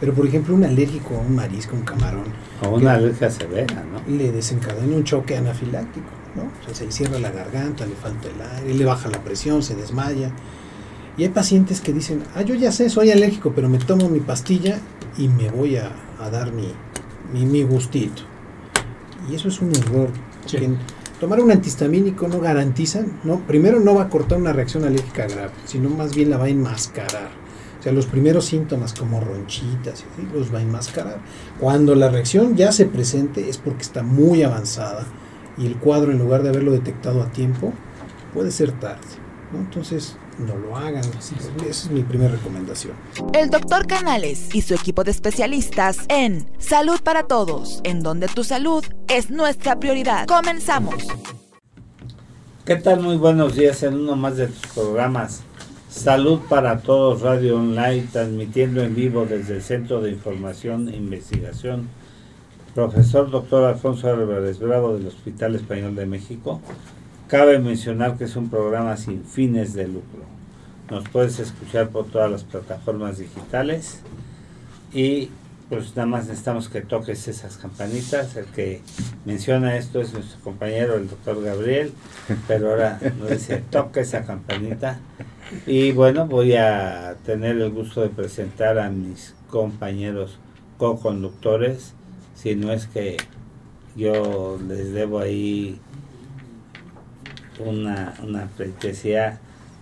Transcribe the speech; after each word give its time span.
Pero 0.00 0.14
por 0.14 0.26
ejemplo, 0.26 0.54
un 0.54 0.64
alérgico 0.64 1.14
a 1.16 1.18
un 1.20 1.34
marisco, 1.34 1.76
un 1.76 1.82
camarón. 1.82 2.24
O 2.62 2.70
una 2.70 2.94
alergia 2.94 3.30
severa, 3.30 3.84
¿no? 3.84 4.16
Le 4.16 4.32
desencadena 4.32 4.96
un 4.96 5.04
choque 5.04 5.36
anafiláctico, 5.36 6.08
¿no? 6.34 6.44
O 6.44 6.64
sea, 6.64 6.74
se 6.74 6.86
le 6.86 6.92
cierra 6.92 7.18
la 7.18 7.30
garganta, 7.30 7.84
le 7.84 7.94
falta 7.94 8.28
el 8.28 8.40
aire, 8.40 8.74
le 8.74 8.84
baja 8.86 9.10
la 9.10 9.22
presión, 9.22 9.62
se 9.62 9.76
desmaya. 9.76 10.32
Y 11.18 11.24
hay 11.24 11.28
pacientes 11.28 11.82
que 11.82 11.92
dicen, 11.92 12.22
ah, 12.34 12.40
yo 12.40 12.54
ya 12.54 12.72
sé, 12.72 12.88
soy 12.88 13.10
alérgico, 13.10 13.52
pero 13.54 13.68
me 13.68 13.78
tomo 13.78 14.08
mi 14.08 14.20
pastilla 14.20 14.78
y 15.18 15.28
me 15.28 15.50
voy 15.50 15.76
a, 15.76 15.92
dar 16.30 16.50
mi, 16.52 16.72
mi, 17.44 17.62
gustito. 17.62 18.22
Y 19.30 19.34
eso 19.34 19.48
es 19.48 19.60
un 19.60 19.70
error. 19.70 20.08
tomar 21.18 21.40
un 21.40 21.50
antihistamínico 21.50 22.26
no 22.26 22.40
garantiza, 22.40 23.02
no, 23.24 23.40
primero 23.40 23.80
no 23.80 23.94
va 23.94 24.04
a 24.04 24.08
cortar 24.08 24.38
una 24.38 24.54
reacción 24.54 24.84
alérgica 24.84 25.26
grave, 25.26 25.50
sino 25.66 25.90
más 25.90 26.14
bien 26.14 26.30
la 26.30 26.38
va 26.38 26.46
a 26.46 26.48
enmascarar. 26.48 27.39
O 27.80 27.82
sea, 27.82 27.92
los 27.92 28.04
primeros 28.04 28.44
síntomas 28.44 28.92
como 28.92 29.20
ronchitas 29.20 30.04
los 30.34 30.52
va 30.54 30.58
a 30.58 30.62
enmascarar. 30.62 31.18
Cuando 31.58 31.94
la 31.94 32.10
reacción 32.10 32.54
ya 32.54 32.72
se 32.72 32.84
presente 32.84 33.48
es 33.48 33.56
porque 33.56 33.80
está 33.80 34.02
muy 34.02 34.42
avanzada 34.42 35.06
y 35.56 35.64
el 35.64 35.76
cuadro 35.78 36.12
en 36.12 36.18
lugar 36.18 36.42
de 36.42 36.50
haberlo 36.50 36.72
detectado 36.72 37.22
a 37.22 37.32
tiempo 37.32 37.72
puede 38.34 38.50
ser 38.50 38.72
tarde. 38.72 39.06
Entonces, 39.54 40.16
no 40.38 40.56
lo 40.56 40.76
hagan. 40.76 41.02
Esa 41.04 41.34
es 41.68 41.90
mi 41.90 42.02
primera 42.02 42.32
recomendación. 42.32 42.92
El 43.32 43.48
doctor 43.48 43.86
Canales 43.86 44.54
y 44.54 44.60
su 44.60 44.74
equipo 44.74 45.02
de 45.02 45.12
especialistas 45.12 46.00
en 46.08 46.50
Salud 46.58 47.00
para 47.02 47.22
Todos, 47.28 47.80
en 47.84 48.02
donde 48.02 48.28
tu 48.28 48.44
salud 48.44 48.84
es 49.08 49.30
nuestra 49.30 49.80
prioridad. 49.80 50.26
Comenzamos. 50.26 51.06
¿Qué 52.66 52.76
tal? 52.76 53.00
Muy 53.00 53.16
buenos 53.16 53.56
días 53.56 53.82
en 53.82 53.94
uno 53.94 54.16
más 54.16 54.36
de 54.36 54.48
tus 54.48 54.66
programas 54.74 55.44
Salud 55.90 56.38
para 56.48 56.78
Todos 56.78 57.20
Radio 57.22 57.56
Online, 57.56 58.06
transmitiendo 58.12 58.80
en 58.80 58.94
vivo 58.94 59.26
desde 59.26 59.56
el 59.56 59.62
Centro 59.62 60.00
de 60.00 60.12
Información 60.12 60.88
e 60.88 60.94
Investigación. 60.94 61.88
Profesor 62.76 63.28
Dr. 63.28 63.64
Alfonso 63.64 64.08
Álvarez 64.08 64.60
Bravo 64.60 64.96
del 64.96 65.08
Hospital 65.08 65.56
Español 65.56 65.96
de 65.96 66.06
México. 66.06 66.60
Cabe 67.26 67.58
mencionar 67.58 68.16
que 68.16 68.24
es 68.24 68.36
un 68.36 68.48
programa 68.50 68.96
sin 68.96 69.24
fines 69.24 69.74
de 69.74 69.88
lucro. 69.88 70.22
Nos 70.88 71.08
puedes 71.08 71.40
escuchar 71.40 71.88
por 71.88 72.06
todas 72.06 72.30
las 72.30 72.44
plataformas 72.44 73.18
digitales 73.18 73.98
y 74.92 75.28
pues 75.68 75.96
nada 75.96 76.06
más 76.06 76.28
necesitamos 76.28 76.68
que 76.68 76.82
toques 76.82 77.26
esas 77.26 77.56
campanitas. 77.56 78.36
El 78.36 78.44
que 78.46 78.80
menciona 79.24 79.76
esto 79.76 80.00
es 80.00 80.14
nuestro 80.14 80.40
compañero, 80.40 80.94
el 80.94 81.08
doctor 81.08 81.42
Gabriel, 81.42 81.92
pero 82.46 82.70
ahora 82.70 83.00
nos 83.18 83.30
dice 83.30 83.64
toque 83.70 84.00
esa 84.00 84.24
campanita 84.24 85.00
y 85.66 85.92
bueno, 85.92 86.26
voy 86.26 86.54
a 86.54 87.16
tener 87.24 87.56
el 87.56 87.70
gusto 87.70 88.02
de 88.02 88.08
presentar 88.08 88.78
a 88.78 88.88
mis 88.90 89.34
compañeros 89.48 90.38
co-conductores, 90.78 91.94
si 92.34 92.54
no 92.54 92.72
es 92.72 92.86
que 92.86 93.16
yo 93.96 94.58
les 94.66 94.92
debo 94.92 95.18
ahí 95.18 95.80
una, 97.58 98.14
una 98.22 98.48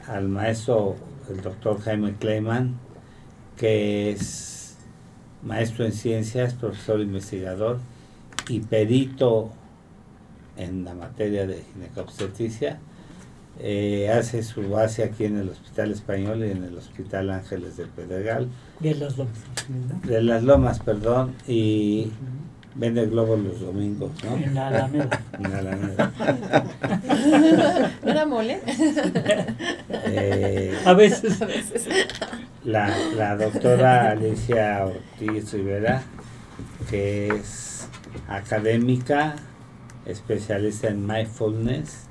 al 0.07 0.29
maestro, 0.29 0.97
el 1.29 1.43
doctor 1.43 1.81
Jaime 1.81 2.15
Kleiman, 2.15 2.75
que 3.57 4.11
es 4.13 4.79
maestro 5.43 5.85
en 5.85 5.93
ciencias, 5.93 6.55
profesor 6.55 7.01
investigador 7.01 7.79
y 8.49 8.61
perito 8.61 9.51
en 10.57 10.85
la 10.85 10.95
materia 10.95 11.47
de 11.47 11.63
ginecobstetricia 11.75 12.81
eh, 13.61 14.11
hace 14.11 14.43
su 14.43 14.69
base 14.69 15.03
aquí 15.03 15.25
en 15.25 15.39
el 15.39 15.49
Hospital 15.49 15.91
Español 15.91 16.45
y 16.45 16.51
en 16.51 16.65
el 16.65 16.77
Hospital 16.77 17.31
Ángeles 17.31 17.77
del 17.77 17.89
Pedregal. 17.89 18.49
De 18.81 18.95
las 18.95 19.17
Lomas. 19.19 19.35
De 20.05 20.23
las 20.23 20.43
Lomas, 20.45 20.79
perdón, 20.79 21.35
y 21.47 22.13
vende 22.77 23.07
globos 23.07 23.41
los 23.41 23.61
domingos, 23.61 24.13
¿no? 24.25 24.37
En 24.37 24.55
la 24.55 24.69
Alameda. 24.69 25.21
En 25.39 25.51
la 25.53 25.59
Alameda. 25.59 26.13
¿No 28.05 28.11
era 28.11 28.27
mole? 28.27 28.61
Eh, 29.89 30.79
a 30.85 30.93
veces. 30.93 31.43
A 31.43 31.47
veces. 31.47 31.89
La, 32.65 32.97
la 33.17 33.37
doctora 33.37 34.11
Alicia 34.11 34.85
Ortiz 34.87 35.53
Rivera, 35.53 36.03
que 36.91 37.29
es 37.29 37.89
académica, 38.29 39.37
especialista 40.07 40.89
en 40.89 41.07
mindfulness, 41.07 42.08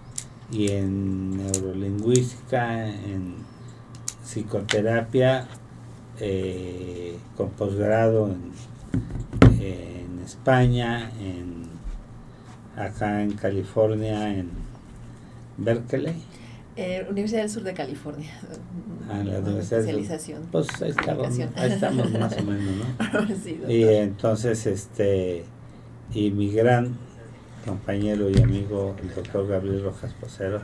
y 0.52 0.72
en 0.72 1.38
neurolingüística, 1.38 2.88
en 2.88 3.36
psicoterapia, 4.24 5.48
eh, 6.20 7.18
con 7.36 7.50
posgrado 7.52 8.30
en, 8.30 9.62
en, 9.62 10.20
España, 10.26 11.12
en, 11.22 11.64
acá 12.76 13.22
en 13.22 13.34
California, 13.34 14.34
en 14.34 14.50
Berkeley. 15.58 16.16
Eh, 16.76 17.06
Universidad 17.10 17.42
del 17.42 17.50
Sur 17.50 17.64
de 17.64 17.74
California. 17.74 18.32
Ah, 19.10 19.24
la 19.24 19.40
Universidad 19.40 19.80
especialización. 19.80 20.44
Pues 20.52 20.68
ahí 20.82 20.92
estamos, 20.92 21.40
ahí 21.56 21.72
estamos 21.72 22.12
más 22.12 22.38
o 22.38 22.44
menos, 22.44 22.76
¿no? 22.76 23.72
y 23.72 23.84
entonces, 23.84 24.66
este, 24.68 25.44
y 26.14 26.30
mi 26.32 26.52
gran 26.52 26.96
compañero 27.68 28.30
y 28.30 28.42
amigo, 28.42 28.96
el 29.04 29.14
doctor 29.14 29.48
Gabriel 29.48 29.84
Rojas 29.84 30.14
Poceros, 30.14 30.64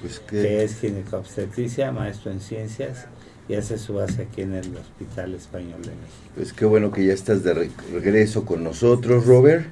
pues 0.00 0.18
que, 0.18 0.64
es 0.64 0.80
ginecobstetricia, 0.80 1.92
maestro 1.92 2.32
en 2.32 2.40
ciencias 2.40 3.06
y 3.48 3.54
hace 3.54 3.78
su 3.78 3.94
base 3.94 4.22
aquí 4.22 4.42
en 4.42 4.54
el 4.54 4.76
Hospital 4.76 5.34
Español 5.34 5.82
de 5.82 5.90
México. 5.90 6.30
Pues 6.34 6.52
qué 6.52 6.64
bueno 6.64 6.90
que 6.90 7.06
ya 7.06 7.12
estás 7.12 7.44
de 7.44 7.54
regreso 7.54 8.44
con 8.44 8.64
nosotros, 8.64 9.26
Robert. 9.26 9.66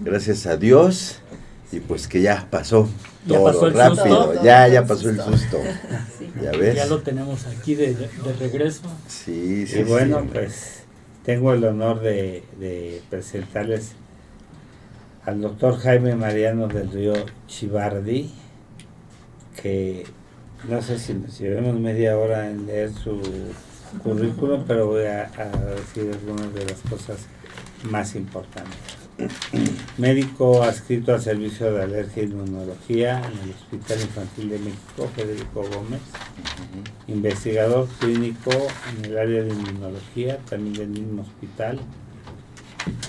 Gracias 0.00 0.46
a 0.46 0.56
Dios. 0.56 1.20
Y 1.72 1.78
pues 1.78 2.08
que 2.08 2.20
ya 2.20 2.48
pasó 2.50 2.88
todo 3.28 3.70
rápido, 3.70 4.42
ya, 4.42 4.66
ya 4.66 4.84
pasó 4.84 5.10
el 5.10 5.20
susto. 5.20 5.58
Ya 6.40 6.52
ves. 6.52 6.76
Ya 6.76 6.86
lo 6.86 7.00
tenemos 7.00 7.44
aquí 7.46 7.74
de, 7.74 8.08
regreso. 8.38 8.82
Sí, 9.08 9.66
sí. 9.66 9.80
Y 9.80 9.82
bueno, 9.82 10.26
pues 10.32 10.84
tengo 11.24 11.52
el 11.52 11.64
honor 11.64 12.00
de, 12.00 12.44
de 12.58 13.02
presentarles 13.10 13.92
al 15.30 15.40
doctor 15.40 15.78
Jaime 15.78 16.16
Mariano 16.16 16.66
del 16.66 16.90
Río 16.90 17.12
Chivardi, 17.46 18.32
que 19.62 20.04
no 20.68 20.82
sé 20.82 20.98
si 20.98 21.14
nos 21.14 21.38
llevemos 21.38 21.78
media 21.78 22.18
hora 22.18 22.50
en 22.50 22.66
leer 22.66 22.92
su 22.92 23.22
currículum, 24.02 24.64
pero 24.66 24.88
voy 24.88 25.04
a, 25.04 25.30
decir 25.76 26.12
algunas 26.12 26.52
de 26.52 26.64
las 26.64 26.80
cosas 26.80 27.28
más 27.88 28.16
importantes. 28.16 28.76
Médico 29.98 30.64
adscrito 30.64 31.14
al 31.14 31.20
servicio 31.20 31.72
de 31.72 31.82
alergia 31.84 32.24
e 32.24 32.26
inmunología 32.26 33.18
en 33.18 33.50
el 33.50 33.54
Hospital 33.54 34.00
Infantil 34.00 34.48
de 34.48 34.58
México, 34.58 35.10
Federico 35.14 35.62
Gómez. 35.62 36.00
Investigador 37.06 37.86
clínico 38.00 38.50
en 38.50 39.04
el 39.04 39.16
área 39.16 39.44
de 39.44 39.50
inmunología, 39.50 40.38
también 40.48 40.74
del 40.74 40.88
mismo 40.88 41.22
hospital. 41.22 41.78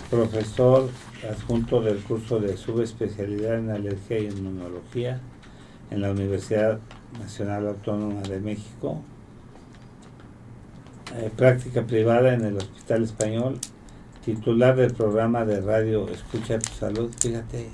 Profesor 0.10 0.90
adjunto 1.30 1.82
del 1.82 1.98
curso 2.00 2.40
de 2.40 2.58
subespecialidad 2.58 3.58
en 3.58 3.70
alergia 3.70 4.20
y 4.20 4.26
inmunología 4.26 5.20
en 5.90 6.02
la 6.02 6.12
Universidad 6.12 6.80
Nacional 7.20 7.68
Autónoma 7.68 8.22
de 8.22 8.40
México, 8.40 9.02
eh, 11.16 11.30
práctica 11.36 11.84
privada 11.84 12.34
en 12.34 12.46
el 12.46 12.58
Hospital 12.58 13.04
Español, 13.04 13.60
titular 14.24 14.76
del 14.76 14.94
programa 14.94 15.46
de 15.46 15.62
radio 15.62 16.08
Escucha 16.10 16.60
tu 16.60 16.74
Salud, 16.74 17.12
fíjate. 17.20 17.70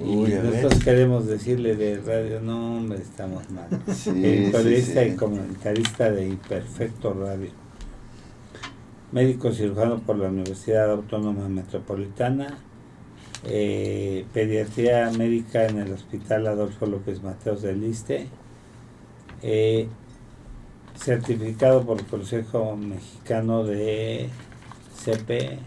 y 0.00 0.14
nosotros 0.14 0.82
queremos 0.84 1.26
decirle 1.26 1.76
de 1.76 2.00
radio, 2.00 2.40
no 2.40 2.76
hombre, 2.76 2.98
estamos 2.98 3.50
mal. 3.50 3.68
periodista 4.14 5.04
y 5.04 5.16
comentarista 5.16 6.10
de 6.10 6.28
Imperfecto 6.28 7.12
Radio 7.14 7.61
médico 9.12 9.52
cirujano 9.52 10.00
por 10.00 10.16
la 10.16 10.28
Universidad 10.28 10.90
Autónoma 10.90 11.48
Metropolitana, 11.48 12.58
eh, 13.44 14.24
pediatría 14.32 15.10
médica 15.10 15.66
en 15.66 15.78
el 15.78 15.92
Hospital 15.92 16.46
Adolfo 16.46 16.86
López 16.86 17.22
Mateos 17.22 17.62
del 17.62 17.80
Liste, 17.80 18.26
eh, 19.42 19.86
certificado 20.96 21.84
por 21.84 21.98
el 21.98 22.06
Consejo 22.06 22.76
Mexicano 22.76 23.64
de 23.64 24.28
CP. 24.96 25.58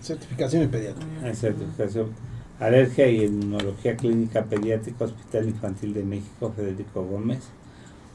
Certificación 0.00 0.62
en 0.62 0.70
pediatría. 0.70 1.34
Certificación. 1.34 2.30
Alergia 2.60 3.08
y 3.08 3.24
Inmunología 3.24 3.96
Clínica 3.96 4.44
Pediátrica, 4.44 5.06
Hospital 5.06 5.48
Infantil 5.48 5.94
de 5.94 6.04
México, 6.04 6.52
Federico 6.54 7.02
Gómez 7.02 7.50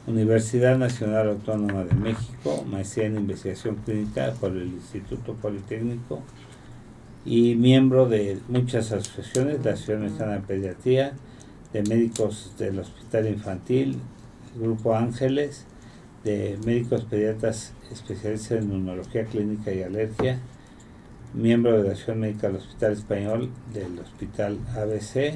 Universidad 0.06 0.78
Nacional 0.78 1.28
Autónoma 1.30 1.84
de 1.84 1.94
México, 1.94 2.64
maestría 2.70 3.06
en 3.06 3.16
investigación 3.16 3.76
clínica 3.84 4.32
por 4.40 4.52
el 4.52 4.68
Instituto 4.68 5.34
Politécnico 5.34 6.22
y 7.24 7.56
miembro 7.56 8.08
de 8.08 8.38
muchas 8.48 8.92
asociaciones, 8.92 9.64
la 9.64 9.72
Asociación 9.72 10.04
Mexicana 10.04 10.32
de 10.34 10.40
Pediatría, 10.42 11.12
de 11.72 11.82
médicos 11.82 12.54
del 12.56 12.78
Hospital 12.78 13.26
Infantil, 13.26 13.98
Grupo 14.56 14.94
Ángeles, 14.94 15.64
de 16.22 16.56
médicos 16.64 17.04
pediatras 17.04 17.72
especialistas 17.90 18.52
en 18.52 18.64
inmunología 18.64 19.24
clínica 19.24 19.72
y 19.72 19.82
alergia, 19.82 20.38
miembro 21.34 21.72
de 21.72 21.78
la 21.78 21.88
Asociación 21.88 22.20
Médica 22.20 22.46
del 22.46 22.56
Hospital 22.58 22.92
Español 22.92 23.50
del 23.74 23.98
Hospital 23.98 24.58
ABC 24.76 25.34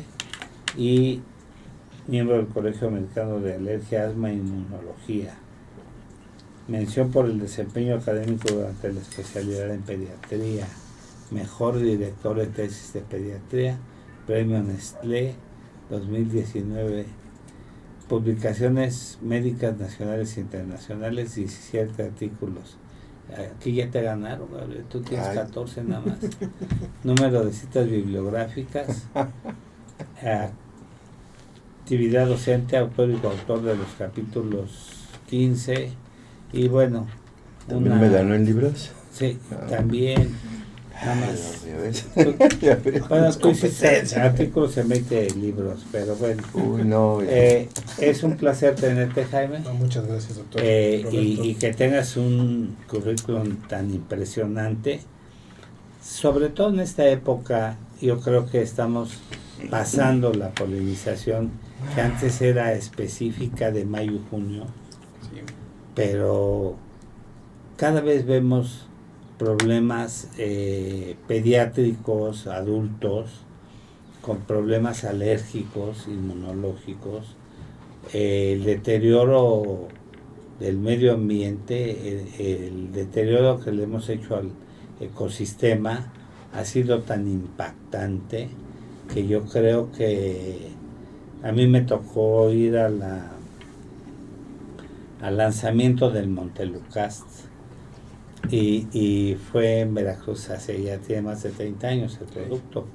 y 0.77 1.23
miembro 2.11 2.37
del 2.37 2.49
Colegio 2.49 2.89
Americano 2.89 3.39
de 3.39 3.55
Alergia, 3.55 4.09
Asma 4.09 4.31
e 4.31 4.35
Inmunología. 4.35 5.33
Mención 6.67 7.12
por 7.12 7.27
el 7.27 7.39
desempeño 7.39 7.95
académico 7.95 8.53
durante 8.53 8.93
la 8.93 9.01
especialidad 9.01 9.71
en 9.71 9.83
pediatría. 9.83 10.67
Mejor 11.31 11.79
director 11.79 12.37
de 12.37 12.47
tesis 12.49 12.93
de 12.93 13.03
pediatría, 13.03 13.79
Premio 14.27 14.61
Nestlé 14.61 15.35
2019. 15.89 17.07
Publicaciones 18.09 19.19
médicas 19.23 19.79
nacionales 19.79 20.37
e 20.37 20.41
internacionales, 20.41 21.37
17 21.37 22.03
artículos. 22.03 22.77
Aquí 23.57 23.75
ya 23.75 23.89
te 23.89 24.03
ganaron, 24.03 24.49
tú 24.89 25.01
tienes 25.01 25.29
14 25.29 25.85
nada 25.85 26.03
más. 26.05 26.19
Número 27.05 27.45
de 27.45 27.53
citas 27.53 27.89
bibliográficas. 27.89 29.07
Actividad 31.91 32.29
docente, 32.29 32.77
autor 32.77 33.11
y 33.11 33.15
coautor 33.15 33.63
de 33.63 33.75
los 33.75 33.89
capítulos 33.99 34.93
15. 35.29 35.91
Y 36.53 36.69
bueno. 36.69 37.09
¿También 37.67 38.01
me 38.01 38.09
ganó 38.09 38.33
en 38.37 38.45
libros? 38.45 38.93
Sí, 39.13 39.37
ah. 39.51 39.67
también. 39.69 40.33
Nada 40.95 41.17
más. 41.17 41.65
bueno, 43.09 43.33
tú 43.33 43.49
hiciste 43.51 44.05
artículos 44.21 44.77
en 44.77 44.89
20 44.89 45.31
libros, 45.31 45.85
pero 45.91 46.15
bueno. 46.15 46.45
Uy, 46.55 46.85
no, 46.85 47.23
eh, 47.23 47.69
es 47.99 48.23
un 48.23 48.37
placer 48.37 48.77
tenerte, 48.77 49.25
Jaime. 49.25 49.59
muchas 49.77 50.07
gracias, 50.07 50.37
doctor. 50.37 50.63
Eh, 50.65 51.05
y, 51.11 51.41
y, 51.43 51.55
que 51.57 51.73
tengas 51.73 52.17
un 52.17 52.77
currículum 52.89 53.57
tan 53.67 53.93
impresionante. 53.93 55.01
Sobre 56.01 56.51
todo 56.51 56.69
en 56.73 56.79
esta 56.79 57.09
época, 57.09 57.79
yo 58.01 58.21
creo 58.21 58.49
que 58.49 58.63
estamos 58.63 59.11
pasando 59.69 60.33
la 60.33 60.51
polinización 60.51 61.51
que 61.94 62.00
antes 62.00 62.41
era 62.41 62.73
específica 62.73 63.71
de 63.71 63.85
mayo 63.85 64.12
y 64.12 64.23
junio. 64.31 64.67
Pero 65.94 66.77
cada 67.77 68.00
vez 68.00 68.27
vemos 68.27 68.87
problemas 69.38 70.29
eh, 70.38 71.17
pediátricos, 71.27 72.47
adultos, 72.47 73.43
con 74.21 74.41
problemas 74.41 75.05
alérgicos, 75.05 76.06
inmunológicos, 76.06 77.37
eh, 78.12 78.53
el 78.53 78.65
deterioro 78.65 79.88
del 80.59 80.76
medio 80.76 81.15
ambiente, 81.15 82.67
el, 82.67 82.93
deterioro 82.93 83.61
que 83.61 83.73
le 83.73 83.85
hemos 83.85 84.09
hecho 84.11 84.37
al 84.37 84.50
ecosistema 85.00 86.12
ha 86.53 86.65
sido 86.65 87.00
tan 87.00 87.26
impactante 87.26 88.50
que 89.12 89.26
yo 89.26 89.44
creo 89.47 89.91
que 89.91 90.71
a 91.43 91.53
mí 91.53 91.67
me 91.67 91.83
tocó 91.83 92.51
ir 92.51 92.77
a 92.77 92.89
la 92.89 93.31
al 95.23 95.37
lanzamiento 95.37 96.11
del 96.11 96.29
Montelucast 96.29 97.27
y, 98.51 99.37
fue 99.53 99.81
en 99.81 99.95
Veracruz 99.95 100.51
hace 100.51 100.83
ya 100.83 100.99
tiene 100.99 101.23
más 101.23 101.43
de 101.43 101.51
30 101.51 101.89
años 101.89 102.19
el 102.21 102.27
producto. 102.27 102.87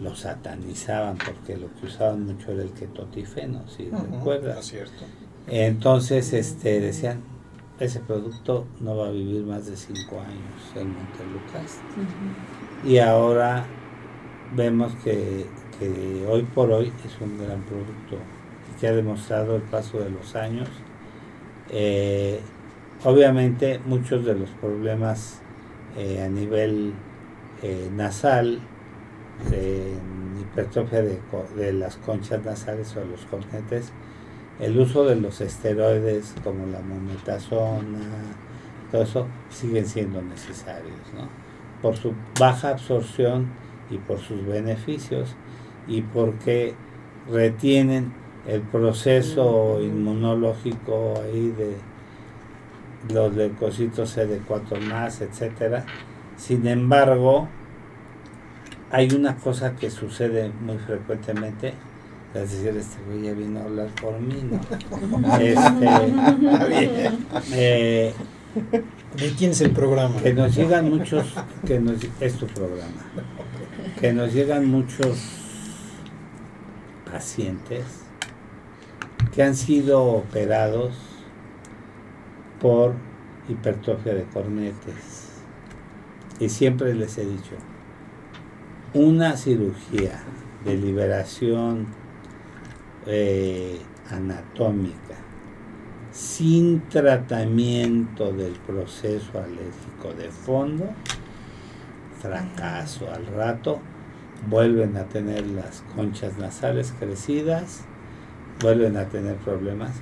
Lo 0.00 0.16
satanizaban 0.16 1.16
porque 1.18 1.56
lo 1.56 1.72
que 1.74 1.86
usaban 1.86 2.26
mucho 2.26 2.50
era 2.50 2.62
el 2.62 2.70
ketotifeno, 2.70 3.68
si 3.68 3.90
recuerdas. 3.90 4.64
cierto. 4.64 5.04
Entonces 5.46 6.32
este, 6.32 6.80
decían, 6.80 7.20
ese 7.78 8.00
producto 8.00 8.66
no 8.80 8.96
va 8.96 9.08
a 9.08 9.10
vivir 9.10 9.44
más 9.44 9.66
de 9.66 9.76
5 9.76 10.20
años, 10.20 10.72
el 10.74 10.88
Montelucas. 10.88 11.78
Y 12.84 12.98
ahora 12.98 13.66
vemos 14.56 14.94
que, 15.04 15.46
que 15.78 16.26
hoy 16.28 16.42
por 16.42 16.70
hoy 16.70 16.92
es 17.04 17.20
un 17.20 17.38
gran 17.38 17.62
producto 17.62 18.18
que 18.80 18.88
ha 18.88 18.92
demostrado 18.92 19.56
el 19.56 19.62
paso 19.62 19.98
de 19.98 20.10
los 20.10 20.34
años. 20.36 20.68
Eh, 21.70 22.40
Obviamente 23.04 23.80
muchos 23.84 24.24
de 24.24 24.34
los 24.34 24.48
problemas 24.48 25.40
eh, 25.98 26.22
a 26.22 26.28
nivel 26.28 26.94
eh, 27.62 27.90
nasal, 27.94 28.60
hipertrofia 30.40 31.02
de, 31.02 31.72
las 31.74 31.96
conchas 31.96 32.42
nasales 32.42 32.96
o 32.96 33.04
los 33.04 33.26
cornetes, 33.26 33.92
el 34.58 34.78
uso 34.78 35.04
de 35.04 35.16
los 35.16 35.42
esteroides 35.42 36.34
como 36.42 36.64
la 36.66 36.80
mometasona, 36.80 37.98
todo 38.90 39.02
eso 39.02 39.26
siguen 39.50 39.86
siendo 39.86 40.22
necesarios, 40.22 40.96
¿no? 41.14 41.28
Por 41.82 41.96
su 41.96 42.14
baja 42.40 42.70
absorción 42.70 43.48
y 43.90 43.98
por 43.98 44.18
sus 44.18 44.46
beneficios 44.46 45.36
y 45.86 46.02
porque 46.02 46.74
retienen 47.30 48.12
el 48.46 48.60
proceso 48.60 49.80
inmunológico 49.80 51.14
ahí 51.22 51.48
de 51.50 51.76
los 53.12 53.34
leucocitos 53.34 54.16
CD4 54.16 54.80
más, 54.80 55.20
etcétera. 55.20 55.84
Sin 56.36 56.66
embargo, 56.66 57.48
hay 58.90 59.12
una 59.12 59.36
cosa 59.36 59.76
que 59.76 59.90
sucede 59.90 60.50
muy 60.60 60.78
frecuentemente, 60.78 61.74
es 62.34 62.50
decir, 62.50 62.76
este 62.76 63.02
güey 63.06 63.22
ya 63.22 63.32
vino 63.32 63.60
a 63.60 63.64
hablar 63.64 63.88
por 64.00 64.18
mí, 64.20 64.42
¿no? 64.50 64.60
Este, 65.40 67.10
eh, 67.52 68.14
¿De 69.16 69.30
quién 69.38 69.52
es 69.52 69.60
el 69.60 69.70
programa? 69.70 70.20
Que 70.20 70.34
nos 70.34 70.54
llegan 70.54 70.90
muchos, 70.90 71.34
que 71.66 71.78
nos, 71.78 71.96
es 72.20 72.34
tu 72.34 72.46
programa, 72.46 73.04
que 74.00 74.12
nos 74.12 74.32
llegan 74.32 74.66
muchos 74.66 75.43
pacientes 77.14 77.84
que 79.32 79.44
han 79.44 79.54
sido 79.54 80.02
operados 80.02 80.96
por 82.60 82.94
hipertrofia 83.48 84.14
de 84.14 84.24
cornetes. 84.24 85.30
Y 86.40 86.48
siempre 86.48 86.92
les 86.92 87.16
he 87.18 87.24
dicho, 87.24 87.54
una 88.94 89.36
cirugía 89.36 90.24
de 90.64 90.76
liberación 90.76 91.86
eh, 93.06 93.78
anatómica 94.10 95.14
sin 96.10 96.80
tratamiento 96.88 98.32
del 98.32 98.54
proceso 98.54 99.38
alérgico 99.38 100.14
de 100.18 100.32
fondo, 100.32 100.86
fracaso 102.20 103.08
al 103.12 103.26
rato, 103.26 103.80
vuelven 104.48 104.96
a 104.96 105.04
tener 105.04 105.46
las 105.46 105.82
conchas 105.94 106.38
nasales 106.38 106.92
crecidas, 106.98 107.84
vuelven 108.60 108.96
a 108.96 109.06
tener 109.06 109.36
problemas, 109.36 109.92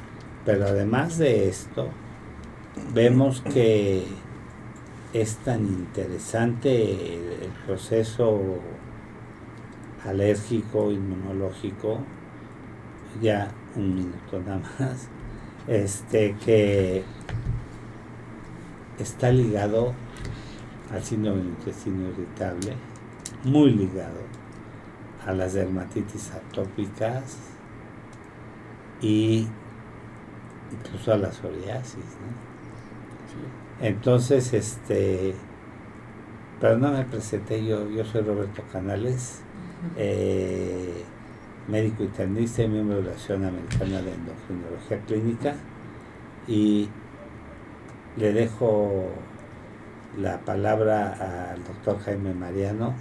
pero 0.45 0.67
además 0.67 1.19
de 1.19 1.49
esto, 1.49 1.89
vemos 2.95 3.43
que 3.43 4.05
es 5.13 5.37
tan 5.39 5.67
interesante 5.67 7.15
el 7.15 7.51
proceso 7.67 8.41
alérgico, 10.05 10.91
inmunológico, 10.91 11.99
ya 13.21 13.51
un 13.77 13.95
minuto 13.95 14.41
nada 14.45 14.61
más, 14.79 15.09
este 15.67 16.35
que 16.45 17.05
está 18.99 19.31
ligado 19.31 19.93
al 20.93 21.03
síndrome 21.03 21.39
del 21.39 21.49
intestino 21.49 22.09
irritable, 22.09 22.75
muy 23.45 23.71
ligado 23.71 24.32
a 25.27 25.33
las 25.33 25.55
dermatitis 25.55 26.33
atópicas 26.33 27.37
y 29.01 29.47
incluso 30.73 31.13
a 31.13 31.17
la 31.17 31.33
psoriasis, 31.33 31.97
¿no? 31.97 32.53
Entonces, 33.87 34.53
este, 34.53 35.35
pero 36.61 36.79
no 36.79 36.93
me 36.93 37.05
presenté 37.05 37.65
yo, 37.65 37.89
yo 37.91 38.05
soy 38.05 38.23
Roberto 38.23 38.63
Canales, 38.73 39.41
eh, 39.97 41.03
médico 41.67 42.05
internista 42.05 42.63
y 42.63 42.69
miembro 42.69 42.99
de 42.99 43.03
la 43.03 43.11
Asociación 43.11 43.45
Americana 43.47 44.03
de 44.03 44.15
Endocrinología 44.15 45.01
Clínica 45.07 45.55
y 46.47 46.89
le 48.17 48.33
dejo 48.33 49.11
la 50.21 50.39
palabra 50.41 51.53
al 51.53 51.65
doctor 51.65 51.99
Jaime 52.01 52.35
Mariano. 52.35 52.95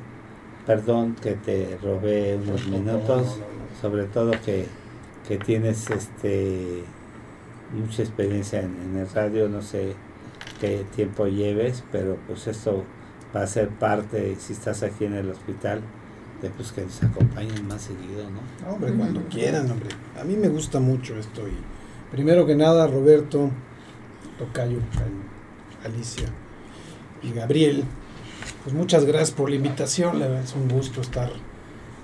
Perdón 0.66 1.16
que 1.22 1.34
te 1.34 1.78
robé 1.82 2.36
unos 2.36 2.68
minutos, 2.68 3.40
sobre 3.82 4.06
todo 4.06 4.32
que, 4.46 4.68
que 5.28 5.38
tienes 5.38 5.90
este 5.90 6.84
mucha 7.74 8.04
experiencia 8.04 8.60
en 8.62 8.98
el 8.98 9.10
radio, 9.10 9.48
no 9.48 9.62
sé 9.62 9.96
qué 10.60 10.86
tiempo 10.96 11.28
lleves, 11.28 11.84
pero 11.92 12.18
pues 12.28 12.48
esto 12.48 12.84
va 13.36 13.44
a 13.44 13.48
ser 13.48 13.70
parte, 13.70 14.36
si 14.40 14.54
estás 14.54 14.84
aquí 14.84 15.06
en 15.06 15.14
el 15.14 15.30
hospital, 15.30 15.82
de 16.42 16.50
pues 16.50 16.72
que 16.72 16.82
nos 16.82 17.02
acompañen 17.04 17.68
más 17.68 17.82
seguido, 17.84 18.26
¿no? 18.30 18.72
Hombre, 18.72 18.94
cuando 18.94 19.22
quieran, 19.30 19.70
hombre. 19.70 19.90
A 20.20 20.24
mí 20.24 20.36
me 20.36 20.50
gusta 20.50 20.80
mucho 20.80 21.16
esto 21.18 21.48
y 21.48 21.54
primero 22.12 22.46
que 22.46 22.56
nada, 22.56 22.88
Roberto, 22.88 23.50
Tocayo, 24.38 24.80
Alicia 25.84 26.28
y 27.24 27.32
Gabriel. 27.32 27.86
Pues 28.64 28.76
muchas 28.76 29.06
gracias 29.06 29.32
por 29.32 29.50
la 29.50 29.56
invitación, 29.56 30.22
es 30.22 30.56
un 30.56 30.68
gusto 30.68 31.02
estar, 31.02 31.32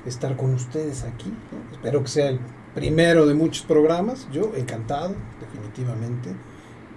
estar 0.06 0.36
con 0.36 0.53
ustedes 0.53 1.03
aquí. 1.03 1.32
Espero 1.72 2.01
que 2.01 2.10
sea 2.10 2.29
el 2.29 2.39
primero 2.74 3.25
de 3.25 3.34
muchos 3.34 3.63
programas, 3.63 4.27
yo 4.32 4.53
encantado, 4.56 5.15
definitivamente. 5.39 6.29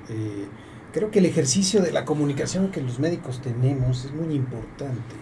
Eh, 0.09 0.47
creo 0.93 1.11
que 1.11 1.19
el 1.19 1.27
ejercicio 1.27 1.83
de 1.83 1.93
la 1.93 2.05
comunicación 2.05 2.71
que 2.71 2.81
los 2.81 2.99
médicos 2.99 3.41
tenemos 3.43 4.05
es 4.05 4.13
muy 4.13 4.35
importante, 4.35 5.15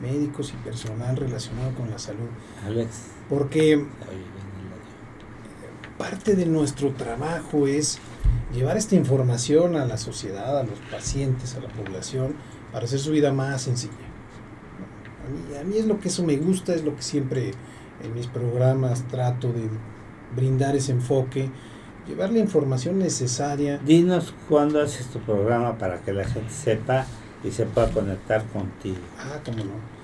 médicos 0.00 0.52
y 0.54 0.64
personal 0.64 1.16
relacionado 1.16 1.74
con 1.74 1.90
la 1.90 1.98
salud. 1.98 2.28
Alex. 2.66 2.88
Porque 3.28 3.84
parte 5.98 6.36
de 6.36 6.46
nuestro 6.46 6.92
trabajo 6.92 7.66
es 7.66 7.98
llevar 8.54 8.76
esta 8.76 8.94
información 8.94 9.76
a 9.76 9.84
la 9.84 9.98
sociedad, 9.98 10.58
a 10.58 10.62
los 10.62 10.78
pacientes, 10.90 11.56
a 11.56 11.60
la 11.60 11.68
población, 11.68 12.34
para 12.72 12.84
hacer 12.84 12.98
su 12.98 13.10
vida 13.10 13.32
más 13.32 13.62
sencilla. 13.62 13.92
A 15.26 15.30
mí, 15.30 15.56
a 15.58 15.64
mí 15.64 15.78
es 15.78 15.86
lo 15.86 16.00
que 16.00 16.08
eso 16.08 16.24
me 16.24 16.36
gusta, 16.36 16.74
es 16.74 16.84
lo 16.84 16.96
que 16.96 17.02
siempre 17.02 17.52
en 18.02 18.14
mis 18.14 18.26
programas 18.26 19.02
trato 19.08 19.52
de 19.52 19.68
brindar 20.34 20.76
ese 20.76 20.92
enfoque, 20.92 21.50
llevar 22.06 22.30
la 22.30 22.38
información 22.38 22.98
necesaria. 22.98 23.78
Dinos 23.78 24.34
cuándo 24.48 24.80
haces 24.80 25.06
tu 25.06 25.18
programa 25.20 25.76
para 25.78 25.98
que 26.00 26.12
la 26.12 26.24
gente 26.24 26.52
sepa 26.52 27.06
y 27.44 27.50
se 27.50 27.66
pueda 27.66 27.90
conectar 27.90 28.44
contigo. 28.46 28.98
Ah, 29.18 29.40
cómo 29.44 29.58
no. 29.58 29.98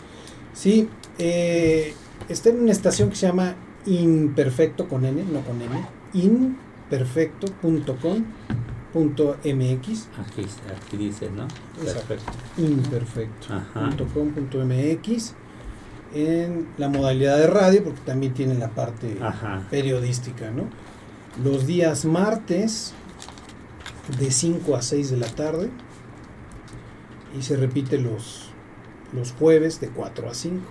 Sí, 0.53 0.89
eh, 1.19 1.95
está 2.29 2.51
en 2.51 2.61
una 2.61 2.73
estación 2.73 3.11
que 3.11 3.17
se 3.17 3.27
llama 3.27 3.55
Imperfecto 3.87 4.89
con 4.89 5.05
N, 5.05 5.25
no 5.25 5.41
con 5.41 5.61
N, 5.61 5.87
imperfecto.com.mx. 8.95 10.09
Aquí, 10.19 10.47
aquí 10.75 10.97
dice, 10.97 11.31
¿no? 11.31 11.47
Perfecto. 11.83 12.33
Imperfecto.com.mx 12.59 15.35
en 16.15 16.69
la 16.79 16.89
modalidad 16.89 17.37
de 17.39 17.49
radio, 17.49 17.83
porque 17.83 18.01
también 18.03 18.35
tiene 18.35 18.55
la 18.55 18.71
parte 18.71 19.19
periodística, 19.71 20.51
¿no? 20.51 20.69
Los 21.43 21.67
días 21.67 22.05
martes 22.05 22.95
de 24.19 24.31
5 24.31 24.77
a 24.77 24.83
6 24.83 25.11
de 25.11 25.17
la 25.17 25.27
tarde 25.27 25.71
y 27.37 27.43
se 27.43 27.57
repite 27.57 27.99
los, 27.99 28.51
los 29.13 29.33
jueves 29.33 29.81
de 29.81 29.89
4 29.89 30.31
a 30.31 30.35
5. 30.35 30.65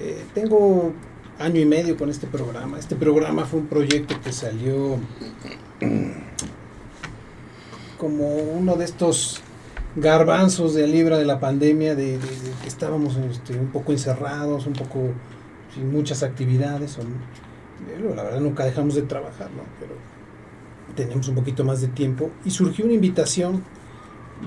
Eh, 0.00 0.24
tengo 0.34 0.92
año 1.38 1.60
y 1.60 1.64
medio 1.64 1.96
con 1.96 2.10
este 2.10 2.26
programa. 2.26 2.80
Este 2.80 2.96
programa 2.96 3.44
fue 3.44 3.60
un 3.60 3.68
proyecto 3.68 4.20
que 4.20 4.32
salió 4.32 4.98
como 8.02 8.34
uno 8.34 8.74
de 8.74 8.84
estos 8.84 9.40
garbanzos 9.94 10.74
de 10.74 10.88
libra 10.88 11.18
de 11.18 11.24
la 11.24 11.38
pandemia, 11.38 11.94
de, 11.94 12.18
que 12.60 12.66
estábamos 12.66 13.16
este, 13.16 13.56
un 13.56 13.68
poco 13.68 13.92
encerrados, 13.92 14.66
un 14.66 14.72
poco 14.72 15.10
sin 15.72 15.92
muchas 15.92 16.24
actividades. 16.24 16.98
la 18.16 18.22
verdad 18.24 18.40
nunca 18.40 18.64
dejamos 18.64 18.96
de 18.96 19.02
trabajar, 19.02 19.50
pero 19.78 19.94
teníamos 20.96 21.28
un 21.28 21.36
poquito 21.36 21.62
más 21.62 21.80
de 21.80 21.86
tiempo 21.86 22.32
y 22.44 22.50
surgió 22.50 22.86
una 22.86 22.94
invitación 22.94 23.62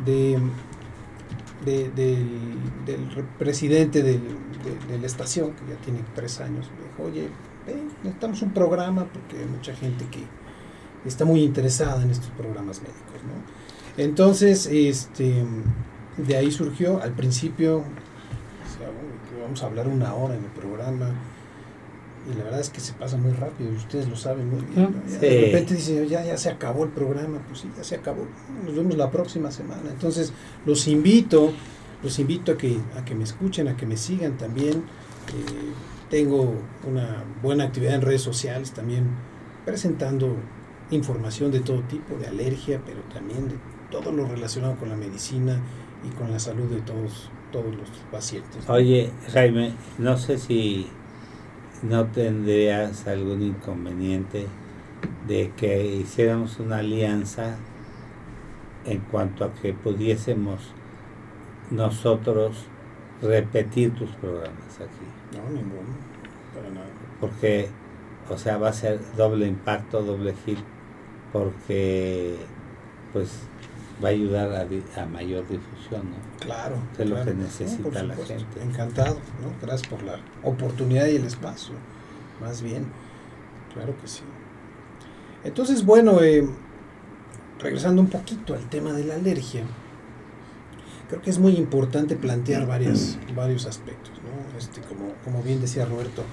de, 0.04 0.38
del, 1.64 3.26
presidente 3.40 4.04
de, 4.04 4.20
la 5.00 5.08
estación, 5.08 5.52
que 5.52 5.72
ya 5.72 5.80
tiene 5.80 6.02
tres 6.14 6.42
años, 6.42 6.70
dijo, 6.98 7.10
oye, 7.10 7.30
necesitamos 8.04 8.42
un 8.42 8.52
programa 8.52 9.06
porque 9.06 9.40
hay 9.40 9.46
mucha 9.46 9.74
gente 9.74 10.06
que 10.12 10.26
está 11.06 11.26
muy 11.26 11.44
interesada 11.44 12.02
en 12.04 12.12
estos 12.12 12.30
programas 12.32 12.82
médicos. 12.82 13.22
¿no? 13.24 14.04
Entonces, 14.04 14.68
este, 14.68 15.44
de 16.18 16.38
ahí 16.38 16.52
surgió, 16.52 17.02
al 17.02 17.14
principio, 17.14 17.84
vamos 19.42 19.62
a 19.64 19.68
hablar 19.68 19.88
una 19.88 20.14
hora 20.16 20.36
en 20.36 20.44
el 20.44 20.52
programa, 20.52 21.12
y 22.30 22.36
la 22.36 22.44
verdad 22.44 22.60
es 22.60 22.70
que 22.70 22.80
se 22.80 22.94
pasa 22.94 23.18
muy 23.18 23.32
rápido, 23.34 23.72
y 23.72 23.76
ustedes 23.76 24.10
lo 24.10 24.16
saben 24.16 24.50
muy 24.50 24.62
bien. 24.62 25.02
De 25.20 25.46
repente 25.46 25.76
dicen, 25.76 26.08
ya, 26.08 26.26
ya 26.26 26.38
se 26.38 26.50
acabó 26.50 26.84
el 26.84 26.90
programa, 26.90 27.40
pues 27.48 27.60
sí, 27.60 27.72
ya 27.78 27.84
se 27.84 27.96
acabó, 27.96 28.26
nos 28.66 28.76
vemos 28.76 28.98
la 28.98 29.12
próxima 29.12 29.52
semana. 29.52 29.90
Entonces, 29.90 30.34
los 30.66 30.88
invito, 30.88 31.54
los 32.04 32.18
invito 32.20 32.54
a 32.54 32.58
que, 32.58 32.80
a 32.98 33.06
que 33.06 33.16
me 33.16 33.24
escuchen, 33.24 33.68
a 33.68 33.78
que 33.78 33.86
me 33.86 33.98
sigan 33.98 34.38
también. 34.38 34.74
Eh, 34.74 35.74
tengo 36.10 36.54
una 36.88 37.24
buena 37.42 37.66
actividad 37.66 37.96
en 37.96 38.02
redes 38.02 38.22
sociales 38.22 38.72
también, 38.72 39.06
presentando 39.66 40.36
información 40.92 41.52
de 41.52 41.60
todo 41.60 41.82
tipo, 41.82 42.16
de 42.18 42.28
alergia, 42.28 42.82
pero 42.86 43.02
también 43.14 43.50
de 43.50 43.56
todo 43.92 44.12
lo 44.12 44.28
relacionado 44.28 44.76
con 44.76 44.90
la 44.90 44.96
medicina 44.96 45.60
y 46.04 46.10
con 46.16 46.32
la 46.32 46.40
salud 46.40 46.66
de 46.66 46.82
todos, 46.82 47.30
todos 47.52 47.76
los 47.76 47.90
pacientes. 48.12 48.70
Oye, 48.70 49.12
Jaime, 49.32 49.74
no 49.98 50.18
sé 50.18 50.38
si 50.38 50.88
no 51.82 52.06
tendrías 52.06 53.08
algún 53.08 53.42
inconveniente 53.42 54.48
de 55.28 55.52
que 55.58 55.86
hiciéramos 55.86 56.60
una 56.60 56.78
alianza 56.78 57.58
en 58.86 59.00
cuanto 59.00 59.46
a 59.46 59.54
que 59.54 59.74
pudiésemos 59.74 60.74
nosotros 61.72 62.66
repetir 63.22 63.94
tus 63.96 64.10
programas 64.12 64.76
aquí. 64.76 65.38
No, 65.38 65.50
ninguno, 65.50 65.96
para 66.54 66.70
nada. 66.70 66.86
Porque, 67.20 67.70
o 68.30 68.38
sea, 68.38 68.58
va 68.58 68.70
a 68.70 68.74
ser 68.74 69.00
doble 69.18 69.48
impacto, 69.48 70.04
doble 70.04 70.36
hit, 70.46 70.60
porque, 71.36 72.38
pues, 73.12 73.30
va 74.02 74.08
a 74.08 74.12
ayudar 74.12 74.70
a, 74.96 75.06
mayor 75.06 75.46
difusión, 75.50 76.12
¿no? 76.12 76.40
Claro. 76.40 76.78
Es 76.98 77.10
lo 77.10 77.26
que 77.26 77.34
necesita 77.34 78.04
la 78.04 78.16
gente. 78.16 78.62
Encantado, 78.64 79.16
¿no? 79.42 79.52
Gracias 79.62 79.86
por 79.90 80.02
la 80.04 80.18
oportunidad 80.44 81.08
y 81.08 81.18
el 81.18 81.26
espacio, 81.26 81.74
más 82.40 82.62
bien. 82.62 82.86
Claro 83.74 83.94
que 84.00 84.08
sí. 84.08 84.22
Entonces, 85.44 85.84
bueno, 85.84 86.22
eh, 86.22 86.48
regresando 87.60 88.02
un 88.02 88.08
poquito 88.08 88.54
al 88.54 88.70
tema 88.70 88.94
de 88.94 89.04
la 89.04 89.16
alergia, 89.16 89.64
creo 91.10 91.22
que 91.22 91.32
es 91.32 91.38
muy 91.38 91.58
importante 91.58 92.16
plantear 92.16 92.66
varias, 92.66 93.20
varios 93.36 93.66
aspectos, 93.66 94.14
¿no? 94.24 94.58
Este, 94.58 94.80
como, 94.80 95.12
como 95.26 95.44
bien 95.44 95.60
decía 95.60 95.84
Roberto, 95.84 96.24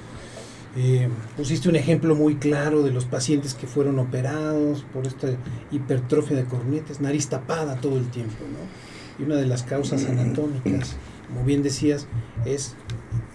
eh, 0.74 1.08
pusiste 1.36 1.68
un 1.68 1.76
ejemplo 1.76 2.14
muy 2.14 2.36
claro 2.36 2.82
de 2.82 2.90
los 2.90 3.04
pacientes 3.04 3.52
que 3.54 3.66
fueron 3.66 3.98
operados 3.98 4.86
por 4.92 5.06
esta 5.06 5.28
hipertrofia 5.70 6.36
de 6.36 6.44
cornetes, 6.44 7.00
nariz 7.00 7.28
tapada 7.28 7.76
todo 7.76 7.98
el 7.98 8.08
tiempo, 8.08 8.44
¿no? 8.50 9.22
Y 9.22 9.26
una 9.26 9.36
de 9.36 9.46
las 9.46 9.64
causas 9.64 10.06
anatómicas, 10.06 10.96
como 11.28 11.44
bien 11.44 11.62
decías, 11.62 12.06
es 12.46 12.74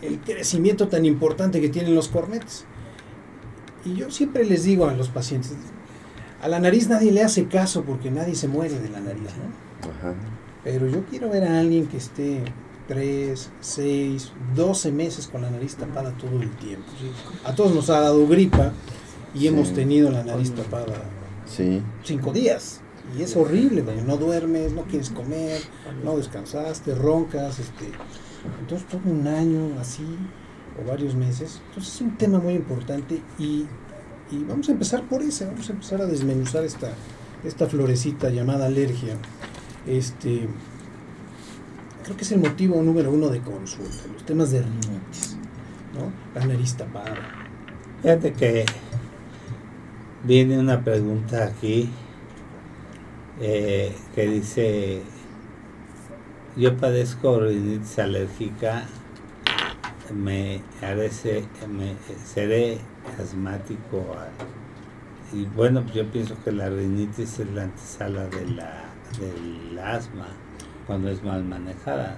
el 0.01 0.19
crecimiento 0.19 0.87
tan 0.87 1.05
importante 1.05 1.61
que 1.61 1.69
tienen 1.69 1.93
los 1.93 2.07
cornetes. 2.07 2.65
Y 3.85 3.93
yo 3.93 4.09
siempre 4.09 4.43
les 4.43 4.63
digo 4.63 4.87
a 4.87 4.93
los 4.93 5.09
pacientes, 5.09 5.55
a 6.41 6.47
la 6.47 6.59
nariz 6.59 6.89
nadie 6.89 7.11
le 7.11 7.23
hace 7.23 7.45
caso 7.45 7.83
porque 7.83 8.09
nadie 8.09 8.33
se 8.33 8.47
muere 8.47 8.79
de 8.79 8.89
la 8.89 8.99
nariz, 8.99 9.21
¿no? 9.21 9.87
Pero 10.63 10.87
yo 10.87 11.05
quiero 11.05 11.29
ver 11.29 11.43
a 11.43 11.59
alguien 11.59 11.85
que 11.85 11.97
esté 11.97 12.43
3, 12.87 13.51
6, 13.59 14.31
12 14.55 14.91
meses 14.91 15.27
con 15.27 15.41
la 15.41 15.49
nariz 15.49 15.75
tapada 15.75 16.11
todo 16.17 16.41
el 16.41 16.49
tiempo. 16.57 16.85
A 17.43 17.53
todos 17.53 17.73
nos 17.73 17.89
ha 17.89 17.99
dado 17.99 18.27
gripa 18.27 18.71
y 19.33 19.47
hemos 19.47 19.73
tenido 19.73 20.09
la 20.09 20.23
nariz 20.23 20.53
tapada 20.53 21.03
5 21.45 22.33
días. 22.33 22.81
Y 23.17 23.21
es 23.21 23.35
horrible, 23.37 23.83
no 24.05 24.17
duermes, 24.17 24.73
no 24.73 24.83
quieres 24.83 25.09
comer, 25.09 25.61
no 26.03 26.17
descansaste, 26.17 26.93
roncas, 26.93 27.59
este, 27.59 27.85
entonces 28.59 28.87
todo 28.87 29.01
un 29.05 29.27
año 29.27 29.79
así, 29.79 30.05
o 30.81 30.89
varios 30.89 31.15
meses. 31.15 31.61
Entonces 31.69 31.95
es 31.95 32.01
un 32.01 32.17
tema 32.17 32.39
muy 32.39 32.53
importante 32.53 33.21
y, 33.39 33.65
y 34.29 34.43
vamos 34.47 34.67
a 34.67 34.73
empezar 34.73 35.03
por 35.07 35.21
ese, 35.21 35.45
vamos 35.45 35.69
a 35.69 35.73
empezar 35.73 36.01
a 36.01 36.05
desmenuzar 36.05 36.65
esta, 36.65 36.91
esta 37.45 37.67
florecita 37.67 38.29
llamada 38.29 38.65
alergia. 38.65 39.15
Este, 39.85 40.49
creo 42.07 42.15
que 42.15 42.23
es 42.23 42.31
el 42.31 42.39
motivo 42.39 42.81
número 42.81 43.11
uno 43.11 43.27
de 43.27 43.41
consulta, 43.41 44.07
los 44.13 44.23
temas 44.25 44.49
de 44.51 44.61
rinitis, 44.61 45.35
¿no? 45.93 46.09
La 46.39 46.45
nariz 46.45 46.73
tapada. 46.75 47.17
Fíjate 48.01 48.31
que 48.31 48.65
viene 50.23 50.57
una 50.57 50.85
pregunta 50.85 51.43
aquí 51.43 51.89
eh, 53.41 53.93
que 54.15 54.25
dice, 54.25 55.01
yo 56.55 56.77
padezco 56.77 57.41
rinitis 57.41 57.99
alérgica, 57.99 58.85
me, 60.15 60.61
parece, 60.79 61.43
me 61.67 61.95
seré 62.25 62.77
asmático 63.21 64.15
y 65.33 65.43
bueno, 65.43 65.81
pues 65.81 65.93
yo 65.93 66.09
pienso 66.09 66.41
que 66.41 66.53
la 66.53 66.69
rinitis 66.69 67.39
es 67.39 67.51
la 67.51 67.63
antesala 67.63 68.27
de 68.27 68.47
la, 68.47 68.85
del 69.19 69.77
asma 69.77 70.27
cuando 70.87 71.09
es 71.09 71.21
mal 71.21 71.43
manejada, 71.43 72.17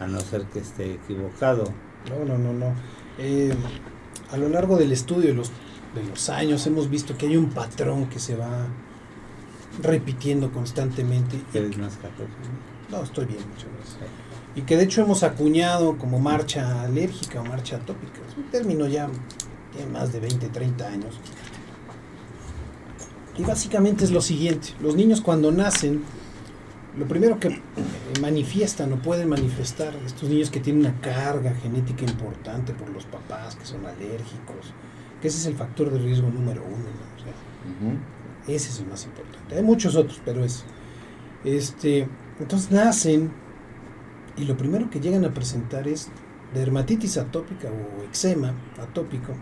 a 0.00 0.06
no 0.06 0.18
ser 0.20 0.44
que 0.46 0.60
esté 0.60 0.94
equivocado. 0.94 1.64
No, 2.08 2.24
no, 2.24 2.38
no, 2.38 2.52
no. 2.52 2.74
Eh, 3.18 3.54
a 4.32 4.36
lo 4.38 4.48
largo 4.48 4.76
del 4.76 4.90
estudio 4.92 5.28
de 5.28 5.34
los, 5.34 5.50
de 5.94 6.02
los 6.08 6.30
años 6.30 6.66
hemos 6.66 6.88
visto 6.88 7.16
que 7.16 7.26
hay 7.26 7.36
un 7.36 7.50
patrón 7.50 8.06
que 8.08 8.18
se 8.18 8.34
va 8.34 8.66
repitiendo 9.82 10.50
constantemente. 10.50 11.38
¿Eres 11.52 11.76
más 11.76 11.96
café? 11.96 12.24
No, 12.90 13.02
estoy 13.02 13.26
bien, 13.26 13.40
muchas 13.48 13.68
gracias. 13.76 14.10
Y 14.56 14.62
que 14.62 14.76
de 14.76 14.84
hecho 14.84 15.02
hemos 15.02 15.22
acuñado 15.22 15.96
como 15.98 16.18
marcha 16.18 16.82
alérgica 16.82 17.40
o 17.40 17.44
marcha 17.44 17.76
atópica. 17.76 18.20
Es 18.28 18.36
un 18.36 18.44
término 18.44 18.88
ya 18.88 19.08
tiene 19.72 19.90
más 19.92 20.12
de 20.12 20.20
20, 20.20 20.48
30 20.48 20.88
años. 20.88 21.20
Y 23.36 23.44
básicamente 23.44 24.04
es 24.04 24.10
lo 24.10 24.20
siguiente, 24.20 24.74
los 24.80 24.96
niños 24.96 25.20
cuando 25.20 25.52
nacen, 25.52 26.02
lo 26.98 27.06
primero 27.06 27.38
que 27.38 27.60
manifiestan 28.20 28.92
o 28.92 28.96
pueden 28.96 29.28
manifestar 29.28 29.94
estos 30.04 30.28
niños 30.28 30.50
que 30.50 30.60
tienen 30.60 30.86
una 30.86 31.00
carga 31.00 31.54
genética 31.54 32.04
importante 32.04 32.72
por 32.74 32.90
los 32.90 33.04
papás, 33.04 33.56
que 33.56 33.64
son 33.64 33.86
alérgicos, 33.86 34.74
que 35.20 35.28
ese 35.28 35.38
es 35.38 35.46
el 35.46 35.54
factor 35.54 35.90
de 35.90 35.98
riesgo 35.98 36.28
número 36.28 36.64
uno. 36.64 36.86
Ese 38.46 38.70
es 38.70 38.80
el 38.80 38.86
más 38.86 39.04
importante. 39.04 39.54
Hay 39.54 39.62
muchos 39.62 39.94
otros, 39.94 40.20
pero 40.24 40.44
es. 40.44 40.64
Este, 41.44 42.08
entonces 42.38 42.70
nacen 42.70 43.30
y 44.36 44.44
lo 44.44 44.56
primero 44.56 44.90
que 44.90 45.00
llegan 45.00 45.24
a 45.24 45.32
presentar 45.32 45.86
es 45.88 46.08
dermatitis 46.54 47.16
atópica 47.18 47.68
o 47.68 48.02
eczema 48.02 48.54
atópico 48.78 49.34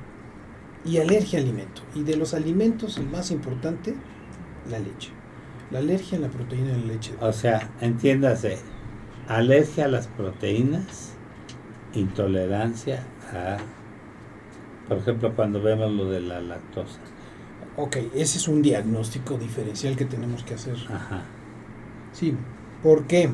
y 0.84 0.98
alergia 0.98 1.38
al 1.38 1.46
alimento. 1.46 1.82
Y 1.94 2.02
de 2.02 2.16
los 2.16 2.34
alimentos, 2.34 2.98
el 2.98 3.08
más 3.08 3.30
importante, 3.30 3.94
la 4.70 4.78
leche. 4.78 5.17
La 5.70 5.80
alergia 5.80 6.16
a 6.16 6.20
la 6.20 6.28
proteína 6.28 6.72
de 6.72 6.78
la 6.78 6.86
leche. 6.86 7.12
O 7.20 7.32
sea, 7.32 7.70
entiéndase, 7.80 8.58
alergia 9.28 9.84
a 9.84 9.88
las 9.88 10.06
proteínas, 10.06 11.12
intolerancia 11.94 13.04
a, 13.32 13.58
por 14.88 14.98
ejemplo, 14.98 15.34
cuando 15.34 15.60
vemos 15.62 15.92
lo 15.92 16.08
de 16.10 16.20
la 16.20 16.40
lactosa. 16.40 16.98
Ok, 17.76 17.96
ese 18.14 18.38
es 18.38 18.48
un 18.48 18.62
diagnóstico 18.62 19.36
diferencial 19.36 19.94
que 19.94 20.06
tenemos 20.06 20.42
que 20.42 20.54
hacer. 20.54 20.76
Ajá. 20.90 21.22
Sí, 22.12 22.34
¿por 22.82 23.06
qué? 23.06 23.30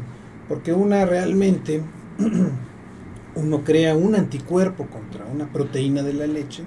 Porque 0.48 0.72
una 0.72 1.06
realmente, 1.06 1.82
uno 3.36 3.64
crea 3.64 3.94
un 3.94 4.16
anticuerpo 4.16 4.86
contra 4.86 5.24
una 5.24 5.52
proteína 5.52 6.02
de 6.02 6.14
la 6.14 6.26
leche 6.26 6.64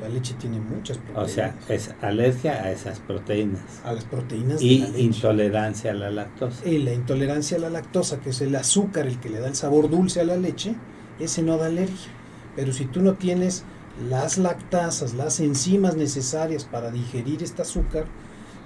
la 0.00 0.08
leche 0.08 0.34
tiene 0.34 0.60
muchas 0.60 0.98
proteínas. 0.98 1.30
O 1.30 1.34
sea, 1.34 1.56
es 1.68 1.94
alergia 2.00 2.52
a 2.62 2.70
esas 2.72 3.00
proteínas. 3.00 3.62
A 3.84 3.92
las 3.92 4.04
proteínas 4.04 4.60
y 4.60 4.78
de 4.78 4.84
la 4.84 4.90
leche. 4.90 5.02
intolerancia 5.02 5.90
a 5.92 5.94
la 5.94 6.10
lactosa. 6.10 6.68
Y 6.68 6.78
la 6.78 6.92
intolerancia 6.92 7.56
a 7.56 7.60
la 7.60 7.70
lactosa, 7.70 8.20
que 8.20 8.30
es 8.30 8.40
el 8.40 8.54
azúcar 8.56 9.06
el 9.06 9.20
que 9.20 9.28
le 9.28 9.40
da 9.40 9.48
el 9.48 9.54
sabor 9.54 9.88
dulce 9.88 10.20
a 10.20 10.24
la 10.24 10.36
leche, 10.36 10.74
ese 11.18 11.42
no 11.42 11.56
da 11.56 11.66
alergia. 11.66 12.10
Pero 12.56 12.72
si 12.72 12.86
tú 12.86 13.00
no 13.02 13.14
tienes 13.14 13.64
las 14.08 14.38
lactasas, 14.38 15.14
las 15.14 15.40
enzimas 15.40 15.96
necesarias 15.96 16.64
para 16.64 16.90
digerir 16.90 17.42
este 17.42 17.62
azúcar, 17.62 18.06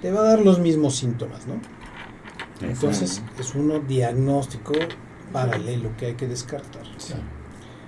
te 0.01 0.11
va 0.11 0.21
a 0.21 0.23
dar 0.23 0.41
los 0.41 0.59
mismos 0.59 0.95
síntomas, 0.95 1.45
¿no? 1.47 1.59
Entonces 2.61 3.21
es 3.39 3.55
un 3.55 3.87
diagnóstico 3.87 4.73
paralelo 5.31 5.95
que 5.97 6.07
hay 6.07 6.15
que 6.15 6.27
descartar. 6.27 6.83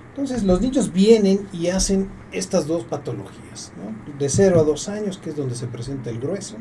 Entonces 0.10 0.44
los 0.44 0.62
niños 0.62 0.94
vienen 0.94 1.48
y 1.52 1.68
hacen 1.68 2.10
estas 2.32 2.68
dos 2.68 2.84
patologías, 2.86 3.74
¿no? 3.78 4.18
de 4.18 4.30
0 4.30 4.60
a 4.60 4.64
2 4.64 4.90
años, 4.90 5.18
que 5.18 5.32
es 5.32 5.36
donde 5.36 5.56
se 5.56 5.68
presenta 5.68 6.10
el 6.10 6.20
grueso, 6.20 6.58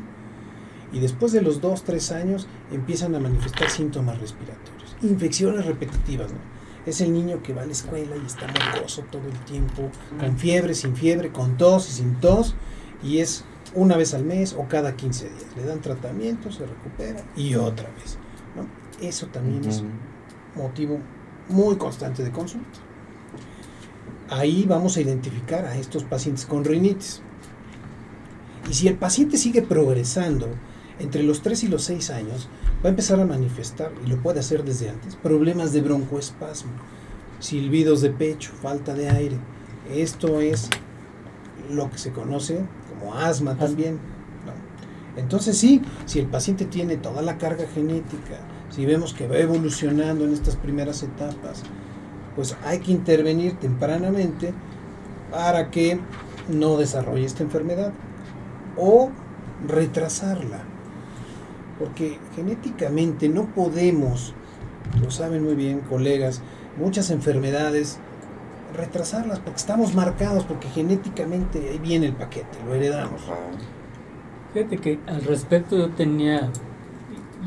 y 0.91 0.99
después 0.99 1.31
de 1.31 1.41
los 1.41 1.61
2, 1.61 1.83
3 1.83 2.11
años 2.11 2.47
empiezan 2.71 3.15
a 3.15 3.19
manifestar 3.19 3.69
síntomas 3.69 4.19
respiratorios, 4.19 4.95
infecciones 5.01 5.65
repetitivas. 5.65 6.31
¿no? 6.31 6.39
Es 6.85 6.99
el 6.99 7.13
niño 7.13 7.41
que 7.41 7.53
va 7.53 7.61
a 7.61 7.65
la 7.65 7.71
escuela 7.71 8.17
y 8.17 8.25
está 8.25 8.47
mocoso 8.47 9.03
todo 9.03 9.23
el 9.27 9.39
tiempo, 9.45 9.89
con 10.19 10.37
fiebre, 10.37 10.73
sin 10.73 10.95
fiebre, 10.95 11.31
con 11.31 11.57
tos 11.57 11.87
y 11.89 11.93
sin 11.93 12.15
tos, 12.15 12.55
y 13.01 13.19
es 13.19 13.45
una 13.73 13.95
vez 13.95 14.13
al 14.13 14.25
mes 14.25 14.53
o 14.57 14.67
cada 14.67 14.97
15 14.97 15.29
días. 15.29 15.45
Le 15.55 15.63
dan 15.63 15.79
tratamiento, 15.79 16.51
se 16.51 16.65
recupera 16.65 17.23
y 17.37 17.55
otra 17.55 17.89
vez. 17.91 18.17
¿no? 18.55 18.67
Eso 19.05 19.27
también 19.27 19.63
es 19.63 19.83
motivo 20.55 20.99
muy 21.47 21.77
constante 21.77 22.23
de 22.23 22.31
consulta 22.31 22.79
ahí 24.31 24.65
vamos 24.67 24.97
a 24.97 25.01
identificar 25.01 25.65
a 25.65 25.77
estos 25.77 26.03
pacientes 26.03 26.45
con 26.45 26.63
rinitis. 26.63 27.21
Y 28.69 28.73
si 28.73 28.87
el 28.87 28.95
paciente 28.95 29.37
sigue 29.37 29.61
progresando 29.61 30.47
entre 30.99 31.23
los 31.23 31.41
3 31.41 31.65
y 31.65 31.67
los 31.67 31.83
6 31.83 32.09
años, 32.11 32.47
va 32.83 32.87
a 32.87 32.89
empezar 32.89 33.19
a 33.19 33.25
manifestar, 33.25 33.91
y 34.05 34.09
lo 34.09 34.21
puede 34.21 34.39
hacer 34.39 34.63
desde 34.63 34.89
antes, 34.89 35.15
problemas 35.15 35.73
de 35.73 35.81
broncoespasmo, 35.81 36.71
silbidos 37.39 38.01
de 38.01 38.11
pecho, 38.11 38.51
falta 38.61 38.93
de 38.93 39.09
aire. 39.09 39.37
Esto 39.93 40.39
es 40.39 40.69
lo 41.69 41.91
que 41.91 41.97
se 41.97 42.11
conoce 42.11 42.63
como 42.89 43.15
asma 43.15 43.57
también. 43.57 43.99
Entonces 45.17 45.57
sí, 45.57 45.81
si 46.05 46.19
el 46.19 46.27
paciente 46.27 46.65
tiene 46.65 46.95
toda 46.95 47.21
la 47.21 47.37
carga 47.37 47.67
genética, 47.67 48.39
si 48.69 48.85
vemos 48.85 49.13
que 49.13 49.27
va 49.27 49.37
evolucionando 49.37 50.23
en 50.23 50.31
estas 50.31 50.55
primeras 50.55 51.03
etapas, 51.03 51.63
pues 52.35 52.55
hay 52.63 52.79
que 52.79 52.91
intervenir 52.91 53.53
tempranamente 53.57 54.53
para 55.31 55.71
que 55.71 55.99
no 56.49 56.77
desarrolle 56.77 57.25
esta 57.25 57.43
enfermedad 57.43 57.93
o 58.77 59.09
retrasarla. 59.67 60.59
Porque 61.79 62.19
genéticamente 62.35 63.29
no 63.29 63.45
podemos, 63.47 64.33
lo 65.01 65.09
saben 65.09 65.43
muy 65.43 65.55
bien 65.55 65.79
colegas, 65.81 66.41
muchas 66.77 67.09
enfermedades 67.09 67.99
retrasarlas 68.75 69.39
porque 69.39 69.57
estamos 69.57 69.93
marcados, 69.95 70.45
porque 70.45 70.69
genéticamente 70.69 71.69
ahí 71.69 71.79
viene 71.79 72.07
el 72.07 72.13
paquete, 72.13 72.57
lo 72.65 72.73
heredamos. 72.75 73.21
Fíjate 74.53 74.77
que 74.77 74.99
al 75.07 75.23
respecto 75.23 75.77
yo 75.77 75.89
tenía, 75.89 76.49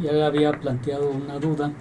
ya 0.03 0.27
había 0.27 0.53
planteado 0.53 1.11
una 1.11 1.39
duda 1.39 1.73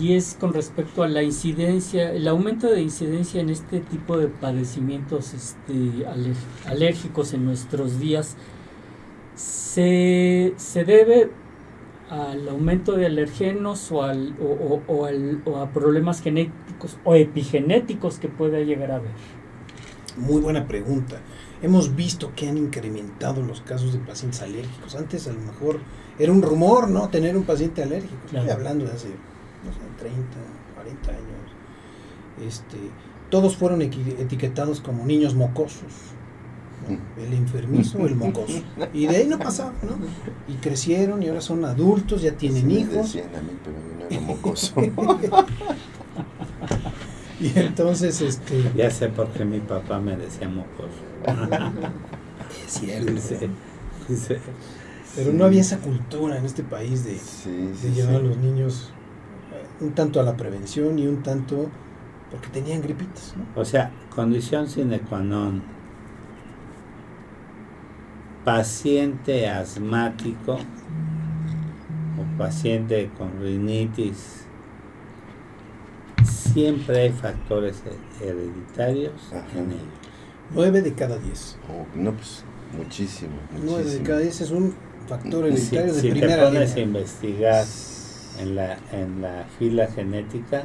y 0.00 0.14
es 0.14 0.36
con 0.38 0.52
respecto 0.52 1.02
a 1.02 1.08
la 1.08 1.22
incidencia, 1.22 2.12
el 2.12 2.28
aumento 2.28 2.70
de 2.70 2.80
incidencia 2.80 3.40
en 3.40 3.50
este 3.50 3.80
tipo 3.80 4.16
de 4.16 4.28
padecimientos 4.28 5.34
este, 5.34 6.06
alérgicos 6.66 7.32
en 7.32 7.44
nuestros 7.44 7.98
días 7.98 8.36
se, 9.34 10.54
debe 10.86 11.30
al 12.10 12.48
aumento 12.48 12.92
de 12.92 13.06
alergenos 13.06 13.90
o, 13.92 14.02
al, 14.02 14.34
o, 14.40 15.04
al, 15.04 15.42
o, 15.44 15.58
a 15.58 15.70
problemas 15.70 16.22
genéticos 16.22 16.98
o 17.04 17.14
epigenéticos 17.14 18.18
que 18.18 18.28
pueda 18.28 18.60
llegar 18.60 18.90
a 18.92 18.96
haber? 18.96 19.10
Muy 20.16 20.40
buena 20.40 20.66
pregunta. 20.66 21.20
Hemos 21.60 21.94
visto 21.94 22.32
que 22.34 22.48
han 22.48 22.56
incrementado 22.56 23.42
los 23.42 23.60
casos 23.60 23.92
de 23.92 23.98
pacientes 23.98 24.42
alérgicos. 24.42 24.94
Antes 24.94 25.26
a 25.26 25.32
lo 25.32 25.40
mejor 25.40 25.80
era 26.18 26.32
un 26.32 26.42
rumor, 26.42 26.88
¿no? 26.88 27.08
Tener 27.08 27.36
un 27.36 27.44
paciente 27.44 27.82
alérgico. 27.82 28.16
Estoy 28.26 28.50
hablando 28.50 28.84
de 28.84 28.92
hace 28.92 29.08
30, 29.98 30.18
40 30.74 31.10
años, 31.10 31.22
este, 32.46 32.76
todos 33.30 33.56
fueron 33.56 33.82
etiquetados 33.82 34.80
como 34.80 35.04
niños 35.04 35.34
mocosos. 35.34 35.92
Mm. 36.88 37.20
El 37.20 37.32
enfermizo, 37.34 38.06
el 38.06 38.14
mocoso. 38.14 38.62
Y 38.94 39.06
de 39.06 39.16
ahí 39.16 39.26
no 39.26 39.38
pasaba, 39.38 39.72
¿no? 39.82 39.98
Y 40.52 40.56
crecieron 40.58 41.22
y 41.22 41.28
ahora 41.28 41.40
son 41.40 41.64
adultos, 41.64 42.22
ya 42.22 42.32
tienen 42.32 42.70
hijos. 42.70 43.16
a 43.16 43.18
mí, 43.18 43.50
pero 43.64 43.76
yo 43.76 43.94
no 43.98 44.06
era 44.08 44.20
mocoso. 44.20 44.80
y 47.40 47.58
entonces, 47.58 48.20
este. 48.20 48.62
Ya 48.76 48.90
sé 48.90 49.08
por 49.08 49.28
qué 49.28 49.44
mi 49.44 49.58
papá 49.60 49.98
me 49.98 50.16
decía 50.16 50.48
mocoso. 50.48 50.88
es 52.66 52.72
cierto. 52.72 53.12
Pero 55.16 55.32
no 55.32 55.44
había 55.44 55.60
esa 55.62 55.78
cultura 55.78 56.38
en 56.38 56.44
este 56.46 56.62
país 56.62 57.04
de, 57.04 57.18
de 57.82 57.90
llevar 57.92 58.16
a 58.16 58.20
los 58.20 58.36
niños 58.38 58.92
un 59.80 59.92
tanto 59.92 60.20
a 60.20 60.22
la 60.22 60.36
prevención 60.36 60.98
y 60.98 61.06
un 61.06 61.22
tanto 61.22 61.68
porque 62.30 62.48
tenían 62.48 62.82
gripitas. 62.82 63.34
O 63.54 63.64
sea, 63.64 63.90
condición 64.14 64.68
sine 64.68 65.00
qua 65.00 65.20
non. 65.20 65.62
Paciente 68.44 69.48
asmático 69.48 70.54
o 70.54 72.38
paciente 72.38 73.10
con 73.18 73.40
rinitis, 73.40 74.46
siempre 76.24 77.00
hay 77.02 77.10
factores 77.10 77.82
hereditarios 78.20 79.12
en 79.54 79.72
ellos. 79.72 79.82
Nueve 80.54 80.80
de 80.80 80.94
cada 80.94 81.18
diez. 81.18 81.58
Oh, 81.68 81.84
no, 81.94 82.12
pues 82.12 82.42
muchísimo, 82.76 83.32
Nueve 83.62 83.90
de 83.90 84.02
cada 84.02 84.20
diez 84.20 84.40
es 84.40 84.50
un 84.50 84.74
factor 85.06 85.46
hereditario 85.46 85.92
de 85.92 86.00
si 86.00 86.10
primera 86.10 86.36
te 86.36 86.42
pones 86.42 86.74
a 86.74 86.80
investigar 86.80 87.64
en 88.38 88.54
la, 88.54 88.78
en 88.92 89.22
la 89.22 89.46
fila 89.58 89.86
genética, 89.88 90.64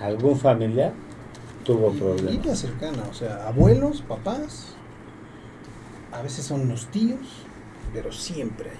algún 0.00 0.38
familiar 0.38 0.92
tuvo 1.64 1.92
problemas. 1.92 2.32
Línea 2.32 2.56
cercana, 2.56 3.02
o 3.10 3.14
sea, 3.14 3.46
abuelos, 3.46 4.02
papás, 4.02 4.74
a 6.12 6.22
veces 6.22 6.44
son 6.44 6.68
los 6.68 6.86
tíos, 6.86 7.20
pero 7.92 8.12
siempre 8.12 8.70
hay. 8.70 8.76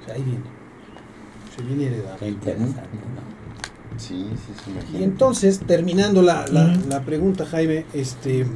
O 0.00 0.04
sea, 0.06 0.14
ahí 0.14 0.22
viene. 0.22 0.44
Se 1.56 1.62
viene 1.62 1.86
heredado. 1.86 2.18
Qué 2.18 2.28
interesante, 2.28 2.80
Sí, 3.96 4.28
sí, 4.34 4.52
sí. 4.62 4.98
Y 4.98 5.02
entonces, 5.02 5.60
terminando 5.60 6.20
la, 6.20 6.46
la, 6.48 6.76
la, 6.86 7.00
pregunta, 7.00 7.46
Jaime, 7.46 7.86
este, 7.94 8.46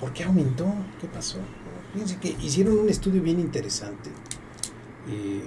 ¿por 0.00 0.12
qué 0.12 0.24
aumentó? 0.24 0.66
¿Qué 1.00 1.06
pasó? 1.06 1.38
Fíjense 1.92 2.16
que 2.16 2.30
hicieron 2.42 2.78
un 2.78 2.88
estudio 2.88 3.22
bien 3.22 3.38
interesante 3.38 4.10
eh, 5.08 5.40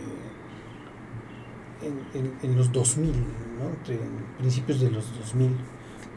en, 1.82 2.56
los 2.56 2.72
2000, 2.72 3.12
¿no? 3.12 3.70
entre 3.78 4.00
principios 4.38 4.80
de 4.80 4.92
los 4.92 5.06
2000, 5.18 5.52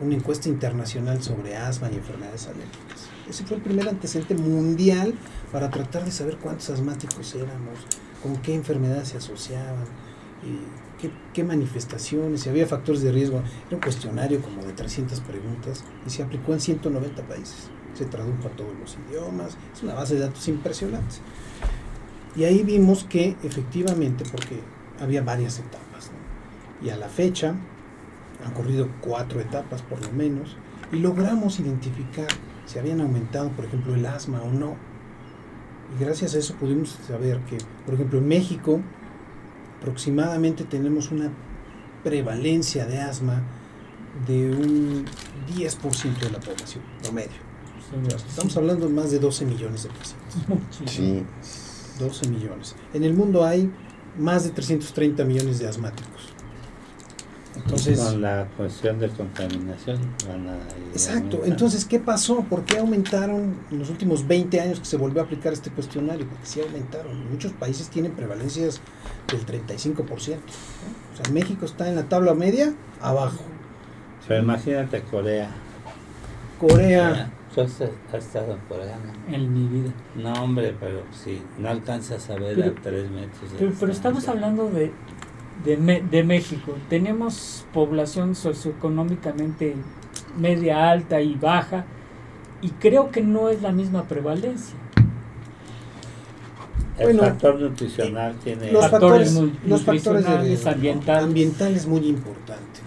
una 0.01 0.15
encuesta 0.15 0.49
internacional 0.49 1.23
sobre 1.23 1.57
asma 1.57 1.91
y 1.93 1.97
enfermedades 1.97 2.47
alérgicas. 2.47 3.09
Ese 3.29 3.45
fue 3.45 3.57
el 3.57 3.63
primer 3.63 3.89
antecedente 3.89 4.35
mundial 4.35 5.15
para 5.53 5.71
tratar 5.71 6.05
de 6.05 6.11
saber 6.11 6.37
cuántos 6.39 6.71
asmáticos 6.71 7.35
éramos, 7.35 7.79
con 8.23 8.37
qué 8.39 8.55
enfermedades 8.55 9.09
se 9.09 9.19
asociaban, 9.19 9.85
qué, 11.01 11.11
qué, 11.33 11.45
manifestaciones, 11.45 12.43
si 12.43 12.49
había 12.49 12.67
factores 12.67 13.03
de 13.03 13.13
riesgo. 13.13 13.43
Era 13.69 13.77
un 13.77 13.83
cuestionario 13.83 14.41
como 14.41 14.65
de 14.65 14.73
300 14.73 15.21
preguntas 15.21 15.85
y 16.07 16.11
se 16.11 16.23
aplicó 16.23 16.53
en 16.53 16.61
190 16.61 17.23
países. 17.23 17.71
Se 17.95 18.07
tradujo 18.07 18.49
a 18.49 18.51
todos 18.51 18.73
los 18.81 18.97
idiomas. 19.09 19.57
Es 19.75 19.83
una 19.83 19.95
base 19.95 20.15
de 20.15 20.21
datos 20.21 20.49
impresionante. 20.49 21.17
Y 22.35 22.45
ahí 22.45 22.63
vimos 22.63 23.05
que 23.05 23.37
efectivamente, 23.43 24.25
porque 24.31 24.61
había 25.03 25.23
varias 25.23 25.59
etapas, 25.59 26.11
y 26.83 26.91
a 26.91 26.97
la 26.97 27.09
fecha 27.09 27.55
han 28.45 28.53
corrido 28.55 28.89
cuatro 29.01 29.41
etapas 29.41 29.83
por 29.83 30.01
lo 30.05 30.13
menos, 30.13 30.57
y 30.93 30.99
logramos 30.99 31.61
identificar 31.61 32.29
si 32.67 32.79
habían 32.79 33.01
aumentado, 33.01 33.51
por 33.51 33.65
ejemplo, 33.65 33.95
el 33.95 34.07
asma 34.07 34.43
o 34.43 34.51
no. 34.51 34.77
Y 35.95 36.05
gracias 36.05 36.35
a 36.35 36.39
eso 36.39 36.55
pudimos 36.55 36.99
saber 37.07 37.41
que, 37.41 37.59
por 37.85 37.95
ejemplo, 37.95 38.19
en 38.19 38.29
México 38.29 38.81
aproximadamente 39.79 40.65
tenemos 40.65 41.11
una 41.11 41.31
prevalencia 42.05 42.87
de 42.87 43.01
asma 43.01 43.43
de 44.27 44.51
un 44.51 45.05
10% 45.57 46.19
de 46.19 46.31
la 46.31 46.39
población 46.39 46.85
promedio. 47.03 47.53
Estamos 48.17 48.57
hablando 48.57 48.87
de 48.87 48.93
más 48.93 49.11
de 49.11 49.19
12 49.19 49.45
millones 49.45 49.83
de 49.83 49.89
pacientes. 49.91 50.87
Sí. 50.87 51.23
12 51.99 52.29
millones. 52.29 52.75
En 52.95 53.05
el 53.05 53.13
mundo 53.13 53.45
hay 53.45 53.71
más 54.19 54.45
de 54.45 54.51
330 54.51 55.25
millones 55.25 55.59
de 55.59 55.69
asmáticos. 55.69 56.33
Entonces, 57.55 57.99
con 58.01 58.23
la 58.23 58.47
cuestión 58.57 58.99
de 58.99 59.09
contaminación. 59.09 59.99
exacto. 60.93 61.43
Entonces, 61.45 61.85
¿qué 61.85 61.99
pasó? 61.99 62.41
¿Por 62.45 62.65
qué 62.65 62.79
aumentaron 62.79 63.57
en 63.71 63.79
los 63.79 63.91
últimos 63.91 64.27
20 64.27 64.61
años 64.61 64.81
que 64.81 64.87
se 64.87 64.97
volvió 64.97 65.21
a 65.21 65.25
aplicar 65.25 65.53
este 65.53 65.71
cuestionario? 65.71 66.27
Porque 66.27 66.47
sí 66.47 66.61
aumentaron. 66.61 67.31
Muchos 67.31 67.53
países 67.53 67.89
tienen 67.89 68.13
prevalencias 68.13 68.81
del 69.29 69.45
35%. 69.45 70.07
O 70.07 70.17
sea, 70.19 71.33
México 71.33 71.67
está 71.67 71.89
en 71.89 71.97
la 71.97 72.05
tabla 72.05 72.35
media 72.35 72.73
abajo. 73.01 73.43
Pero 74.27 74.43
imagínate 74.43 75.03
Corea. 75.03 75.51
Corea. 76.59 77.31
¿Tú 77.55 77.61
has, 77.61 77.81
estado 78.15 78.53
en 78.53 78.59
Corea? 78.69 78.99
En 79.31 79.53
mi 79.53 79.69
vida. 79.69 79.93
No, 80.17 80.33
hombre, 80.43 80.75
pero 80.81 81.03
sí, 81.13 81.43
no 81.59 81.69
alcanzas 81.69 82.31
a 82.31 82.37
ver 82.37 82.63
a 82.63 82.75
tres 82.83 83.11
metros. 83.11 83.75
pero 83.79 83.93
estamos 83.93 84.27
hablando 84.29 84.71
de 84.71 84.91
de, 85.65 86.03
de 86.11 86.25
México. 86.25 86.75
Tenemos 86.89 87.65
población 87.73 88.35
socioeconómicamente 88.35 89.75
media 90.39 90.91
alta 90.91 91.21
y 91.21 91.35
baja 91.35 91.85
y 92.61 92.71
creo 92.71 93.11
que 93.11 93.23
no 93.23 93.49
es 93.49 93.63
la 93.63 93.73
misma 93.73 94.05
prevalencia. 94.05 94.77
El 96.99 97.19
factor 97.19 97.59
nutricional 97.59 98.37
tiene 98.45 98.71
los 98.71 98.87
factores, 98.89 99.35
los 99.67 99.83
factores 99.83 100.67
ambientales. 100.67 101.87
muy 101.87 102.07
importante. 102.07 102.81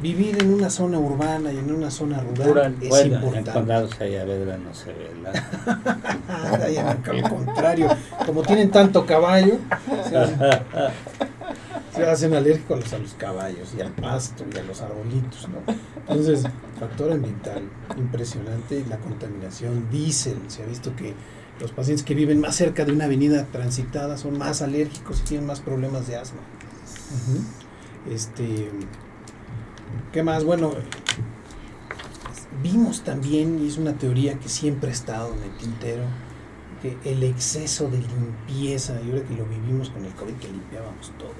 Vivir 0.00 0.40
en 0.40 0.54
una 0.54 0.70
zona 0.70 0.98
urbana 0.98 1.52
y 1.52 1.58
en 1.58 1.72
una 1.72 1.90
zona 1.90 2.20
rural, 2.20 2.76
es 2.80 2.88
bueno, 2.88 3.16
importante. 3.16 3.50
En 3.50 3.54
Condado 3.54 3.88
Sayavedra 3.88 4.56
no 4.58 4.72
se 4.72 4.92
ve 4.92 5.10
la... 5.22 5.32
al 7.12 7.28
contrario, 7.28 7.88
como 8.24 8.42
tienen 8.42 8.70
tanto 8.70 9.04
caballo, 9.04 9.58
se 11.94 12.06
hacen 12.06 12.34
alérgicos 12.34 12.92
a 12.92 12.98
los 12.98 13.14
caballos 13.14 13.74
y 13.76 13.80
al 13.80 13.90
pasto 13.90 14.44
y 14.54 14.58
a 14.58 14.62
los 14.62 14.80
arbolitos, 14.80 15.48
¿no? 15.48 15.74
Entonces, 16.00 16.44
factor 16.78 17.10
ambiental 17.10 17.62
impresionante, 17.96 18.84
la 18.88 18.98
contaminación, 18.98 19.90
diésel, 19.90 20.38
se 20.46 20.62
ha 20.62 20.66
visto 20.66 20.94
que 20.94 21.14
los 21.60 21.72
pacientes 21.72 22.04
que 22.04 22.14
viven 22.14 22.40
más 22.40 22.54
cerca 22.54 22.84
de 22.84 22.92
una 22.92 23.06
avenida 23.06 23.46
transitada 23.50 24.16
son 24.16 24.38
más 24.38 24.62
alérgicos 24.62 25.20
y 25.20 25.24
tienen 25.24 25.46
más 25.46 25.60
problemas 25.60 26.06
de 26.06 26.16
asma. 26.16 26.40
Este, 28.08 28.70
¿qué 30.12 30.22
más? 30.22 30.44
Bueno, 30.44 30.72
vimos 32.62 33.02
también, 33.02 33.62
y 33.62 33.68
es 33.68 33.78
una 33.78 33.92
teoría 33.94 34.34
que 34.38 34.48
siempre 34.48 34.90
ha 34.90 34.92
estado 34.92 35.34
en 35.34 35.42
el 35.42 35.56
tintero, 35.56 36.02
que 36.82 36.96
el 37.04 37.22
exceso 37.22 37.88
de 37.88 37.98
limpieza, 37.98 38.94
y 39.04 39.10
ahora 39.10 39.24
que 39.24 39.34
lo 39.34 39.44
vivimos 39.46 39.90
con 39.90 40.04
el 40.04 40.12
COVID, 40.12 40.34
que 40.34 40.48
limpiábamos 40.48 41.12
todo, 41.18 41.32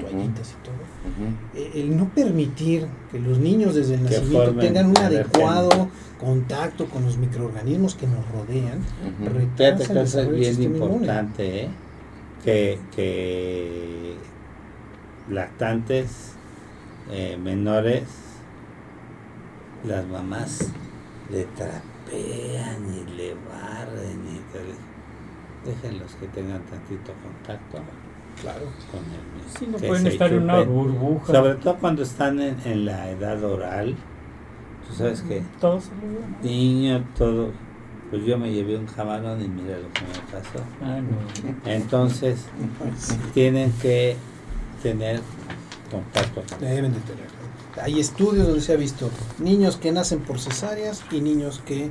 toallitas 0.00 0.52
y 0.52 0.64
todo, 0.64 1.62
eh, 1.62 1.70
el 1.74 1.96
no 1.96 2.08
permitir 2.08 2.86
que 3.10 3.18
los 3.18 3.38
niños 3.38 3.74
desde 3.74 3.94
el 3.94 4.04
nacimiento 4.04 4.54
tengan 4.54 4.86
un 4.86 4.98
adecuado 4.98 5.88
contacto 6.18 6.86
con 6.86 7.04
los 7.04 7.18
microorganismos 7.18 7.94
que 7.94 8.06
nos 8.06 8.26
rodean, 8.30 8.78
uh 8.78 10.00
es 10.34 10.58
bien 10.58 10.62
importante, 10.62 11.64
¿eh? 11.64 11.68
que, 12.44 12.78
que 12.94 14.14
lactantes 15.28 16.33
eh, 17.10 17.36
menores, 17.36 18.04
las 19.84 20.06
mamás 20.06 20.70
le 21.30 21.44
trapean 21.44 22.94
y 22.94 23.16
le 23.16 23.34
barren 23.34 24.20
y 24.26 25.68
déjenlos 25.68 26.14
que 26.16 26.26
tengan 26.28 26.60
tantito 26.62 27.12
contacto 27.22 27.78
Claro. 28.40 28.66
Con 28.90 29.70
no 29.70 29.78
pueden 29.78 30.06
estar 30.06 30.32
en 30.32 30.42
una 30.42 30.60
burbuja. 30.62 31.32
Sobre 31.32 31.54
todo 31.54 31.76
cuando 31.76 32.02
están 32.02 32.40
en, 32.40 32.84
la 32.84 33.10
edad 33.10 33.42
oral. 33.44 33.94
Tú 34.88 34.94
sabes 34.94 35.22
que. 35.22 35.42
Todo 35.60 35.80
Niño, 36.42 37.04
todo. 37.16 37.52
Pues 38.10 38.24
yo 38.24 38.38
me 38.38 38.52
llevé 38.52 38.76
un 38.76 38.86
camarón 38.86 39.40
y 39.40 39.48
mira 39.48 39.78
lo 39.78 39.90
que 39.92 40.02
me 40.02 40.32
pasó. 40.32 40.64
Ah, 40.82 41.00
no. 41.00 41.70
Entonces, 41.70 42.46
tienen 43.32 43.72
que 43.80 44.16
tener. 44.82 45.20
Deben 46.60 46.92
de 46.92 47.00
tener. 47.00 47.26
Hay 47.82 48.00
estudios 48.00 48.46
donde 48.46 48.62
se 48.62 48.72
ha 48.72 48.76
visto 48.76 49.10
niños 49.38 49.76
que 49.76 49.92
nacen 49.92 50.20
por 50.20 50.38
cesáreas 50.38 51.02
y 51.10 51.20
niños 51.20 51.60
que 51.66 51.90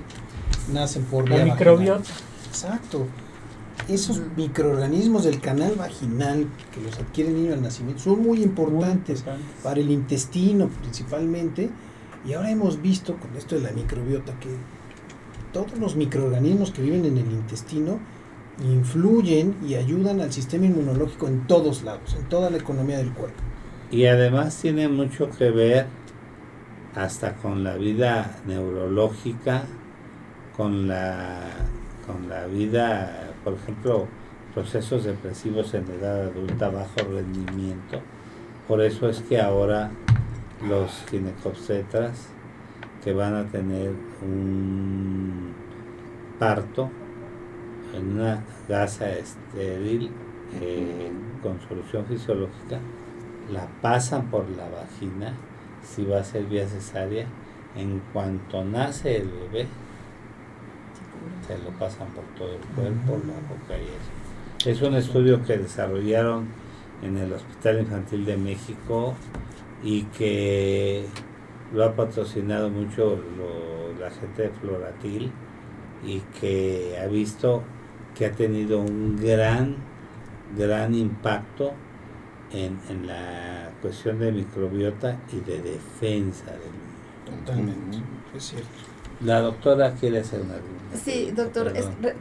nacen 0.71 1.03
por 1.03 1.29
la 1.29 1.43
microbiota. 1.43 2.09
Exacto 2.47 3.07
esos 3.87 4.21
microorganismos 4.37 5.23
del 5.25 5.41
canal 5.41 5.75
vaginal 5.75 6.47
que 6.73 6.81
los 6.81 6.97
adquiere 6.99 7.31
el 7.31 7.35
niño 7.35 7.53
al 7.53 7.61
nacimiento 7.61 8.03
son 8.03 8.23
muy 8.23 8.41
importantes, 8.41 9.23
para 9.61 9.79
el 9.79 9.91
intestino 9.91 10.67
principalmente. 10.67 11.69
Y 12.25 12.33
ahora 12.33 12.51
hemos 12.51 12.81
visto 12.81 13.17
con 13.17 13.35
esto 13.35 13.55
de 13.55 13.61
la 13.61 13.71
microbiota 13.71 14.39
que 14.39 14.49
todos 15.51 15.77
los 15.77 15.95
microorganismos 15.95 16.71
que 16.71 16.81
viven 16.81 17.05
en 17.05 17.17
el 17.17 17.31
intestino 17.31 17.99
influyen 18.63 19.55
y 19.67 19.75
ayudan 19.75 20.21
al 20.21 20.31
sistema 20.31 20.65
inmunológico 20.65 21.27
en 21.27 21.45
todos 21.47 21.83
lados, 21.83 22.15
en 22.17 22.29
toda 22.29 22.49
la 22.49 22.57
economía 22.57 22.97
del 22.97 23.11
cuerpo. 23.11 23.41
Y 23.93 24.07
además 24.07 24.59
tiene 24.59 24.89
mucho 24.89 25.29
que 25.29 25.51
ver 25.51 25.85
hasta 26.95 27.35
con 27.35 27.63
la 27.63 27.75
vida 27.75 28.39
neurológica, 28.47 29.65
con 30.57 30.87
la, 30.87 31.41
con 32.07 32.27
la 32.27 32.47
vida 32.47 33.33
por 33.43 33.53
ejemplo, 33.53 34.07
procesos 34.55 35.03
depresivos 35.03 35.75
en 35.75 35.85
edad 35.91 36.23
adulta, 36.23 36.69
bajo 36.69 37.01
rendimiento. 37.07 38.01
Por 38.67 38.81
eso 38.81 39.07
es 39.07 39.21
que 39.21 39.39
ahora 39.39 39.91
los 40.67 41.05
ginecobstetras 41.11 42.29
que 43.03 43.13
van 43.13 43.35
a 43.35 43.45
tener 43.45 43.91
un 44.23 45.53
parto 46.39 46.89
en 47.93 48.13
una 48.13 48.43
gasa 48.67 49.11
estéril 49.11 50.09
eh, 50.59 51.11
con 51.43 51.61
solución 51.67 52.07
fisiológica, 52.07 52.79
la 53.51 53.67
pasan 53.81 54.29
por 54.29 54.49
la 54.49 54.69
vagina, 54.69 55.33
si 55.83 56.05
va 56.05 56.19
a 56.19 56.23
ser 56.23 56.45
vía 56.45 56.67
cesárea, 56.67 57.25
en 57.75 58.01
cuanto 58.11 58.63
nace 58.63 59.17
el 59.17 59.29
bebé, 59.29 59.67
se 61.47 61.57
lo 61.57 61.71
pasan 61.77 62.07
por 62.09 62.23
todo 62.37 62.53
el 62.53 62.61
cuerpo, 62.75 63.21
la 63.27 63.33
boca 63.33 63.77
y 63.77 63.85
eso. 63.85 64.69
Es 64.69 64.81
un 64.81 64.95
estudio 64.95 65.43
que 65.43 65.57
desarrollaron 65.57 66.47
en 67.01 67.17
el 67.17 67.33
Hospital 67.33 67.79
Infantil 67.79 68.25
de 68.25 68.37
México 68.37 69.13
y 69.83 70.03
que 70.03 71.05
lo 71.73 71.83
ha 71.83 71.95
patrocinado 71.95 72.69
mucho 72.69 73.19
la 73.99 74.09
gente 74.09 74.43
de 74.43 74.49
Floratil 74.49 75.31
y 76.05 76.19
que 76.39 76.97
ha 77.01 77.07
visto 77.07 77.63
que 78.15 78.25
ha 78.25 78.31
tenido 78.31 78.79
un 78.79 79.17
gran, 79.17 79.75
gran 80.57 80.93
impacto 80.93 81.73
en, 82.53 82.79
en 82.89 83.07
la 83.07 83.71
cuestión 83.81 84.19
de 84.19 84.31
microbiota 84.31 85.17
y 85.31 85.39
de 85.41 85.61
defensa 85.61 86.45
del 86.45 86.83
Totalmente, 87.25 87.99
es 88.35 88.43
cierto. 88.43 88.67
La 89.21 89.39
doctora 89.39 89.93
quiere 89.93 90.19
hacer 90.19 90.41
una 90.41 90.55
Sí, 91.01 91.31
doctor, 91.31 91.73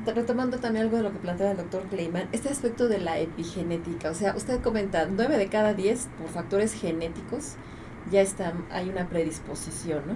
retomando 0.07 0.59
también 0.59 0.87
algo 0.87 0.97
de 0.97 1.03
lo 1.03 1.12
que 1.12 1.18
plantea 1.18 1.51
el 1.51 1.57
doctor 1.57 1.83
Kleiman, 1.90 2.29
este 2.33 2.49
aspecto 2.49 2.88
de 2.88 2.99
la 2.99 3.18
epigenética, 3.18 4.11
o 4.11 4.14
sea, 4.14 4.35
usted 4.37 4.61
comenta, 4.61 5.07
nueve 5.07 5.37
de 5.37 5.49
cada 5.49 5.75
diez 5.75 6.09
por 6.18 6.29
factores 6.29 6.73
genéticos 6.73 7.57
ya 8.11 8.21
están, 8.21 8.64
hay 8.71 8.88
una 8.88 9.09
predisposición, 9.09 10.03
¿no? 10.07 10.14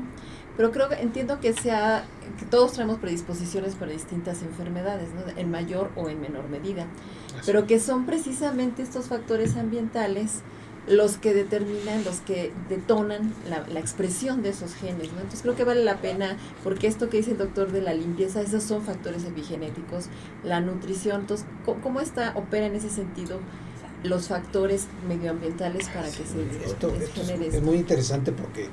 Pero 0.57 0.73
creo 0.73 0.88
que 0.88 0.97
entiendo 0.97 1.40
que 1.40 1.53
sea, 1.53 2.05
que 2.38 2.47
todos 2.47 2.73
traemos 2.73 2.99
predisposiciones 2.99 3.75
para 3.75 3.92
distintas 3.92 4.42
enfermedades, 4.42 5.09
¿no? 5.14 5.38
En 5.38 5.51
mayor 5.51 5.90
o 5.97 6.09
en 6.09 6.21
menor 6.21 6.49
medida. 6.49 6.87
Pero 7.45 7.66
que 7.66 7.79
son 7.79 8.07
precisamente 8.07 8.83
estos 8.83 9.07
factores 9.07 9.57
ambientales 9.57 10.42
los 10.88 11.16
que 11.16 11.35
determinan, 11.35 12.05
los 12.05 12.21
que 12.21 12.53
detonan 12.69 13.35
la, 13.49 13.66
la, 13.66 13.81
expresión 13.81 14.42
de 14.42 14.51
esos 14.51 14.75
genes. 14.75 15.12
¿no? 15.12 15.19
Entonces 15.19 15.42
creo 15.42 15.57
que 15.57 15.64
vale 15.64 15.83
la 15.83 15.97
pena, 15.97 16.37
porque 16.62 16.87
esto 16.87 17.09
que 17.09 17.19
dice 17.19 17.33
el 17.33 17.38
doctor 17.38 17.73
de 17.73 17.83
la 17.83 17.92
limpieza, 17.92 18.40
esos 18.40 18.62
son 18.62 18.83
factores 18.83 19.25
epigenéticos, 19.25 20.07
la 20.45 20.61
nutrición, 20.61 21.23
entonces, 21.23 21.47
¿cómo, 21.83 22.01
está, 22.01 22.33
opera 22.37 22.66
en 22.66 22.77
ese 22.77 22.88
sentido 22.88 23.40
los 24.05 24.29
factores 24.29 24.87
medioambientales 25.09 25.88
para 25.88 26.07
que 26.07 26.25
se, 26.25 26.64
esto, 26.64 26.92
genere 27.14 27.49
es, 27.49 27.62
muy 27.62 27.79
interesante 27.79 28.31
porque 28.31 28.69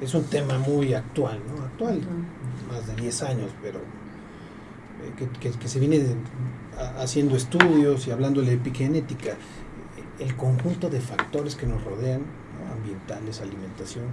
es 0.00 0.14
un 0.14 0.24
tema 0.24 0.58
muy 0.58 0.94
actual, 0.94 1.40
¿no? 1.48 1.64
Actual, 1.64 2.00
más 2.70 2.86
de 2.86 2.94
10 2.96 3.22
años, 3.22 3.50
pero 3.62 3.78
eh, 3.78 5.28
que, 5.40 5.50
que, 5.50 5.68
se 5.68 5.78
viene 5.78 6.02
haciendo 6.98 7.36
estudios 7.36 8.06
y 8.06 8.10
hablando 8.10 8.40
de 8.40 8.48
la 8.48 8.52
epigenética 8.52 9.36
el 10.18 10.36
conjunto 10.36 10.90
de 10.90 11.00
factores 11.00 11.56
que 11.56 11.66
nos 11.66 11.82
rodean, 11.84 12.22
ambientales, 12.72 13.40
alimentación, 13.40 14.04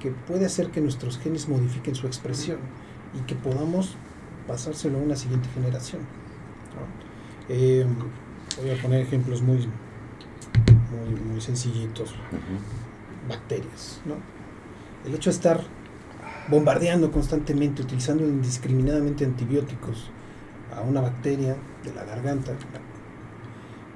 que 0.00 0.10
puede 0.10 0.46
hacer 0.46 0.70
que 0.70 0.80
nuestros 0.80 1.18
genes 1.18 1.48
modifiquen 1.48 1.94
su 1.94 2.06
expresión 2.06 2.58
y 3.14 3.24
que 3.26 3.34
podamos 3.34 3.96
pasárselo 4.46 4.98
a 4.98 5.02
una 5.02 5.16
siguiente 5.16 5.48
generación. 5.54 6.02
Eh, 7.48 7.86
voy 8.60 8.70
a 8.70 8.80
poner 8.80 9.00
ejemplos 9.00 9.42
muy, 9.42 9.68
muy, 11.30 11.40
sencillitos. 11.40 12.14
Bacterias. 13.28 14.00
¿no? 14.04 14.16
El 15.04 15.14
hecho 15.14 15.30
de 15.30 15.36
estar 15.36 15.60
bombardeando 16.48 17.10
constantemente, 17.10 17.82
utilizando 17.82 18.24
indiscriminadamente 18.24 19.24
antibióticos 19.24 20.10
a 20.76 20.80
una 20.80 21.00
bacteria 21.00 21.56
de 21.84 21.94
la 21.94 22.04
garganta, 22.04 22.52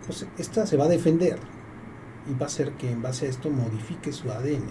pues 0.06 0.26
esta 0.38 0.66
se 0.66 0.76
va 0.76 0.84
a 0.84 0.88
defender 0.88 1.38
y 2.28 2.34
va 2.34 2.46
a 2.46 2.46
hacer 2.46 2.72
que 2.72 2.90
en 2.90 3.02
base 3.02 3.26
a 3.26 3.28
esto 3.28 3.50
modifique 3.50 4.12
su 4.12 4.30
ADN, 4.30 4.66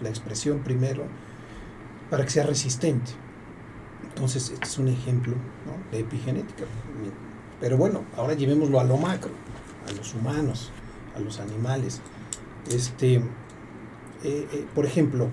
la 0.00 0.08
expresión 0.08 0.60
primero, 0.60 1.04
para 2.08 2.24
que 2.24 2.30
sea 2.30 2.44
resistente. 2.44 3.12
Entonces, 4.08 4.50
este 4.50 4.66
es 4.66 4.78
un 4.78 4.88
ejemplo 4.88 5.34
de 5.90 6.00
epigenética. 6.00 6.64
Pero 7.60 7.76
bueno, 7.76 8.04
ahora 8.16 8.34
llevémoslo 8.34 8.80
a 8.80 8.84
lo 8.84 8.96
macro, 8.96 9.30
a 9.88 9.92
los 9.92 10.14
humanos, 10.14 10.72
a 11.16 11.20
los 11.20 11.40
animales. 11.40 12.00
Este, 12.70 13.16
eh, 13.16 13.22
eh, 14.24 14.66
por 14.74 14.86
ejemplo, 14.86 15.28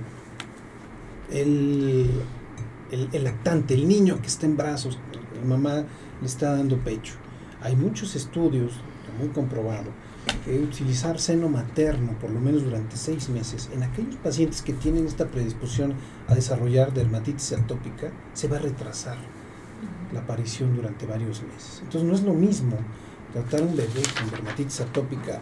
el, 1.32 2.10
el, 2.92 3.24
lactante, 3.24 3.74
el 3.74 3.88
niño 3.88 4.22
que 4.22 4.28
está 4.28 4.46
en 4.46 4.58
brazos, 4.58 4.98
la 5.36 5.48
mamá 5.48 5.84
le 6.22 6.28
está 6.28 6.56
dando 6.56 6.78
pecho. 6.78 7.16
Hay 7.62 7.76
muchos 7.76 8.16
estudios 8.16 8.74
muy 9.20 9.30
comprobado, 9.30 9.92
que 10.46 10.60
utilizar 10.60 11.20
seno 11.20 11.50
materno 11.50 12.14
por 12.20 12.30
lo 12.30 12.40
menos 12.40 12.64
durante 12.64 12.98
seis 12.98 13.30
meses 13.30 13.70
en 13.74 13.84
aquellos 13.84 14.16
pacientes 14.18 14.62
que 14.62 14.74
tienen 14.74 15.08
esta 15.08 15.28
predisposición 15.28 15.94
a 16.28 16.36
desarrollar 16.36 16.94
dermatitis 16.94 17.54
atópica, 17.54 18.12
se 18.34 18.48
va 18.48 18.58
a 18.58 18.62
retrasar 18.62 19.18
la 20.14 20.20
aparición 20.22 20.76
durante 20.76 21.06
varios 21.06 21.42
meses. 21.44 21.80
Entonces 21.84 22.04
no 22.08 22.16
es 22.16 22.24
lo 22.24 22.34
mismo 22.34 22.78
tratar 23.34 23.62
un 23.62 23.76
bebé 23.76 24.02
con 24.18 24.30
dermatitis 24.30 24.82
atópica 24.82 25.40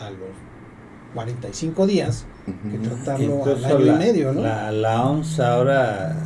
a 0.00 0.10
los 0.10 0.55
45 1.14 1.86
días 1.86 2.26
que 2.70 2.78
tratarlo 2.78 3.44
al 3.44 3.64
año 3.64 3.86
y 3.86 3.98
medio, 3.98 4.32
¿no? 4.32 4.42
La, 4.42 4.70
la 4.70 5.04
OMS 5.04 5.40
ahora 5.40 6.16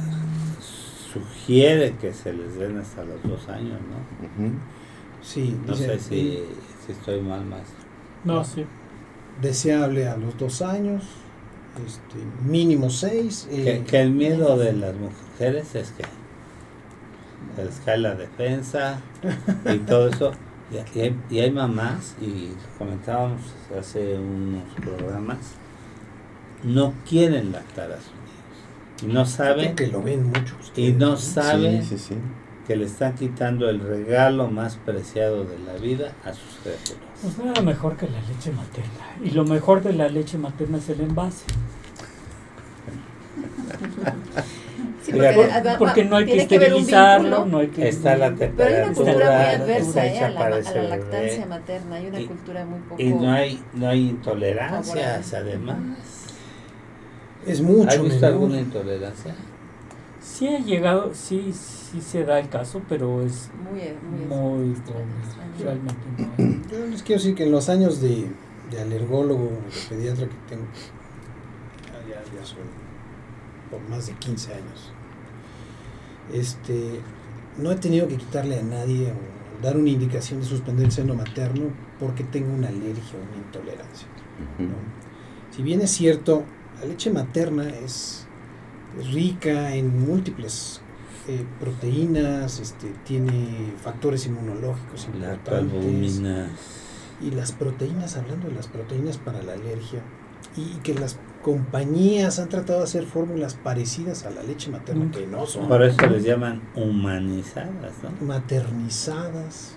sugiere 1.12 1.96
que 1.96 2.12
se 2.12 2.32
les 2.32 2.58
den 2.58 2.78
hasta 2.78 3.04
los 3.04 3.22
dos 3.22 3.48
años, 3.48 3.78
¿no? 3.80 4.50
Sí, 5.22 5.56
no 5.66 5.74
sé 5.74 5.98
si 5.98 6.44
estoy 6.88 7.20
mal, 7.20 7.44
más. 7.44 7.62
No, 8.24 8.44
sí. 8.44 8.64
Deseable 9.40 10.08
a 10.08 10.16
los 10.16 10.36
dos 10.36 10.62
años, 10.62 11.04
este, 11.86 12.18
mínimo 12.44 12.90
seis. 12.90 13.48
Eh, 13.50 13.84
que, 13.86 14.00
el 14.00 14.10
miedo 14.10 14.56
de 14.56 14.72
las 14.72 14.94
mujeres 14.94 15.74
es 15.74 15.92
que 15.92 16.04
les 17.62 17.80
cae 17.84 17.98
la 17.98 18.14
defensa 18.14 19.00
y 19.72 19.78
todo 19.78 20.08
eso. 20.08 20.32
Y, 20.72 21.00
hay, 21.00 21.16
y 21.28 21.40
hay 21.40 21.50
mamás, 21.50 22.16
y 22.20 22.52
comentábamos 22.78 23.40
hace 23.78 24.18
unos 24.18 24.62
programas, 24.76 25.38
no 26.62 26.94
quieren 27.08 27.52
lactar 27.52 27.92
a 27.92 27.96
sus 27.96 28.12
niños. 28.12 29.02
Y 29.02 29.06
no 29.06 29.26
saben. 29.26 29.74
Que 29.74 29.88
lo 29.88 30.02
ven 30.02 30.26
mucho. 30.26 30.54
y 30.76 30.92
no 30.92 31.16
saben 31.16 31.82
sí, 31.82 31.98
sí, 31.98 32.14
sí 32.14 32.16
que 32.70 32.76
le 32.76 32.86
están 32.86 33.16
quitando 33.16 33.68
el 33.68 33.80
regalo 33.80 34.48
más 34.48 34.76
preciado 34.76 35.42
de 35.42 35.58
la 35.58 35.72
vida 35.72 36.12
a 36.24 36.32
sus 36.32 36.60
criaturas. 36.62 37.02
Pues 37.20 37.36
nada 37.38 37.62
mejor 37.62 37.96
que 37.96 38.08
la 38.08 38.20
leche 38.20 38.52
materna. 38.52 39.16
Y 39.24 39.30
lo 39.30 39.44
mejor 39.44 39.82
de 39.82 39.92
la 39.92 40.08
leche 40.08 40.38
materna 40.38 40.78
es 40.78 40.88
el 40.88 41.00
envase. 41.00 41.46
Sí, 45.10 45.68
porque, 45.78 46.04
no 46.04 46.16
hay 46.16 46.26
que 46.26 46.36
esterilizarlo, 46.36 47.46
no 47.46 47.58
hay 47.58 47.68
que... 47.68 47.88
Está 47.88 48.16
la 48.16 48.34
temperatura. 48.34 48.54
Pero 48.56 48.68
hay 48.68 48.84
una 48.84 48.94
cultura 48.94 49.58
muy 49.58 49.62
adversa 49.62 50.06
eh, 50.06 50.18
a, 50.20 50.30
la, 50.30 50.40
a, 50.40 50.50
la, 50.50 50.82
lactancia 50.82 51.46
materna, 51.46 51.96
hay 51.96 52.06
una 52.06 52.26
cultura 52.26 52.64
muy 52.64 52.80
poco... 52.80 53.02
Y 53.02 53.12
no 53.12 53.32
hay, 53.32 53.62
no 53.74 53.88
hay 53.88 54.08
intolerancias, 54.10 55.34
además. 55.34 55.78
Es 57.46 57.60
mucho. 57.60 57.90
¿Hay 57.90 57.98
visto 57.98 58.26
alguna 58.26 58.60
intolerancia? 58.60 59.34
Sí 60.20 60.48
ha 60.48 60.58
llegado, 60.58 61.12
sí, 61.14 61.52
sí 61.52 62.00
se 62.00 62.24
da 62.24 62.38
el 62.38 62.48
caso, 62.48 62.82
pero 62.88 63.22
es 63.22 63.50
muy, 63.70 63.80
muy, 64.28 64.76
realmente 65.58 66.04
no. 66.18 66.68
Yo 66.70 66.86
les 66.86 67.02
quiero 67.02 67.20
decir 67.20 67.34
que 67.34 67.44
en 67.44 67.52
los 67.52 67.68
años 67.68 68.00
de, 68.00 68.26
de 68.70 68.80
alergólogo, 68.80 69.44
de 69.44 69.88
pediatra 69.88 70.26
que 70.26 70.36
tengo, 70.48 70.66
ya, 72.08 72.22
ya 72.38 72.46
son 72.46 72.58
por 73.70 73.80
más 73.88 74.06
de 74.06 74.12
15 74.14 74.52
años, 74.52 74.92
este, 76.32 77.00
no 77.58 77.70
he 77.70 77.76
tenido 77.76 78.08
que 78.08 78.16
quitarle 78.16 78.58
a 78.58 78.62
nadie 78.62 79.12
o 79.12 79.62
dar 79.62 79.76
una 79.76 79.90
indicación 79.90 80.40
de 80.40 80.46
suspender 80.46 80.86
el 80.86 80.92
seno 80.92 81.14
materno 81.14 81.66
porque 81.98 82.24
tengo 82.24 82.52
una 82.54 82.68
alergia 82.68 83.18
o 83.18 83.28
una 83.28 83.44
intolerancia. 83.44 84.06
Si 85.50 85.62
bien 85.62 85.80
es 85.80 85.90
cierto, 85.90 86.44
la 86.80 86.86
leche 86.86 87.10
materna 87.10 87.68
es 87.68 88.26
rica 89.12 89.74
en 89.74 90.06
múltiples 90.06 90.80
eh, 91.28 91.44
proteínas, 91.60 92.60
este, 92.60 92.88
tiene 93.04 93.74
factores 93.82 94.26
inmunológicos 94.26 95.06
importantes. 95.12 96.20
Y 97.20 97.30
las 97.32 97.52
proteínas, 97.52 98.16
hablando 98.16 98.48
de 98.48 98.54
las 98.54 98.66
proteínas 98.68 99.18
para 99.18 99.42
la 99.42 99.52
alergia, 99.52 100.00
y 100.56 100.78
que 100.82 100.94
las 100.94 101.18
compañías 101.42 102.38
han 102.38 102.48
tratado 102.48 102.80
de 102.80 102.84
hacer 102.84 103.04
fórmulas 103.04 103.54
parecidas 103.54 104.24
a 104.24 104.30
la 104.30 104.42
leche 104.42 104.70
materna, 104.70 105.06
mm. 105.06 105.10
que 105.10 105.26
no 105.26 105.46
son. 105.46 105.68
Por 105.68 105.82
eso 105.82 106.06
les 106.06 106.24
llaman 106.24 106.62
humanizadas, 106.74 107.94
¿no? 108.02 108.26
Maternizadas. 108.26 109.76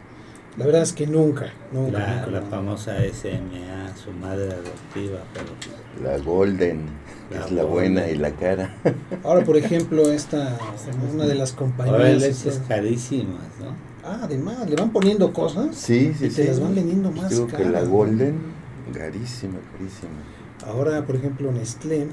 La 0.58 0.66
verdad 0.66 0.84
es 0.84 0.94
que 0.94 1.08
nunca, 1.08 1.52
nunca. 1.72 2.28
La, 2.28 2.42
famosa 2.44 2.98
SMA, 3.12 3.96
su 3.96 4.12
madre 4.12 4.54
adoptiva, 4.54 5.20
pero... 5.34 5.48
La 6.04 6.20
Golden 6.20 6.86
es 7.32 7.52
la 7.52 7.64
buena 7.64 8.08
y 8.08 8.16
la 8.16 8.32
cara. 8.32 8.76
Ahora, 9.24 9.44
por 9.44 9.58
ejemplo, 9.58 10.12
esta, 10.12 10.60
una 11.12 11.26
de 11.26 11.34
las 11.34 11.54
compañías. 11.54 11.96
Ahora 11.96 12.14
leches 12.14 12.62
carísimas, 12.68 13.42
¿no? 13.60 13.76
Ah, 14.04 14.20
además, 14.24 14.70
le 14.70 14.76
van 14.76 14.92
poniendo 14.92 15.34
cosas. 15.34 15.76
Sí, 15.76 16.14
sí, 16.20 16.26
y 16.26 16.30
te 16.30 16.46
las 16.46 16.60
van 16.60 16.76
vendiendo 16.76 17.10
más 17.10 17.32
Digo 17.32 17.48
que 17.48 17.66
la 17.66 17.82
Golden, 17.82 18.38
carísima, 18.94 19.58
carísima. 19.72 20.12
Ahora, 20.66 21.06
por 21.06 21.16
ejemplo, 21.16 21.52
Nestlé 21.52 22.08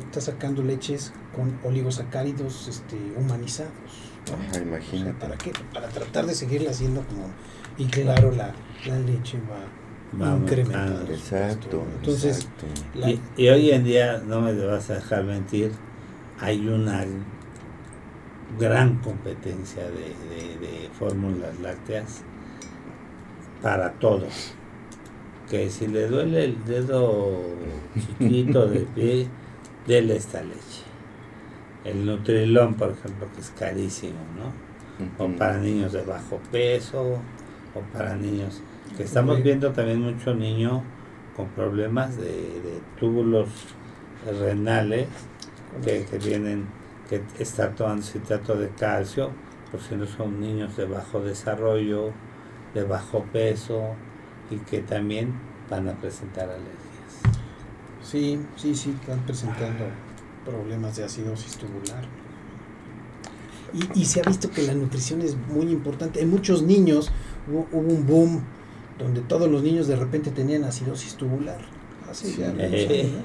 está 0.00 0.20
sacando 0.20 0.62
leches 0.62 1.12
con 1.34 1.58
oligosacáridos 1.64 2.68
este, 2.68 2.96
humanizados. 3.16 3.72
¿no? 4.30 4.62
imagínate. 4.62 5.14
¿Para 5.20 5.36
qué? 5.36 5.52
Para 5.72 5.88
tratar 5.88 6.26
de 6.26 6.34
seguirla 6.34 6.70
haciendo 6.70 7.02
como. 7.06 7.30
Y 7.76 7.86
claro, 7.86 8.30
la, 8.30 8.54
la 8.86 8.98
leche 8.98 9.38
va 9.50 9.58
incrementar. 10.36 11.10
Exacto. 11.10 11.84
Entonces, 11.96 12.48
Y, 13.36 13.48
hoy 13.48 13.70
en 13.70 13.84
día, 13.84 14.22
no 14.24 14.40
me 14.40 14.52
vas 14.64 14.90
a 14.90 14.94
dejar 14.94 15.24
mentir, 15.24 15.72
hay 16.40 16.66
una 16.68 17.04
gran 18.58 18.98
competencia 18.98 19.82
de, 19.82 20.88
fórmulas 20.98 21.58
lácteas 21.60 22.22
para 23.60 23.92
todos. 23.94 24.54
Que 25.50 25.70
si 25.70 25.86
le 25.86 26.08
duele 26.08 26.44
el 26.44 26.64
dedo 26.64 27.42
chiquito 27.94 28.66
de 28.66 28.80
pie, 28.94 29.28
déle 29.86 30.16
esta 30.16 30.42
leche. 30.42 30.84
el 31.84 32.06
Nutrilón, 32.06 32.74
por 32.74 32.90
ejemplo, 32.90 33.26
que 33.34 33.40
es 33.40 33.50
carísimo, 33.50 34.20
¿no? 34.36 34.64
O 35.18 35.28
para 35.36 35.58
niños 35.58 35.92
de 35.92 36.02
bajo 36.02 36.38
peso, 36.50 37.18
o 37.74 37.80
para 37.92 38.16
niños 38.16 38.62
que 38.96 39.02
estamos 39.02 39.42
viendo 39.42 39.72
también 39.72 40.00
mucho 40.00 40.34
niño 40.34 40.82
con 41.36 41.48
problemas 41.48 42.16
de, 42.16 42.80
túbulos 42.98 43.48
renales 44.40 45.08
que, 45.84 46.04
que 46.04 46.18
tienen 46.18 46.66
que 47.08 47.22
estar 47.38 47.74
tomando 47.74 48.02
citrato 48.02 48.54
de 48.56 48.68
calcio, 48.68 49.30
por 49.70 49.80
si 49.80 49.96
no 49.96 50.06
son 50.06 50.40
niños 50.40 50.76
de 50.76 50.86
bajo 50.86 51.20
desarrollo, 51.20 52.12
de 52.72 52.84
bajo 52.84 53.24
peso 53.32 53.96
y 54.50 54.56
que 54.56 54.80
también 54.80 55.32
van 55.70 55.88
a 55.88 55.94
presentar 55.94 56.44
alergias. 56.44 56.74
Sí, 58.02 58.38
sí, 58.56 58.74
sí, 58.74 58.94
están 59.00 59.20
presentando 59.20 59.84
problemas 60.44 60.96
de 60.96 61.04
acidosis 61.04 61.56
tubular. 61.56 62.04
Y, 63.72 64.00
y, 64.00 64.04
se 64.04 64.20
ha 64.20 64.22
visto 64.22 64.50
que 64.50 64.62
la 64.62 64.74
nutrición 64.74 65.20
es 65.22 65.36
muy 65.36 65.72
importante. 65.72 66.20
En 66.20 66.30
muchos 66.30 66.62
niños 66.62 67.10
hubo, 67.50 67.66
un 67.72 68.06
boom 68.06 68.42
donde 68.98 69.20
todos 69.22 69.50
los 69.50 69.62
niños 69.62 69.88
de 69.88 69.96
repente 69.96 70.30
tenían 70.30 70.64
acidosis 70.64 71.14
tubular. 71.14 71.58
Así 72.08 72.36
ya, 72.38 72.54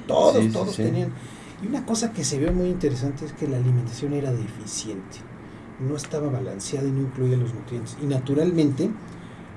Todos, 0.06 0.52
todos 0.52 0.76
tenían. 0.76 1.12
Y 1.62 1.66
una 1.66 1.84
cosa 1.84 2.12
que 2.12 2.24
se 2.24 2.38
ve 2.38 2.50
muy 2.50 2.68
interesante 2.68 3.26
es 3.26 3.32
que 3.32 3.46
la 3.46 3.58
alimentación 3.58 4.14
era 4.14 4.32
deficiente. 4.32 5.18
No 5.78 5.94
estaba 5.94 6.28
balanceada 6.28 6.88
y 6.88 6.90
no 6.90 7.02
incluía 7.02 7.36
los 7.36 7.54
nutrientes. 7.54 7.96
Y 8.02 8.06
naturalmente 8.06 8.90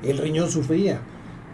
el 0.03 0.17
riñón 0.17 0.49
sufría. 0.51 1.01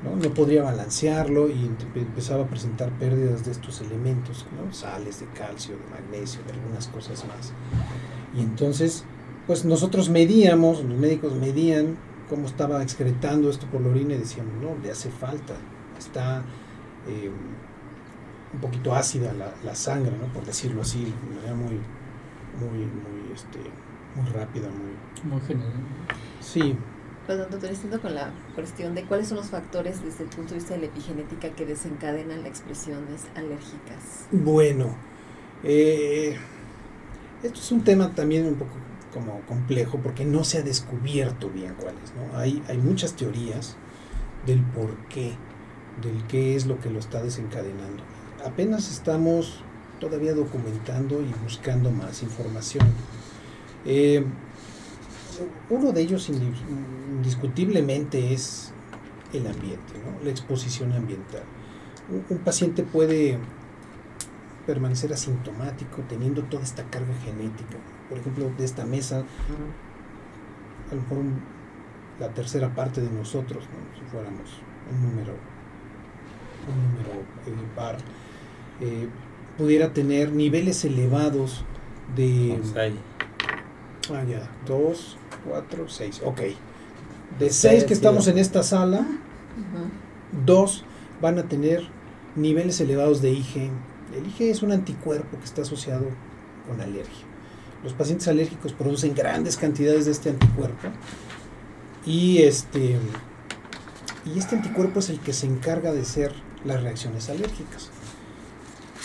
¿No? 0.03 0.15
no 0.15 0.33
podría 0.33 0.63
balancearlo 0.63 1.49
y 1.49 1.69
empezaba 1.95 2.43
a 2.43 2.47
presentar 2.47 2.89
pérdidas 2.97 3.45
de 3.45 3.51
estos 3.51 3.81
elementos, 3.81 4.45
¿no? 4.55 4.73
sales 4.73 5.19
de 5.19 5.27
calcio, 5.27 5.75
de 5.75 5.83
magnesio, 5.89 6.41
de 6.43 6.53
algunas 6.53 6.87
cosas 6.87 7.25
más. 7.27 7.53
Y 8.35 8.41
entonces, 8.41 9.03
pues 9.47 9.65
nosotros 9.65 10.09
medíamos, 10.09 10.83
los 10.83 10.97
médicos 10.97 11.33
medían 11.35 11.97
cómo 12.29 12.45
estaba 12.45 12.81
excretando 12.83 13.49
esto 13.49 13.65
por 13.67 13.81
la 13.81 13.89
orina 13.89 14.13
y 14.13 14.19
decíamos, 14.19 14.53
no, 14.61 14.81
le 14.81 14.91
hace 14.91 15.09
falta, 15.09 15.55
está 15.97 16.43
eh, 17.07 17.29
un 18.53 18.59
poquito 18.59 18.95
ácida 18.95 19.33
la, 19.33 19.53
la, 19.63 19.75
sangre, 19.75 20.11
¿no? 20.11 20.31
por 20.33 20.45
decirlo 20.45 20.81
así, 20.81 21.05
de 21.05 21.35
manera 21.35 21.55
muy, 21.55 21.79
muy, 22.59 22.85
muy, 22.85 23.33
este, 23.33 23.59
muy 24.15 24.29
rápida, 24.31 24.67
muy... 24.69 25.29
Muy 25.29 25.41
general. 25.41 25.73
Sí, 26.39 26.75
Perdón, 27.29 27.51
doctor, 27.51 28.01
con 28.01 28.15
la 28.15 28.31
cuestión 28.55 28.95
de 28.95 29.03
cuáles 29.03 29.27
son 29.27 29.37
los 29.37 29.51
factores 29.51 30.03
desde 30.03 30.23
el 30.23 30.31
punto 30.31 30.55
de 30.55 30.55
vista 30.55 30.73
de 30.73 30.79
la 30.79 30.85
epigenética 30.87 31.51
que 31.51 31.63
desencadenan 31.63 32.39
las 32.39 32.47
expresiones 32.47 33.25
alérgicas. 33.35 34.25
Bueno, 34.31 34.95
eh, 35.63 36.35
esto 37.43 37.59
es 37.59 37.71
un 37.71 37.83
tema 37.83 38.15
también 38.15 38.47
un 38.47 38.55
poco 38.55 38.71
como 39.13 39.41
complejo 39.41 39.99
porque 40.01 40.25
no 40.25 40.43
se 40.43 40.57
ha 40.57 40.61
descubierto 40.63 41.51
bien 41.51 41.75
cuáles. 41.75 42.15
¿no? 42.15 42.35
Hay, 42.35 42.63
hay 42.67 42.79
muchas 42.79 43.13
teorías 43.13 43.75
del 44.47 44.63
por 44.63 44.95
qué, 45.09 45.35
del 46.01 46.25
qué 46.25 46.55
es 46.55 46.65
lo 46.65 46.79
que 46.79 46.89
lo 46.89 46.97
está 46.97 47.21
desencadenando. 47.21 48.01
Apenas 48.43 48.89
estamos 48.89 49.63
todavía 49.99 50.33
documentando 50.33 51.21
y 51.21 51.31
buscando 51.43 51.91
más 51.91 52.23
información. 52.23 52.87
Eh, 53.85 54.25
uno 55.69 55.91
de 55.91 56.01
ellos 56.01 56.29
indiscutiblemente 56.29 58.33
es 58.33 58.73
el 59.33 59.47
ambiente, 59.47 59.93
la 60.23 60.29
exposición 60.29 60.93
ambiental. 60.93 61.43
Un, 62.29 62.37
paciente 62.39 62.83
puede 62.83 63.37
permanecer 64.65 65.13
asintomático 65.13 66.01
teniendo 66.07 66.43
toda 66.43 66.63
esta 66.63 66.83
carga 66.85 67.13
genética. 67.23 67.77
Por 68.09 68.17
ejemplo, 68.17 68.51
de 68.57 68.65
esta 68.65 68.85
mesa, 68.85 69.23
a 70.89 70.95
lo 70.95 71.01
mejor 71.01 71.17
la 72.19 72.29
tercera 72.29 72.73
parte 72.73 73.01
de 73.01 73.11
nosotros, 73.11 73.63
si 73.95 74.01
fuéramos 74.11 74.49
un 74.91 75.09
número, 75.09 75.33
un 76.67 76.95
número 76.95 77.75
par, 77.75 77.97
eh, 78.81 79.07
pudiera 79.57 79.93
tener 79.93 80.31
niveles 80.31 80.83
elevados 80.85 81.63
de... 82.15 82.59
ya, 84.09 84.49
dos, 84.65 85.17
4, 85.47 85.87
6. 85.87 86.21
Ok. 86.25 86.41
De 87.39 87.49
6 87.49 87.83
que 87.85 87.93
estamos 87.93 88.27
en 88.27 88.37
esta 88.37 88.63
sala, 88.63 89.05
2 90.45 90.85
van 91.21 91.39
a 91.39 91.43
tener 91.43 91.83
niveles 92.35 92.79
elevados 92.81 93.21
de 93.21 93.31
IgE. 93.31 93.69
El 94.15 94.27
IgE 94.27 94.49
es 94.49 94.63
un 94.63 94.71
anticuerpo 94.71 95.37
que 95.37 95.45
está 95.45 95.61
asociado 95.61 96.05
con 96.67 96.81
alergia. 96.81 97.25
Los 97.83 97.93
pacientes 97.93 98.27
alérgicos 98.27 98.73
producen 98.73 99.13
grandes 99.13 99.55
cantidades 99.55 100.05
de 100.05 100.11
este 100.11 100.29
anticuerpo 100.31 100.89
y 102.05 102.39
este, 102.39 102.97
y 104.25 104.37
este 104.37 104.55
anticuerpo 104.55 104.99
es 104.99 105.09
el 105.09 105.19
que 105.19 105.31
se 105.31 105.45
encarga 105.45 105.93
de 105.93 106.03
ser 106.03 106.33
las 106.65 106.81
reacciones 106.83 107.29
alérgicas. 107.29 107.89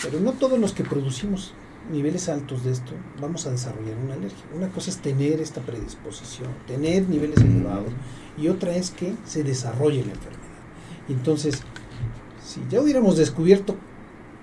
Pero 0.01 0.19
no 0.19 0.33
todos 0.33 0.59
los 0.59 0.73
que 0.73 0.83
producimos 0.83 1.53
niveles 1.91 2.29
altos 2.29 2.63
de 2.63 2.71
esto, 2.71 2.93
vamos 3.19 3.45
a 3.45 3.51
desarrollar 3.51 3.95
una 4.03 4.15
alergia. 4.15 4.43
Una 4.55 4.69
cosa 4.69 4.89
es 4.89 4.97
tener 4.97 5.39
esta 5.39 5.61
predisposición, 5.61 6.49
tener 6.67 7.07
niveles 7.07 7.39
elevados, 7.39 7.91
y 8.37 8.47
otra 8.47 8.75
es 8.75 8.91
que 8.91 9.13
se 9.25 9.43
desarrolle 9.43 10.05
la 10.05 10.13
enfermedad. 10.13 10.41
Entonces, 11.07 11.61
si 12.43 12.61
ya 12.69 12.81
hubiéramos 12.81 13.17
descubierto 13.17 13.75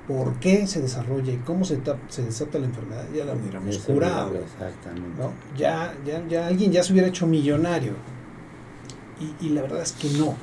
por 0.06 0.34
qué 0.40 0.66
se 0.66 0.80
desarrolla 0.80 1.32
y 1.32 1.38
cómo 1.38 1.64
se, 1.64 1.80
se 2.08 2.22
desata 2.22 2.58
la 2.58 2.66
enfermedad, 2.66 3.06
ya 3.14 3.24
la 3.24 3.34
hubiéramos 3.34 3.78
curado. 3.78 4.32
¿no? 5.18 5.32
Ya, 5.56 5.94
ya, 6.04 6.26
ya 6.28 6.46
alguien 6.46 6.72
ya 6.72 6.82
se 6.82 6.92
hubiera 6.92 7.08
hecho 7.08 7.26
millonario. 7.26 7.94
Y, 9.20 9.46
y 9.46 9.48
la 9.50 9.62
verdad 9.62 9.82
es 9.82 9.92
que 9.92 10.10
no. 10.10 10.34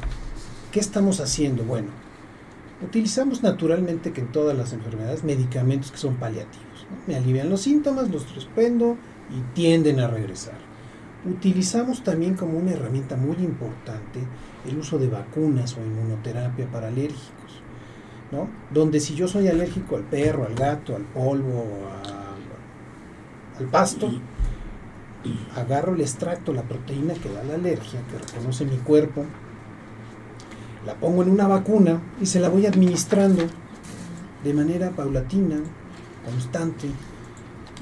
¿Qué 0.72 0.80
estamos 0.80 1.20
haciendo? 1.20 1.64
Bueno, 1.64 1.90
utilizamos 2.82 3.44
naturalmente 3.44 4.14
que 4.14 4.22
en 4.22 4.32
todas 4.32 4.58
las 4.58 4.72
enfermedades 4.72 5.24
medicamentos 5.24 5.92
que 5.92 5.98
son 5.98 6.16
paliativos 6.16 6.69
me 7.08 7.16
alivian 7.16 7.50
los 7.50 7.62
síntomas, 7.62 8.10
los 8.10 8.24
suspendo 8.24 8.98
y 9.30 9.42
tienden 9.54 10.00
a 10.00 10.08
regresar. 10.08 10.58
Utilizamos 11.26 12.04
también 12.04 12.36
como 12.36 12.58
una 12.58 12.72
herramienta 12.72 13.16
muy 13.16 13.36
importante 13.38 14.22
el 14.68 14.78
uso 14.78 14.98
de 14.98 15.08
vacunas 15.08 15.76
o 15.78 15.82
inmunoterapia 15.82 16.68
para 16.68 16.88
alérgicos, 16.88 17.62
¿no? 18.32 18.48
Donde 18.74 19.00
si 19.00 19.16
yo 19.16 19.28
soy 19.28 19.48
alérgico 19.48 19.96
al 19.98 20.04
perro, 20.04 20.46
al 20.46 20.56
gato, 20.56 20.96
al 20.96 21.04
polvo, 21.04 21.66
al 23.58 23.66
pasto, 23.66 24.10
agarro 25.56 25.94
el 25.94 26.02
extracto, 26.02 26.54
la 26.54 26.64
proteína 26.64 27.14
que 27.14 27.30
da 27.30 27.44
la 27.44 27.56
alergia, 27.56 28.00
que 28.10 28.18
reconoce 28.18 28.66
mi 28.66 28.78
cuerpo, 28.78 29.26
la 30.86 30.96
pongo 30.96 31.24
en 31.24 31.30
una 31.30 31.48
vacuna 31.48 32.02
y 32.22 32.26
se 32.26 32.40
la 32.40 32.50
voy 32.50 32.66
administrando 32.66 33.44
de 34.44 34.54
manera 34.54 34.92
paulatina, 34.92 35.58
constante. 36.26 36.88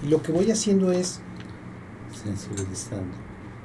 Y 0.04 0.10
lo 0.10 0.22
que 0.22 0.32
voy 0.32 0.52
haciendo 0.52 0.92
es 0.92 1.22
sensibilizando. 2.12 3.16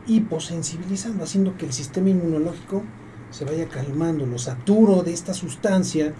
Hiposensibilizando, 0.06 1.24
haciendo 1.24 1.56
que 1.56 1.66
el 1.66 1.72
sistema 1.72 2.10
inmunológico 2.10 2.82
se 3.30 3.44
vaya 3.44 3.68
calmando, 3.68 4.26
lo 4.26 4.38
saturo 4.38 5.02
de 5.02 5.12
esta 5.12 5.32
sustancia 5.34 6.12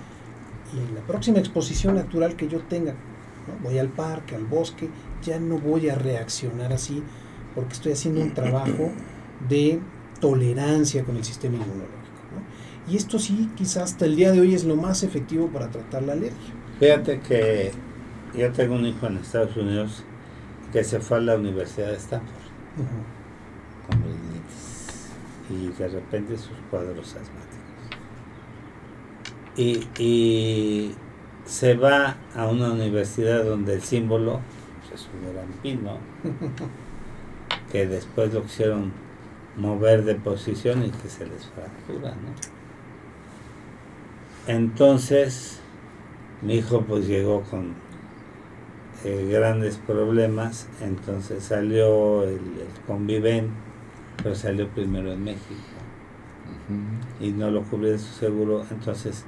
y 0.74 0.78
en 0.78 0.94
la 0.94 1.00
próxima 1.02 1.38
exposición 1.38 1.96
natural 1.96 2.36
que 2.36 2.48
yo 2.48 2.60
tenga, 2.60 2.94
voy 3.62 3.78
al 3.78 3.88
parque, 3.88 4.34
al 4.34 4.46
bosque, 4.46 4.88
ya 5.22 5.38
no 5.38 5.58
voy 5.58 5.90
a 5.90 5.94
reaccionar 5.94 6.72
así 6.72 7.02
porque 7.54 7.74
estoy 7.74 7.92
haciendo 7.92 8.22
un 8.22 8.32
trabajo 8.32 8.90
de 9.48 9.80
tolerancia 10.20 11.04
con 11.04 11.16
el 11.16 11.24
sistema 11.24 11.56
inmunológico. 11.56 11.98
Y 12.88 12.96
esto 12.96 13.18
sí, 13.18 13.50
quizás 13.56 13.92
hasta 13.92 14.06
el 14.06 14.16
día 14.16 14.32
de 14.32 14.40
hoy 14.40 14.54
es 14.54 14.64
lo 14.64 14.76
más 14.76 15.02
efectivo 15.02 15.48
para 15.48 15.70
tratar 15.70 16.02
la 16.02 16.14
alergia. 16.14 16.54
Fíjate 16.80 17.20
que 17.20 17.72
yo 18.34 18.50
tengo 18.52 18.74
un 18.74 18.86
hijo 18.86 19.06
en 19.06 19.18
Estados 19.18 19.56
Unidos 19.56 20.04
que 20.72 20.82
se 20.84 21.00
fue 21.00 21.18
a 21.18 21.20
la 21.20 21.36
Universidad 21.36 21.88
de 21.88 21.96
Stanford 21.96 22.42
con 23.86 24.02
y 25.50 25.68
de 25.68 25.88
repente 25.88 26.38
sus 26.38 26.56
cuadros 26.70 27.08
asmáticos. 27.08 27.58
Y, 29.56 29.86
y, 29.98 30.94
se 31.44 31.74
va 31.74 32.16
a 32.34 32.46
una 32.46 32.72
universidad 32.72 33.44
donde 33.44 33.74
el 33.74 33.82
símbolo 33.82 34.40
es 34.94 35.08
un 35.12 35.32
gran 35.32 35.48
pino, 35.62 35.98
que 37.72 37.86
después 37.86 38.32
lo 38.32 38.42
quisieron 38.42 38.92
mover 39.56 40.04
de 40.04 40.14
posición 40.14 40.84
y 40.84 40.90
que 40.90 41.08
se 41.08 41.26
les 41.26 41.46
fractura, 41.46 42.10
¿no? 42.10 42.32
Entonces, 44.46 45.60
mi 46.42 46.54
hijo 46.56 46.82
pues 46.82 47.06
llegó 47.06 47.42
con 47.42 47.74
eh, 49.04 49.28
grandes 49.30 49.76
problemas, 49.78 50.68
entonces 50.80 51.42
salió 51.42 52.24
el, 52.24 52.40
Conviven, 52.86 53.50
pero 54.22 54.34
salió 54.34 54.68
primero 54.68 55.12
en 55.12 55.24
México. 55.24 55.54
Y 57.20 57.32
no 57.32 57.50
lo 57.50 57.62
cubrió 57.64 57.98
su 57.98 58.12
seguro, 58.14 58.64
entonces 58.70 59.24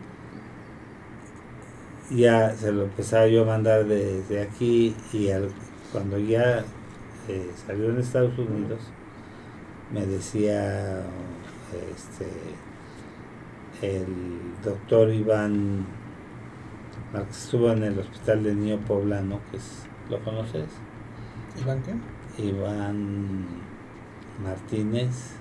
ya 2.10 2.54
se 2.54 2.72
lo 2.72 2.84
empezaba 2.84 3.26
yo 3.26 3.42
a 3.42 3.46
mandar 3.46 3.86
desde 3.86 4.42
aquí 4.42 4.94
y 5.12 5.30
al 5.30 5.50
cuando 5.92 6.18
ya 6.18 6.64
eh, 7.28 7.50
salió 7.66 7.90
en 7.90 7.98
Estados 7.98 8.38
Unidos, 8.38 8.80
me 9.92 10.04
decía 10.06 11.02
este 11.94 12.26
el 13.82 14.06
doctor 14.64 15.12
Iván 15.12 15.86
estuvo 17.22 17.70
en 17.70 17.82
el 17.84 17.98
hospital 17.98 18.42
de 18.42 18.54
Niño 18.54 18.78
Poblano, 18.78 19.40
que 19.50 19.58
es, 19.58 19.86
¿lo 20.10 20.22
conoces? 20.24 20.66
¿Iván 21.60 21.82
qué? 21.82 22.42
Iván 22.42 23.44
Martínez. 24.42 25.36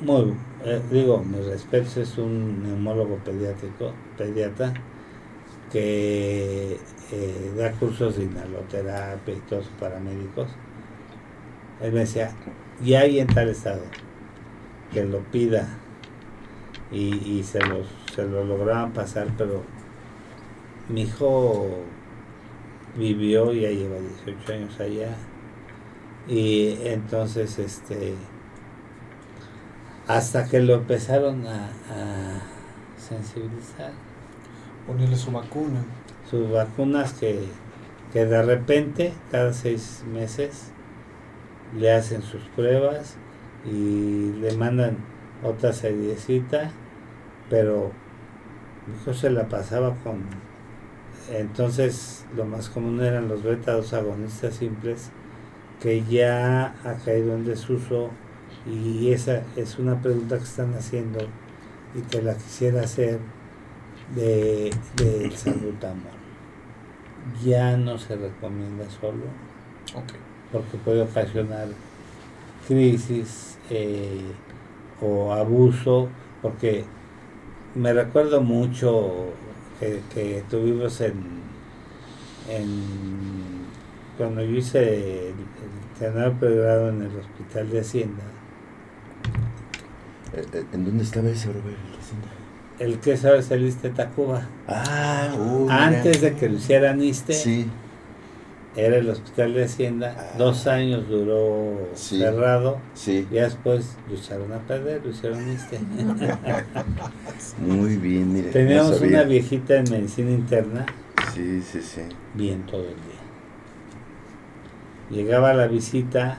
Muy, 0.00 0.34
eh, 0.64 0.80
digo, 0.90 1.22
mi 1.22 1.40
respeto 1.42 2.00
es 2.00 2.16
un 2.16 2.62
neumólogo 2.62 3.16
pediátrico, 3.18 3.92
pediatra, 4.16 4.72
que 5.70 6.78
eh, 7.12 7.52
da 7.56 7.72
cursos 7.72 8.16
de 8.16 8.24
inhaloterapia 8.24 9.34
y 9.34 9.40
todos 9.40 9.68
paramédicos. 9.78 10.48
Él 11.82 11.92
me 11.92 12.00
decía, 12.00 12.32
ya 12.82 13.00
hay 13.00 13.20
en 13.20 13.26
tal 13.26 13.48
estado, 13.48 13.82
que 14.92 15.04
lo 15.04 15.18
pida 15.30 15.68
y, 16.90 17.38
y 17.38 17.42
se, 17.42 17.60
los, 17.60 17.86
se 18.14 18.24
lo 18.24 18.44
lograban 18.44 18.92
pasar, 18.92 19.28
pero 19.36 19.62
mi 20.92 21.02
hijo 21.02 21.68
vivió, 22.96 23.52
ya 23.52 23.70
lleva 23.70 23.96
18 24.24 24.52
años 24.52 24.80
allá, 24.80 25.16
y 26.28 26.76
entonces 26.84 27.58
este 27.58 28.14
hasta 30.10 30.48
que 30.48 30.58
lo 30.60 30.74
empezaron 30.74 31.46
a, 31.46 31.66
a 31.66 32.40
sensibilizar. 32.96 33.92
Ponerle 34.84 35.14
su 35.14 35.30
vacuna. 35.30 35.84
Sus 36.28 36.50
vacunas 36.50 37.12
que, 37.12 37.44
que 38.12 38.26
de 38.26 38.42
repente, 38.42 39.12
cada 39.30 39.52
seis 39.52 40.04
meses, 40.12 40.72
le 41.78 41.92
hacen 41.92 42.22
sus 42.22 42.42
pruebas 42.56 43.16
y 43.64 44.32
le 44.40 44.56
mandan 44.56 44.96
otra 45.44 45.72
seriecita, 45.72 46.72
pero 47.48 47.92
mi 48.86 48.96
hijo 48.96 49.14
se 49.14 49.30
la 49.30 49.48
pasaba 49.48 49.94
con... 50.02 50.24
Entonces 51.28 52.24
lo 52.36 52.44
más 52.44 52.68
común 52.68 53.00
eran 53.02 53.28
los 53.28 53.42
beta 53.42 53.72
2 53.72 53.92
agonistas 53.92 54.54
simples, 54.54 55.10
que 55.80 56.04
ya 56.04 56.74
ha 56.84 56.94
caído 57.04 57.34
en 57.34 57.44
desuso 57.44 58.10
y 58.66 59.12
esa 59.12 59.42
es 59.56 59.78
una 59.78 60.00
pregunta 60.00 60.36
que 60.38 60.44
están 60.44 60.74
haciendo 60.74 61.20
y 61.94 62.02
que 62.02 62.22
la 62.22 62.34
quisiera 62.34 62.82
hacer 62.82 63.18
de, 64.14 64.70
de 64.96 65.30
salbutamol. 65.30 66.20
Ya 67.44 67.76
no 67.76 67.98
se 67.98 68.16
recomienda 68.16 68.88
solo 68.90 69.24
porque 70.52 70.76
puede 70.78 71.02
ocasionar 71.02 71.68
crisis 72.66 73.58
eh, 73.70 74.20
o 75.00 75.32
abuso 75.32 76.08
porque 76.42 76.84
me 77.74 77.92
recuerdo 77.92 78.40
mucho 78.40 79.32
que, 79.80 80.00
que 80.14 80.44
tuvimos 80.48 81.00
en, 81.00 81.14
en 82.48 83.66
cuando 84.16 84.42
yo 84.42 84.56
hice 84.56 85.30
el, 85.30 85.34
el 86.00 86.32
pregrado 86.32 86.90
en 86.90 87.02
el 87.02 87.16
hospital 87.16 87.70
de 87.70 87.80
Hacienda 87.80 88.22
eh, 90.34 90.44
eh, 90.52 90.64
¿En 90.72 90.84
dónde 90.84 91.02
estaba 91.02 91.28
ese 91.28 91.48
Robert? 91.48 91.76
El 92.78 92.98
que 92.98 93.16
sabe 93.16 93.42
saliste 93.42 93.90
Tacuba. 93.90 94.46
Ah, 94.66 95.34
uh, 95.36 95.68
Antes 95.68 96.22
de 96.22 96.34
que 96.34 96.48
lo 96.48 96.56
hicieran 96.56 97.02
ISTE, 97.02 97.34
sí. 97.34 97.66
Era 98.76 98.96
el 98.98 99.08
hospital 99.10 99.54
de 99.54 99.64
Hacienda. 99.64 100.14
Ah. 100.16 100.34
Dos 100.38 100.66
años 100.66 101.08
duró 101.08 101.88
Sí. 101.94 102.18
cerrado. 102.18 102.78
Sí, 102.94 103.26
Y 103.30 103.34
después 103.34 103.96
lo 104.08 104.14
echaron 104.16 104.52
a 104.52 104.58
perder, 104.58 105.02
lo 105.04 105.10
hicieron 105.10 105.50
ISTE. 105.52 105.78
muy 107.58 107.96
bien, 107.96 108.32
mire. 108.32 108.50
Teníamos 108.50 109.00
una 109.00 109.22
viejita 109.24 109.76
en 109.76 109.90
medicina 109.90 110.30
interna, 110.30 110.86
Sí, 111.34 111.60
sí, 111.62 111.80
sí. 111.82 112.02
bien 112.34 112.64
todo 112.66 112.82
el 112.82 112.94
día. 112.94 113.20
Llegaba 115.10 115.52
la 115.54 115.66
visita 115.66 116.38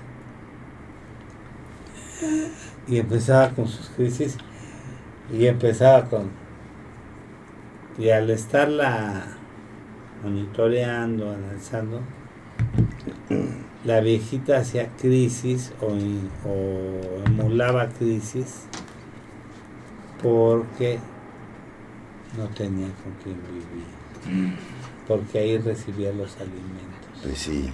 y 2.88 2.98
empezaba 3.00 3.50
con 3.50 3.68
sus 3.68 3.90
crisis 3.90 4.38
y 5.34 5.46
empezaba 5.48 6.06
con 6.06 6.30
y 7.98 8.10
al 8.10 8.30
estarla 8.30 9.24
monitoreando, 10.24 11.30
analizando, 11.32 12.00
la 13.86 14.00
viejita 14.00 14.58
hacía 14.58 14.90
crisis 14.98 15.72
o, 15.82 15.88
o 16.48 17.24
emulaba 17.26 17.90
crisis 17.90 18.66
porque 20.22 21.00
no 22.38 22.48
tenía 22.50 22.88
con 23.04 23.14
quién 23.24 23.38
vivir, 23.52 24.56
porque 25.08 25.40
ahí 25.40 25.58
recibía 25.58 26.12
los 26.14 26.36
alimentos. 26.38 27.22
Pues 27.24 27.38
sí. 27.40 27.72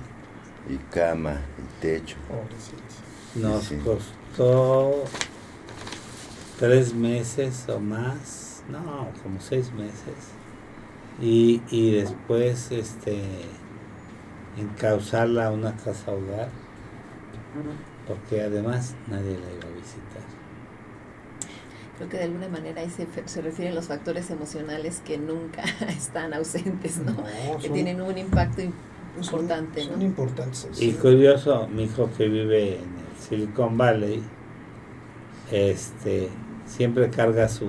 Y 0.70 0.78
cama, 0.94 1.42
y 1.58 1.82
techo. 1.82 2.18
Nos 3.36 3.64
Sí. 3.66 3.78
costó 3.84 5.04
tres 6.60 6.94
meses 6.94 7.66
o 7.70 7.80
más, 7.80 8.64
no, 8.70 9.10
como 9.24 9.40
seis 9.40 9.72
meses. 9.74 10.32
Y, 11.22 11.62
y 11.70 11.92
después 11.92 12.72
este 12.72 13.22
encauzarla 14.58 15.48
a 15.48 15.52
una 15.52 15.76
casa 15.76 16.12
hogar, 16.12 16.50
porque 18.08 18.42
además 18.42 18.96
nadie 19.08 19.32
la 19.34 19.52
iba 19.54 19.68
a 19.68 19.76
visitar. 19.76 20.24
Creo 21.98 22.10
que 22.10 22.18
de 22.18 22.24
alguna 22.26 22.48
manera 22.48 22.82
ahí 22.82 22.90
se, 22.92 23.08
se 23.28 23.42
refieren 23.42 23.74
los 23.74 23.86
factores 23.88 24.30
emocionales 24.30 25.02
que 25.04 25.18
nunca 25.18 25.64
están 25.90 26.34
ausentes, 26.34 26.98
¿no? 27.00 27.14
No, 27.14 27.58
que 27.60 27.70
tienen 27.70 28.02
un 28.02 28.18
impacto 28.18 28.62
son- 28.62 29.40
importante, 29.42 29.84
Son 29.84 29.98
¿no? 30.00 30.06
importantes. 30.06 30.68
Y 30.80 30.92
curioso, 30.94 31.68
mi 31.68 31.86
hijo 31.86 32.10
que 32.16 32.28
vive 32.28 32.76
en 32.76 32.84
el 32.84 33.20
Silicon 33.20 33.78
Valley, 33.78 34.22
este, 35.52 36.30
siempre 36.68 37.10
carga 37.10 37.48
su 37.50 37.68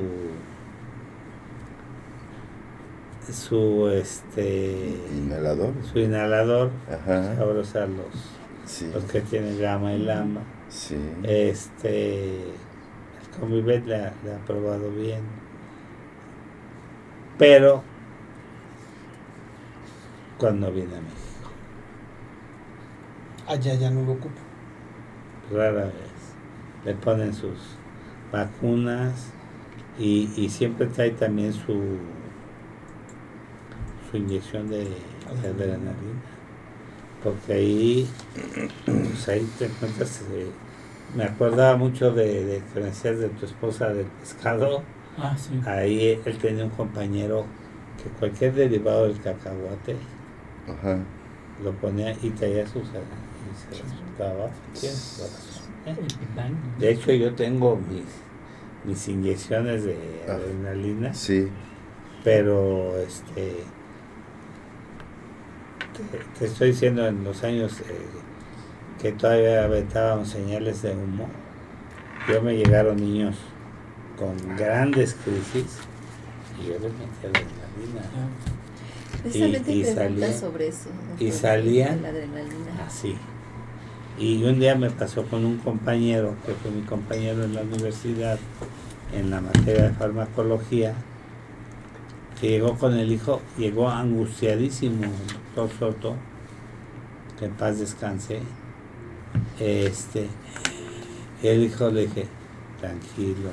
su 3.32 3.88
este 3.88 4.96
Inhalador. 5.16 5.72
su 5.90 5.98
inhalador 5.98 6.70
Ajá. 6.88 7.32
ahora 7.40 7.54
los, 7.54 7.68
Sí. 8.66 8.90
los 8.92 9.04
que 9.04 9.20
tienen 9.20 9.58
gama 9.60 9.92
y 9.92 9.98
lama 9.98 10.40
Sí. 10.68 10.96
este 11.22 12.34
el 12.42 13.28
Convivet 13.40 13.86
le 13.86 13.96
ha, 13.96 14.12
le 14.24 14.34
ha 14.34 14.38
probado 14.46 14.90
bien 14.90 15.20
pero 17.38 17.82
cuando 20.38 20.70
viene 20.72 20.96
a 20.96 21.00
México 21.00 21.50
Allá 23.46 23.74
ya 23.74 23.90
no 23.90 24.02
lo 24.02 24.12
ocupo. 24.12 24.40
rara 25.52 25.84
vez 25.86 25.94
le 26.84 26.94
ponen 26.94 27.32
sus 27.32 27.58
vacunas 28.32 29.30
y, 29.98 30.30
y 30.36 30.48
siempre 30.50 30.86
trae 30.86 31.10
también 31.12 31.52
su 31.52 31.96
inyección 34.18 34.68
de, 34.68 34.84
de 34.84 35.48
adrenalina 35.48 36.20
porque 37.22 37.52
ahí 37.52 38.08
pues 38.84 39.28
ahí 39.28 39.48
te 39.58 39.66
encuentras 39.66 40.22
eh, 40.32 40.46
me 41.16 41.24
acordaba 41.24 41.76
mucho 41.76 42.12
de, 42.12 42.44
de 42.44 42.62
que 42.72 42.80
me 42.80 42.86
decías 42.86 43.18
de 43.18 43.28
tu 43.30 43.46
esposa 43.46 43.88
del 43.88 44.06
pescado 44.06 44.82
Ah, 45.20 45.36
sí. 45.36 45.58
ahí 45.66 46.20
él 46.24 46.38
tenía 46.38 46.62
un 46.64 46.70
compañero 46.70 47.44
que 48.00 48.08
cualquier 48.20 48.54
derivado 48.54 49.08
del 49.08 49.20
cacahuate 49.20 49.96
Ajá. 50.68 50.98
lo 51.64 51.72
ponía 51.72 52.12
y 52.22 52.30
traía 52.30 52.64
sus 52.66 52.82
y 52.84 53.74
se 53.74 53.82
resultaba 53.82 54.46
¿eh? 55.86 55.94
De 56.78 56.90
hecho, 56.92 57.12
yo 57.12 57.34
tengo 57.34 57.76
mis, 57.76 58.04
mis 58.84 59.08
inyecciones 59.08 59.84
de 59.84 59.96
Ah. 60.28 60.32
adrenalina, 60.34 61.14
Sí. 61.14 61.48
pero 62.22 62.96
este 62.98 63.56
te, 66.10 66.18
te 66.38 66.46
estoy 66.46 66.68
diciendo 66.70 67.06
en 67.06 67.24
los 67.24 67.42
años 67.44 67.80
eh, 67.80 67.84
que 69.00 69.12
todavía 69.12 69.64
aventábamos 69.64 70.28
señales 70.28 70.82
de 70.82 70.92
humo, 70.92 71.28
yo 72.28 72.42
me 72.42 72.56
llegaron 72.56 72.96
niños 72.96 73.36
con 74.18 74.56
grandes 74.56 75.14
crisis 75.24 75.78
y 76.60 76.66
yo 76.66 76.72
les 76.74 76.82
metí 76.82 77.26
adrenalina. 77.26 78.02
Ah, 78.04 79.20
Precisamente 79.22 79.72
y 79.72 79.82
preguntas 79.82 79.94
salía- 80.10 80.32
sobre 80.38 80.68
eso. 80.68 80.88
y 81.18 81.30
salían- 81.32 82.02
La 82.02 82.08
adrenalina. 82.08 82.84
Así. 82.86 83.16
Y 84.18 84.42
un 84.44 84.58
día 84.58 84.74
me 84.74 84.90
pasó 84.90 85.24
con 85.26 85.44
un 85.44 85.58
compañero, 85.58 86.34
que 86.44 86.52
fue 86.54 86.70
mi 86.72 86.82
compañero 86.82 87.44
en 87.44 87.54
la 87.54 87.62
universidad, 87.62 88.38
en 89.14 89.30
la 89.30 89.40
materia 89.40 89.84
de 89.84 89.90
farmacología, 89.94 90.94
que 92.40 92.48
llegó 92.48 92.76
con 92.76 92.94
el 92.94 93.12
hijo, 93.12 93.40
llegó 93.56 93.88
angustiadísimo, 93.88 95.04
el 95.04 95.54
doctor 95.54 95.70
Soto, 95.78 96.16
que 97.38 97.46
en 97.46 97.52
paz 97.54 97.78
descanse, 97.78 98.40
este, 99.58 100.28
el 101.42 101.64
hijo 101.64 101.90
le 101.90 102.02
dije, 102.02 102.26
tranquilo, 102.80 103.50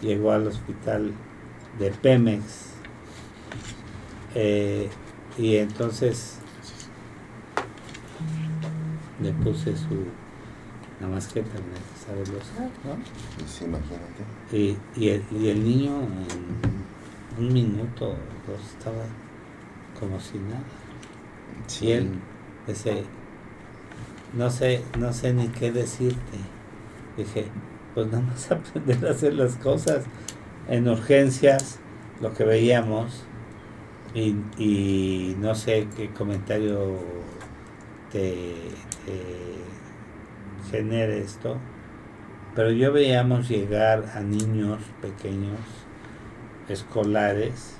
llegó 0.00 0.32
al 0.32 0.46
hospital 0.48 1.12
de 1.78 1.90
Pemex. 1.90 2.72
Eh, 4.34 4.88
y 5.38 5.56
entonces 5.56 6.38
le 9.22 9.32
puse 9.32 9.76
su 9.76 10.04
nada 11.00 11.14
más 11.14 11.28
que 11.28 11.42
tener 11.42 11.62
que 11.62 12.04
saberlo 12.04 12.38
usar, 12.38 12.70
¿no? 12.84 12.96
Pues 13.38 13.62
imagínate. 13.62 14.24
Y, 14.52 14.76
y, 14.96 15.08
el, 15.10 15.24
y 15.30 15.48
el 15.48 15.64
niño 15.64 16.02
en 16.02 16.77
un 17.38 17.52
minuto 17.52 18.16
dos 18.46 18.60
estaba 18.76 19.04
como 19.98 20.20
si 20.20 20.38
nada. 20.38 20.62
Sí. 21.66 21.86
Y 21.86 21.92
él 21.92 22.10
dice, 22.66 23.04
no 24.34 24.50
sé, 24.50 24.82
no 24.98 25.12
sé 25.12 25.32
ni 25.32 25.48
qué 25.48 25.72
decirte. 25.72 26.38
Dije, 27.16 27.46
pues 27.94 28.06
nada 28.08 28.22
más 28.22 28.50
aprender 28.52 29.06
a 29.06 29.10
hacer 29.10 29.34
las 29.34 29.56
cosas 29.56 30.04
en 30.68 30.88
urgencias, 30.88 31.78
lo 32.20 32.34
que 32.34 32.44
veíamos, 32.44 33.24
y, 34.14 34.36
y 34.58 35.36
no 35.38 35.54
sé 35.54 35.88
qué 35.96 36.10
comentario 36.12 36.98
te, 38.12 38.54
te 39.04 39.18
genere 40.70 41.20
esto, 41.20 41.56
pero 42.54 42.70
yo 42.72 42.92
veíamos 42.92 43.48
llegar 43.48 44.12
a 44.14 44.20
niños 44.20 44.80
pequeños, 45.00 45.60
escolares, 46.68 47.74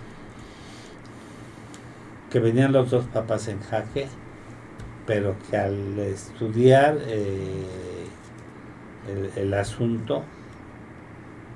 que 2.30 2.40
venían 2.40 2.72
los 2.72 2.90
dos 2.90 3.06
papás 3.06 3.48
en 3.48 3.60
jaque, 3.60 4.08
pero 5.06 5.34
que 5.50 5.56
al 5.56 5.98
estudiar 5.98 6.98
eh, 7.06 7.64
el, 9.08 9.30
el 9.42 9.54
asunto 9.54 10.22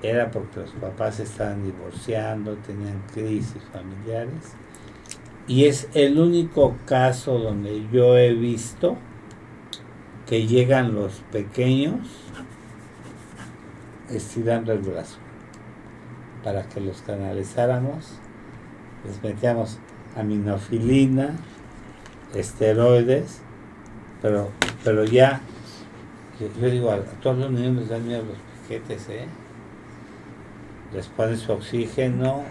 era 0.02 0.30
porque 0.30 0.60
los 0.60 0.70
papás 0.72 1.20
estaban 1.20 1.64
divorciando, 1.64 2.56
tenían 2.56 3.02
crisis 3.12 3.62
familiares. 3.72 4.54
Y 5.46 5.66
es 5.66 5.88
el 5.94 6.18
único 6.18 6.76
caso 6.86 7.38
donde 7.38 7.86
yo 7.92 8.16
he 8.16 8.32
visto 8.32 8.96
que 10.26 10.46
llegan 10.46 10.94
los 10.94 11.20
pequeños 11.32 12.08
estirando 14.08 14.72
el 14.72 14.78
brazo 14.78 15.21
para 16.42 16.62
que 16.64 16.80
los 16.80 17.02
canalizáramos, 17.02 18.18
les 19.06 19.22
metíamos 19.22 19.78
aminofilina, 20.16 21.30
esteroides, 22.34 23.40
pero, 24.20 24.50
pero 24.84 25.04
ya, 25.04 25.40
yo, 26.60 26.70
digo, 26.70 26.90
a, 26.90 26.98
todos 27.22 27.38
los 27.38 27.50
niños 27.50 27.76
les 27.76 27.88
dan 27.88 28.06
miedo 28.06 28.22
los 28.24 28.36
piquetes, 28.62 29.08
¿eh? 29.08 29.26
les 30.92 31.06
pones 31.08 31.40
su 31.40 31.52
oxígeno, 31.52 32.42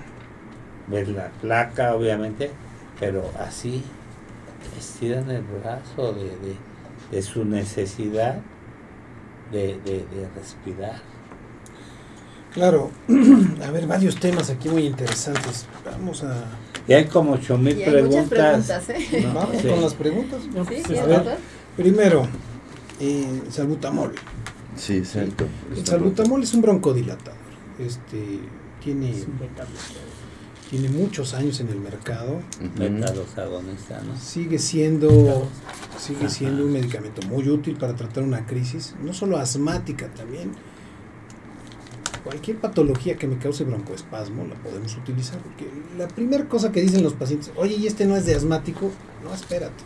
ves 0.88 1.08
la 1.10 1.30
placa, 1.42 1.96
obviamente, 1.96 2.52
pero 3.00 3.30
así 3.40 3.84
estiran 4.78 5.30
el 5.30 5.44
brazo 5.44 6.14
de, 6.14 6.24
de, 6.24 6.56
de 7.12 7.22
su 7.22 7.46
necesidad 7.46 8.40
de, 9.52 9.80
de, 9.84 10.28
respirar. 10.36 11.02
Claro, 12.54 12.92
a 13.66 13.72
ver, 13.72 13.88
varios 13.88 14.18
temas 14.18 14.50
aquí 14.50 14.68
muy 14.70 14.86
interesantes. 14.86 15.66
Vamos 15.86 16.24
a... 16.24 16.44
Y 16.88 16.94
hay 16.94 17.06
como 17.06 17.34
ocho 17.34 17.58
mil 17.58 17.78
Y 17.78 17.84
hay 17.84 17.92
preguntas. 17.92 18.90
¿eh? 18.90 19.24
No, 19.24 19.34
Vamos 19.34 19.62
sí. 19.62 19.68
con 19.68 19.82
las 19.82 19.94
preguntas. 19.94 20.42
No, 20.54 20.66
Sí, 20.66 20.82
pues, 20.86 20.88
sí, 20.88 20.98
a 20.98 21.06
ver. 21.06 21.38
Primero, 21.78 22.28
eh, 23.00 23.42
salbutamol. 23.50 24.14
Sí, 24.76 24.98
exacto. 24.98 25.46
El 25.76 25.86
salbutamol 25.86 26.44
es 26.44 26.54
un 26.54 26.62
broncodilatador. 26.62 27.40
Este, 27.80 28.40
tiene, 28.84 29.12
es 29.12 29.28
tiene 30.70 30.90
muchos 30.90 31.34
años 31.34 31.60
en 31.62 31.70
el 31.70 31.80
mercado. 31.80 32.42
Ujú. 32.60 32.80
Metalosagonista, 32.84 34.02
¿no? 34.02 34.18
Sigue 34.18 34.60
siendo, 34.60 35.48
sigue 35.98 36.30
siendo 36.30 36.66
un 36.66 36.74
medicamento 36.74 37.26
muy 37.28 37.48
útil 37.50 37.78
para 37.78 37.96
tratar 37.96 38.24
una 38.24 38.46
crisis, 38.46 38.96
no 39.04 39.14
solo 39.14 39.38
asmática, 39.38 40.08
también 40.14 40.52
cualquier 42.24 42.58
patología 42.58 43.18
que 43.18 43.28
me 43.28 43.38
cause 43.38 43.64
broncoespasmo 43.64 44.46
la 44.46 44.56
podemos 44.56 44.96
utilizar. 44.98 45.40
Porque 45.40 45.68
la 45.98 46.08
primera 46.08 46.46
cosa 46.48 46.72
que 46.72 46.82
dicen 46.82 47.04
los 47.04 47.14
pacientes, 47.14 47.52
oye, 47.56 47.76
¿y 47.76 47.88
este 47.88 48.06
no 48.06 48.16
es 48.16 48.26
de 48.26 48.36
asmático? 48.36 48.92
No, 49.24 49.34
espérate. 49.34 49.84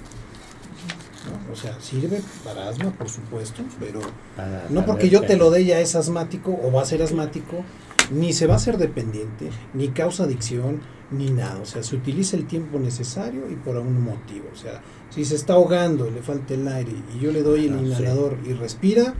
¿No? 1.25 1.53
O 1.53 1.55
sea, 1.55 1.79
sirve 1.81 2.21
para 2.43 2.69
asma, 2.69 2.91
por 2.91 3.09
supuesto, 3.09 3.63
pero 3.79 3.99
Para 4.35 4.67
no 4.69 4.85
porque 4.85 5.09
yo 5.09 5.21
te 5.21 5.37
lo 5.37 5.49
dé 5.49 5.65
ya 5.65 5.79
es 5.79 5.95
asmático 5.95 6.51
o 6.63 6.71
va 6.71 6.83
a 6.83 6.85
ser 6.85 7.01
asmático, 7.01 7.63
ni 8.11 8.31
se 8.33 8.45
va 8.45 8.53
a 8.53 8.57
hacer 8.57 8.77
dependiente, 8.77 9.49
ni 9.73 9.87
causa 9.87 10.25
adicción, 10.25 10.81
ni 11.09 11.31
nada. 11.31 11.59
O 11.61 11.65
sea, 11.65 11.81
se 11.81 11.95
utiliza 11.95 12.37
el 12.37 12.45
tiempo 12.45 12.77
necesario 12.77 13.49
y 13.49 13.55
por 13.55 13.75
un 13.77 14.03
motivo. 14.03 14.45
O 14.53 14.55
sea, 14.55 14.81
si 15.09 15.25
se 15.25 15.33
está 15.35 15.53
ahogando, 15.53 16.11
le 16.11 16.21
falta 16.21 16.53
el 16.53 16.67
aire 16.67 16.91
y 17.15 17.19
yo 17.19 17.31
le 17.31 17.41
doy 17.41 17.65
el 17.65 17.73
Ah, 17.73 17.79
sí. 17.79 17.85
inhalador 17.87 18.37
y 18.45 18.53
respira, 18.53 19.15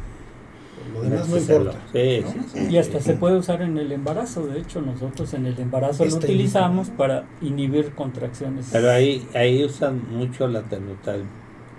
lo 0.94 1.02
demás 1.02 1.28
no 1.30 1.38
importa. 1.38 1.72
Sí, 1.94 2.22
¿no? 2.24 2.32
sí, 2.32 2.40
sí. 2.54 2.68
Y 2.72 2.78
hasta 2.78 3.00
se 3.00 3.14
puede 3.16 3.38
usar 3.38 3.62
en 3.62 3.78
el 3.78 3.92
embarazo. 3.92 4.46
De 4.48 4.60
hecho, 4.60 4.82
nosotros 4.82 5.34
en 5.34 5.46
el 5.46 5.60
embarazo 5.60 6.04
lo 6.06 6.10
Este- 6.10 6.26
utilizamos 6.28 6.90
para 6.90 7.26
inhibir 7.42 7.92
contracciones. 7.94 8.68
Pero 8.72 8.90
ahí, 8.92 9.28
ahí 9.34 9.64
usan 9.64 10.02
mucho 10.12 10.48
la 10.48 10.62
terbutalina, 10.64 11.30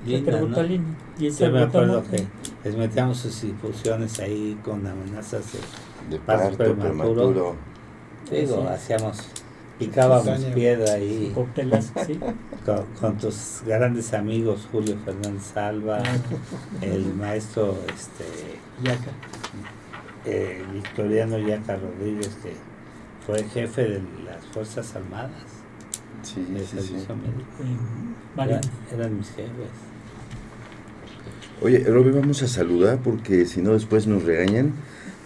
La 0.06 0.18
¿no? 0.18 0.24
terbutalina. 0.24 0.84
Y 1.18 1.26
ese 1.28 1.46
Yo 1.46 1.52
me 1.52 1.62
acuerdo 1.62 2.02
que 2.10 2.26
les 2.64 2.76
metíamos 2.76 3.18
sus 3.18 3.42
infusiones 3.44 4.18
ahí 4.20 4.58
con 4.64 4.86
amenazas 4.86 5.44
de 5.52 5.58
De 6.16 6.18
Parto 6.22 6.56
prematuro. 6.56 6.80
prematuro. 6.84 7.56
Digo, 8.30 8.62
Sí. 8.62 8.68
hacíamos, 8.68 9.18
picábamos 9.78 10.40
piedra 10.54 10.94
ahí 10.94 11.32
sí. 12.06 12.18
con, 12.64 12.84
con 13.00 13.18
tus 13.18 13.62
grandes 13.66 14.12
amigos 14.14 14.66
Julio 14.72 14.96
Fernández 15.04 15.56
Alba, 15.56 16.02
el 16.82 17.14
maestro 17.14 17.76
este 17.94 18.24
Yaca. 18.82 19.10
eh, 20.24 20.62
Victoriano 20.72 21.38
Yaca 21.38 21.76
Rodríguez, 21.76 22.30
que 22.42 22.52
fue 23.26 23.42
jefe 23.44 23.82
de 23.82 24.00
las 24.24 24.44
Fuerzas 24.52 24.94
Armadas 24.96 25.30
Sí, 26.22 26.44
de 26.52 26.60
sí, 26.60 26.66
sí. 26.66 26.76
servicio. 26.88 27.14
Era- 28.36 28.60
eran 28.92 29.16
mis 29.18 29.28
jefes. 29.28 29.70
Oye, 31.62 31.78
Roby, 31.84 32.10
vamos 32.10 32.42
a 32.42 32.48
saludar 32.48 32.98
porque 32.98 33.46
si 33.46 33.62
no 33.62 33.72
después 33.72 34.06
nos 34.06 34.24
regañan. 34.24 34.72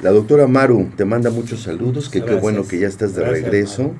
La 0.03 0.11
doctora 0.11 0.47
Maru 0.47 0.91
te 0.97 1.05
manda 1.05 1.31
muchos 1.31 1.63
saludos, 1.63 2.09
que 2.09 2.23
qué 2.25 2.35
bueno 2.37 2.67
que 2.67 2.79
ya 2.79 2.87
estás 2.89 3.15
de 3.15 3.23
Gracias, 3.23 3.43
regreso. 3.45 3.83
Maru. 3.83 3.95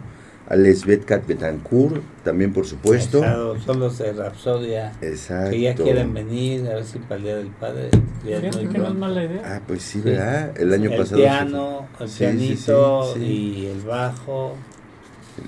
A 0.51 0.57
Lesbeth 0.57 1.05
Cat 1.05 1.27
Betancourt, 1.27 2.03
también 2.25 2.53
por 2.53 2.67
supuesto. 2.67 3.23
Los 3.25 3.99
de 3.99 4.13
Rapsodia 4.13 4.93
Exacto. 5.01 5.51
que 5.51 5.61
ya 5.61 5.75
quieren 5.77 6.13
venir, 6.13 6.67
a 6.69 6.75
ver 6.75 6.85
si 6.85 6.99
para 6.99 7.17
el 7.17 7.23
Día 7.23 7.37
del 7.37 7.47
Padre. 7.49 7.89
ya 8.27 8.37
es 8.37 8.41
Fíjate 8.41 8.65
muy 8.65 8.73
que 8.73 8.79
no 8.79 8.89
es 8.89 8.95
mala 8.95 9.25
idea. 9.25 9.43
Ah, 9.45 9.61
pues 9.67 9.83
sí, 9.83 10.01
Sí. 10.01 10.09
¿verdad? 10.11 10.53
El 10.61 10.73
año 10.75 10.91
el 10.91 10.97
pasado. 10.99 11.17
piano, 11.21 11.87
el 12.01 12.09
Sí, 12.09 12.19
pianito 12.19 13.15
sí, 13.15 13.21
sí. 13.21 13.25
y 13.27 13.67
el 13.67 13.81
bajo. 13.83 14.57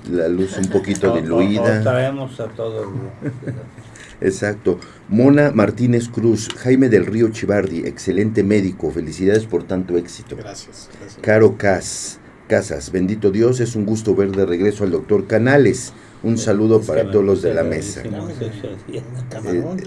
La 0.09 0.27
luz 0.29 0.57
un 0.57 0.67
poquito 0.69 1.11
O- 1.13 1.15
diluida. 1.21 1.79
o 1.79 1.83
traemos 1.83 2.39
a 2.39 2.47
todo 2.47 2.83
el 2.83 2.89
grupo. 2.89 3.11
Exacto. 4.21 4.79
Mona 5.09 5.51
Martínez 5.51 6.07
Cruz, 6.07 6.47
Jaime 6.59 6.87
del 6.87 7.05
Río 7.05 7.27
Chivardi, 7.29 7.79
excelente 7.85 8.41
médico, 8.43 8.89
felicidades 8.89 9.45
por 9.45 9.63
tanto 9.65 9.97
éxito. 9.97 10.37
Gracias. 10.37 10.89
gracias. 10.97 11.19
Caro 11.21 11.57
Cas, 11.57 12.19
Casas, 12.47 12.91
bendito 12.91 13.31
Dios, 13.31 13.59
es 13.59 13.75
un 13.75 13.85
gusto 13.85 14.15
ver 14.15 14.31
de 14.31 14.45
regreso 14.45 14.83
al 14.83 14.91
doctor 14.91 15.27
Canales. 15.27 15.93
Un 16.23 16.37
saludo 16.37 16.79
Es 16.79 16.87
para 16.87 17.11
todos 17.11 17.25
los 17.25 17.41
de 17.41 17.53
la 17.53 17.63
mesa. 17.63 18.01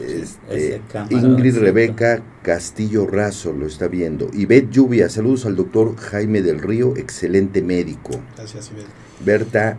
este, 0.00 0.80
Ingrid. 1.10 1.56
Rebeca 1.56 2.22
Castillo 2.42 3.06
Razo 3.06 3.52
lo 3.52 3.66
está 3.66 3.88
viendo. 3.88 4.28
Ivette 4.34 4.70
Lluvia, 4.70 5.08
saludos 5.08 5.46
al 5.46 5.56
doctor 5.56 5.96
Jaime 5.96 6.42
del 6.42 6.60
Río, 6.60 6.96
excelente 6.96 7.62
médico. 7.62 8.10
Gracias, 8.36 8.70
Ibel. 8.70 8.84
Berta 9.24 9.78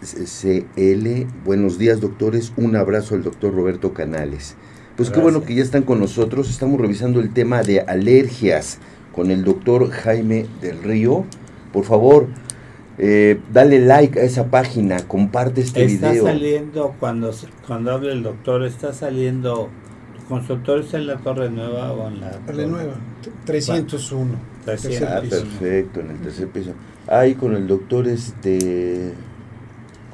CL, 0.00 1.26
buenos 1.44 1.78
días 1.78 2.00
doctores, 2.00 2.52
un 2.56 2.76
abrazo 2.76 3.14
al 3.14 3.24
doctor 3.24 3.54
Roberto 3.54 3.92
Canales. 3.92 4.54
Pues 4.96 5.10
qué 5.10 5.20
bueno 5.20 5.42
que 5.42 5.54
ya 5.54 5.62
están 5.62 5.82
con 5.82 6.00
nosotros, 6.00 6.48
estamos 6.48 6.80
revisando 6.80 7.20
el 7.20 7.32
tema 7.32 7.62
de 7.62 7.80
alergias 7.80 8.78
con 9.12 9.30
el 9.30 9.44
doctor 9.44 9.90
Jaime 9.90 10.46
del 10.60 10.82
Río. 10.82 11.24
Por 11.76 11.84
favor, 11.84 12.26
eh, 12.96 13.38
dale 13.52 13.80
like 13.80 14.18
a 14.18 14.22
esa 14.22 14.46
página, 14.50 15.06
comparte 15.06 15.60
este 15.60 15.84
Está 15.84 16.08
video. 16.10 16.24
saliendo, 16.24 16.94
cuando, 16.98 17.30
cuando 17.66 17.90
hable 17.92 18.12
el 18.12 18.22
doctor, 18.22 18.64
está 18.64 18.94
saliendo. 18.94 19.68
¿Tu 20.16 20.24
consultorio 20.26 20.82
está 20.82 20.96
en 20.96 21.06
la 21.06 21.18
Torre 21.18 21.50
Nueva 21.50 21.92
o 21.92 22.08
en 22.08 22.22
la. 22.22 22.30
Torre 22.30 22.66
Nueva, 22.66 22.94
301. 23.44 24.36
Trescientos. 24.64 24.90
tercer 24.90 25.08
Ah, 25.18 25.20
piso. 25.20 25.36
perfecto, 25.36 26.00
en 26.00 26.10
el 26.12 26.16
tercer 26.20 26.48
piso. 26.48 26.70
Ahí 27.08 27.34
con 27.34 27.54
el 27.54 27.66
doctor 27.66 28.08
este 28.08 29.12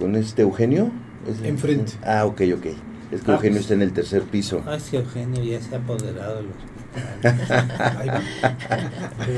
con 0.00 0.16
este 0.16 0.42
Eugenio. 0.42 0.90
¿Es 1.30 1.38
el- 1.38 1.46
Enfrente. 1.46 1.92
Ah, 2.04 2.24
ok, 2.26 2.40
ok. 2.56 2.66
Es 3.12 3.20
que 3.22 3.30
Eugenio 3.30 3.60
está 3.60 3.74
en 3.74 3.82
el 3.82 3.92
tercer 3.92 4.22
piso. 4.22 4.62
Ah, 4.66 4.74
es 4.74 4.90
que 4.90 4.96
Eugenio 4.96 5.44
ya 5.44 5.60
se 5.62 5.76
ha 5.76 5.78
apoderado 5.78 6.38
de 6.38 6.42
los 6.42 6.52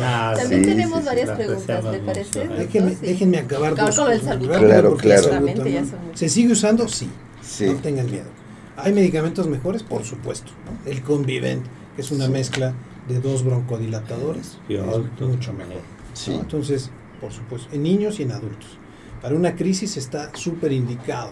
Ah, 0.03 0.35
También 0.37 0.63
tenemos 0.63 1.05
varias 1.05 1.31
preguntas, 1.31 1.85
¿le 1.85 1.99
parece? 1.99 2.49
Déjenme, 2.49 2.97
déjenme 2.97 3.39
acabar 3.39 3.75
con 3.75 4.13
el 4.13 4.21
salud. 4.23 4.49
Claro, 4.49 4.97
claro. 4.97 5.31
¿Se 6.15 6.29
sigue 6.29 6.53
usando? 6.53 6.89
Sí. 6.89 7.09
No 7.67 7.75
tengan 7.77 8.11
miedo. 8.11 8.27
¿Hay 8.77 8.93
medicamentos 8.93 9.47
mejores? 9.47 9.83
Por 9.83 10.05
supuesto. 10.05 10.51
El 10.85 11.03
Convivent, 11.03 11.65
que 11.95 12.03
es 12.03 12.11
una 12.11 12.29
mezcla 12.29 12.75
de 13.09 13.21
dos 13.21 13.45
broncodilatadores, 13.45 14.59
es 14.69 14.79
mucho 15.21 15.53
mejor. 15.53 15.83
Entonces, 16.27 16.91
por 17.21 17.33
supuesto, 17.33 17.69
en 17.73 17.83
niños 17.83 18.19
y 18.21 18.25
en 18.25 18.33
adultos. 18.33 18.79
Para 19.23 19.37
una 19.37 19.55
crisis 19.55 19.97
está 19.97 20.31
súper 20.35 20.73
indicado. 20.73 21.31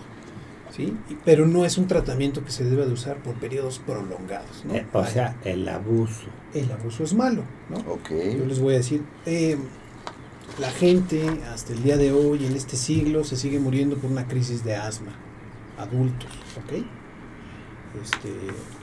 ¿Sí? 0.74 0.96
Pero 1.24 1.46
no 1.46 1.64
es 1.64 1.78
un 1.78 1.86
tratamiento 1.86 2.44
que 2.44 2.50
se 2.50 2.64
debe 2.64 2.86
de 2.86 2.92
usar 2.92 3.18
por 3.22 3.34
periodos 3.34 3.78
prolongados. 3.78 4.64
¿no? 4.64 4.74
Eh, 4.74 4.86
o 4.92 5.04
sea, 5.04 5.36
el 5.44 5.68
abuso. 5.68 6.26
El 6.54 6.70
abuso 6.72 7.04
es 7.04 7.14
malo. 7.14 7.44
¿no? 7.70 7.98
Yo 8.10 8.44
les 8.44 8.58
voy 8.58 8.74
a 8.74 8.78
decir, 8.78 9.02
eh, 9.26 9.58
la 10.58 10.70
gente 10.70 11.26
hasta 11.52 11.72
el 11.72 11.82
día 11.82 11.96
de 11.96 12.12
hoy, 12.12 12.44
en 12.46 12.54
este 12.54 12.76
siglo, 12.76 13.24
se 13.24 13.36
sigue 13.36 13.58
muriendo 13.58 13.96
por 13.96 14.10
una 14.10 14.26
crisis 14.26 14.64
de 14.64 14.74
asma. 14.74 15.12
Adultos, 15.78 16.30
¿ok? 16.64 16.84
Este, 18.02 18.30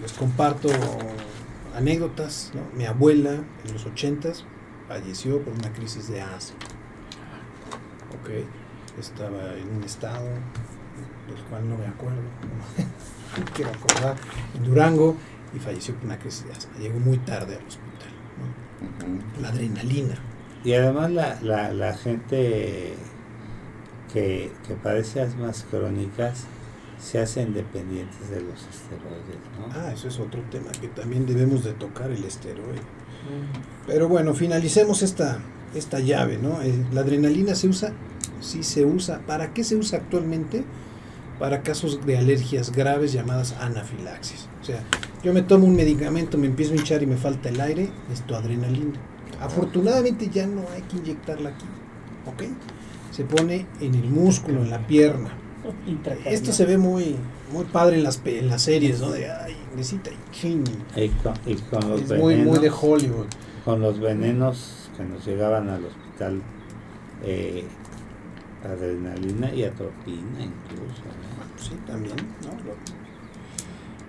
les 0.01 0.13
comparto 0.13 0.69
anécdotas. 1.75 2.51
¿no? 2.53 2.61
Mi 2.77 2.85
abuela 2.85 3.43
en 3.65 3.73
los 3.73 3.85
ochentas 3.85 4.45
falleció 4.87 5.41
por 5.41 5.53
una 5.53 5.71
crisis 5.73 6.09
de 6.09 6.21
asma. 6.21 6.57
¿ok? 8.21 8.29
Estaba 8.99 9.55
en 9.55 9.77
un 9.77 9.83
estado 9.83 10.27
del 11.29 11.43
cual 11.45 11.69
no 11.69 11.77
me 11.77 11.85
acuerdo, 11.85 12.17
no 12.17 13.45
quiero 13.53 13.71
acordar, 13.71 14.15
en 14.55 14.63
Durango, 14.63 15.15
y 15.55 15.59
falleció 15.59 15.95
por 15.95 16.05
una 16.05 16.19
crisis 16.19 16.45
de 16.45 16.51
asma. 16.51 16.73
Llegó 16.79 16.99
muy 16.99 17.17
tarde 17.19 17.55
al 17.57 17.65
hospital. 17.65 18.09
La 19.41 19.49
adrenalina. 19.49 20.15
Y 20.63 20.73
además 20.73 21.11
la, 21.11 21.39
la, 21.41 21.73
la 21.73 21.93
gente 21.93 22.93
que, 24.13 24.51
que, 24.67 24.73
padece 24.75 25.21
asmas 25.21 25.65
crónicas 25.69 26.45
se 26.99 27.19
hacen 27.19 27.53
dependientes 27.53 28.29
de 28.29 28.41
los 28.41 28.59
esteroides, 28.67 29.39
¿no? 29.57 29.67
Ah, 29.73 29.91
eso 29.93 30.09
es 30.09 30.19
otro 30.19 30.41
tema 30.51 30.71
que 30.81 30.89
también 30.89 31.25
debemos 31.25 31.63
de 31.63 31.71
tocar, 31.73 32.11
el 32.11 32.23
esteroide. 32.25 32.81
Pero 33.87 34.07
bueno, 34.09 34.33
finalicemos 34.33 35.01
esta, 35.01 35.39
esta 35.73 35.99
llave, 35.99 36.37
¿no? 36.37 36.61
Eh, 36.61 36.73
la 36.91 37.01
adrenalina 37.01 37.55
se 37.55 37.67
usa, 37.67 37.93
sí 38.41 38.63
se 38.63 38.85
usa. 38.85 39.19
¿Para 39.25 39.53
qué 39.53 39.63
se 39.63 39.75
usa 39.75 39.99
actualmente? 39.99 40.63
Para 41.39 41.63
casos 41.63 42.05
de 42.05 42.17
alergias 42.17 42.71
graves 42.71 43.13
llamadas 43.13 43.55
anafilaxis. 43.59 44.47
O 44.61 44.65
sea, 44.65 44.83
yo 45.23 45.33
me 45.33 45.41
tomo 45.41 45.65
un 45.65 45.75
medicamento, 45.75 46.37
me 46.37 46.47
empiezo 46.47 46.73
a 46.73 46.75
hinchar 46.75 47.01
y 47.01 47.07
me 47.07 47.17
falta 47.17 47.49
el 47.49 47.59
aire, 47.61 47.89
esto 48.11 48.35
adrenalina. 48.35 48.99
Afortunadamente 49.39 50.29
ya 50.29 50.45
no 50.45 50.65
hay 50.75 50.81
que 50.83 50.97
inyectarla 50.97 51.49
aquí, 51.49 51.65
¿ok? 52.25 52.43
Se 53.11 53.23
pone 53.23 53.65
en 53.79 53.95
el 53.95 54.09
músculo, 54.09 54.61
en 54.61 54.69
la 54.69 54.85
pierna. 54.85 55.33
Esto 56.25 56.51
se 56.51 56.65
ve 56.65 56.77
muy 56.77 57.15
muy 57.51 57.65
padre 57.65 57.97
en 57.97 58.03
las, 58.03 58.21
en 58.25 58.47
las 58.47 58.61
series, 58.61 59.01
¿no? 59.01 59.11
De, 59.11 59.29
ay, 59.29 59.55
necesita 59.75 60.11
y 60.95 61.09
con, 61.69 61.89
los 61.89 62.01
es 62.01 62.19
muy, 62.19 62.37
muy 62.37 62.59
de 62.59 62.69
Hollywood. 62.69 63.25
Con 63.65 63.81
los 63.81 63.99
venenos 63.99 64.89
que 64.95 65.03
nos 65.03 65.25
llegaban 65.25 65.69
al 65.69 65.85
hospital, 65.85 66.41
eh, 67.23 67.65
adrenalina 68.63 69.53
y 69.53 69.63
atropina 69.63 70.43
incluso. 70.43 71.03
Sí, 71.59 71.71
también, 71.85 72.15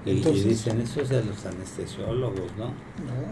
y, 0.05 0.14
dicen 0.14 0.80
eso 0.80 1.03
es 1.03 1.11
de 1.11 1.22
los 1.22 1.44
anestesiólogos, 1.44 2.51
¿no? 2.57 2.72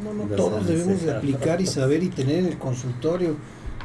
No, 0.05 0.13
no, 0.13 0.25
no, 0.27 0.37
todos 0.37 0.67
debemos 0.67 1.03
de 1.03 1.15
aplicar 1.15 1.61
y 1.61 1.67
saber 1.67 2.03
y 2.03 2.09
tener 2.09 2.41
en 2.41 2.47
el 2.47 2.59
consultorio, 2.59 3.37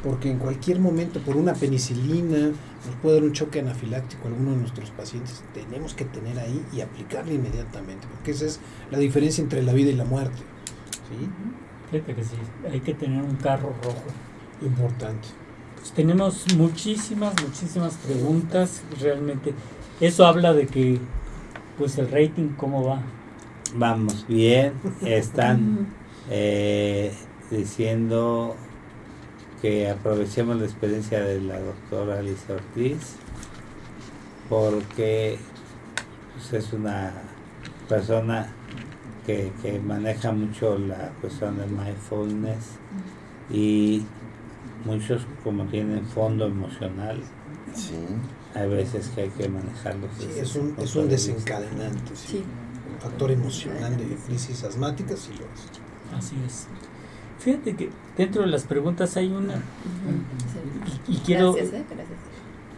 porque 0.02 0.30
en 0.30 0.38
cualquier 0.38 0.80
momento, 0.80 1.20
por 1.20 1.36
una 1.36 1.54
penicilina, 1.54 2.48
nos 2.48 2.96
puede 3.00 3.16
dar 3.16 3.24
un 3.24 3.32
choque 3.32 3.60
anafiláctico 3.60 4.24
a 4.24 4.28
alguno 4.28 4.50
de 4.50 4.58
nuestros 4.58 4.90
pacientes. 4.90 5.42
Tenemos 5.54 5.94
que 5.94 6.04
tener 6.04 6.38
ahí 6.38 6.62
y 6.74 6.82
aplicarle 6.82 7.34
inmediatamente, 7.34 8.06
porque 8.10 8.32
esa 8.32 8.44
es 8.44 8.60
la 8.90 8.98
diferencia 8.98 9.42
entre 9.42 9.62
la 9.62 9.72
vida 9.72 9.90
y 9.90 9.94
la 9.94 10.04
muerte. 10.04 10.42
¿sí? 11.08 11.26
Fíjate 11.90 12.14
que 12.14 12.24
sí, 12.24 12.36
hay 12.70 12.80
que 12.80 12.92
tener 12.92 13.22
un 13.22 13.36
carro 13.36 13.72
rojo. 13.82 14.04
Importante. 14.60 15.28
Pues 15.76 15.92
tenemos 15.92 16.44
muchísimas, 16.56 17.34
muchísimas 17.42 17.94
preguntas, 17.94 18.82
realmente 19.00 19.54
eso 20.00 20.26
habla 20.26 20.52
de 20.52 20.66
que, 20.66 20.98
pues 21.78 21.98
el 21.98 22.10
rating, 22.10 22.50
¿cómo 22.56 22.84
va? 22.84 23.00
Vamos 23.74 24.26
bien, 24.26 24.74
están 25.02 25.86
eh, 26.30 27.12
diciendo 27.50 28.56
que 29.62 29.88
aprovechemos 29.88 30.56
la 30.56 30.64
experiencia 30.64 31.22
de 31.22 31.40
la 31.40 31.58
doctora 31.58 32.18
Alicia 32.18 32.56
Ortiz, 32.56 33.16
porque 34.48 35.38
pues, 36.34 36.64
es 36.64 36.72
una 36.72 37.12
persona 37.88 38.48
que, 39.26 39.52
que 39.62 39.78
maneja 39.78 40.32
mucho 40.32 40.78
la 40.78 41.12
cuestión 41.20 41.56
del 41.56 41.70
mindfulness 41.70 42.78
y 43.50 44.02
muchos 44.84 45.26
como 45.42 45.64
tienen 45.64 46.04
fondo 46.04 46.46
emocional 46.46 47.22
sí 47.74 47.96
hay 48.54 48.68
veces 48.68 49.08
que 49.08 49.22
hay 49.22 49.28
que 49.30 49.48
manejarlo. 49.48 50.06
Sí, 50.18 50.28
es 50.38 50.54
un, 50.54 50.74
es 50.78 50.94
un 50.94 51.08
desencadenante, 51.08 52.14
sí. 52.14 52.44
Un 52.92 53.00
factor 53.00 53.30
emocional 53.32 53.96
de 53.96 54.16
crisis 54.26 54.62
asmáticas, 54.62 55.18
sí 55.18 55.32
lo 55.32 55.44
es. 55.44 56.16
Así 56.16 56.36
es. 56.46 56.68
Fíjate 57.38 57.74
que 57.74 57.90
dentro 58.16 58.42
de 58.42 58.48
las 58.48 58.64
preguntas 58.64 59.16
hay 59.16 59.32
una. 59.32 59.54
Y, 61.08 61.16
quiero. 61.18 61.52
Gracias, 61.52 61.74
¿eh? 61.74 61.84
Gracias. 61.90 62.18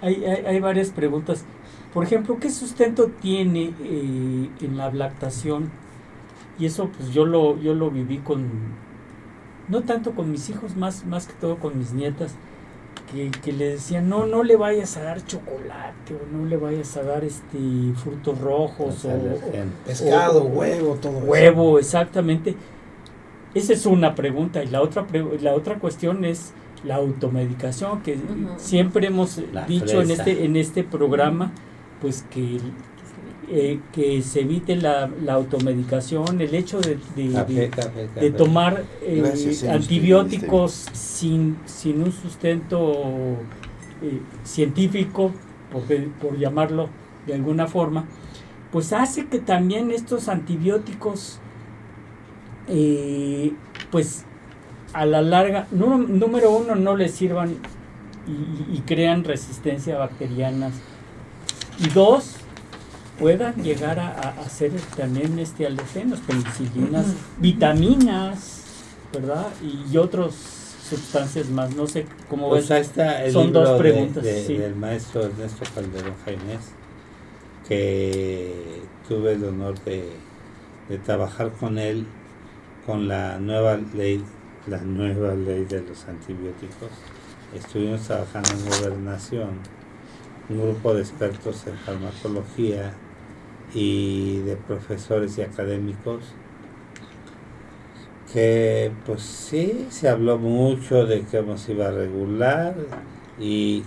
Hay, 0.00 0.24
hay, 0.24 0.46
hay, 0.46 0.60
varias 0.60 0.90
preguntas. 0.90 1.44
Por 1.92 2.04
ejemplo, 2.04 2.38
¿qué 2.40 2.50
sustento 2.50 3.10
tiene 3.20 3.72
eh, 3.80 4.50
en 4.60 4.76
la 4.76 4.90
lactación? 4.90 5.70
Y 6.58 6.66
eso, 6.66 6.88
pues 6.88 7.12
yo 7.12 7.26
lo, 7.26 7.60
yo 7.60 7.74
lo 7.74 7.90
viví 7.90 8.18
con. 8.18 8.48
No 9.68 9.82
tanto 9.82 10.14
con 10.14 10.30
mis 10.30 10.48
hijos, 10.48 10.76
más, 10.76 11.04
más 11.04 11.26
que 11.26 11.34
todo 11.34 11.58
con 11.58 11.78
mis 11.78 11.92
nietas 11.92 12.34
que, 13.12 13.52
le 13.52 13.70
decían, 13.70 14.08
no, 14.08 14.26
no 14.26 14.42
le 14.42 14.56
vayas 14.56 14.96
a 14.96 15.02
dar 15.02 15.24
chocolate 15.24 16.14
o 16.14 16.36
no 16.36 16.44
le 16.46 16.56
vayas 16.56 16.96
a 16.96 17.02
dar 17.02 17.24
este 17.24 17.58
frutos 17.94 18.38
rojos 18.40 19.04
o, 19.04 19.10
pescado, 19.86 20.42
huevo, 20.44 20.94
todo 21.00 21.18
Huevo, 21.18 21.78
exactamente. 21.78 22.56
Esa 23.54 23.72
es 23.72 23.86
una 23.86 24.14
pregunta 24.14 24.62
y 24.62 24.66
la 24.68 24.82
otra 24.82 25.06
la 25.40 25.54
otra 25.54 25.78
cuestión 25.78 26.24
es 26.24 26.52
la 26.84 26.96
automedicación 26.96 28.02
que 28.02 28.18
siempre 28.58 29.06
hemos 29.06 29.40
dicho 29.66 30.02
en 30.02 30.10
este 30.10 30.44
en 30.44 30.56
este 30.56 30.84
programa 30.84 31.52
pues 32.00 32.22
que 32.28 32.60
eh, 33.48 33.78
que 33.92 34.22
se 34.22 34.40
evite 34.40 34.74
la, 34.74 35.08
la, 35.22 35.34
automedicación, 35.34 36.40
el 36.40 36.52
hecho 36.52 36.80
de, 36.80 36.98
de, 37.14 38.30
tomar 38.32 38.82
eh, 39.02 39.22
antibióticos 39.70 40.86
sin, 40.92 41.56
sin 41.64 42.02
un 42.02 42.10
sustento 42.10 43.36
eh, 44.02 44.20
científico, 44.42 45.30
por, 45.70 45.84
por 46.20 46.36
llamarlo 46.36 46.88
de 47.28 47.34
alguna 47.34 47.68
forma, 47.68 48.06
pues 48.72 48.92
hace 48.92 49.26
que 49.26 49.38
también 49.38 49.92
estos 49.92 50.28
antibióticos, 50.28 51.38
pues 53.92 54.24
a 54.92 55.06
la 55.06 55.22
larga, 55.22 55.68
número 55.70 56.50
uno, 56.50 56.74
no 56.74 56.96
les 56.96 57.12
sirvan 57.12 57.54
y, 58.26 58.76
y 58.76 58.82
crean 58.84 59.22
resistencia 59.22 59.96
bacteriana. 59.98 60.72
Y 61.78 61.90
dos, 61.90 62.38
puedan 63.18 63.54
llegar 63.62 63.98
a, 63.98 64.34
hacer 64.40 64.72
también 64.96 65.38
este 65.38 65.66
alergenos, 65.66 66.20
penicilinas, 66.20 67.06
vitaminas, 67.38 68.62
¿verdad? 69.12 69.48
Y, 69.62 69.96
otras 69.96 70.34
sustancias 70.88 71.48
más. 71.48 71.74
No 71.74 71.86
sé 71.86 72.06
cómo 72.28 72.48
pues 72.48 72.68
ves. 72.68 72.90
Son 73.32 73.52
dos 73.52 73.78
preguntas. 73.78 74.22
Del 74.22 74.76
maestro 74.76 75.24
Ernesto 75.24 75.64
Calderón 75.74 76.14
Jaimez, 76.24 76.60
que 77.66 78.82
tuve 79.08 79.32
el 79.32 79.44
honor 79.44 79.82
de, 79.84 80.10
de 80.88 80.98
trabajar 80.98 81.52
con 81.52 81.78
él 81.78 82.06
con 82.84 83.08
la 83.08 83.38
nueva 83.40 83.78
ley, 83.96 84.22
la 84.68 84.78
nueva 84.78 85.34
ley 85.34 85.64
de 85.64 85.80
los 85.82 86.06
antibióticos. 86.06 86.90
Estuvimos 87.54 88.02
trabajando 88.02 88.50
en 88.50 88.64
gobernación, 88.64 89.50
un 90.48 90.62
grupo 90.62 90.94
de 90.94 91.00
expertos 91.00 91.66
en 91.66 91.76
farmacología 91.78 92.92
y 93.74 94.38
de 94.40 94.56
profesores 94.56 95.36
y 95.38 95.42
académicos 95.42 96.24
que 98.32 98.90
pues 99.06 99.22
sí 99.22 99.86
se 99.90 100.08
habló 100.08 100.38
mucho 100.38 101.06
de 101.06 101.22
cómo 101.22 101.56
se 101.56 101.72
iba 101.72 101.86
a 101.86 101.90
regular 101.92 102.74
y 103.38 103.84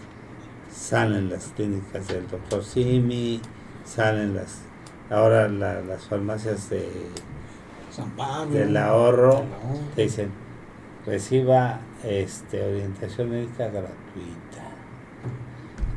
salen 0.71 1.29
las 1.29 1.47
clínicas 1.55 2.07
del 2.07 2.27
doctor 2.27 2.63
Simi, 2.63 3.41
salen 3.83 4.35
las 4.35 4.61
ahora 5.09 5.47
la- 5.49 5.81
las 5.81 6.03
farmacias 6.05 6.69
de, 6.69 6.87
San 7.91 8.11
Pablo. 8.11 8.53
del 8.53 8.77
ahorro 8.77 9.33
del 9.33 9.53
ahorro. 9.53 9.79
te 9.95 10.01
dicen, 10.03 10.29
reciba 11.05 11.79
este, 12.03 12.63
orientación 12.63 13.31
médica 13.31 13.65
gratuita. 13.67 14.69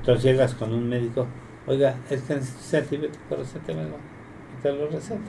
Entonces 0.00 0.24
llegas 0.24 0.54
con 0.54 0.72
un 0.74 0.88
médico, 0.88 1.26
oiga, 1.66 1.96
es 2.10 2.22
que 2.22 2.34
necesito 2.34 2.60
ese 2.60 2.76
antibiótico, 2.78 3.36
recétemelo. 3.36 3.96
Y 4.58 4.62
te 4.62 4.72
lo 4.72 4.88
receta. 4.88 5.20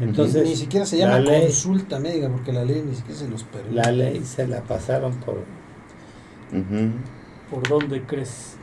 Entonces, 0.00 0.44
ni 0.44 0.54
siquiera 0.56 0.86
se 0.86 0.98
la 0.98 1.06
llama 1.06 1.18
ley- 1.20 1.42
consulta 1.42 1.98
médica 1.98 2.28
porque 2.28 2.52
la 2.52 2.64
ley 2.64 2.82
ni 2.88 2.94
siquiera 2.94 3.18
se 3.18 3.28
los 3.28 3.42
permite. 3.44 3.74
La 3.74 3.90
ley 3.90 4.22
se 4.24 4.46
la 4.46 4.60
pasaron 4.62 5.14
por... 5.16 5.34
Ujú. 6.52 6.90
¿Por 7.50 7.68
dónde 7.68 8.02
crees? 8.02 8.56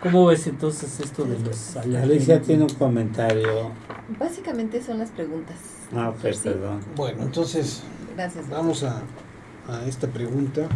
¿Cómo 0.00 0.26
ves 0.26 0.46
entonces 0.46 1.00
esto 1.00 1.24
de 1.24 1.38
los 1.40 1.76
Alicia 1.76 2.40
tiene 2.40 2.62
un 2.64 2.68
comentario. 2.74 3.70
Básicamente 4.18 4.82
son 4.82 4.98
las 4.98 5.10
preguntas. 5.10 5.56
Ah, 5.94 6.10
ok, 6.10 6.32
Sí. 6.32 6.40
perdón. 6.44 6.80
Bueno, 6.96 7.22
entonces 7.22 7.82
Gracias. 8.16 8.48
vamos 8.48 8.82
a, 8.84 9.02
a 9.68 9.84
esta 9.86 10.06
pregunta. 10.08 10.68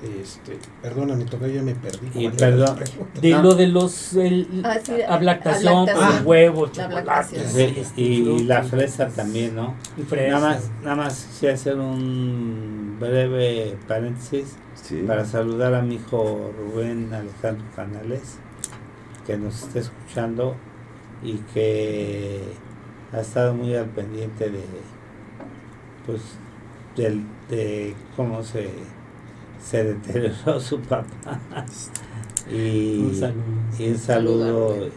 Este, 0.00 0.58
perdóname, 0.80 1.24
toca 1.24 1.48
ya 1.48 1.60
me 1.60 1.74
perdí. 1.74 2.06
Y 2.14 2.28
¿Cuál 2.28 2.42
era 2.42 2.56
la 2.56 2.74
perdón. 2.76 3.08
De 3.20 3.30
lo 3.30 3.54
de 3.54 3.66
los 3.66 4.14
el, 4.14 4.62
Ah, 4.64 4.76
sí, 4.82 4.92
ablactación 5.02 5.86
por 5.86 5.90
ablactación. 5.94 6.26
huevo, 6.26 6.66
La 6.66 6.72
chocolate, 6.72 6.94
ablactación. 7.00 7.44
Sí, 7.48 7.74
este, 7.78 8.00
y 8.00 8.44
la 8.44 8.62
fresa 8.62 9.08
también, 9.08 9.56
¿no? 9.56 9.74
y 9.96 10.02
fresas. 10.02 10.40
Nada 10.40 10.54
más, 10.54 10.70
nada 10.84 10.94
más 10.96 11.24
quisiera 11.24 11.54
hacer 11.54 11.76
un 11.76 12.96
breve 13.00 13.76
paréntesis 13.88 14.56
Sí. 14.74 15.02
para 15.06 15.24
saludar 15.24 15.74
a 15.74 15.82
mi 15.82 15.96
hijo 15.96 16.52
Rubén 16.56 17.12
Alejandro 17.12 17.64
Canales, 17.74 18.38
que 19.26 19.36
nos 19.36 19.64
está 19.64 19.80
escuchando 19.80 20.54
y 21.24 21.38
que 21.52 22.40
ha 23.12 23.20
estado 23.20 23.52
muy 23.54 23.74
al 23.74 23.86
pendiente 23.86 24.48
de, 24.48 24.62
pues, 26.06 26.22
del, 26.96 27.24
de 27.50 27.94
cómo 28.16 28.42
se, 28.44 28.70
se 29.60 29.84
deterioró 29.84 30.60
su 30.60 30.80
papá. 30.80 31.40
y, 32.50 32.98
Un 32.98 33.14
saludo. 33.14 33.44
y 33.78 33.88
un 33.88 33.98
Saludo 33.98 34.88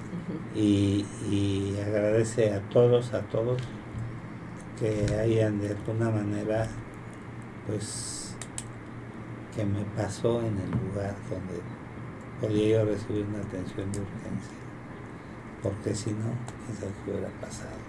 y, 0.55 1.05
y 1.30 1.76
agradece 1.86 2.53
a 2.53 2.62
todos, 2.70 3.14
a 3.14 3.22
todos 3.22 3.62
que 4.82 5.16
hayan 5.16 5.62
de 5.62 5.70
alguna 5.70 6.09
manera, 6.09 6.68
pues, 7.68 8.36
que 9.55 9.64
me 9.64 9.84
pasó 9.95 10.39
en 10.41 10.57
el 10.57 10.72
lugar 10.72 11.16
donde 11.30 11.62
podía 12.41 12.80
yo 12.80 12.86
recibir 12.86 13.26
una 13.28 13.39
atención 13.39 13.91
de 13.91 13.99
urgencia. 13.99 14.57
Porque 15.62 15.93
si 15.93 16.09
no, 16.09 16.34
qué 17.05 17.12
hubiera 17.12 17.30
pasado. 17.39 17.80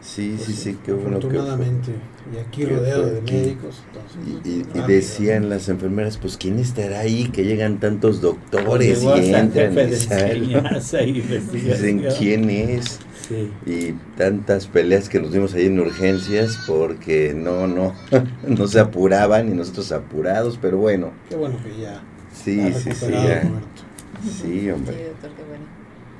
Sí, 0.00 0.34
Pues 0.36 0.46
sí, 0.46 0.52
sí, 0.54 0.78
qué 0.84 0.92
bueno 0.92 1.18
que. 1.18 1.26
Afortunadamente, 1.26 1.90
y 2.32 2.38
aquí 2.38 2.64
rodeado 2.64 3.06
de 3.06 3.18
aquí. 3.20 3.32
médicos. 3.34 3.82
entonces, 3.88 4.44
Y, 4.44 4.48
y- 4.48 4.52
y 4.60 4.62
rápido. 4.62 4.86
decían 4.86 5.48
las 5.48 5.68
enfermeras, 5.68 6.16
pues 6.18 6.36
¿quién 6.36 6.58
estará 6.58 7.00
ahí? 7.00 7.28
Que 7.30 7.44
llegan 7.44 7.80
tantos 7.80 8.20
doctores 8.20 9.00
Llegó 9.00 9.16
y 9.16 9.34
entran 9.34 9.74
jefe 9.74 9.90
y 9.90 9.96
salen. 9.96 11.50
Dicen 11.52 12.04
quién 12.18 12.48
es. 12.50 13.00
Sí. 13.28 13.50
Y 13.66 13.92
tantas 14.16 14.66
peleas 14.68 15.08
que 15.08 15.20
nos 15.20 15.32
dimos 15.32 15.52
ahí 15.54 15.66
en 15.66 15.78
urgencias 15.80 16.58
porque 16.66 17.34
no, 17.36 17.66
no, 17.66 17.92
no 18.46 18.66
se 18.68 18.80
apuraban 18.80 19.48
y 19.50 19.54
nosotros 19.54 19.92
apurados, 19.92 20.58
pero 20.62 20.78
bueno, 20.78 21.10
Qué 21.28 21.36
bueno 21.36 21.56
que 21.62 21.82
ya 21.82 22.02
sí, 22.32 22.72
sí, 22.72 22.90
sí, 22.92 23.10
ya. 23.10 23.42
Sí, 23.42 24.30
Sí, 24.42 24.70
hombre, 24.70 25.08
doctor, 25.08 25.30
qué 25.36 25.44
bueno. 25.44 25.66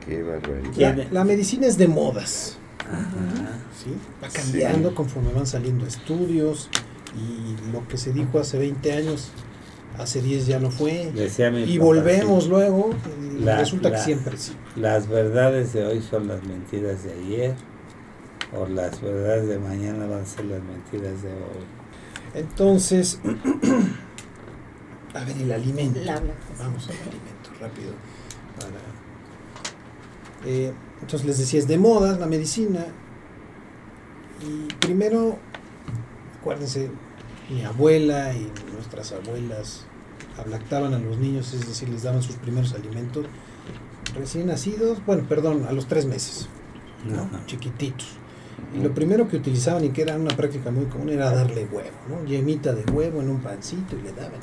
qué 0.04 0.22
barbaridad. 0.22 0.96
La, 1.10 1.20
la 1.20 1.24
medicina 1.24 1.66
es 1.66 1.78
de 1.78 1.88
modas. 1.88 2.58
¿Sí? 3.82 3.94
Va 4.22 4.28
cambiando 4.28 4.88
Sí. 4.90 4.94
conforme 4.94 5.32
van 5.32 5.46
saliendo 5.46 5.86
estudios 5.86 6.68
y 7.16 7.56
lo 7.72 7.86
que 7.88 7.96
se 7.96 8.12
dijo 8.12 8.38
hace 8.38 8.58
20 8.58 8.92
años, 8.92 9.30
hace 9.98 10.20
10 10.22 10.46
ya 10.46 10.58
no 10.60 10.70
fue. 10.70 11.10
Decía 11.14 11.50
mi 11.50 11.62
Y 11.62 11.78
papá, 11.78 11.84
volvemos 11.86 12.46
luego 12.48 12.90
y 13.38 13.40
La- 13.44 13.58
resulta 13.58 13.88
la- 13.90 13.96
que 13.96 14.02
siempre 14.04 14.36
sí. 14.36 14.52
Las 14.76 15.08
verdades 15.08 15.72
de 15.72 15.84
hoy 15.86 16.02
son 16.02 16.28
las 16.28 16.42
mentiras 16.44 17.04
de 17.04 17.12
ayer. 17.12 17.54
O 18.56 18.66
las 18.66 19.00
verdades 19.02 19.46
de 19.46 19.58
mañana 19.58 20.06
van 20.06 20.22
a 20.22 20.24
ser 20.26 20.46
las 20.46 20.62
mentiras 20.62 21.22
de 21.22 21.32
hoy. 21.32 21.64
Entonces, 22.34 23.20
a 25.14 25.24
ver, 25.24 25.36
el 25.36 25.52
alimento. 25.52 26.00
La 26.00 26.14
lactación. 26.14 26.58
Vamos 26.58 26.88
al 26.88 26.96
alimento, 26.96 27.50
rápido. 27.60 27.92
para- 28.58 28.70
Eh, 30.50 30.72
entonces 31.00 31.26
les 31.26 31.38
decía, 31.38 31.58
es 31.58 31.68
de 31.68 31.78
moda 31.78 32.18
la 32.18 32.26
medicina. 32.26 32.86
Y 34.46 34.72
primero, 34.74 35.36
acuérdense, 36.40 36.90
mi 37.50 37.64
abuela 37.64 38.34
y 38.34 38.50
nuestras 38.72 39.12
abuelas 39.12 39.86
ablactaban 40.38 40.94
a 40.94 40.98
los 40.98 41.18
niños, 41.18 41.52
es 41.54 41.66
decir, 41.66 41.88
les 41.88 42.02
daban 42.02 42.22
sus 42.22 42.36
primeros 42.36 42.74
alimentos 42.74 43.26
recién 44.14 44.46
nacidos, 44.46 45.04
bueno, 45.04 45.24
perdón, 45.28 45.66
a 45.68 45.72
los 45.72 45.86
tres 45.86 46.06
meses, 46.06 46.48
¿no? 47.08 47.22
Ajá. 47.22 47.46
chiquititos. 47.46 48.08
Y 48.74 48.80
lo 48.80 48.92
primero 48.92 49.28
que 49.28 49.36
utilizaban 49.36 49.84
y 49.84 49.90
que 49.90 50.02
era 50.02 50.16
una 50.16 50.36
práctica 50.36 50.70
muy 50.70 50.86
común 50.86 51.10
era 51.10 51.30
darle 51.30 51.66
huevo, 51.70 51.96
¿no? 52.08 52.24
Yemita 52.24 52.74
de 52.74 52.90
huevo 52.92 53.20
en 53.22 53.30
un 53.30 53.40
pancito 53.40 53.96
y 53.96 54.02
le 54.02 54.12
daban. 54.12 54.40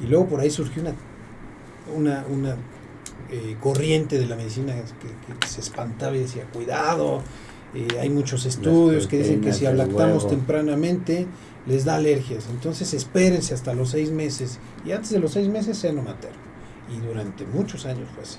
Y 0.00 0.06
luego 0.06 0.26
por 0.26 0.40
ahí 0.40 0.50
surgió 0.50 0.82
una, 0.82 0.94
una, 1.94 2.26
una 2.30 2.56
eh, 3.30 3.56
corriente 3.60 4.18
de 4.18 4.26
la 4.26 4.36
medicina 4.36 4.74
que, 4.74 5.38
que 5.40 5.46
se 5.46 5.60
espantaba 5.60 6.16
y 6.16 6.20
decía, 6.20 6.44
cuidado, 6.52 7.22
eh, 7.74 7.88
hay 8.00 8.08
muchos 8.08 8.46
estudios 8.46 9.06
que 9.06 9.18
dicen 9.18 9.40
que 9.40 9.52
si 9.52 9.66
huevo. 9.66 10.26
tempranamente 10.26 11.26
les 11.66 11.84
da 11.84 11.96
alergias. 11.96 12.46
Entonces 12.50 12.94
espérense 12.94 13.54
hasta 13.54 13.74
los 13.74 13.90
seis 13.90 14.10
meses. 14.10 14.60
Y 14.84 14.92
antes 14.92 15.10
de 15.10 15.18
los 15.18 15.32
seis 15.32 15.48
meses 15.48 15.78
seno 15.78 16.02
materno. 16.02 16.38
Y 16.94 17.00
durante 17.04 17.46
muchos 17.46 17.86
años 17.86 18.08
fue 18.14 18.22
así. 18.22 18.38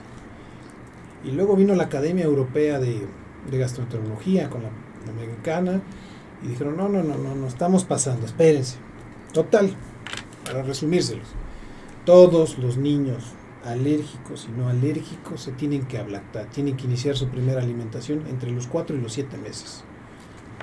Y 1.25 1.31
luego 1.31 1.55
vino 1.55 1.75
la 1.75 1.85
Academia 1.85 2.23
Europea 2.23 2.79
de, 2.79 3.07
de 3.49 3.57
Gastroenterología 3.57 4.49
con 4.49 4.63
la, 4.63 4.69
la 4.69 5.11
americana 5.11 5.81
y 6.43 6.49
dijeron, 6.49 6.77
no, 6.77 6.87
no, 6.87 7.03
no, 7.03 7.17
no, 7.17 7.35
no 7.35 7.47
estamos 7.47 7.83
pasando, 7.83 8.25
espérense. 8.25 8.77
Total, 9.33 9.75
para 10.45 10.61
resumírselos, 10.61 11.27
todos 12.05 12.57
los 12.59 12.77
niños 12.77 13.33
alérgicos 13.65 14.47
y 14.49 14.57
no 14.57 14.69
alérgicos 14.69 15.41
se 15.41 15.51
tienen 15.51 15.85
que 15.85 15.97
ablactar, 15.97 16.45
tienen 16.51 16.77
que 16.77 16.85
iniciar 16.85 17.15
su 17.17 17.27
primera 17.27 17.61
alimentación 17.61 18.25
entre 18.27 18.51
los 18.51 18.67
4 18.67 18.95
y 18.95 19.01
los 19.01 19.13
7 19.13 19.37
meses. 19.37 19.83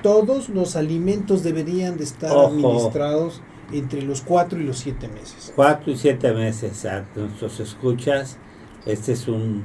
Todos 0.01 0.49
los 0.49 0.75
alimentos 0.75 1.43
deberían 1.43 1.97
de 1.97 2.03
estar 2.05 2.31
Ojo. 2.31 2.47
administrados 2.47 3.41
entre 3.71 4.01
los 4.01 4.21
4 4.21 4.59
y 4.59 4.63
los 4.63 4.77
7 4.79 5.07
meses. 5.07 5.53
Cuatro 5.55 5.91
y 5.91 5.95
siete 5.97 6.33
meses 6.33 6.85
a 6.85 7.05
nuestros 7.15 7.59
escuchas. 7.59 8.37
Este 8.85 9.13
es 9.13 9.27
un 9.27 9.63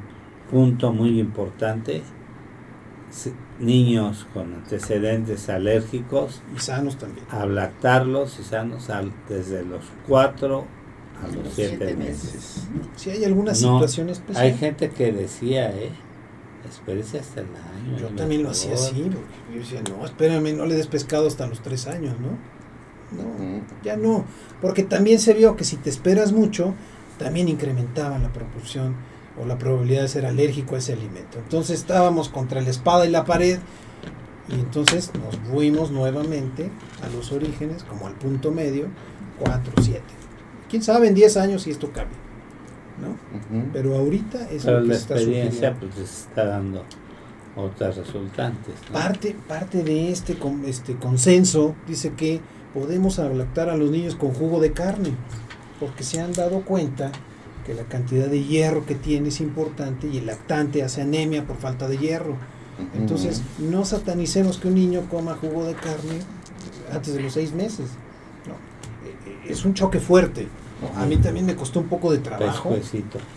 punto 0.50 0.92
muy 0.92 1.18
importante. 1.18 2.02
Niños 3.58 4.26
con 4.34 4.54
antecedentes 4.54 5.48
alérgicos, 5.48 6.42
Y 6.54 6.60
sanos 6.60 6.96
también. 6.98 7.26
a 7.30 7.44
lactarlos 7.46 8.38
y 8.38 8.44
sanos 8.44 8.88
al- 8.90 9.12
desde 9.28 9.64
los 9.64 9.84
cuatro 10.06 10.66
a 11.22 11.28
los 11.28 11.52
siete 11.54 11.76
siete 11.78 11.94
meses. 11.96 12.62
Si 12.96 13.10
hay 13.10 13.24
alguna 13.24 13.52
No, 13.52 13.56
situación 13.56 14.10
especial. 14.10 14.44
Hay 14.44 14.54
gente 14.56 14.90
que 14.90 15.12
decía, 15.12 15.70
¿eh? 15.70 15.90
Espérese 16.68 17.18
hasta 17.18 17.40
el 17.40 17.46
año. 17.46 17.98
Yo 17.98 18.08
también 18.08 18.42
lo 18.42 18.50
hacía 18.50 18.74
así, 18.74 19.02
porque 19.02 19.54
yo 19.54 19.60
decía, 19.60 19.82
no, 19.88 20.04
espérame, 20.04 20.56
no 20.56 20.66
le 20.66 20.74
des 20.74 20.86
pescado 20.86 21.26
hasta 21.26 21.46
los 21.46 21.60
tres 21.62 21.86
años, 21.86 22.14
¿no? 22.20 22.28
No, 23.10 23.62
ya 23.82 23.96
no, 23.96 24.24
porque 24.60 24.82
también 24.82 25.18
se 25.18 25.32
vio 25.32 25.56
que 25.56 25.64
si 25.64 25.76
te 25.76 25.88
esperas 25.88 26.32
mucho, 26.32 26.74
también 27.18 27.48
incrementaban 27.48 28.22
la 28.22 28.32
proporción 28.32 28.96
o 29.42 29.46
la 29.46 29.56
probabilidad 29.56 30.02
de 30.02 30.08
ser 30.08 30.26
alérgico 30.26 30.74
a 30.74 30.78
ese 30.78 30.92
alimento. 30.92 31.38
Entonces 31.38 31.78
estábamos 31.78 32.28
contra 32.28 32.60
la 32.60 32.68
espada 32.68 33.06
y 33.06 33.10
la 33.10 33.24
pared 33.24 33.60
y 34.48 34.54
entonces 34.54 35.10
nos 35.14 35.36
fuimos 35.50 35.90
nuevamente 35.90 36.70
a 37.02 37.08
los 37.16 37.32
orígenes, 37.32 37.82
como 37.84 38.06
al 38.06 38.14
punto 38.14 38.50
medio, 38.50 38.88
4, 39.38 39.72
7. 39.82 40.02
Quién 40.68 40.82
sabe 40.82 41.08
en 41.08 41.14
10 41.14 41.36
años 41.38 41.62
si 41.62 41.70
esto 41.70 41.88
cambia, 41.92 42.16
¿no? 43.00 43.16
Pero 43.72 43.96
ahorita 43.96 44.48
es 44.50 44.64
Pero 44.64 44.78
lo 44.78 44.82
que 44.84 44.88
la 44.90 44.94
está 44.96 45.14
experiencia 45.14 45.74
pues 45.74 45.96
les 45.98 46.10
está 46.26 46.44
dando 46.44 46.84
otras 47.56 47.96
resultantes. 47.96 48.74
¿no? 48.88 48.92
Parte, 48.92 49.34
parte 49.48 49.82
de 49.82 50.10
este, 50.10 50.34
con- 50.38 50.64
este 50.64 50.94
consenso 50.96 51.74
dice 51.86 52.12
que 52.12 52.40
podemos 52.74 53.18
ablactar 53.18 53.68
a 53.70 53.76
los 53.76 53.90
niños 53.90 54.14
con 54.14 54.32
jugo 54.32 54.60
de 54.60 54.72
carne, 54.72 55.10
porque 55.80 56.04
se 56.04 56.20
han 56.20 56.32
dado 56.32 56.60
cuenta 56.62 57.10
que 57.66 57.74
la 57.74 57.84
cantidad 57.84 58.26
de 58.28 58.44
hierro 58.44 58.84
que 58.86 58.94
tiene 58.94 59.28
es 59.28 59.40
importante 59.40 60.06
y 60.08 60.18
el 60.18 60.26
lactante 60.26 60.82
hace 60.82 61.02
anemia 61.02 61.46
por 61.46 61.56
falta 61.56 61.88
de 61.88 61.98
hierro. 61.98 62.36
Entonces, 62.94 63.42
no 63.58 63.84
satanicemos 63.84 64.58
que 64.58 64.68
un 64.68 64.74
niño 64.76 65.02
coma 65.10 65.34
jugo 65.34 65.64
de 65.64 65.74
carne 65.74 66.20
antes 66.92 67.12
de 67.14 67.20
los 67.20 67.32
seis 67.32 67.52
meses. 67.52 67.86
Es 69.48 69.64
un 69.64 69.74
choque 69.74 69.98
fuerte. 70.00 70.46
¿no? 70.94 71.00
A 71.00 71.06
mí 71.06 71.16
también 71.16 71.46
me 71.46 71.56
costó 71.56 71.80
un 71.80 71.88
poco 71.88 72.12
de 72.12 72.18
trabajo. 72.18 72.70
Pescuecito. 72.70 73.18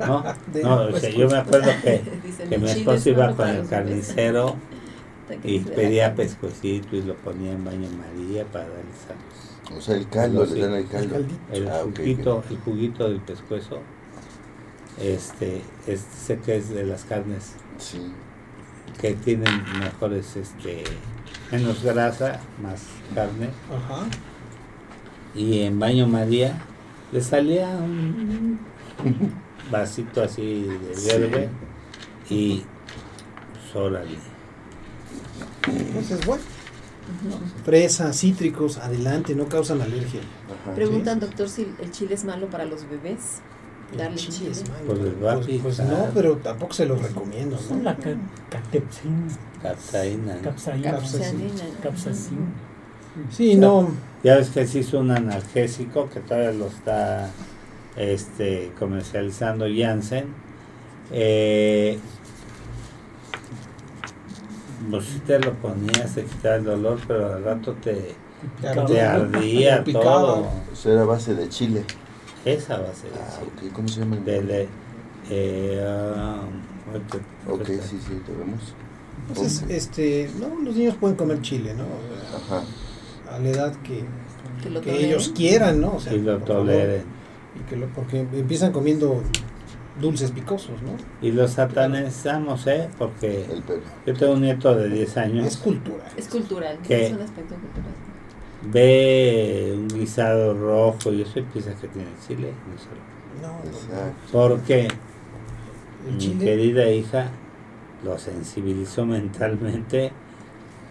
No, 0.00 0.24
De- 0.52 0.62
no, 0.64 0.80
o 0.86 0.98
sea, 0.98 1.10
yo 1.10 1.28
me 1.28 1.36
acuerdo 1.38 1.70
que, 1.80 2.02
que 2.50 2.58
mi 2.58 2.68
esposo 2.68 2.96
es 2.96 3.06
iba 3.06 3.32
con 3.36 3.48
el 3.48 3.68
carnicero 3.68 4.56
y 5.44 5.60
pedía 5.60 6.12
pescuecito 6.16 6.96
y 6.96 7.02
lo 7.02 7.14
ponía 7.14 7.52
en 7.52 7.64
baño 7.64 7.88
María 7.96 8.44
para 8.46 8.64
darles 8.64 9.06
a 9.08 9.70
los- 9.70 9.78
O 9.78 9.80
sea, 9.80 9.94
el 9.94 10.08
caldo, 10.08 10.44
Sí. 10.44 10.54
le 10.54 10.60
dan 10.62 10.74
el 10.74 10.88
caldo. 10.88 11.16
el 11.52 11.68
Ah, 11.68 11.82
juguito, 11.84 12.42
el 12.50 12.56
juguito 12.58 13.08
del 13.08 13.20
pescuezo. 13.20 13.78
Este, 15.00 15.62
este 15.86 16.16
sé 16.16 16.38
que 16.38 16.56
es 16.56 16.70
de 16.70 16.84
las 16.84 17.04
carnes 17.04 17.52
Sí. 17.78 18.00
que 19.00 19.14
tienen 19.14 19.62
mejores, 19.78 20.34
este, 20.36 20.82
menos 21.52 21.82
grasa, 21.84 22.40
más 22.62 22.82
carne. 23.14 23.50
Ajá. 23.70 24.04
Y 25.36 25.60
en 25.60 25.78
baño 25.78 26.06
María 26.06 26.58
le 27.12 27.20
salía 27.20 27.68
un 27.68 28.58
vasito 29.70 30.22
así 30.22 30.62
de 30.62 30.94
Sí. 30.94 31.08
verde 31.08 31.48
y 32.30 32.62
pues, 33.52 33.76
órale. 33.76 34.16
Entonces, 35.68 36.24
bueno, 36.26 36.42
Ujú. 37.28 37.38
fresa, 37.64 38.12
cítricos, 38.12 38.78
adelante, 38.78 39.34
no 39.34 39.46
causan 39.48 39.80
alergia. 39.80 40.20
Ajá. 40.64 40.74
Preguntan, 40.74 41.20
doctor, 41.20 41.48
si 41.48 41.66
el 41.80 41.90
chile 41.90 42.14
es 42.14 42.24
malo 42.24 42.48
para 42.48 42.64
los 42.64 42.88
bebés. 42.88 43.40
Darle 43.96 44.16
chile 44.16 44.32
chile. 44.36 44.50
es 44.50 44.64
malo. 44.68 44.84
Pues 44.86 44.98
Pues, 45.38 45.76
pues 45.76 45.78
no, 45.88 46.08
pero 46.12 46.36
tampoco 46.38 46.72
se 46.74 46.86
los 46.86 47.00
recomiendo, 47.00 47.56
Son 47.56 47.78
¿no? 47.78 47.84
la 47.84 47.96
ca- 47.96 48.16
catepsin, 48.50 49.28
Capsaína. 49.62 50.34
¿no? 50.36 50.42
capsaína, 50.42 50.90
Capsaicina. 50.90 51.50
capsaicin. 51.82 52.38
Sí, 53.30 53.54
no. 53.56 53.88
Ya 54.22 54.36
ves 54.36 54.50
que 54.50 54.66
se 54.66 54.80
hizo 54.80 54.98
un 54.98 55.10
analgésico 55.10 56.08
que 56.10 56.20
todavía 56.20 56.52
lo 56.52 56.66
está 56.66 57.30
este, 57.96 58.72
comercializando 58.78 59.66
Janssen. 59.74 60.26
Eh, 61.12 61.98
pues 64.90 65.04
si 65.06 65.18
te 65.20 65.38
lo 65.38 65.52
ponías, 65.54 66.14
te 66.14 66.24
quitaba 66.24 66.56
el 66.56 66.64
dolor, 66.64 66.98
pero 67.06 67.34
al 67.34 67.44
rato 67.44 67.74
te, 67.74 68.14
ardía, 68.64 69.82
te 69.84 69.92
todo. 69.92 70.48
O 70.72 70.76
sea, 70.76 70.92
era 70.92 71.02
a 71.02 71.06
base 71.06 71.34
de 71.34 71.48
chile. 71.48 71.84
Esa 72.44 72.74
a 72.76 72.94
ser 72.94 73.10
Ah, 73.16 73.40
ok. 73.42 73.72
¿Cómo 73.72 73.88
se 73.88 74.00
llama 74.00 74.16
el 74.16 74.24
De, 74.24 74.42
de- 74.42 74.68
eh, 75.30 75.84
ah, 75.84 76.42
Ok, 77.48 77.66
sí, 77.66 77.98
sí, 78.06 78.20
te 78.24 78.32
vemos. 78.32 78.60
Entonces, 79.28 79.62
Ok. 79.64 79.70
este, 79.70 80.30
no, 80.38 80.62
los 80.62 80.76
niños 80.76 80.94
pueden 80.96 81.16
comer 81.16 81.42
chile, 81.42 81.74
¿no? 81.74 81.84
Ajá. 82.36 82.62
A 83.32 83.38
la 83.38 83.48
edad 83.48 83.74
que, 83.82 84.04
Que 84.62 84.70
lo 84.70 84.80
que 84.80 85.06
ellos 85.06 85.32
quieran, 85.34 85.80
¿no? 85.80 85.94
O 85.96 86.00
sea, 86.00 86.12
Y 86.14 86.20
lo 86.20 86.38
toleren. 86.38 87.02
y 87.58 87.68
que 87.68 87.76
lo, 87.76 87.86
porque 87.88 88.20
empiezan 88.20 88.72
comiendo 88.72 89.22
dulces 90.00 90.30
picosos, 90.30 90.80
¿no? 90.82 90.92
Y 91.26 91.32
los 91.32 91.52
satanizamos, 91.52 92.66
¿eh? 92.66 92.88
Porque 92.98 93.46
yo 94.06 94.14
tengo 94.14 94.34
un 94.34 94.42
nieto 94.42 94.74
de 94.74 94.88
10 94.90 95.16
años. 95.16 95.46
Es 95.46 95.56
cultura. 95.56 96.04
Es 96.16 96.28
cultural, 96.28 96.78
¿Qué? 96.86 97.06
es 97.06 97.12
un 97.12 97.22
aspecto 97.22 97.54
cultural. 97.54 97.92
ve 98.72 99.74
un 99.76 99.88
guisado 99.88 100.54
rojo 100.54 101.12
y 101.12 101.22
eso 101.22 101.38
y 101.38 101.42
piensa 101.42 101.72
que 101.74 101.88
tiene 101.88 102.08
chile. 102.26 102.52
No. 103.40 103.48
No, 103.48 103.58
no, 103.58 103.70
Exacto. 103.70 104.14
Porque 104.32 104.88
mi 106.18 106.28
querida 106.38 106.90
hija 106.90 107.28
lo 108.04 108.18
sensibilizó 108.18 109.04
mentalmente 109.06 110.12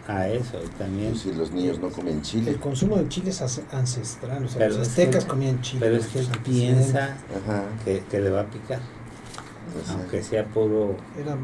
a 0.07 0.27
eso 0.29 0.59
y 0.63 0.67
también. 0.77 1.11
Pues 1.11 1.21
si 1.23 1.33
los 1.33 1.51
niños 1.51 1.79
no 1.79 1.89
comen 1.89 2.21
chile. 2.21 2.51
el 2.51 2.59
consumo 2.59 2.95
del 2.97 3.09
chile 3.09 3.29
es 3.31 3.41
ancestral. 3.71 4.45
O 4.45 4.47
sea, 4.47 4.59
Pero 4.59 4.77
los 4.77 4.87
es 4.87 4.93
que- 4.93 5.01
aztecas 5.03 5.25
comían 5.25 5.61
chile. 5.61 5.79
Pero 5.81 5.95
es 5.97 6.07
que 6.07 6.19
piensa 6.43 7.17
que, 7.83 8.03
que 8.09 8.19
le 8.19 8.29
va 8.29 8.41
a 8.41 8.45
picar, 8.45 8.79
Exacto. 9.79 10.01
aunque 10.01 10.21
sea 10.23 10.45
puro 10.45 10.95
Era, 11.19 11.35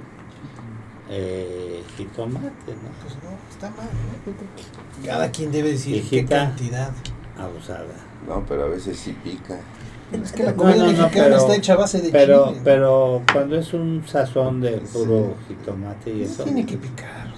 eh, 1.10 1.84
jitomate, 1.98 2.46
¿no? 2.46 2.90
pues 3.02 3.16
no, 3.24 3.32
está 3.50 3.70
mal, 3.72 3.88
¿no? 4.26 5.06
Cada 5.06 5.32
quien 5.32 5.52
debe 5.52 5.72
decir 5.72 6.02
qué 6.10 6.18
Hijita. 6.18 6.46
cantidad. 6.48 6.92
Abusada. 7.38 7.86
No, 8.28 8.46
pero 8.48 8.66
a 8.66 8.68
veces 8.68 8.98
sí 8.98 9.16
pica. 9.24 9.60
Es 10.12 10.32
que 10.34 10.44
la 10.44 10.54
comida 10.54 10.76
no, 10.76 10.84
no, 10.84 10.92
mexicana 10.92 11.12
pero- 11.26 11.38
está 11.38 11.56
hecha 11.56 11.74
a 11.74 11.78
base 11.78 12.02
de 12.02 12.10
Pero, 12.12 12.50
chile. 12.50 12.62
pero 12.64 13.24
cuando 13.32 13.56
es 13.58 13.74
un 13.74 14.04
sazón 14.06 14.60
de 14.62 14.78
puro 14.78 15.36
Sí. 15.48 15.56
jitomate 15.56 16.12
y 16.12 16.18
no 16.20 16.24
eso. 16.26 16.44
tiene 16.44 16.66
que 16.66 16.78
picar, 16.78 17.31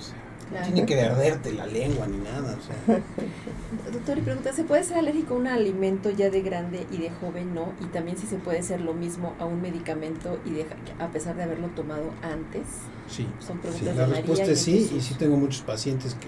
Claro. 0.53 0.73
tiene 0.73 0.85
que 0.87 1.01
arderte 1.01 1.51
la 1.53 1.65
lengua 1.67 2.07
ni 2.07 2.17
nada, 2.17 2.55
o 2.57 2.61
sea. 2.61 3.01
Doctor, 3.91 4.17
y 4.17 4.21
pregunta, 4.21 4.53
¿se 4.53 4.63
puede 4.63 4.83
ser 4.83 4.97
alérgico 4.97 5.33
a 5.33 5.37
un 5.37 5.47
alimento 5.47 6.09
ya 6.11 6.29
de 6.29 6.41
grande 6.41 6.85
y 6.91 6.97
de 6.97 7.09
joven 7.09 7.53
no? 7.53 7.73
Y 7.81 7.85
también 7.85 8.17
si 8.17 8.27
se 8.27 8.37
puede 8.37 8.61
ser 8.63 8.81
lo 8.81 8.93
mismo 8.93 9.33
a 9.39 9.45
un 9.45 9.61
medicamento 9.61 10.39
y 10.45 10.51
deja, 10.51 10.75
a 10.99 11.07
pesar 11.09 11.35
de 11.35 11.43
haberlo 11.43 11.67
tomado 11.69 12.11
antes. 12.21 12.63
Sí. 13.07 13.27
Son 13.39 13.57
Sí, 13.57 13.61
preguntas 13.63 13.95
la 13.97 14.07
de 14.07 14.13
respuesta 14.13 14.43
María 14.43 14.53
es 14.53 14.61
y 14.61 14.63
sí, 14.71 14.79
Jesús. 14.83 14.97
y 14.97 15.01
sí 15.01 15.13
tengo 15.15 15.37
muchos 15.37 15.61
pacientes 15.61 16.13
que 16.15 16.27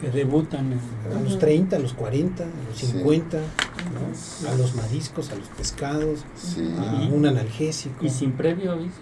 que 0.00 0.10
debutan 0.10 0.72
en- 0.72 1.16
a 1.16 1.20
los 1.20 1.30
Ujú. 1.32 1.38
30, 1.38 1.76
a 1.76 1.78
los 1.78 1.94
40, 1.94 2.42
a 2.42 2.46
los 2.68 2.76
Sí. 2.78 2.86
50, 2.88 3.38
¿no? 3.38 4.50
a 4.50 4.54
los 4.56 4.74
mariscos, 4.74 5.30
a 5.30 5.36
los 5.36 5.48
pescados, 5.48 6.24
Sí. 6.36 6.68
a 6.78 7.08
un 7.10 7.24
analgésico. 7.24 8.04
y 8.04 8.10
sin 8.10 8.32
previo 8.32 8.72
aviso. 8.72 9.00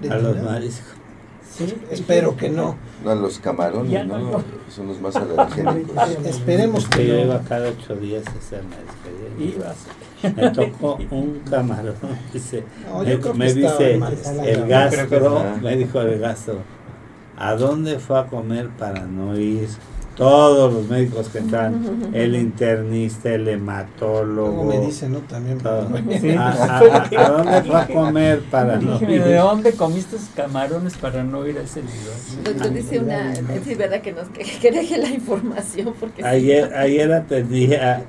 De 0.00 0.10
A 0.10 0.18
los 0.18 0.40
mariscos. 0.42 0.94
Sí, 1.56 1.72
Espero 1.90 2.36
que 2.36 2.48
no. 2.48 2.76
No, 3.04 3.14
los 3.14 3.38
camarones, 3.38 3.90
Ya 3.92 4.04
¿no? 4.04 4.18
no. 4.18 4.42
Son 4.74 4.88
los 4.88 5.00
más 5.00 5.14
alergénicos. 5.14 5.96
Esperemos 6.24 6.88
Que 6.88 7.06
yo 7.06 7.18
iba 7.20 7.40
cada 7.42 7.68
ocho 7.68 7.94
días 7.96 8.24
a 8.26 8.30
hacer 8.30 8.62
marisquería. 8.64 9.56
ibas. 9.56 9.76
Me 10.36 10.50
tocó 10.50 10.98
un 11.10 11.40
camarón. 11.48 11.94
Dice, 12.32 12.64
No, 12.88 13.00
me, 13.04 13.34
me 13.34 13.52
dice 13.54 13.96
mal. 13.98 14.16
el 14.44 14.66
gastro, 14.66 15.44
me 15.62 15.76
dijo 15.76 16.00
el 16.00 16.18
gastro, 16.18 16.58
¿a 17.36 17.54
dónde 17.54 17.98
fue 17.98 18.18
a 18.18 18.26
comer 18.26 18.70
para 18.70 19.04
no 19.04 19.38
ir? 19.38 19.68
Todos 20.16 20.72
los 20.72 20.88
médicos 20.88 21.28
que 21.28 21.38
están, 21.38 22.10
el 22.12 22.36
internista, 22.36 23.34
el 23.34 23.48
hematólogo. 23.48 24.62
Luego 24.62 24.64
me 24.64 24.86
dicen, 24.86 25.12
¿no? 25.12 25.18
También. 25.20 25.58
todo. 25.58 25.88
Sí. 26.20 26.30
¿A, 26.38 26.48
a- 26.50 26.78
a- 26.78 27.26
a 27.26 27.28
dónde 27.30 27.62
fue 27.62 27.80
a 27.80 27.86
comer 27.88 28.40
para 28.50 28.76
no 28.76 28.98
Dije, 28.98 29.12
ir? 29.16 29.24
¿de 29.24 29.34
dónde 29.36 29.72
comiste 29.72 30.16
camarones 30.36 30.96
para 30.96 31.24
no 31.24 31.44
ir 31.48 31.58
a 31.58 31.62
ese 31.62 31.80
lugar? 31.80 32.44
Doctor, 32.44 32.72
dice 32.72 33.00
una, 33.00 33.34
sí, 33.64 33.74
verdad 33.74 34.00
que 34.02 34.12
nos 34.12 34.28
que, 34.28 34.44
que 34.44 34.70
deje 34.70 34.98
la 34.98 35.08
información 35.08 35.92
porque 35.98 36.22
sí. 36.22 36.28
Ayer, 36.28 36.72
ayer 36.74 37.12
atendí 37.12 37.74
a, 37.74 38.02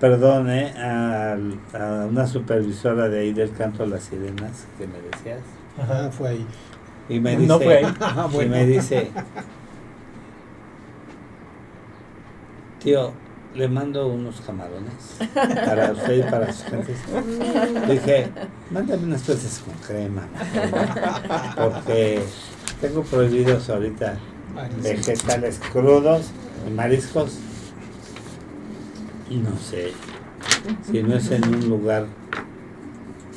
perdón, 0.00 0.50
eh, 0.50 0.72
a, 0.76 1.36
a 1.78 2.06
una 2.06 2.26
supervisora 2.26 3.08
de 3.08 3.20
ahí 3.20 3.32
del 3.32 3.52
canto 3.52 3.84
de 3.84 3.90
las 3.90 4.02
sirenas 4.02 4.64
que 4.78 4.86
me 4.88 4.94
decías. 5.12 5.38
Ajá, 5.80 6.10
fue 6.10 6.30
ahí. 6.30 6.46
Y 7.08 7.20
me 7.20 7.36
dice, 7.36 7.46
No 7.46 7.60
fue 7.60 7.76
ahí. 7.78 7.86
Ah, 8.00 8.26
y 8.28 8.34
bueno. 8.34 8.50
me 8.50 8.66
dice, 8.66 9.10
tío, 12.82 13.12
le 13.54 13.68
mando 13.68 14.08
unos 14.08 14.40
camarones 14.42 14.92
para 15.34 15.92
usted 15.92 16.26
y 16.26 16.30
para 16.30 16.52
sus 16.52 16.64
gentes. 16.64 16.98
Dije, 17.88 18.28
mándame 18.70 19.04
unas 19.04 19.22
peces 19.22 19.62
con 19.64 19.74
crema, 19.86 20.22
porque 21.56 22.22
tengo 22.80 23.02
prohibidos 23.02 23.70
ahorita 23.70 24.18
vegetales 24.82 25.60
crudos 25.72 26.26
y 26.66 26.70
mariscos. 26.70 27.38
Y 29.28 29.36
no 29.36 29.56
sé, 29.58 29.92
si 30.90 31.02
no 31.02 31.16
es 31.16 31.30
en 31.30 31.48
un 31.48 31.68
lugar. 31.68 32.06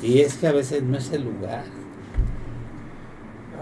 Y 0.02 0.20
es 0.20 0.34
que 0.34 0.46
a 0.46 0.52
veces 0.52 0.82
no 0.82 0.96
es 0.96 1.10
el 1.12 1.24
lugar. 1.24 1.64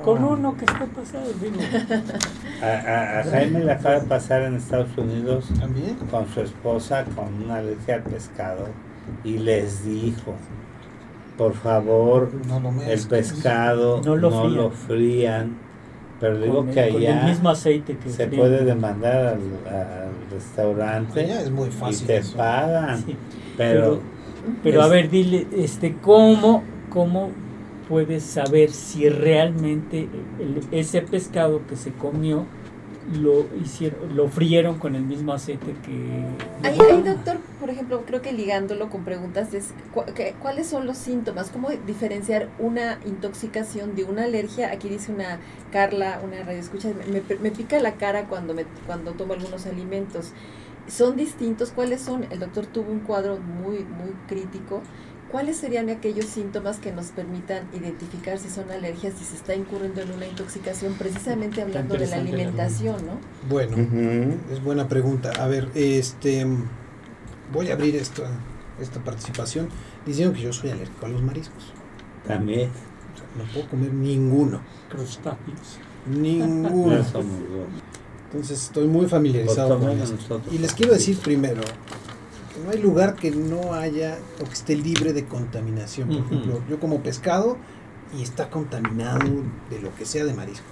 Con 0.05 0.25
uno 0.25 0.57
que 0.57 0.65
esté 0.65 0.85
pasado, 0.87 1.25
digo. 1.41 1.57
A, 2.63 2.67
a- 2.67 3.21
a 3.21 3.25
Jaime 3.25 3.61
le 3.65 3.71
acaba 3.73 4.01
de 4.01 4.07
pasar 4.07 4.43
en 4.43 4.57
Estados 4.57 4.89
Unidos 4.97 5.45
También. 5.61 5.95
con 6.11 6.27
su 6.29 6.41
esposa 6.41 7.05
con 7.15 7.45
una 7.45 7.57
alergia 7.57 7.97
al 7.97 8.03
pescado 8.03 8.67
y 9.23 9.39
les 9.39 9.85
dijo, 9.85 10.35
por 11.37 11.55
favor, 11.55 12.31
No 12.49 12.59
lo 12.59 12.71
el 12.83 13.01
pescado 13.07 14.01
No 14.05 14.17
lo 14.17 14.31
no 14.31 14.41
frían. 14.43 14.57
lo 14.57 14.71
frían. 14.71 15.57
Pero 16.21 16.39
digo 16.41 16.67
que 16.67 16.89
el 16.89 16.97
allá 16.97 17.23
mismo 17.27 17.49
aceite 17.51 17.97
que 17.97 18.11
se 18.11 18.27
puede 18.27 18.65
demandar 18.65 19.15
al, 19.19 19.41
al 19.73 20.11
restaurante 20.33 21.21
Allá 21.21 21.43
es 21.43 21.51
muy 21.53 21.69
y 21.69 21.97
te 22.07 22.17
eso. 22.17 22.37
pagan. 22.37 22.99
Sí. 23.05 23.17
Pero, 23.57 24.01
Pero 24.65 24.83
a 24.83 24.87
Es- 24.87 24.91
ver, 24.91 25.11
dile, 25.11 25.47
este, 25.53 25.95
¿cómo, 26.03 26.65
cómo 26.91 27.31
puedes 27.89 28.23
saber 28.23 28.71
si 28.71 29.09
realmente 29.09 30.09
el- 30.39 30.61
ese 30.73 31.01
pescado 31.03 31.63
que 31.67 31.77
se 31.77 31.93
comió 31.93 32.45
lo 33.21 33.47
hicieron, 33.65 34.15
lo 34.15 34.29
frieron 34.29 34.79
con 34.79 34.95
el 34.95 35.03
mismo 35.03 35.33
aceite 35.33 35.75
que 35.83 36.25
Ahí, 36.69 36.79
ahí, 36.79 37.03
doctor, 37.03 37.39
por 37.59 37.71
ejemplo, 37.71 38.03
creo 38.05 38.21
que 38.21 38.33
ligándolo 38.35 38.91
con 38.91 39.03
preguntas 39.05 39.55
es 39.55 39.73
cu- 39.95 40.05
que- 40.15 40.35
cuáles 40.43 40.67
son 40.67 40.85
los 40.85 40.99
síntomas, 40.99 41.49
cómo 41.49 41.71
diferenciar 41.87 42.51
una 42.59 42.99
intoxicación 43.07 43.95
de 43.97 44.05
una 44.05 44.25
alergia. 44.25 44.71
Aquí 44.71 44.91
dice 44.91 45.11
una 45.11 45.39
Carla, 45.73 46.21
una 46.23 46.43
radio 46.45 46.59
escucha, 46.61 46.91
me, 47.11 47.23
me- 47.23 47.37
me 47.41 47.51
pica 47.51 47.79
la 47.81 47.95
cara 47.95 48.25
cuando 48.27 48.53
me 48.53 48.65
cuando 48.87 49.13
tomo 49.13 49.33
algunos 49.33 49.65
alimentos. 49.65 50.33
Son 50.87 51.17
distintos, 51.17 51.71
¿cuáles 51.71 52.03
son? 52.03 52.25
El 52.31 52.41
doctor 52.41 52.67
tuvo 52.67 52.91
un 52.93 53.01
cuadro 53.01 53.39
muy 53.39 53.79
muy 53.79 54.13
crítico 54.29 54.83
¿cuáles 55.31 55.57
serían 55.57 55.89
aquellos 55.89 56.27
síntomas 56.27 56.79
que 56.79 56.93
nos 56.93 57.07
permitan 57.07 57.69
identificar 57.73 58.39
si 58.39 58.51
son 58.51 58.71
alergias 58.71 59.15
y 59.21 59.25
se 59.25 59.37
está 59.37 59.55
incurriendo 59.55 60.01
en 60.01 60.13
una 60.13 60.27
intoxicación, 60.27 60.95
precisamente 60.95 61.63
hablando 61.63 61.97
de 61.97 62.07
la 62.07 62.17
alimentación, 62.17 62.97
¿no? 63.07 63.19
Bueno, 63.49 63.77
es 64.51 64.63
buena 64.63 64.89
pregunta. 64.89 65.33
A 65.39 65.47
ver, 65.47 65.69
este 65.75 66.47
voy 67.53 67.71
a 67.71 67.75
abrir 67.75 67.97
esta, 67.97 68.25
esta 68.81 69.03
participación 69.03 69.69
diciendo 70.07 70.35
que 70.35 70.43
yo 70.43 70.53
soy 70.53 70.71
alérgico 70.71 71.07
a 71.07 71.09
los 71.09 71.23
mariscos. 71.23 71.73
También. 72.27 72.71
no 73.37 73.45
puedo 73.53 73.69
comer 73.69 73.93
ninguno. 73.93 74.61
Crustáceos. 74.89 75.79
Ninguno. 76.07 77.05
Entonces 78.31 78.63
estoy 78.63 78.87
muy 78.87 79.07
familiarizado 79.07 79.79
con 79.79 79.91
eso. 79.91 80.43
Y 80.51 80.59
les 80.59 80.75
quiero 80.75 80.93
decir 80.93 81.17
primero 81.19 81.63
no 82.65 82.71
hay 82.71 82.79
lugar 82.79 83.15
que 83.15 83.31
no 83.31 83.75
haya 83.75 84.19
o 84.41 84.45
que 84.45 84.53
esté 84.53 84.77
libre 84.77 85.13
de 85.13 85.25
contaminación. 85.25 86.09
Por 86.09 86.19
ejemplo, 86.19 86.63
yo 86.69 86.81
como 86.81 87.03
pescado 87.03 87.57
y 88.17 88.23
está 88.23 88.51
contaminado 88.51 89.21
de 89.71 89.81
lo 89.81 89.95
que 89.95 90.05
sea 90.05 90.25
de 90.25 90.35
mariscos, 90.35 90.67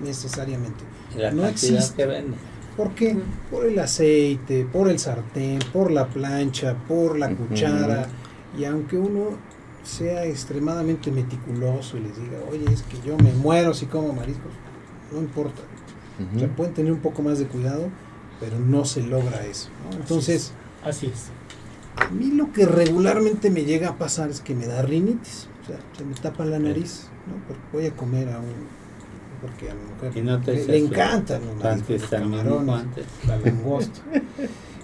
necesariamente. 0.00 0.84
no 1.32 1.46
existe. 1.46 2.06
¿Por 2.76 2.94
qué? 2.94 3.16
Por 3.50 3.64
el 3.66 3.78
aceite, 3.78 4.66
por 4.70 4.90
el 4.90 4.98
sartén, 4.98 5.58
por 5.72 5.90
la 5.90 6.08
plancha, 6.08 6.76
por 6.86 7.18
la 7.18 7.34
cuchara. 7.34 8.06
Y 8.58 8.64
aunque 8.64 8.98
uno 8.98 9.30
sea 9.82 10.26
extremadamente 10.26 11.10
meticuloso 11.10 11.96
y 11.96 12.00
les 12.00 12.16
diga, 12.16 12.38
oye, 12.50 12.64
es 12.72 12.82
que 12.82 12.98
yo 13.06 13.16
me 13.16 13.32
muero 13.32 13.72
si 13.72 13.86
como 13.86 14.12
mariscos, 14.12 14.52
no 15.12 15.20
importa. 15.20 15.62
O 16.34 16.38
sea, 16.38 16.48
pueden 16.48 16.74
tener 16.74 16.92
un 16.92 17.00
poco 17.00 17.22
más 17.22 17.38
de 17.38 17.46
cuidado, 17.46 17.88
pero 18.40 18.58
no 18.58 18.84
se 18.84 19.02
logra 19.02 19.44
eso. 19.44 19.68
Entonces, 19.92 20.52
así 20.88 21.06
es. 21.06 21.28
A 21.96 22.10
mí 22.10 22.30
lo 22.30 22.52
que 22.52 22.66
regularmente 22.66 23.50
me 23.50 23.64
llega 23.64 23.90
a 23.90 23.98
pasar 23.98 24.30
es 24.30 24.40
que 24.40 24.54
me 24.54 24.66
da 24.66 24.82
rinitis, 24.82 25.48
o 25.62 25.66
sea, 25.66 25.78
se 25.96 26.04
me 26.04 26.14
tapa 26.14 26.44
la 26.44 26.58
nariz, 26.58 27.08
¿no? 27.26 27.34
Porque 27.46 27.62
voy 27.72 27.86
a 27.86 27.96
comer 27.96 28.28
a 28.28 28.38
un 28.38 28.76
porque 29.40 29.70
a 29.70 29.74
mi 29.74 29.82
mujer 29.84 30.68
le, 30.68 30.78
encantan 30.78 31.46
los 31.46 31.56
mariscos, 31.56 32.10
camarones, 32.10 33.06
la 33.26 33.36
langosta. 33.36 34.00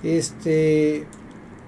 este, 0.03 1.07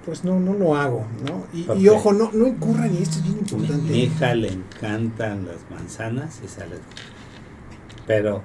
pues 0.05 0.25
no, 0.25 0.39
no 0.39 0.55
lo 0.55 0.77
hago, 0.77 1.07
¿no? 1.27 1.47
Y, 1.53 1.89
ojo, 1.89 2.13
no, 2.13 2.31
no 2.33 2.47
incurran, 2.47 2.95
y 2.95 3.03
esto 3.03 3.19
es 3.19 3.25
bien 3.25 3.39
importante. 3.39 3.91
Mi 3.91 4.03
hija 4.03 4.35
le 4.35 4.53
encantan 4.53 5.47
las 5.47 5.71
manzanas 5.71 6.41
y 6.45 6.49
sale. 6.49 6.77
Pero 8.07 8.43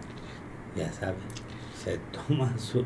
ya 0.75 0.91
saben, 0.93 1.17
se 1.83 1.99
toma 2.11 2.57
su 2.57 2.85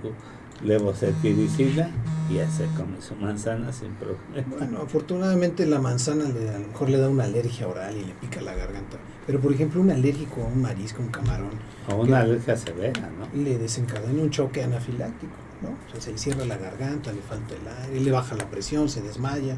levocetiricina 0.64 1.89
y 2.30 2.36
ya 2.36 2.49
se 2.49 2.66
come 2.78 3.01
su 3.01 3.16
manzana 3.16 3.72
sin 3.74 3.91
problema. 3.93 4.57
Bueno, 4.57 4.82
afortunadamente 4.82 5.66
la 5.66 5.80
manzana 5.80 6.26
le, 6.26 6.49
a 6.49 6.59
lo 6.59 6.68
mejor 6.68 6.89
le 6.89 6.97
da 6.97 7.09
una 7.09 7.26
alergia 7.26 7.68
oral 7.68 7.95
y 7.97 8.05
le 8.05 8.14
pica 8.14 8.41
la 8.41 8.53
garganta. 8.55 8.97
Pero 9.26 9.39
por 9.39 9.53
ejemplo, 9.53 9.82
un 9.82 9.91
alérgico 9.91 10.41
a 10.41 10.45
un 10.45 10.61
marisco, 10.61 11.01
un 11.01 11.09
camarón. 11.09 11.51
O 11.89 11.95
una 11.95 12.20
alergia 12.20 12.55
severa, 12.55 13.09
¿no? 13.18 13.28
Le 13.41 13.57
desencadena 13.57 14.22
un 14.22 14.30
choque 14.30 14.64
anafiláctico, 14.64 15.34
¿no? 15.61 15.70
O 15.70 15.91
sea, 15.91 16.01
se 16.01 16.11
le 16.11 16.18
cierra 16.18 16.45
la 16.45 16.57
garganta, 16.57 17.11
le 17.11 17.22
falta 17.22 17.55
el 17.55 17.86
aire, 17.86 17.99
le 17.99 18.11
baja 18.11 18.36
la 18.36 18.49
presión, 18.49 18.89
se 18.89 19.01
desmaya. 19.01 19.57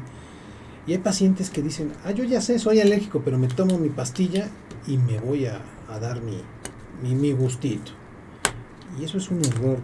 Y 0.86 0.92
hay 0.92 0.98
pacientes 0.98 1.50
que 1.50 1.62
dicen, 1.62 1.92
ah, 2.04 2.12
yo 2.12 2.24
ya 2.24 2.40
sé, 2.40 2.58
soy 2.58 2.80
alérgico, 2.80 3.22
pero 3.24 3.38
me 3.38 3.48
tomo 3.48 3.78
mi 3.78 3.88
pastilla 3.88 4.48
y 4.86 4.98
me 4.98 5.18
voy 5.18 5.46
a, 5.46 5.60
dar 6.00 6.20
mi, 6.20 6.40
mi, 7.02 7.14
mi 7.14 7.32
gustito. 7.32 7.92
Y 9.00 9.04
eso 9.04 9.18
es 9.18 9.30
un 9.30 9.44
error. 9.44 9.78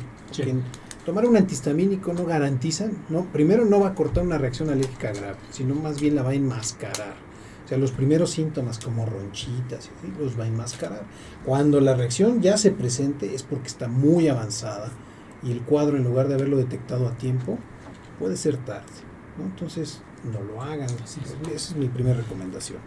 Tomar 1.04 1.26
un 1.26 1.36
antihistamínico 1.36 2.12
no 2.12 2.24
garantiza, 2.24 2.88
no, 3.08 3.24
primero 3.32 3.64
no 3.64 3.80
va 3.80 3.88
a 3.88 3.94
cortar 3.94 4.24
una 4.24 4.38
reacción 4.38 4.70
alérgica 4.70 5.12
grave, 5.12 5.36
sino 5.50 5.74
más 5.74 6.00
bien 6.00 6.14
la 6.14 6.22
va 6.22 6.30
a 6.30 6.34
enmascarar. 6.34 7.14
O 7.64 7.68
sea, 7.68 7.78
los 7.78 7.90
primeros 7.90 8.30
síntomas 8.30 8.78
como 8.78 9.04
ronchitas 9.06 9.90
los 10.18 10.38
va 10.38 10.44
a 10.44 10.48
enmascarar. 10.48 11.02
Cuando 11.44 11.80
la 11.80 11.94
reacción 11.94 12.40
ya 12.40 12.56
se 12.56 12.70
presente 12.70 13.34
es 13.34 13.42
porque 13.42 13.66
está 13.66 13.88
muy 13.88 14.28
avanzada 14.28 14.90
y 15.42 15.50
el 15.50 15.62
cuadro 15.62 15.96
en 15.96 16.04
lugar 16.04 16.28
de 16.28 16.34
haberlo 16.34 16.56
detectado 16.56 17.08
a 17.08 17.16
tiempo 17.16 17.58
puede 18.18 18.36
ser 18.36 18.56
tarde. 18.58 18.86
Entonces, 19.40 20.02
no 20.24 20.40
lo 20.42 20.62
hagan. 20.62 20.88
Esa 21.04 21.54
es 21.54 21.76
mi 21.76 21.88
primera 21.88 22.16
recomendación. 22.16 22.78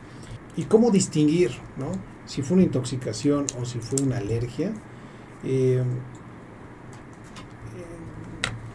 ¿Y 0.55 0.63
cómo 0.63 0.91
distinguir 0.91 1.51
¿no? 1.77 1.91
si 2.25 2.41
fue 2.41 2.55
una 2.55 2.63
intoxicación 2.63 3.45
o 3.59 3.65
si 3.65 3.79
fue 3.79 4.01
una 4.01 4.17
alergia? 4.17 4.71
Eh, 5.43 5.83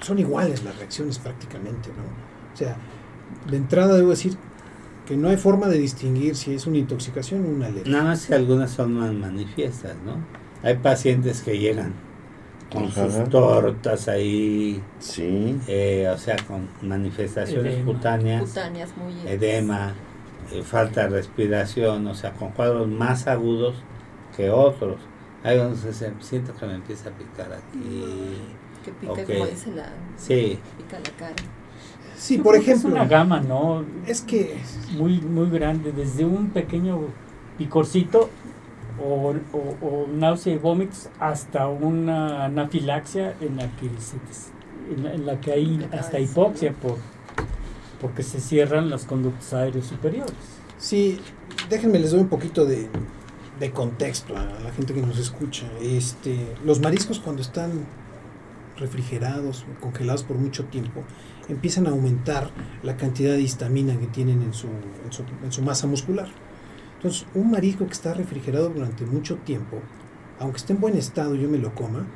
son 0.01 0.19
iguales 0.19 0.65
las 0.65 0.77
reacciones 0.77 1.19
prácticamente, 1.19 1.91
¿no? 1.91 2.03
O 2.53 2.57
sea, 2.57 2.77
de 3.49 3.57
entrada 3.57 3.97
debo 3.97 4.11
decir 4.11 4.37
que 5.07 5.17
no 5.17 5.29
hay 5.29 5.37
forma 5.37 5.69
de 5.69 5.79
distinguir 5.79 6.37
si 6.37 6.55
es 6.55 6.67
una 6.67 6.79
intoxicación 6.79 7.45
o 7.45 7.49
una 7.49 7.67
alergia. 7.67 7.93
Nada 7.93 8.05
más 8.05 8.27
que 8.27 8.35
algunas 8.35 8.71
son 8.71 8.95
más 8.95 9.13
manifiestas, 9.13 9.97
¿no? 10.05 10.17
Hay 10.63 10.77
pacientes 10.77 11.43
que 11.43 11.59
llegan 11.59 11.95
con 12.73 12.91
sus 12.91 13.29
tortas 13.29 14.09
ahí, 14.09 14.81
sí. 15.01 15.59
Eh, 15.67 16.09
o 16.13 16.17
sea, 16.19 16.37
con 16.47 16.69
manifestaciones 16.83 17.85
cutáneas, 17.85 18.55
edema, 19.27 19.95
eh, 20.53 20.63
falta 20.63 21.03
de 21.03 21.09
respiración, 21.09 22.07
o 22.07 22.15
sea, 22.15 22.33
con 22.33 22.51
cuadros 22.51 22.87
más 22.89 23.27
agudos 23.27 23.75
que 24.37 24.51
otros. 24.51 25.01
Hay 25.43 25.57
donde 25.57 25.77
se 25.77 26.13
siento 26.21 26.55
que 26.55 26.67
me 26.67 26.75
empieza 26.75 27.09
a 27.09 27.13
picar 27.13 27.53
aquí 27.53 28.39
que 28.85 28.93
pica, 28.93 29.25
como 29.25 29.47
dice 29.47 29.73
la. 29.73 29.93
Sí. 30.17 30.59
Pica 30.79 30.99
la 30.99 31.17
cara. 31.17 31.35
Sí, 32.17 32.39
por 32.39 32.55
ejemplo. 32.55 32.91
Es 32.91 32.95
una 32.95 33.07
gama, 33.07 33.41
¿no? 33.41 33.85
Es 34.07 34.21
que. 34.21 34.59
Muy, 34.93 35.21
muy 35.21 35.49
grande, 35.51 35.93
desde 35.93 36.25
un 36.25 36.51
pequeño 36.51 37.01
picorcito 37.59 38.31
o, 39.03 39.35
o, 39.53 40.07
náusea 40.13 40.55
y 40.55 40.59
vómitos 40.59 41.09
hasta 41.19 41.69
una 41.69 42.45
anafilaxia 42.45 43.35
en 43.41 43.57
la 43.57 43.69
que, 43.77 43.91
en, 44.95 45.27
la, 45.27 45.41
que 45.41 45.53
hay 45.53 45.89
hasta 45.93 46.19
hipoxia 46.19 46.73
por, 46.73 46.97
porque 48.01 48.23
se 48.23 48.41
cierran 48.41 48.91
los 48.91 49.05
conductos 49.05 49.53
aéreos 49.53 49.87
superiores. 49.87 50.35
Sí, 50.79 51.21
déjenme 51.69 51.99
les 51.99 52.13
doy 52.13 52.21
un 52.21 52.29
poquito 52.29 52.65
de, 52.65 52.89
de 53.59 53.71
contexto 53.71 54.37
a 54.37 54.45
la 54.45 54.73
gente 54.73 54.95
que 54.95 55.03
nos 55.03 55.19
escucha. 55.19 55.67
Este, 55.81 56.55
los 56.65 56.81
mariscos 56.81 57.21
cuando 57.21 57.43
están 57.43 57.87
refrigerados 58.81 59.65
congelados 59.81 60.25
por 60.25 60.37
mucho 60.37 60.65
tiempo, 60.65 61.05
empiezan 61.49 61.87
a 61.87 61.91
aumentar 61.91 62.51
la 62.83 62.97
cantidad 62.97 63.33
de 63.33 63.43
histamina 63.43 63.99
que 63.99 64.07
tienen 64.07 64.43
en 64.43 64.55
su, 64.55 64.69
en 65.45 65.53
su, 65.53 65.63
masa 65.63 65.87
muscular. 65.87 66.29
Entonces, 66.97 67.27
un 67.35 67.51
marisco 67.51 67.87
que 67.87 67.93
está 67.93 68.15
refrigerado 68.15 68.71
durante 68.71 69.07
mucho 69.07 69.37
tiempo, 69.37 69.79
aunque 70.39 70.59
esté 70.59 70.73
en 70.73 70.81
buen 70.81 70.97
estado 70.97 71.35
y 71.35 71.41
yo 71.41 71.49
me 71.49 71.59
lo 71.59 71.75
coma, 71.75 72.07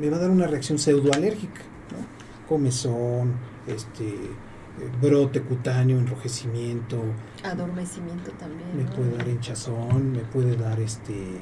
me 0.00 0.10
va 0.10 0.16
a 0.16 0.20
dar 0.20 0.30
una 0.30 0.46
reacción 0.46 0.78
pseudoalérgica, 0.78 1.62
¿no? 1.92 2.48
comezón, 2.48 3.34
este, 3.66 4.08
eh, 4.08 4.90
brote 5.00 5.42
cutáneo, 5.42 5.98
enrojecimiento. 5.98 7.00
Adormecimiento 7.44 8.32
también. 8.32 8.76
Me 8.76 8.84
puede 8.84 9.16
dar 9.16 9.28
hinchazón, 9.28 10.12
me 10.12 10.20
puede 10.20 10.56
dar 10.56 10.80
este 10.80 11.38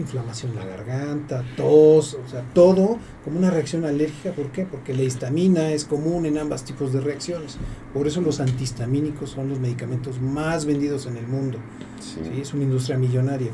inflamación 0.00 0.52
en 0.52 0.58
la 0.58 0.66
garganta, 0.66 1.44
tos, 1.56 2.14
o 2.14 2.28
sea, 2.28 2.42
todo 2.54 2.98
como 3.24 3.38
una 3.38 3.50
reacción 3.50 3.84
alérgica. 3.84 4.32
¿Por 4.32 4.50
qué? 4.50 4.64
Porque 4.64 4.94
la 4.94 5.02
histamina 5.02 5.70
es 5.72 5.84
común 5.84 6.26
en 6.26 6.38
ambos 6.38 6.64
tipos 6.64 6.92
de 6.92 7.00
reacciones. 7.00 7.58
Por 7.94 8.06
eso 8.06 8.20
los 8.20 8.40
antihistamínicos 8.40 9.30
son 9.30 9.48
los 9.48 9.60
medicamentos 9.60 10.20
más 10.20 10.64
vendidos 10.64 11.06
en 11.06 11.16
el 11.16 11.26
mundo. 11.26 11.58
Sí. 12.00 12.40
Es 12.40 12.52
una 12.54 12.64
industria 12.64 12.98
millonaria. 12.98 13.50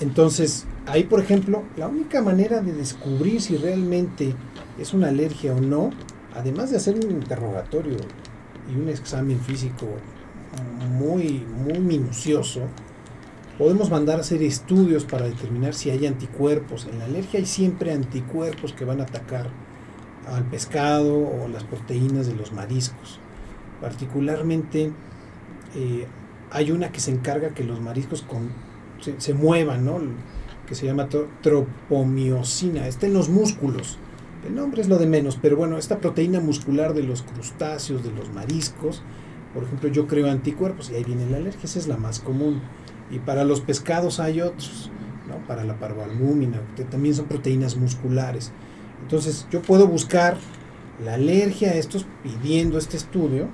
Entonces, 0.00 0.66
ahí, 0.86 1.04
por 1.04 1.20
ejemplo, 1.20 1.64
la 1.76 1.88
única 1.88 2.22
manera 2.22 2.60
de 2.60 2.72
descubrir 2.72 3.40
si 3.40 3.56
realmente 3.56 4.34
es 4.78 4.94
una 4.94 5.08
alergia 5.08 5.52
o 5.52 5.60
no, 5.60 5.90
además 6.34 6.70
de 6.70 6.76
hacer 6.76 6.94
un 6.94 7.10
interrogatorio 7.10 7.96
y 8.72 8.80
un 8.80 8.88
examen 8.88 9.40
físico 9.40 9.88
muy, 10.90 11.44
muy 11.64 11.80
minucioso, 11.80 12.60
Podemos 13.58 13.90
mandar 13.90 14.16
a 14.18 14.20
hacer 14.20 14.42
estudios 14.42 15.04
para 15.04 15.26
determinar 15.26 15.74
si 15.74 15.90
hay 15.90 16.06
anticuerpos. 16.06 16.86
En 16.90 16.98
la 16.98 17.04
alergia 17.04 17.38
hay 17.38 17.46
siempre 17.46 17.92
anticuerpos 17.92 18.72
que 18.72 18.84
van 18.84 19.00
a 19.00 19.04
atacar 19.04 19.50
al 20.26 20.44
pescado 20.44 21.18
o 21.18 21.48
las 21.48 21.64
proteínas 21.64 22.26
de 22.26 22.34
los 22.34 22.52
mariscos. 22.52 23.20
Particularmente 23.80 24.92
eh, 25.74 26.06
hay 26.50 26.70
una 26.70 26.92
que 26.92 27.00
se 27.00 27.10
encarga 27.10 27.50
que 27.50 27.64
los 27.64 27.80
mariscos 27.80 28.24
se, 29.18 29.34
muevan, 29.34 29.84
¿no? 29.84 30.00
que 30.66 30.74
se 30.74 30.86
llama 30.86 31.08
tropomiosina. 31.42 32.86
Está 32.86 33.06
en 33.06 33.14
los 33.14 33.28
músculos. 33.28 33.98
El 34.46 34.54
nombre 34.54 34.80
es 34.80 34.88
lo 34.88 34.98
de 34.98 35.06
menos, 35.06 35.38
pero 35.40 35.56
bueno, 35.56 35.76
esta 35.76 35.98
proteína 35.98 36.40
muscular 36.40 36.94
de 36.94 37.02
los 37.02 37.22
crustáceos, 37.22 38.02
de 38.02 38.10
los 38.12 38.32
mariscos, 38.32 39.02
por 39.54 39.64
ejemplo, 39.64 39.88
yo 39.90 40.06
creo 40.06 40.30
anticuerpos 40.30 40.90
y 40.90 40.94
ahí 40.94 41.04
viene 41.04 41.26
la 41.26 41.36
alergia, 41.36 41.60
esa 41.64 41.78
es 41.78 41.86
la 41.86 41.96
más 41.96 42.20
común. 42.20 42.60
Y 43.12 43.20
para 43.20 43.44
los 43.44 43.60
pescados 43.60 44.18
hay 44.18 44.40
otros, 44.40 44.90
¿no? 45.28 45.46
para 45.46 45.62
la 45.64 45.78
parvalbúmina, 45.78 46.60
también 46.90 47.14
son 47.14 47.26
proteínas 47.26 47.76
musculares. 47.76 48.52
Entonces 49.02 49.46
yo 49.50 49.62
puedo 49.62 49.86
buscar 49.86 50.36
la 51.04 51.14
alergia 51.14 51.70
a 51.70 51.74
estos 51.74 52.06
pidiendo 52.22 52.78
este 52.78 52.96
estudio 52.96 53.48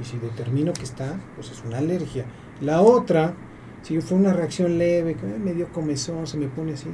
Y 0.00 0.04
si 0.04 0.18
determino 0.18 0.72
que 0.72 0.84
está, 0.84 1.20
pues 1.34 1.50
es 1.50 1.62
una 1.64 1.78
alergia. 1.78 2.24
La 2.60 2.80
otra, 2.80 3.34
si 3.82 4.00
fue 4.00 4.16
una 4.16 4.32
reacción 4.32 4.78
leve, 4.78 5.14
que 5.14 5.26
me 5.26 5.52
dio 5.52 5.70
comezón, 5.70 6.26
se 6.26 6.38
me 6.38 6.48
pone 6.48 6.72
así, 6.72 6.88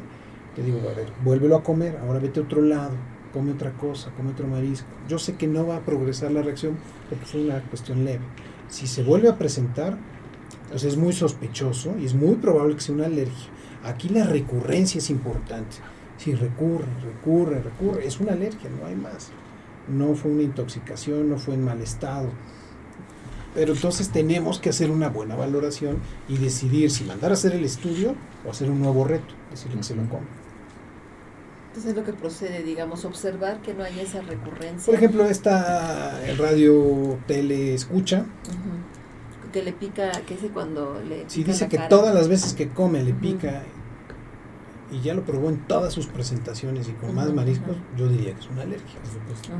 te 0.56 0.62
digo, 0.62 0.80
a 0.80 0.94
ver, 0.94 1.12
vuélvelo 1.22 1.56
a 1.56 1.62
comer, 1.62 1.96
ahora 1.98 2.18
vete 2.18 2.40
a 2.40 2.42
otro 2.42 2.60
lado, 2.60 2.96
come 3.32 3.52
otra 3.52 3.70
cosa, 3.72 4.10
come 4.16 4.32
otro 4.32 4.48
marisco. 4.48 4.88
Yo 5.08 5.20
sé 5.20 5.36
que 5.36 5.46
no 5.46 5.64
va 5.64 5.76
a 5.76 5.80
progresar 5.80 6.32
la 6.32 6.42
reacción 6.42 6.76
porque 7.08 7.24
fue 7.24 7.42
una 7.42 7.60
cuestión 7.62 8.04
leve. 8.04 8.24
Si 8.68 8.88
se 8.88 9.04
vuelve 9.04 9.28
a 9.28 9.38
presentar, 9.38 9.96
pues 10.68 10.84
es 10.84 10.96
muy 10.96 11.12
sospechoso 11.12 11.94
y 11.98 12.04
es 12.04 12.14
muy 12.14 12.36
probable 12.36 12.74
que 12.74 12.80
sea 12.80 12.94
una 12.94 13.06
alergia. 13.06 13.48
Aquí 13.84 14.08
la 14.08 14.24
recurrencia 14.24 14.98
es 14.98 15.10
importante. 15.10 15.76
Si 16.18 16.34
recurre, 16.34 16.86
recurre, 17.02 17.62
recurre, 17.62 18.06
es 18.06 18.20
una 18.20 18.32
alergia, 18.32 18.68
no 18.70 18.86
hay 18.86 18.96
más. 18.96 19.30
No 19.88 20.14
fue 20.14 20.30
una 20.30 20.42
intoxicación, 20.42 21.30
no 21.30 21.38
fue 21.38 21.54
en 21.54 21.64
mal 21.64 21.80
estado. 21.80 22.28
Pero 23.54 23.72
entonces 23.72 24.10
tenemos 24.10 24.58
que 24.58 24.70
hacer 24.70 24.90
una 24.90 25.08
buena 25.08 25.36
valoración 25.36 25.98
y 26.28 26.36
decidir 26.36 26.90
si 26.90 27.04
mandar 27.04 27.30
a 27.30 27.34
hacer 27.34 27.54
el 27.54 27.64
estudio 27.64 28.14
o 28.46 28.50
hacer 28.50 28.70
un 28.70 28.80
nuevo 28.80 29.04
reto, 29.04 29.34
decirle 29.50 29.78
que 29.78 29.84
se 29.84 29.94
lo 29.94 30.02
coma. 30.08 30.26
Entonces 31.68 31.92
es 31.92 31.96
lo 31.96 32.04
que 32.04 32.12
procede, 32.12 32.62
digamos, 32.62 33.04
observar 33.04 33.62
que 33.62 33.72
no 33.72 33.84
hay 33.84 34.00
esa 34.00 34.20
recurrencia. 34.20 34.86
Por 34.86 34.94
ejemplo, 34.94 35.24
esta 35.24 36.20
radio 36.36 37.18
tele 37.26 37.74
escucha. 37.74 38.26
Que 39.52 39.62
le 39.62 39.72
pica, 39.72 40.12
que 40.26 40.34
es 40.34 40.40
cuando 40.52 41.00
le... 41.08 41.24
Si 41.28 41.42
dice 41.42 41.68
que 41.68 41.78
todas 41.78 42.14
las 42.14 42.28
veces 42.28 42.52
que 42.52 42.68
come 42.68 43.02
le 43.02 43.14
pica 43.14 43.62
y 44.90 45.00
ya 45.00 45.14
lo 45.14 45.22
probó 45.22 45.48
en 45.48 45.58
todas 45.66 45.92
sus 45.92 46.06
presentaciones 46.06 46.88
y 46.88 46.92
con 46.92 47.14
más 47.14 47.32
mariscos, 47.32 47.76
yo 47.96 48.08
diría 48.08 48.34
que 48.34 48.40
es 48.40 48.48
una 48.48 48.62
alergia, 48.62 48.98
por 49.00 49.12
supuesto. 49.12 49.50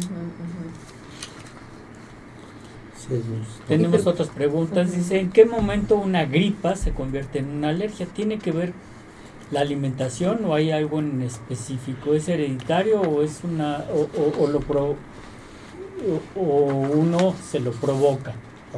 Tenemos 3.66 4.06
otras 4.06 4.28
preguntas. 4.28 4.92
Dice, 4.92 5.20
¿en 5.20 5.30
qué 5.30 5.44
momento 5.44 5.96
una 5.96 6.24
gripa 6.24 6.76
se 6.76 6.92
convierte 6.92 7.38
en 7.38 7.48
una 7.48 7.70
alergia? 7.70 8.06
¿Tiene 8.06 8.38
que 8.38 8.52
ver 8.52 8.72
la 9.50 9.60
alimentación 9.60 10.44
o 10.44 10.54
hay 10.54 10.70
algo 10.70 10.98
en 10.98 11.22
específico? 11.22 12.14
¿Es 12.14 12.28
hereditario 12.28 13.00
o 13.00 13.22
es 13.22 13.40
una 13.44 13.84
o, 13.92 14.46
lo 14.46 14.96
o 16.36 16.44
uno 16.44 17.34
se 17.50 17.60
lo 17.60 17.72
provoca? 17.72 18.34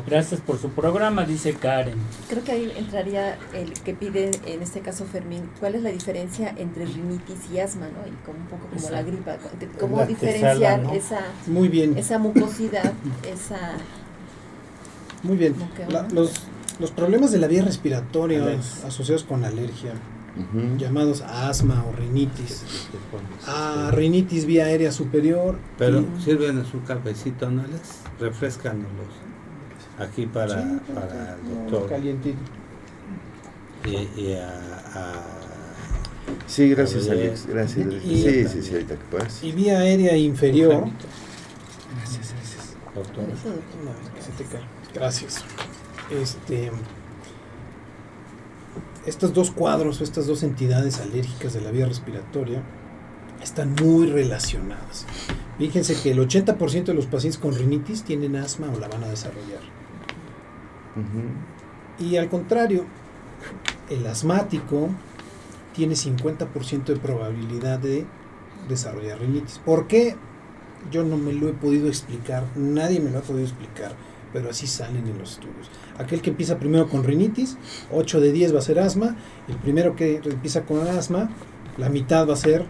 Gracias 0.07 0.41
por 0.41 0.59
su 0.59 0.71
programa, 0.71 1.25
dice 1.25 1.53
Karen. 1.55 1.99
Creo 2.29 2.45
que 2.45 2.53
ahí 2.53 2.73
entraría 2.77 3.37
el 3.53 3.73
que 3.73 3.93
pide, 3.93 4.31
en 4.47 4.63
este 4.63 4.81
caso 4.81 5.05
Fermín, 5.05 5.51
cuál 5.59 5.75
es 5.75 5.83
la 5.83 5.91
diferencia 5.91 6.55
entre 6.57 6.87
rinitis 6.87 7.51
y 7.53 7.59
asma, 7.59 7.87
¿no? 7.87 8.07
Y 8.07 8.15
como 8.25 8.39
un 8.39 8.47
poco 8.47 8.67
como 8.73 8.91
la 8.91 9.03
gripa, 9.03 9.37
cómo 9.79 10.05
diferenciar 10.07 10.85
esa, 10.95 11.21
Muy 11.47 11.69
bien. 11.69 11.99
esa 11.99 12.19
mucosidad, 12.19 12.93
esa... 13.29 13.73
Muy 15.23 15.37
bien. 15.37 15.55
los, 16.13 16.33
los 16.79 16.91
problemas 16.93 17.33
de 17.33 17.39
la 17.39 17.47
vía 17.47 17.63
respiratoria 17.63 18.43
asociados 18.87 19.25
con 19.25 19.45
alergia, 19.45 19.93
llamados 20.79 21.21
asma 21.23 21.85
o 21.85 21.93
rinitis, 21.93 22.65
a 23.47 23.91
rinitis 23.91 24.47
vía 24.47 24.67
aérea 24.67 24.93
superior. 24.93 25.59
Pero 25.77 26.05
sirven 26.25 26.65
su 26.65 26.83
cafecito, 26.85 27.51
¿no 27.51 27.63
les? 27.63 28.01
Refrescándolos 28.21 29.30
aquí 30.01 30.27
para, 30.27 30.81
para 30.95 31.37
el 31.37 31.71
doctor. 31.71 31.89
Calientito. 31.89 32.39
Y, 33.87 34.35
a, 34.35 35.23
Sí, 36.47 36.69
gracias 36.69 37.09
Alex, 37.09 37.47
gracias. 37.47 37.89
sí, 38.03 38.49
sí, 38.49 38.63
sí, 38.63 38.73
ahorita 38.73 38.97
que 38.97 39.05
puedas. 39.05 39.43
Y 39.43 39.53
vía 39.53 39.79
aérea 39.79 40.17
inferior. 40.17 40.89
Gracias, 41.97 42.35
gracias. 42.35 42.77
Doctor. 42.95 43.25
Gracias. 44.95 45.45
Este, 46.11 46.71
estos 49.07 49.33
dos 49.33 49.51
cuadros, 49.51 50.01
estas 50.01 50.27
dos 50.27 50.43
entidades 50.43 51.01
alérgicas 51.01 51.55
de 51.55 51.61
la 51.61 51.71
vía 51.71 51.87
respiratoria, 51.87 52.63
están 53.43 53.75
muy 53.83 54.07
relacionadas. 54.09 55.07
Fíjense 55.59 56.01
que 56.01 56.11
el 56.11 56.19
80% 56.19 56.85
de 56.85 56.95
los 56.95 57.07
pacientes 57.07 57.39
con 57.39 57.55
rinitis 57.55 58.03
tienen 58.03 58.37
asma 58.37 58.71
o 58.75 58.79
la 58.79 58.89
van 58.89 59.05
a 59.05 59.09
desarrollar. 59.09 59.61
Y 61.99 62.17
al 62.17 62.29
contrario, 62.29 62.85
el 63.89 64.07
asmático 64.07 64.89
tiene 65.75 65.95
50% 65.95 66.85
de 66.85 66.97
probabilidad 66.97 67.79
de 67.79 68.07
desarrollar 68.69 69.21
rinitis. 69.21 69.59
¿Por 69.59 69.87
qué? 69.87 70.17
Yo 70.91 71.05
no 71.05 71.17
me 71.17 71.33
lo 71.33 71.49
he 71.49 71.53
podido 71.53 71.89
explicar, 71.89 72.45
nadie 72.57 73.01
me 73.01 73.11
lo 73.11 73.19
ha 73.19 73.23
podido 73.23 73.45
explicar, 73.45 73.93
pero 74.33 74.51
así 74.51 74.67
salen 74.67 75.07
en 75.07 75.19
los 75.19 75.33
estudios. 75.33 75.71
Aquel 75.99 76.23
que 76.23 76.31
empieza 76.31 76.59
primero 76.59 76.89
con 76.89 77.05
rinitis, 77.05 77.59
8 77.93 78.21
de 78.21 78.33
10 78.33 78.55
va 78.55 78.61
a 78.61 78.63
ser 78.63 78.79
asma, 78.79 79.17
el 79.49 79.57
primero 79.57 79.95
que 79.95 80.21
empieza 80.25 80.63
con 80.63 80.87
asma, 80.89 81.29
la 81.77 81.91
mitad 81.91 82.27
va 82.27 82.33
a 82.33 82.37
ser 82.37 82.65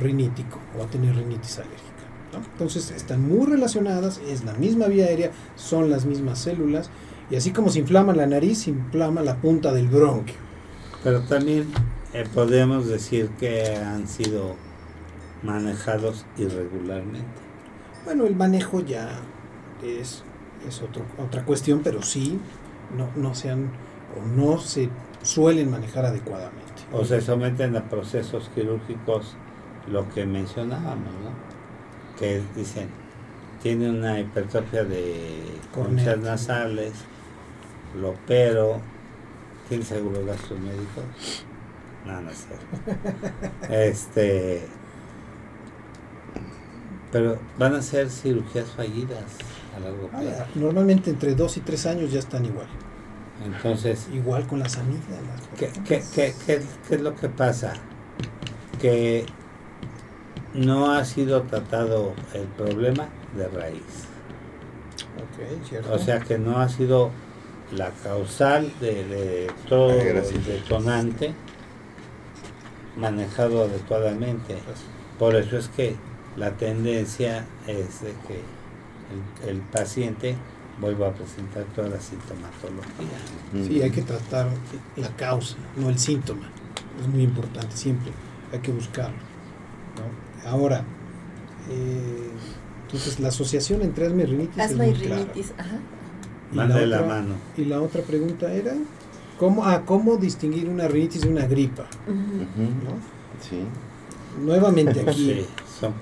rinítico 0.00 0.58
o 0.74 0.80
va 0.80 0.86
a 0.86 0.90
tener 0.90 1.14
rinitis 1.14 1.58
alérgica. 1.58 1.86
Entonces 2.52 2.90
están 2.90 3.26
muy 3.26 3.46
relacionadas, 3.46 4.20
es 4.28 4.44
la 4.44 4.52
misma 4.54 4.86
vía 4.86 5.06
aérea, 5.06 5.30
son 5.54 5.88
las 5.88 6.04
mismas 6.04 6.40
células 6.40 6.90
y 7.30 7.36
así 7.36 7.50
como 7.52 7.70
se 7.70 7.80
inflama 7.80 8.14
la 8.14 8.26
nariz, 8.26 8.62
se 8.62 8.70
inflama 8.70 9.22
la 9.22 9.36
punta 9.36 9.72
del 9.72 9.88
bronquio. 9.88 10.36
Pero 11.02 11.22
también 11.22 11.66
eh, 12.12 12.24
podemos 12.32 12.86
decir 12.86 13.28
que 13.38 13.76
han 13.76 14.06
sido 14.08 14.54
manejados 15.42 16.24
irregularmente. 16.36 17.26
Bueno, 18.04 18.26
el 18.26 18.36
manejo 18.36 18.80
ya 18.80 19.08
es, 19.82 20.22
es 20.66 20.82
otra 20.82 21.44
cuestión, 21.44 21.80
pero 21.82 22.02
sí, 22.02 22.38
no, 22.96 23.08
no 23.16 23.34
se 23.34 23.52
o 23.52 24.26
no 24.36 24.58
se 24.58 24.88
suelen 25.22 25.70
manejar 25.70 26.06
adecuadamente. 26.06 26.82
O 26.92 27.04
se 27.04 27.20
someten 27.20 27.76
a 27.76 27.84
procesos 27.84 28.48
quirúrgicos, 28.54 29.36
lo 29.90 30.08
que 30.10 30.24
mencionábamos, 30.24 31.12
¿no? 31.22 32.16
Que 32.18 32.40
dicen, 32.54 32.88
tiene 33.62 33.90
una 33.90 34.20
hipertrofia 34.20 34.84
de 34.84 35.42
conchas 35.74 36.18
nasales, 36.18 36.92
lo 38.00 38.14
pero 38.26 38.80
¿tiene 39.68 39.84
seguro 39.84 40.20
médicos? 40.20 41.44
No, 42.04 42.20
no 42.20 42.30
sé. 42.30 42.56
este 43.88 44.66
pero 47.10 47.38
van 47.58 47.74
a 47.74 47.82
ser 47.82 48.10
cirugías 48.10 48.68
fallidas 48.70 49.24
a 49.76 49.80
largo 49.80 50.10
ah, 50.12 50.20
plazo. 50.20 50.44
normalmente 50.54 51.10
entre 51.10 51.34
dos 51.34 51.56
y 51.56 51.60
tres 51.60 51.86
años 51.86 52.12
ya 52.12 52.18
están 52.18 52.44
igual. 52.44 52.66
Entonces. 53.44 54.08
Igual 54.12 54.46
con 54.46 54.60
las 54.60 54.78
amigas. 54.78 55.02
¿qué, 55.58 55.70
qué, 55.86 56.02
qué, 56.14 56.34
qué, 56.46 56.62
es 56.90 57.00
lo 57.00 57.14
que 57.14 57.28
pasa? 57.28 57.74
Que 58.80 59.26
no 60.54 60.92
ha 60.92 61.04
sido 61.04 61.42
tratado 61.42 62.14
el 62.34 62.46
problema 62.46 63.08
de 63.36 63.48
raíz. 63.48 64.06
Okay. 65.34 65.78
O 65.92 65.98
sea 65.98 66.20
que 66.20 66.38
no 66.38 66.58
ha 66.58 66.68
sido 66.68 67.10
la 67.72 67.90
causal 68.02 68.72
de, 68.80 69.50
todo 69.68 69.90
el 69.90 70.44
detonante 70.44 71.34
manejado 72.96 73.64
adecuadamente. 73.64 74.56
Por 75.18 75.34
eso 75.34 75.58
es 75.58 75.68
que 75.68 75.96
la 76.36 76.52
tendencia 76.52 77.46
es 77.66 78.02
de 78.02 78.12
que 78.26 79.50
el, 79.50 79.60
paciente 79.60 80.36
vuelva 80.80 81.08
a 81.08 81.12
presentar 81.12 81.64
toda 81.74 81.88
la 81.88 82.00
sintomatología. 82.00 83.66
Sí, 83.66 83.82
hay 83.82 83.90
que 83.90 84.02
tratar 84.02 84.48
la 84.96 85.08
causa, 85.16 85.56
no 85.76 85.88
el 85.88 85.98
síntoma. 85.98 86.48
Es 87.00 87.08
muy 87.08 87.22
importante 87.22 87.76
siempre, 87.76 88.12
hay 88.52 88.58
que 88.60 88.72
buscarlo. 88.72 89.16
Ahora, 90.46 90.84
eh, 91.70 92.30
entonces 92.84 93.18
la 93.18 93.28
asociación 93.28 93.82
entre 93.82 94.06
asma 94.06 94.22
y 94.22 94.26
rinitis 94.26 94.58
asma 94.58 94.86
y 94.86 94.94
rinitis, 94.94 95.52
ajá. 95.58 95.80
Y 96.52 96.56
la, 96.56 96.64
otra, 96.64 96.86
la 96.86 97.02
mano. 97.02 97.34
y 97.56 97.64
la 97.64 97.82
otra 97.82 98.02
pregunta 98.02 98.52
era, 98.52 98.72
¿cómo, 99.38 99.64
ah, 99.64 99.82
¿cómo 99.84 100.16
distinguir 100.16 100.68
una 100.68 100.86
rinitis 100.88 101.22
de 101.22 101.28
una 101.28 101.46
gripa? 101.46 101.86
Sí. 103.48 103.62
Nuevamente 104.40 105.00
aquí. 105.00 105.12
sí, 105.46 105.46
son. 105.80 105.94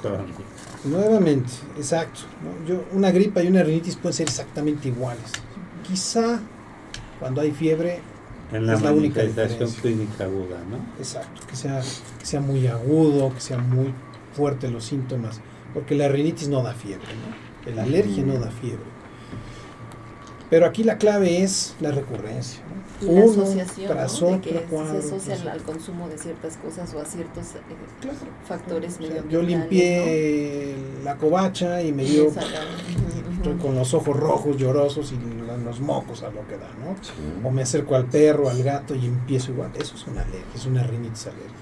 Nuevamente, 0.84 1.50
exacto. 1.76 2.20
Yo, 2.66 2.84
una 2.92 3.10
gripa 3.10 3.42
y 3.42 3.48
una 3.48 3.62
rinitis 3.62 3.96
pueden 3.96 4.14
ser 4.14 4.28
exactamente 4.28 4.88
iguales. 4.88 5.32
Quizá 5.82 6.40
cuando 7.18 7.40
hay 7.40 7.52
fiebre 7.52 8.00
en 8.52 8.66
la, 8.66 8.74
es 8.74 8.82
la 8.82 8.92
única 8.92 9.22
clínica 9.82 10.24
aguda, 10.24 10.58
¿no? 10.70 10.76
Exacto, 10.98 11.40
que 11.48 11.56
sea, 11.56 11.80
que 12.18 12.26
sea 12.26 12.40
muy 12.40 12.66
agudo, 12.66 13.32
que 13.34 13.40
sea 13.40 13.58
muy 13.58 13.92
fuerte 14.32 14.68
los 14.68 14.84
síntomas, 14.84 15.40
porque 15.72 15.94
la 15.94 16.08
rinitis 16.08 16.48
no 16.48 16.62
da 16.62 16.74
fiebre, 16.74 17.06
¿no? 17.06 17.74
La 17.74 17.84
alergia 17.84 18.22
no 18.22 18.34
da 18.34 18.50
fiebre. 18.50 18.93
Pero 20.50 20.66
aquí 20.66 20.84
la 20.84 20.98
clave 20.98 21.42
es 21.42 21.74
la 21.80 21.90
recurrencia. 21.90 22.60
¿no? 22.68 22.74
Y 23.00 23.14
la 23.16 23.24
asociación 23.24 24.40
de 24.40 24.40
que 24.40 24.66
se 24.68 24.98
asocia 24.98 25.52
al 25.52 25.62
consumo 25.62 26.08
de 26.08 26.16
ciertas 26.16 26.56
cosas 26.56 26.94
o 26.94 27.00
a 27.00 27.04
ciertos 27.04 27.54
eh, 27.56 27.60
factores 28.46 28.98
Yo 29.28 29.42
limpié 29.42 30.76
la 31.02 31.16
covacha 31.16 31.82
y 31.82 31.92
me 31.92 32.04
dio 32.04 32.30
estoy 33.44 33.58
con 33.58 33.74
los 33.74 33.92
ojos 33.92 34.16
rojos, 34.16 34.56
llorosos 34.56 35.12
y 35.12 35.18
los 35.64 35.80
mocos 35.80 36.22
a 36.22 36.30
lo 36.30 36.46
que 36.48 36.56
da, 36.56 36.70
¿no? 36.80 37.46
O 37.46 37.50
me 37.50 37.62
acerco 37.62 37.94
al 37.94 38.06
perro, 38.06 38.48
al 38.48 38.62
gato 38.62 38.94
y 38.94 39.06
empiezo 39.06 39.52
igual. 39.52 39.70
Eso 39.78 39.94
es 39.96 40.06
una 40.06 40.22
alergia, 40.22 40.54
es 40.54 40.66
una 40.66 40.82
rinitis 40.82 41.26
alérgica, 41.26 41.52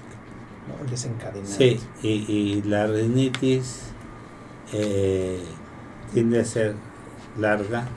¿no? 0.67 0.89
Desencadenante. 0.89 1.51
Sí, 1.51 1.79
y, 2.01 2.09
y 2.31 2.61
la 2.63 2.87
rinitis 2.87 3.81
eh, 4.71 5.41
tiende 6.13 6.39
a 6.39 6.45
ser 6.45 6.75
larga. 7.37 7.87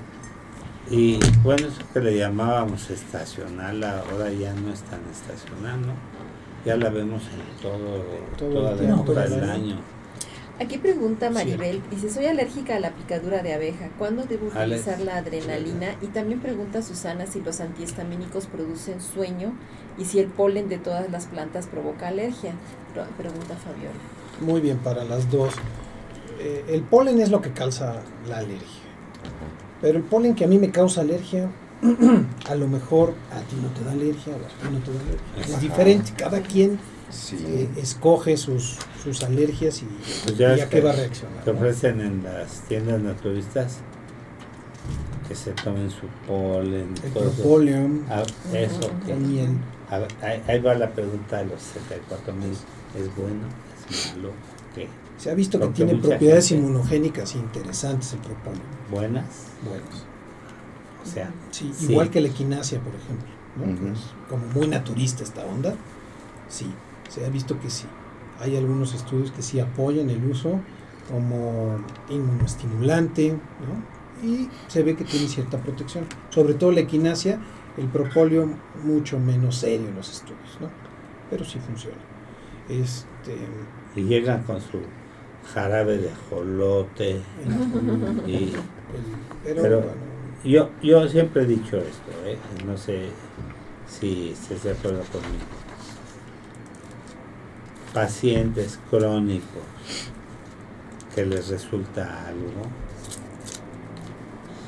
Y 0.90 1.18
bueno, 1.42 1.66
eso 1.66 1.82
que 1.92 2.00
le 2.00 2.16
llamábamos 2.16 2.90
estacional, 2.90 3.82
ahora 3.82 4.30
ya 4.30 4.52
no 4.54 4.72
es 4.72 4.80
tan 4.82 5.00
estacional, 5.10 5.80
¿no? 5.80 5.94
Ya 6.64 6.76
la 6.76 6.90
vemos 6.90 7.22
en 7.24 7.62
todo, 7.62 8.04
Todo 8.36 8.48
toda 8.50 8.70
el 8.72 8.76
la 8.76 8.82
tiempo 8.82 9.02
época 9.02 9.20
del 9.22 9.40
del 9.40 9.50
año. 9.50 9.76
Aquí 10.58 10.78
pregunta 10.78 11.28
Maribel, 11.28 11.82
dice, 11.90 12.08
soy 12.08 12.26
alérgica 12.26 12.76
a 12.76 12.80
la 12.80 12.90
picadura 12.92 13.42
de 13.42 13.52
abeja, 13.52 13.90
¿cuándo 13.98 14.24
debo 14.24 14.46
utilizar 14.46 15.00
la 15.00 15.18
adrenalina? 15.18 15.88
Y 16.00 16.06
también 16.06 16.40
pregunta 16.40 16.80
Susana 16.80 17.26
si 17.26 17.42
los 17.42 17.60
antihistamínicos 17.60 18.46
producen 18.46 19.02
sueño 19.02 19.52
y 19.98 20.06
si 20.06 20.18
el 20.18 20.28
polen 20.28 20.70
de 20.70 20.78
todas 20.78 21.10
las 21.10 21.26
plantas 21.26 21.66
provoca 21.66 22.08
alergia. 22.08 22.54
Pregunta 23.18 23.54
Fabiola. 23.56 23.98
Muy 24.40 24.62
bien, 24.62 24.78
para 24.78 25.04
las 25.04 25.30
dos. 25.30 25.52
Eh, 26.38 26.64
el 26.68 26.82
polen 26.82 27.20
es 27.20 27.30
lo 27.30 27.42
que 27.42 27.52
causa 27.52 28.02
la 28.26 28.38
alergia. 28.38 28.75
Pero 29.86 29.98
el 29.98 30.04
polen 30.04 30.34
que 30.34 30.44
a 30.44 30.48
mí 30.48 30.58
me 30.58 30.72
causa 30.72 31.02
alergia, 31.02 31.48
a 32.48 32.54
lo 32.56 32.66
mejor 32.66 33.14
a 33.30 33.38
ti 33.42 33.54
no 33.62 33.68
te 33.68 33.84
da 33.84 33.92
alergia 33.92 34.32
o 34.32 34.36
a 34.36 34.48
ti 34.48 34.74
no 34.74 34.80
te 34.80 34.92
da 34.92 34.98
alergia. 35.00 35.54
Es 35.54 35.60
diferente, 35.60 36.12
cada 36.16 36.40
quien 36.40 36.76
Sí. 37.08 37.36
eh, 37.46 37.68
escoge 37.76 38.36
sus, 38.36 38.78
sus 39.00 39.22
alergias 39.22 39.80
y, 39.82 39.86
Pues 40.24 40.36
ya 40.36 40.56
y 40.56 40.60
a 40.60 40.68
qué 40.68 40.78
que- 40.78 40.82
va 40.84 40.90
a 40.90 40.94
reaccionar. 40.96 41.46
¿no? 41.46 41.52
ofrecen 41.52 42.00
en 42.00 42.24
las 42.24 42.62
tiendas 42.62 43.00
naturistas 43.00 43.76
que 45.28 45.36
se 45.36 45.52
tomen 45.52 45.88
su 45.88 46.08
polen, 46.26 46.92
El 47.04 47.12
propóleo, 47.12 47.88
Ah, 48.10 48.24
eso, 48.52 48.90
a 49.88 49.98
ver, 49.98 50.08
ahí, 50.20 50.42
ahí 50.48 50.60
va 50.60 50.74
la 50.74 50.90
pregunta 50.90 51.38
de 51.38 51.44
los 51.46 51.62
64 51.62 52.32
mil. 52.34 52.50
¿Es 52.50 53.16
bueno? 53.16 53.46
¿Es 53.88 54.16
malo? 54.16 54.30
¿Qué? 54.74 54.88
Se 55.16 55.30
ha 55.30 55.34
visto 55.34 55.60
que 55.60 55.68
tiene 55.68 55.94
propiedades 55.94 56.48
gente- 56.48 56.64
inmunogénicas 56.66 57.36
interesantes 57.36 58.12
el 58.14 58.18
propóleo. 58.18 58.60
¿Buenas? 58.90 59.24
Buenos. 59.68 60.04
O 61.02 61.06
sea, 61.08 61.30
Sí, 61.50 61.70
Sí. 61.74 61.92
igual 61.92 62.10
que 62.10 62.20
la 62.20 62.28
equinacia, 62.28 62.80
por 62.80 62.94
ejemplo. 62.94 63.28
¿no? 63.56 63.92
Es 63.92 64.00
como 64.28 64.44
muy 64.54 64.66
naturista 64.68 65.22
esta 65.22 65.44
onda. 65.44 65.74
Sí, 66.48 66.66
se 67.08 67.24
ha 67.24 67.28
visto 67.30 67.58
que 67.60 67.70
sí. 67.70 67.86
Hay 68.40 68.56
algunos 68.56 68.92
estudios 68.94 69.30
que 69.30 69.40
sí 69.42 69.60
apoyan 69.60 70.10
el 70.10 70.24
uso 70.28 70.60
como 71.10 71.78
inmunoestimulante, 72.10 73.32
¿no? 73.32 74.28
Y 74.28 74.48
se 74.68 74.82
ve 74.82 74.94
que 74.96 75.04
tiene 75.04 75.28
cierta 75.28 75.58
protección. 75.58 76.04
Sobre 76.30 76.54
todo 76.54 76.72
la 76.72 76.80
equinacia, 76.80 77.38
el 77.76 77.86
propóleo 77.86 78.48
mucho 78.84 79.18
menos 79.18 79.56
serio 79.56 79.88
en 79.88 79.94
los 79.94 80.10
estudios, 80.10 80.58
¿no? 80.60 80.68
Pero 81.30 81.44
sí 81.44 81.58
funciona. 81.58 81.96
Este, 82.68 83.36
y 83.94 84.02
llegan 84.02 84.42
con 84.42 84.60
su 84.60 84.80
jarabe 85.54 85.98
de 85.98 86.10
jolote. 86.30 87.20
Y 88.26 88.52
pero, 89.44 89.62
Pero- 89.62 89.78
bueno, 89.80 89.92
yo, 90.44 90.70
yo 90.82 91.08
siempre 91.08 91.42
he 91.42 91.46
dicho 91.46 91.76
esto, 91.78 92.10
¿eh? 92.24 92.38
no 92.66 92.76
sé 92.76 93.08
si 93.88 94.30
estés 94.30 94.62
de 94.64 94.72
acuerdo 94.72 95.02
conmigo. 95.12 95.44
Pacientes 97.94 98.78
crónicos 98.90 99.62
que 101.14 101.24
les 101.24 101.48
resulta 101.48 102.26
algo 102.28 102.62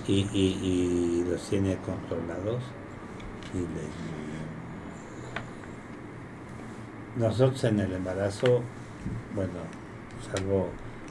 y, 0.06 0.20
y- 0.32 0.58
y 0.62 1.24
los 1.30 1.42
tiene 1.48 1.76
controlados 1.76 2.62
y 3.52 3.58
les- 3.58 4.08
nosotros 7.16 7.62
en 7.64 7.80
el 7.80 7.92
embarazo, 7.92 8.62
bueno, 9.34 9.52
salvo 10.32 10.68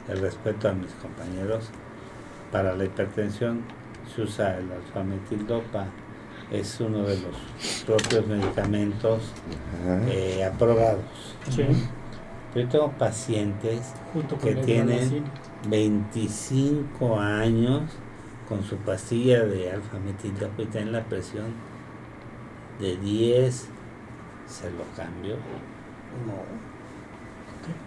el 0.08 0.20
respeto 0.20 0.68
a 0.68 0.72
mis 0.72 0.90
compañeros, 0.92 1.68
para 2.50 2.74
la 2.74 2.84
hipertensión 2.84 3.62
se 4.14 4.22
usa 4.22 4.58
el 4.58 4.70
alfametildopa, 4.72 5.86
es 6.50 6.80
uno 6.80 7.02
de 7.02 7.18
los 7.20 7.84
propios 7.84 8.26
medicamentos 8.26 9.22
eh, 10.08 10.44
aprobados. 10.44 11.04
Sí, 11.50 11.64
Yo 12.54 12.68
tengo 12.68 12.90
pacientes 12.92 13.92
junto 14.12 14.38
que 14.38 14.54
tienen 14.54 14.96
hidralacina. 14.96 15.30
25 15.68 17.20
años 17.20 17.82
con 18.48 18.64
su 18.64 18.76
pastilla 18.76 19.44
de 19.44 19.72
alfametildopa 19.72 20.62
y 20.62 20.66
tienen 20.66 20.92
la 20.92 21.04
presión 21.04 21.52
de 22.80 22.96
10, 22.96 23.68
se 24.46 24.70
lo 24.70 24.84
cambio. 24.96 25.34
no. 26.26 26.68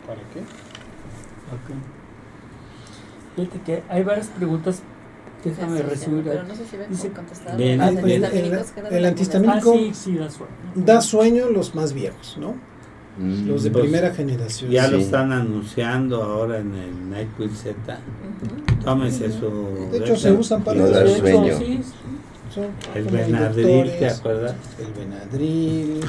¿Para 0.06 0.22
qué? 0.32 0.44
Ok. 1.54 1.76
Fíjate 3.36 3.60
que 3.62 3.84
hay 3.90 4.04
varias 4.04 4.28
preguntas, 4.28 4.82
déjame 5.44 5.78
Sí, 5.78 5.84
sí, 5.84 5.90
resumir. 5.90 6.24
Pero 6.26 6.44
no 6.44 6.56
sé 6.56 6.66
si 6.66 6.78
ven 6.78 6.90
Dice- 6.90 7.10
contestar. 7.12 7.54
Los 7.54 7.62
el- 7.62 8.24
el- 8.24 8.60
el 8.92 9.06
antihistamínico- 9.06 9.74
Ah, 9.74 9.78
sí, 9.80 9.92
sí, 9.94 10.16
da 10.18 10.30
sueño. 10.30 10.52
Da 10.76 11.02
sueño 11.02 11.50
los 11.50 11.74
más 11.76 11.94
viejos, 11.94 12.38
¿no? 12.40 12.56
Mm. 13.18 13.48
Los 13.48 13.64
de 13.64 13.72
Pues, 13.72 13.84
primera 13.84 14.14
generación. 14.14 14.72
Ya 14.72 14.88
lo 14.88 14.98
están 14.98 15.32
anunciando 15.34 16.24
ahora 16.24 16.60
en 16.60 16.74
el 16.74 17.10
NyQuil 17.10 17.52
Z. 17.52 18.00
Tómese 18.84 19.32
su... 19.32 19.90
De 19.92 19.98
hecho, 20.00 20.16
se 20.16 20.32
usan 20.32 20.64
para 20.64 20.88
dar 20.90 21.08
sueño. 21.08 21.58
sí, 21.58 21.82
El 22.96 23.06
Benadryl, 23.06 23.92
¿te 23.98 24.08
acuerdas? 24.10 24.56
El 24.80 24.94
Benadryl, 24.94 26.02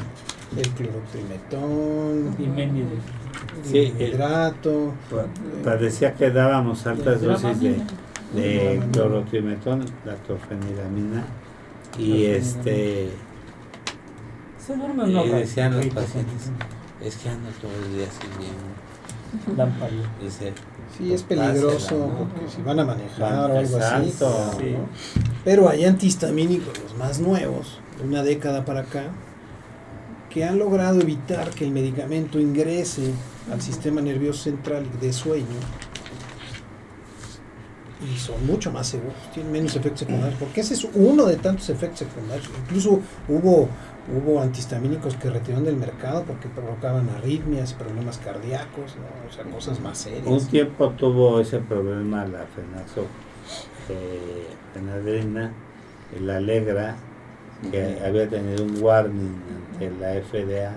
el 0.57 0.69
clorotrimetón, 0.69 2.35
Diménide. 2.37 2.87
Sí, 3.63 3.93
el- 3.99 4.13
hidrato. 4.13 4.93
Parecía 5.63 6.13
que 6.13 6.31
dábamos 6.31 6.85
altas 6.87 7.21
De 7.21 7.27
dosis 7.27 7.59
de, 7.59 7.81
de 8.33 8.81
clorotrimetón, 8.91 9.85
la 10.05 10.15
torfeniramina, 10.15 11.25
y 11.97 12.25
este 12.25 13.09
y 14.67 14.71
uno 14.71 15.23
decían 15.35 15.75
los 15.75 15.85
pacientes, 15.87 16.49
es 17.01 17.17
que 17.17 17.29
ando 17.29 17.49
todo 17.61 17.71
el 17.85 17.97
día 17.97 18.07
sin 18.09 18.39
bien. 18.39 18.53
Dice, 20.21 20.53
Sí, 20.97 21.11
es 21.11 21.23
peligroso 21.23 21.97
¿no? 21.97 22.17
porque 22.19 22.47
si 22.55 22.61
van 22.61 22.79
a 22.79 22.85
manejar 22.85 23.49
o 23.51 23.57
algo 23.57 23.77
así. 23.77 24.11
Sí. 24.11 24.71
¿no? 24.77 24.87
Pero 25.43 25.67
hay 25.67 25.85
antihistamínicos, 25.85 26.79
los 26.83 26.95
más 26.97 27.19
nuevos, 27.19 27.79
de 27.99 28.07
una 28.07 28.21
década 28.21 28.63
para 28.63 28.81
acá, 28.81 29.05
que 30.33 30.43
han 30.43 30.57
logrado 30.57 30.99
evitar 30.99 31.51
que 31.51 31.63
el 31.63 31.71
medicamento 31.71 32.39
ingrese 32.39 33.11
al 33.51 33.61
sistema 33.61 34.01
nervioso 34.01 34.43
central 34.43 34.87
de 34.99 35.13
sueño. 35.13 35.45
Y 38.03 38.17
son 38.17 38.45
mucho 38.45 38.71
más 38.71 38.87
seguros, 38.87 39.13
tienen 39.33 39.51
menos 39.51 39.75
efectos 39.75 39.99
secundarios, 39.99 40.37
porque 40.39 40.61
ese 40.61 40.73
es 40.73 40.85
uno 40.95 41.25
de 41.25 41.37
tantos 41.37 41.69
efectos 41.69 41.99
secundarios. 41.99 42.49
Incluso 42.63 42.99
hubo, 43.29 43.69
hubo 44.13 44.41
antihistamínicos 44.41 45.15
que 45.15 45.29
retiraron 45.29 45.65
del 45.65 45.77
mercado 45.77 46.23
porque 46.23 46.49
provocaban 46.49 47.07
arritmias, 47.09 47.73
problemas 47.73 48.17
cardíacos, 48.17 48.95
¿no? 48.95 49.29
o 49.29 49.31
sea, 49.31 49.45
cosas 49.45 49.79
más 49.79 49.99
serias. 49.99 50.25
un 50.25 50.45
tiempo 50.47 50.89
tuvo 50.97 51.39
ese 51.39 51.59
problema 51.59 52.25
la 52.25 52.45
fenazo, 52.47 53.05
eh, 53.87 54.47
fenadrina, 54.73 55.53
la 56.19 56.37
Alegra, 56.37 56.97
que 57.71 57.99
había 58.05 58.29
tenido 58.29 58.63
un 58.65 58.81
warning 58.81 59.35
ante 59.73 59.91
la 59.91 60.13
FDA 60.21 60.75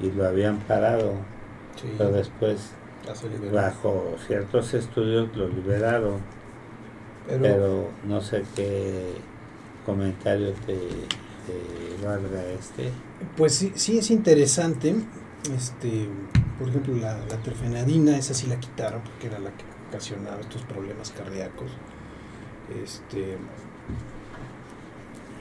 y 0.00 0.10
lo 0.12 0.26
habían 0.26 0.58
parado, 0.60 1.14
Sí, 1.76 1.88
pero 1.98 2.12
después 2.12 2.70
bajo 3.52 4.16
ciertos 4.26 4.74
estudios 4.74 5.34
lo 5.36 5.48
liberaron, 5.48 6.20
Pero, 7.26 7.40
pero 7.40 7.90
no 8.04 8.20
sé 8.20 8.44
qué 8.54 9.22
comentario 9.84 10.52
te, 10.66 11.08
te 11.46 12.06
valga 12.06 12.44
este. 12.46 12.90
pues 13.36 13.54
sí, 13.54 13.72
sí 13.74 13.98
es 13.98 14.10
interesante. 14.10 14.94
Este, 15.54 16.08
por 16.58 16.68
ejemplo, 16.68 16.94
la, 16.96 17.18
la 17.26 17.42
terfenadina, 17.42 18.16
esa 18.16 18.34
sí 18.34 18.46
la 18.46 18.58
quitaron 18.60 19.02
porque 19.02 19.26
era 19.26 19.38
la 19.38 19.50
que 19.56 19.64
ocasionaba 19.88 20.40
estos 20.40 20.62
problemas 20.64 21.10
cardíacos. 21.12 21.70
Este, 22.68 23.38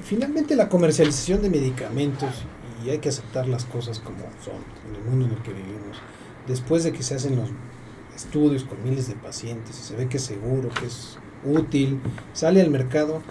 finalmente 0.04 0.56
la 0.56 0.70
comercialización 0.70 1.42
de 1.42 1.50
medicamentos, 1.50 2.44
y 2.84 2.90
hay 2.90 3.00
que 3.00 3.10
aceptar 3.10 3.48
las 3.48 3.66
cosas 3.66 4.00
como 4.00 4.20
son 4.44 4.62
en 4.90 4.96
el 4.96 5.04
mundo 5.04 5.26
en 5.26 5.32
el 5.32 5.42
que 5.42 5.54
vivimos, 5.54 5.98
después 6.48 6.84
de 6.84 6.92
que 6.92 7.04
se 7.04 7.16
hacen 7.16 7.36
los 7.38 7.50
estudios 8.16 8.64
con 8.64 8.84
miles 8.84 9.08
de 9.08 9.16
pacientes 9.16 9.80
y 9.80 9.84
se 9.84 9.96
ve 9.96 10.08
que 10.08 10.18
es 10.18 10.24
seguro, 10.24 10.70
que 10.70 10.86
es 10.86 11.18
útil, 11.46 12.00
sale 12.34 12.62
al 12.62 12.70
mercado, 12.70 13.22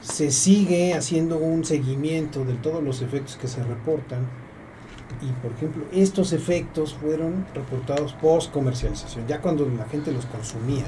se 0.00 0.30
sigue 0.30 0.94
haciendo 0.94 1.38
un 1.38 1.64
seguimiento 1.64 2.44
de 2.44 2.54
todos 2.54 2.82
los 2.82 3.02
efectos 3.02 3.36
que 3.36 3.48
se 3.48 3.62
reportan. 3.62 4.26
Y 5.22 5.32
por 5.42 5.52
ejemplo 5.52 5.84
estos 5.90 6.32
efectos 6.32 6.94
fueron 6.94 7.46
reportados 7.54 8.12
post 8.12 8.52
comercialización 8.52 9.26
ya 9.26 9.40
cuando 9.40 9.66
la 9.66 9.86
gente 9.86 10.12
los 10.12 10.26
consumía 10.26 10.84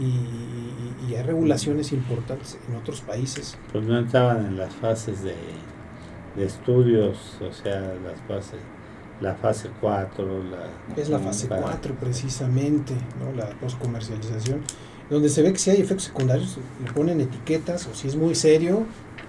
y, 0.00 1.14
hay 1.14 1.22
regulaciones 1.22 1.92
importantes 1.92 2.56
en 2.68 2.76
otros 2.76 3.00
países. 3.00 3.58
Pues 3.72 3.84
no 3.84 3.98
entraban 3.98 4.46
en 4.46 4.56
las 4.56 4.72
fases 4.74 5.22
de, 5.22 5.34
de 6.36 6.46
estudios, 6.46 7.36
o 7.42 7.52
sea, 7.52 7.80
las 7.80 8.20
fases 8.28 8.60
la 9.20 9.34
fase 9.34 9.70
4. 9.80 10.44
La, 10.44 11.00
es 11.00 11.08
la 11.08 11.18
fase 11.18 11.48
4 11.48 11.94
precisamente, 12.00 12.94
¿no? 13.20 13.32
la 13.36 13.50
postcomercialización, 13.58 14.62
donde 15.08 15.28
se 15.28 15.42
ve 15.42 15.52
que 15.52 15.58
si 15.58 15.70
hay 15.70 15.80
efectos 15.80 16.04
secundarios, 16.04 16.58
le 16.84 16.92
ponen 16.92 17.20
etiquetas 17.20 17.86
o 17.86 17.94
si 17.94 18.08
es 18.08 18.16
muy 18.16 18.34
serio, 18.34 18.84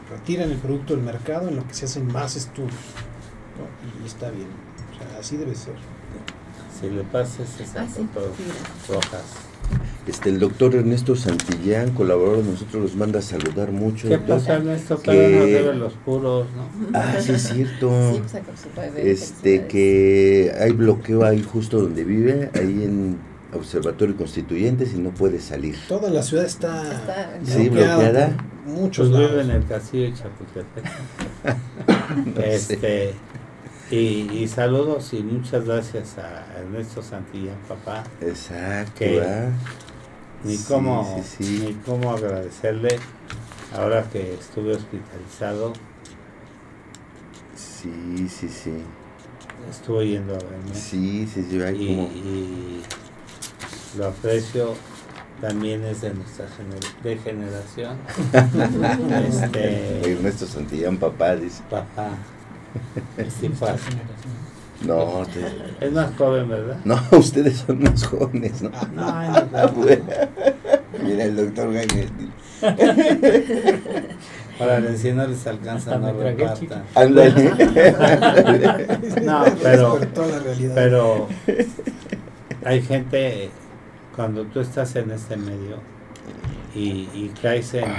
retiran 0.09 0.49
el 0.49 0.57
producto 0.57 0.95
del 0.95 1.03
mercado 1.03 1.49
en 1.49 1.57
lo 1.57 1.67
que 1.67 1.73
se 1.73 1.85
hacen 1.85 2.07
más 2.07 2.35
estudios. 2.35 2.73
Y 4.01 4.07
está 4.07 4.29
bien, 4.31 4.47
o 4.47 4.97
sea, 4.97 5.19
así 5.19 5.37
debe 5.37 5.55
ser. 5.55 5.75
Si 6.79 6.89
le 6.89 7.03
pasas 7.03 7.59
esas 7.59 7.99
ah, 7.99 8.07
rojas. 8.87 9.50
Este, 10.07 10.29
el 10.29 10.39
doctor 10.39 10.75
Ernesto 10.75 11.15
Santillán, 11.15 11.91
colaborador 11.91 12.43
de 12.43 12.51
nosotros, 12.51 12.81
los 12.81 12.95
manda 12.95 13.19
a 13.19 13.21
saludar 13.21 13.71
mucho. 13.71 14.07
¿Qué 14.07 14.17
pasa, 14.17 14.55
Ernesto? 14.55 14.99
Que... 14.99 15.63
nos 15.67 15.75
los 15.75 15.93
puros, 15.93 16.47
¿no? 16.55 16.97
Ah, 16.97 17.15
sí, 17.19 17.33
es 17.33 17.43
cierto. 17.43 17.89
Pues, 18.75 18.97
este, 18.97 19.67
que 19.67 20.51
hay 20.59 20.71
bloqueo 20.71 21.23
ahí 21.23 21.43
justo 21.43 21.81
donde 21.81 22.03
vive, 22.03 22.49
ahí 22.55 22.83
en 22.83 23.17
Observatorio 23.53 24.15
Constituyentes 24.15 24.93
y 24.93 24.99
no 24.99 25.11
puede 25.11 25.39
salir. 25.39 25.75
Toda 25.87 26.09
la 26.09 26.23
ciudad 26.23 26.45
está, 26.45 27.37
sí, 27.43 27.69
bloqueada. 27.69 28.37
Muchos 28.65 29.09
pues 29.09 29.29
vive 29.29 29.41
en 29.41 29.51
el 29.51 29.65
castillo 29.65 30.03
de 30.03 30.13
Chapultepec. 30.13 30.85
este, 32.45 33.13
y, 33.91 34.47
saludos 34.47 35.13
y 35.13 35.21
muchas 35.21 35.65
gracias 35.65 36.17
a 36.17 36.59
Ernesto 36.59 37.01
Santillán, 37.01 37.57
papá. 37.67 38.03
Exacto. 38.21 39.05
ni, 40.43 40.57
cómo, 40.57 41.21
ni 41.39 41.73
cómo 41.85 42.11
agradecerle 42.11 42.99
ahora 43.75 44.03
que 44.09 44.33
estuve 44.33 44.75
hospitalizado. 44.75 45.73
Sí, 47.55 48.27
sí, 48.29 48.47
sí. 48.47 48.73
Estuve 49.69 50.07
yendo 50.07 50.35
a 50.35 50.37
verme. 50.37 50.73
Sí, 50.73 51.27
sí, 51.27 51.45
sí. 51.49 51.57
y, 51.57 52.81
lo 53.97 54.07
aprecio 54.07 54.73
también 55.41 55.83
es 55.83 56.01
de 56.01 56.13
nuestra 56.13 56.45
de 57.03 57.17
generación. 57.17 57.97
este, 59.27 60.11
Ernesto 60.13 60.45
Santillán, 60.45 60.97
papá, 60.97 61.35
dice. 61.35 61.61
Papá. 61.69 62.11
No, 64.85 65.23
es 65.79 65.91
más 65.91 66.15
joven, 66.17 66.49
¿verdad? 66.49 66.77
No, 66.83 66.99
ustedes 67.17 67.57
son 67.59 67.83
más 67.83 68.03
jóvenes, 68.05 68.61
¿no? 68.61 68.71
No, 68.93 69.05
Mira 71.03 71.23
el 71.25 71.35
doctor 71.35 71.71
Gaines. 71.71 72.11
Para 74.59 74.81
decir 74.81 75.15
no 75.15 75.25
les 75.25 75.47
alcanza, 75.47 75.97
no 75.97 76.13
repartan. 76.13 76.83
no, 79.23 79.43
pero, 79.63 79.99
pero 80.75 81.27
hay 82.63 82.81
gente, 82.83 83.49
cuando 84.15 84.43
tú 84.45 84.59
estás 84.59 84.95
en 84.95 85.09
este 85.11 85.37
medio 85.37 85.77
y, 86.75 87.09
y 87.13 87.33
caes 87.41 87.73
en 87.73 87.91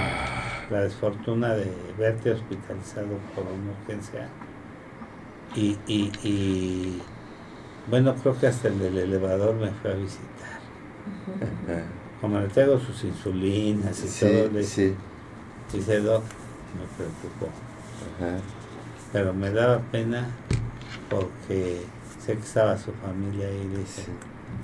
la 0.69 0.81
desfortuna 0.81 1.53
de 1.53 1.69
verte 1.97 2.31
hospitalizado 2.31 3.17
por 3.35 3.43
una 3.45 3.73
urgencia, 3.81 4.29
y, 5.55 5.77
y, 5.87 6.11
y, 6.23 7.01
bueno, 7.89 8.15
creo 8.15 8.39
que 8.39 8.47
hasta 8.47 8.67
el 8.69 8.79
del 8.79 8.97
elevador 8.97 9.55
me 9.55 9.71
fue 9.71 9.91
a 9.91 9.95
visitar. 9.95 10.59
Como 12.21 12.39
le 12.39 12.47
tengo 12.47 12.79
sus 12.79 13.03
insulinas 13.03 14.03
y 14.03 14.19
todo, 14.19 14.49
le 14.49 14.63
sí. 14.63 14.93
dice, 15.71 15.99
Doc, 15.99 16.23
me 16.23 16.85
preocupó. 16.97 17.49
Pero 19.11 19.33
me 19.33 19.51
daba 19.51 19.79
pena 19.91 20.27
porque 21.09 21.81
sé 22.19 22.35
que 22.35 22.43
estaba 22.43 22.77
su 22.77 22.91
familia 22.93 23.51
y 23.51 23.67
le 23.67 23.79
dice, 23.79 24.05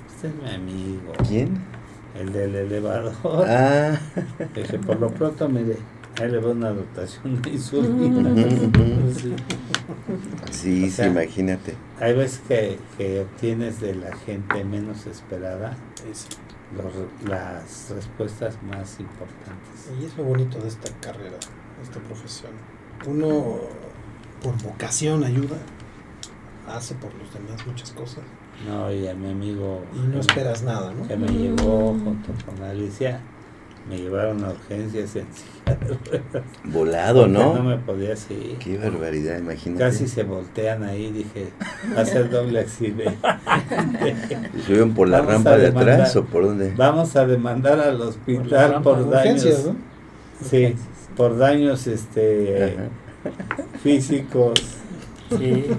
este 0.08 0.28
es 0.28 0.34
mi 0.34 0.54
amigo. 0.54 1.12
¿Quién? 1.28 1.58
El 2.18 2.32
del 2.32 2.56
elevador. 2.56 3.46
Ah. 3.46 3.98
Dije, 4.54 4.78
por 4.78 4.98
lo 4.98 5.10
pronto, 5.10 5.48
mire, 5.48 5.76
Ahí 6.18 6.30
le 6.30 6.38
va 6.38 6.50
una 6.50 6.70
dotación 6.70 7.40
de 7.42 7.50
insulina. 7.50 8.34
sí, 10.50 10.90
sí, 10.90 11.02
imagínate. 11.02 11.74
Hay 12.00 12.14
veces 12.14 12.40
que, 12.46 12.78
que, 12.98 13.20
obtienes 13.20 13.80
de 13.80 13.94
la 13.94 14.14
gente 14.16 14.64
menos 14.64 15.06
esperada 15.06 15.76
las 17.26 17.90
respuestas 17.90 18.58
más 18.62 19.00
importantes. 19.00 19.90
Y 20.00 20.04
es 20.04 20.16
lo 20.16 20.24
bonito 20.24 20.58
de 20.58 20.68
esta 20.68 20.90
carrera, 21.00 21.30
de 21.30 21.82
esta 21.82 22.00
profesión. 22.00 22.52
Uno, 23.06 23.56
por 24.42 24.62
vocación, 24.62 25.24
ayuda, 25.24 25.56
hace 26.68 26.94
por 26.94 27.12
los 27.14 27.32
demás 27.32 27.66
muchas 27.66 27.90
cosas. 27.92 28.24
No, 28.66 28.92
y 28.92 29.08
a 29.08 29.14
mi 29.14 29.30
amigo... 29.30 29.82
Y 29.94 30.00
no 30.00 30.20
esperas 30.20 30.62
nada, 30.62 30.92
¿no? 30.92 31.08
Que 31.08 31.16
me 31.16 31.28
llevó 31.28 31.88
junto 31.92 32.32
con 32.44 32.62
Alicia 32.62 33.20
me 33.90 33.98
llevaron 33.98 34.44
a 34.44 34.50
urgencias 34.50 35.16
en 35.16 35.26
Volado, 36.72 37.26
¿no? 37.26 37.54
No 37.54 37.64
me 37.64 37.76
podía 37.76 38.14
seguir. 38.14 38.56
Qué 38.58 38.78
barbaridad, 38.78 39.38
imagínate. 39.38 39.82
Casi 39.82 40.06
se 40.06 40.22
voltean 40.22 40.84
ahí, 40.84 41.10
dije, 41.10 41.48
va 41.96 42.02
a 42.02 42.04
ser 42.04 42.30
doble 42.30 42.60
accidente. 42.60 43.18
¿Subieron 44.64 44.94
por 44.94 45.08
la 45.08 45.20
rampa 45.22 45.56
de 45.56 45.68
atrás 45.68 46.14
o 46.14 46.24
por 46.24 46.44
dónde? 46.44 46.72
Vamos 46.76 47.16
a 47.16 47.26
demandar 47.26 47.80
al 47.80 48.00
hospital 48.00 48.80
por, 48.82 49.10
daños. 49.10 49.66
¿no? 49.66 49.76
Sí, 50.48 50.76
por 51.16 51.36
daños 51.36 51.86
este 51.88 52.76
físicos. 53.82 54.60
Sí. 55.36 55.66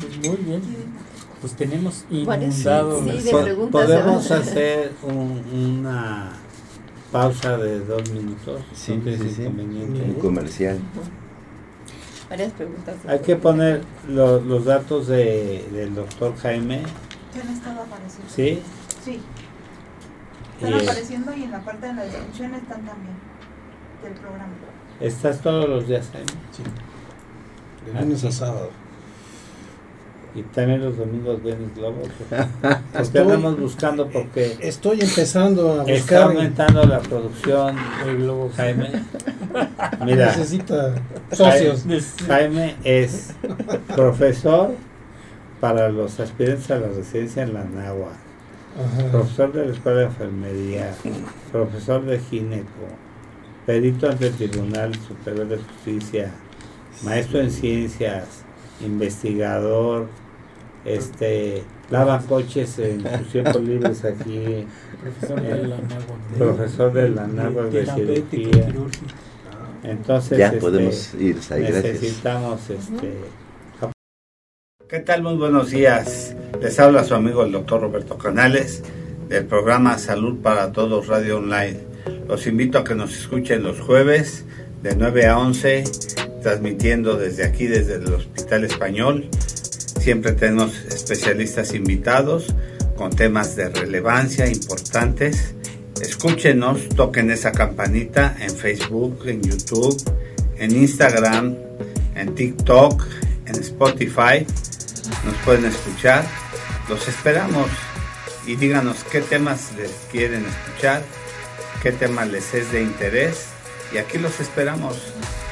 Pues 0.00 0.16
muy 0.26 0.36
bien 0.38 0.89
pues 1.40 1.54
tenemos 1.54 2.04
inundado. 2.10 3.00
Podemos 3.70 4.30
hacer 4.30 4.92
una 5.02 6.32
pausa 7.10 7.56
de 7.56 7.80
dos 7.80 8.10
minutos. 8.12 8.62
Sí, 8.74 9.00
sí, 9.04 9.30
sí. 9.34 9.46
Un 9.46 10.16
comercial. 10.20 10.78
Varias 12.28 12.52
preguntas. 12.52 12.94
Hay 13.08 13.18
que 13.20 13.36
poner 13.36 13.82
los 14.06 14.64
datos 14.64 15.08
de, 15.08 15.66
del 15.72 15.94
doctor 15.94 16.36
Jaime. 16.36 16.82
Ya 17.34 17.44
no 17.44 17.50
estaba 17.52 17.82
apareciendo. 17.82 18.30
¿Sí? 18.30 18.62
Sí. 19.04 19.20
Están 20.60 20.74
apareciendo 20.74 21.34
y 21.34 21.44
en 21.44 21.50
la 21.50 21.60
parte 21.64 21.86
de 21.86 21.94
la 21.94 22.02
descripción 22.02 22.54
están 22.54 22.84
también 22.84 23.14
del 24.02 24.12
programa. 24.12 24.52
¿Estás 25.00 25.40
todos 25.40 25.68
los 25.68 25.88
días, 25.88 26.10
Jaime? 26.12 26.30
Sí. 26.52 26.62
De 27.86 28.00
lunes 28.00 28.24
a 28.24 28.30
sábado. 28.30 28.70
Y 30.34 30.42
también 30.42 30.80
los 30.84 30.96
domingos 30.96 31.42
Venice 31.42 31.72
Globo. 31.74 32.02
Estamos 32.98 33.58
buscando 33.58 34.08
porque. 34.08 34.56
Estoy 34.60 35.00
empezando 35.00 35.72
a 35.72 35.76
buscar. 35.78 35.90
Está 35.90 36.24
aumentando 36.24 36.84
la 36.84 37.00
producción 37.00 37.76
del 38.04 38.18
Globo. 38.18 38.50
Jaime. 38.56 38.90
Mira. 40.04 40.26
Necesita 40.26 40.94
socios. 41.32 41.84
Jaime 42.26 42.76
es 42.84 43.34
profesor 43.94 44.74
para 45.60 45.88
los 45.88 46.20
aspirantes 46.20 46.70
a 46.70 46.76
la 46.76 46.88
residencia 46.88 47.42
en 47.42 47.54
la 47.54 47.64
Nahua. 47.64 48.12
Profesor 49.10 49.52
de 49.52 49.66
la 49.66 49.72
Escuela 49.72 50.00
de 50.00 50.06
Enfermería. 50.06 50.94
Profesor 51.50 52.04
de 52.04 52.20
gineco. 52.20 52.86
Perito 53.66 54.08
ante 54.08 54.28
el 54.28 54.34
Tribunal 54.34 54.94
Superior 54.94 55.48
de 55.48 55.56
Justicia. 55.58 56.30
Maestro 57.02 57.40
en 57.40 57.50
ciencias 57.50 58.44
investigador, 58.80 60.08
este 60.84 61.62
lava 61.90 62.20
coches 62.20 62.78
en 62.78 63.02
sus 63.18 63.28
tiempos 63.32 63.62
libres 63.62 64.04
aquí, 64.04 64.66
profesor 65.02 65.42
de 65.42 65.68
la 65.68 65.76
profesor 66.38 66.92
de 66.92 67.08
la 67.10 67.26
de, 67.26 67.86
cirugía. 67.86 68.68
Entonces, 69.82 70.38
ya 70.38 70.46
este, 70.46 70.58
podemos 70.58 71.14
ir, 71.14 71.36
necesitamos 71.36 72.70
este. 72.70 73.14
¿Qué 74.88 74.98
tal? 74.98 75.22
Muy 75.22 75.36
buenos 75.36 75.70
días. 75.70 76.34
Les 76.60 76.78
habla 76.80 77.04
su 77.04 77.14
amigo 77.14 77.44
el 77.44 77.52
doctor 77.52 77.80
Roberto 77.80 78.18
Canales 78.18 78.82
del 79.28 79.46
programa 79.46 79.96
Salud 79.98 80.40
para 80.42 80.72
Todos 80.72 81.06
Radio 81.06 81.38
Online. 81.38 81.78
Los 82.26 82.46
invito 82.48 82.78
a 82.78 82.84
que 82.84 82.96
nos 82.96 83.16
escuchen 83.16 83.62
los 83.62 83.80
jueves 83.80 84.44
de 84.82 84.96
9 84.96 85.26
a 85.26 85.38
11 85.38 85.84
transmitiendo 86.42 87.16
desde 87.16 87.44
aquí, 87.44 87.66
desde 87.66 87.96
el 87.96 88.12
Hospital 88.12 88.64
Español. 88.64 89.28
Siempre 90.00 90.32
tenemos 90.32 90.74
especialistas 90.86 91.74
invitados 91.74 92.46
con 92.96 93.10
temas 93.10 93.54
de 93.54 93.68
relevancia 93.68 94.46
importantes. 94.46 95.54
Escúchenos, 96.00 96.88
toquen 96.96 97.30
esa 97.30 97.52
campanita 97.52 98.34
en 98.40 98.50
Facebook, 98.50 99.24
en 99.26 99.42
YouTube, 99.42 100.02
en 100.56 100.74
Instagram, 100.74 101.54
en 102.14 102.34
TikTok, 102.34 103.06
en 103.44 103.56
Spotify. 103.56 104.46
Nos 105.26 105.34
pueden 105.44 105.66
escuchar. 105.66 106.24
Los 106.88 107.06
esperamos 107.06 107.68
y 108.46 108.56
díganos 108.56 109.04
qué 109.04 109.20
temas 109.20 109.70
les 109.76 109.90
quieren 110.10 110.46
escuchar, 110.46 111.02
qué 111.82 111.92
tema 111.92 112.24
les 112.24 112.54
es 112.54 112.72
de 112.72 112.82
interés 112.82 113.48
y 113.92 113.98
aquí 113.98 114.16
los 114.16 114.40
esperamos 114.40 114.96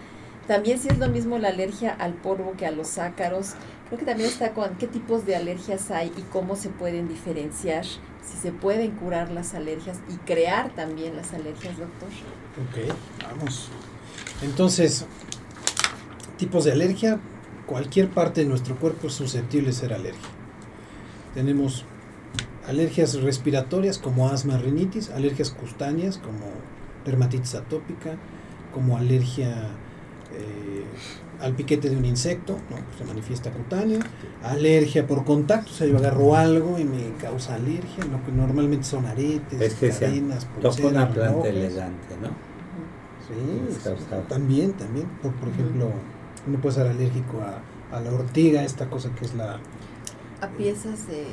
También 0.49 0.81
si 0.81 0.89
es 0.89 0.99
lo 0.99 1.09
mismo 1.09 1.39
la 1.39 1.49
alergia 1.49 1.93
al 1.93 2.15
polvo 2.15 2.55
que 2.57 2.67
a 2.67 2.73
los 2.73 2.99
ácaros. 2.99 3.55
Creo 3.87 4.01
que 4.01 4.05
también 4.05 4.29
está 4.29 4.53
con 4.53 4.77
qué 4.79 4.89
tipos 4.89 5.27
de 5.27 5.37
alergias 5.37 5.93
hay 5.93 6.13
y 6.17 6.23
cómo 6.23 6.57
se 6.57 6.71
pueden 6.71 7.07
diferenciar. 7.07 7.85
Si 8.31 8.39
se 8.39 8.53
pueden 8.53 8.93
curar 8.93 9.31
las 9.31 9.55
alergias 9.55 9.99
y 10.09 10.17
crear 10.19 10.71
también 10.75 11.17
las 11.17 11.33
alergias, 11.33 11.79
doctor. 11.79 12.09
Ok, 12.69 12.95
vamos. 13.29 13.69
Entonces, 14.43 15.07
tipos 16.37 16.65
de 16.65 16.73
alergia. 16.73 17.21
Cualquier 17.67 18.09
parte 18.09 18.41
de 18.41 18.49
nuestro 18.49 18.77
cuerpo 18.77 19.07
es 19.07 19.15
susceptible 19.15 19.69
de 19.69 19.73
ser 19.73 19.93
alérgico. 19.93 20.29
Tenemos 21.35 21.85
alergias 22.67 23.21
respiratorias 23.23 23.99
como 23.99 24.29
asma, 24.29 24.59
rinitis, 24.59 25.11
alergias 25.11 25.51
cutáneas 25.51 26.19
como 26.19 26.51
dermatitis 27.05 27.55
atópica, 27.55 28.17
como 28.73 28.97
alergia 28.97 29.69
eh, 30.33 30.85
al 31.41 31.55
piquete 31.55 31.89
de 31.91 31.97
un 31.97 32.05
insecto, 32.05 32.59
¿no? 32.71 32.77
se 32.99 33.05
manifiesta 33.05 33.51
cutánea, 33.51 33.99
alergia 34.43 35.07
por 35.07 35.25
contacto, 35.25 35.71
o 35.71 35.75
sea, 35.75 35.87
yo 35.87 35.97
agarro 35.97 36.35
algo 36.37 36.79
y 36.79 36.85
me 36.85 37.13
causa 37.21 37.55
alergia, 37.55 38.05
lo 38.05 38.23
que 38.25 38.33
normalmente 38.33 38.85
son 38.85 39.07
aretes, 39.07 39.61
Es 39.61 39.75
que 39.75 39.89
cadenas, 39.91 40.47
Toca 40.61 40.87
una 40.87 41.09
planta 41.09 41.49
elegante, 41.49 42.15
¿no? 42.21 42.29
Sí, 43.27 43.91
también, 44.29 44.73
también. 44.73 45.07
Por, 45.23 45.33
por 45.35 45.49
ejemplo, 45.49 45.91
uno 46.47 46.59
puede 46.61 46.75
ser 46.75 46.87
alérgico 46.89 47.41
a, 47.41 47.97
a 47.97 48.01
la 48.01 48.11
ortiga, 48.13 48.65
esta 48.65 48.89
cosa 48.91 49.11
que 49.15 49.25
es 49.25 49.35
la 49.35 49.61
A 50.41 50.49
piezas 50.57 51.07
de 51.07 51.27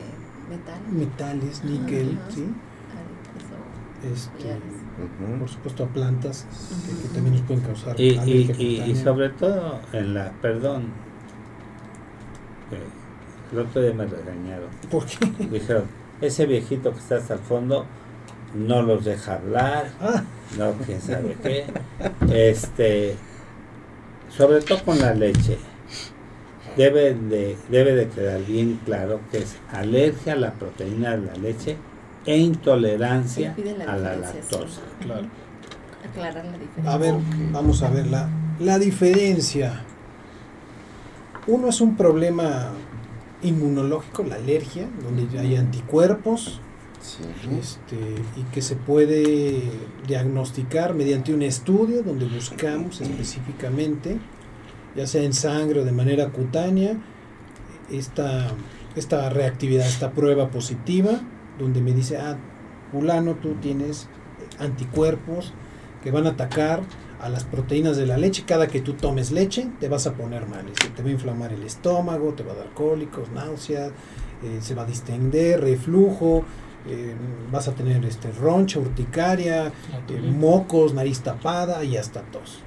metal. 0.50 0.80
metales, 0.92 1.64
níquel. 1.64 2.18
¿sí? 2.30 2.46
Eso, 4.06 4.30
Este, 4.38 4.58
por 5.40 5.50
supuesto 5.50 5.84
a 5.84 5.88
plantas 5.88 6.46
que, 6.86 7.08
que 7.08 7.14
también 7.14 7.36
nos 7.36 7.44
pueden 7.44 7.64
causar 7.64 8.00
Y, 8.00 8.18
y, 8.86 8.96
sobre 8.96 9.30
todo 9.30 9.80
en 9.94 10.14
la, 10.14 10.32
perdón, 10.42 10.92
el 13.52 13.60
otro 13.60 13.82
día 13.82 13.94
me 13.94 14.06
regañaron. 14.06 14.70
¿Por 14.90 15.06
qué? 15.06 15.26
Dijeron, 15.52 15.86
ese 16.22 16.46
viejito 16.46 16.92
que 16.92 17.00
está 17.00 17.18
hasta 17.18 17.36
el 17.36 17.40
fondo 17.40 17.86
no 18.56 18.82
los 18.82 19.06
deja 19.06 19.36
hablar, 19.36 19.92
Ah, 20.02 20.24
no 20.58 20.74
quién 20.86 21.02
sabe 21.02 21.38
qué. 21.42 21.66
Este, 22.32 23.16
sobre 24.30 24.62
todo 24.62 24.84
con 24.84 25.00
la 25.00 25.14
leche, 25.14 25.58
debe 26.76 27.14
de, 27.14 27.58
debe 27.70 27.96
de 27.96 28.08
quedar 28.08 28.44
bien 28.44 28.80
claro 28.86 29.20
que 29.32 29.40
es 29.40 29.58
alergia 29.72 30.34
a 30.34 30.38
la 30.38 30.54
proteína 30.54 31.18
de 31.18 31.26
la 31.28 31.34
leche 31.36 31.78
e 32.28 32.38
intolerancia 32.38 33.56
la 33.78 33.94
a 33.94 33.98
la 33.98 34.16
lactosa. 34.18 34.82
claro. 35.02 35.28
Aclarar 36.08 36.46
la 36.46 36.58
diferencia. 36.58 36.94
A 36.94 36.98
ver, 36.98 37.16
vamos 37.52 37.82
a 37.82 37.90
ver 37.90 38.08
la, 38.08 38.30
la 38.60 38.78
diferencia. 38.80 39.82
Uno 41.48 41.70
es 41.70 41.82
un 41.82 41.96
problema 41.96 42.70
inmunológico, 43.42 44.24
la 44.24 44.36
alergia, 44.36 44.88
donde 45.04 45.40
hay 45.40 45.56
anticuerpos, 45.56 46.60
Sí. 47.00 47.24
este, 47.60 47.96
y 48.36 48.44
que 48.52 48.62
se 48.62 48.76
puede 48.76 49.62
diagnosticar 50.08 50.94
mediante 50.96 51.34
un 51.34 51.44
estudio 51.44 52.02
donde 52.04 52.26
buscamos 52.26 53.00
específicamente, 53.02 54.18
ya 54.96 55.06
sea 55.08 55.22
en 55.24 55.34
sangre 55.34 55.82
o 55.82 55.86
de 55.86 55.92
manera 55.92 56.30
cutánea, 56.30 56.98
esta, 57.92 58.48
esta 58.96 59.30
reactividad, 59.30 59.86
esta 59.88 60.12
prueba 60.12 60.50
positiva, 60.50 61.22
donde 61.60 61.82
me 61.82 61.92
dice, 61.94 62.18
ah, 62.18 62.38
fulano, 62.92 63.36
tú 63.36 63.56
tienes 63.56 64.08
anticuerpos 64.60 65.54
que 66.04 66.12
van 66.12 66.28
a 66.28 66.32
atacar 66.32 66.82
a 67.20 67.30
las 67.30 67.44
proteínas 67.44 67.98
de 67.98 68.06
la 68.06 68.18
leche. 68.18 68.44
Cada 68.46 68.68
que 68.68 68.80
tú 68.82 68.94
tomes 68.94 69.32
leche, 69.32 69.68
te 69.80 69.90
vas 69.90 70.06
a 70.08 70.14
poner 70.14 70.48
mal. 70.48 70.66
Te 70.96 71.02
va 71.02 71.10
a 71.10 71.12
inflamar 71.12 71.52
el 71.54 71.64
estómago, 71.64 72.34
te 72.34 72.44
va 72.44 72.54
a 72.54 72.56
dar 72.56 72.70
cólicos, 72.74 73.30
náuseas, 73.32 73.90
eh, 74.44 74.60
se 74.62 74.76
va 74.76 74.84
a 74.84 74.86
distender, 74.86 75.60
reflujo, 75.62 76.44
eh, 76.88 77.16
vas 77.52 77.68
a 77.68 77.74
tener 77.74 78.06
este 78.06 78.32
roncha, 78.32 78.80
urticaria, 78.80 79.66
eh, 79.68 80.22
mocos, 80.40 80.94
nariz 80.94 81.22
tapada 81.22 81.84
y 81.84 81.98
hasta 81.98 82.22
tos. 82.22 82.60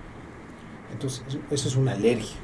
Entonces, 0.92 1.22
eso- 1.50 1.68
es 1.68 1.76
una 1.76 1.92
alergia. 1.92 2.36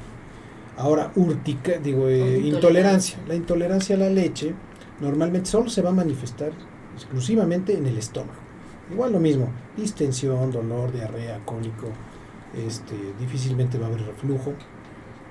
Ahora, 0.77 1.11
urtica, 1.15 1.73
digo, 1.83 2.09
intolerancia. 2.09 3.19
La 3.27 3.35
intolerancia 3.35 3.95
a 3.95 3.99
la 3.99 4.09
leche 4.09 4.53
normalmente 5.01 5.49
solo 5.49 5.69
se 5.69 5.81
va 5.81 5.89
a 5.89 5.93
manifestar 5.93 6.51
exclusivamente 6.95 7.77
en 7.77 7.85
el 7.85 7.97
estómago. 7.97 8.39
Igual 8.91 9.11
lo 9.13 9.19
mismo, 9.19 9.49
distensión, 9.75 10.51
dolor, 10.51 10.91
diarrea, 10.93 11.39
cólico, 11.45 11.87
este, 12.55 12.95
difícilmente 13.19 13.77
va 13.77 13.85
a 13.87 13.89
haber 13.89 14.05
reflujo, 14.05 14.53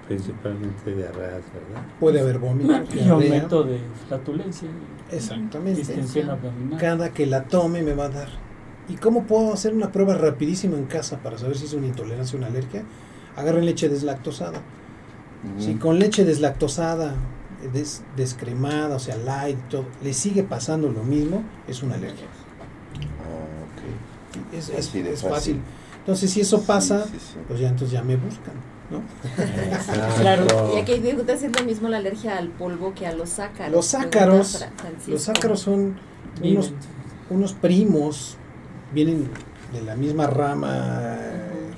Principalmente 0.07 0.95
diarreas, 0.95 1.43
¿verdad? 1.53 1.85
puede 1.99 2.21
haber 2.21 2.39
vómitos, 2.39 2.77
Y 2.91 2.95
diarrea. 2.99 3.13
aumento 3.15 3.65
de 3.65 3.81
flatulencia. 4.07 4.69
Exactamente. 5.11 5.81
Distensión 5.81 6.31
abdominal. 6.31 6.79
Cada 6.79 7.13
que 7.13 7.27
la 7.27 7.43
tome 7.45 7.83
me 7.83 7.93
va 7.93 8.05
a 8.05 8.09
dar. 8.11 8.29
¿Y 8.89 8.95
cómo 8.95 9.25
puedo 9.25 9.53
hacer 9.53 9.75
una 9.75 9.91
prueba 9.91 10.15
rapidísima 10.15 10.77
en 10.77 10.85
casa 10.85 11.19
para 11.19 11.39
saber 11.39 11.57
si 11.59 11.65
es 11.65 11.73
una 11.73 11.89
intolerancia 11.89 12.37
o 12.37 12.39
una 12.39 12.47
alergia? 12.47 12.85
Agarren 13.35 13.65
leche 13.67 13.89
deslactosada. 13.89 14.61
Si 15.59 15.75
con 15.75 15.99
leche 15.99 16.25
deslactosada, 16.25 17.15
des- 17.73 18.03
descremada, 18.17 18.97
o 18.97 18.99
sea, 18.99 19.17
light, 19.17 19.59
todo, 19.69 19.85
le 20.03 20.13
sigue 20.13 20.43
pasando 20.43 20.89
lo 20.89 21.03
mismo, 21.03 21.43
es 21.69 21.83
una 21.83 21.95
alergia. 21.95 22.27
Ah, 23.21 23.65
ok. 24.51 24.55
Es, 24.55 24.69
es- 24.69 24.93
de 24.93 25.01
es 25.13 25.23
fácil. 25.23 25.31
fácil. 25.31 25.61
Entonces, 26.01 26.31
si 26.31 26.41
eso 26.41 26.63
pasa, 26.63 27.05
Sí, 27.05 27.11
sí, 27.15 27.19
sí. 27.35 27.39
pues 27.49 27.59
ya 27.61 27.69
entonces 27.69 27.91
ya 27.91 28.03
me 28.03 28.17
buscan, 28.17 28.55
¿no? 28.91 29.03
Claro. 30.21 30.47
Y 30.77 30.79
aquí 30.81 30.95
pregunta 31.01 31.37
si 31.37 31.47
es 31.47 31.59
lo 31.61 31.65
mismo 31.67 31.89
la 31.89 31.97
alergia 31.97 32.39
al 32.39 32.49
polvo 32.51 32.95
que 32.95 33.07
a 33.07 33.13
los 33.13 33.39
ácaros. 33.41 33.73
Los 33.73 33.95
ácaros. 33.95 34.65
Los 35.09 35.29
ácaros 35.29 35.61
son 35.61 35.99
unos, 36.43 36.73
unos 37.31 37.55
primos, 37.55 38.37
vienen 38.95 39.29
de 39.73 39.83
la 39.83 39.97
misma 39.97 40.29
rama 40.29 41.19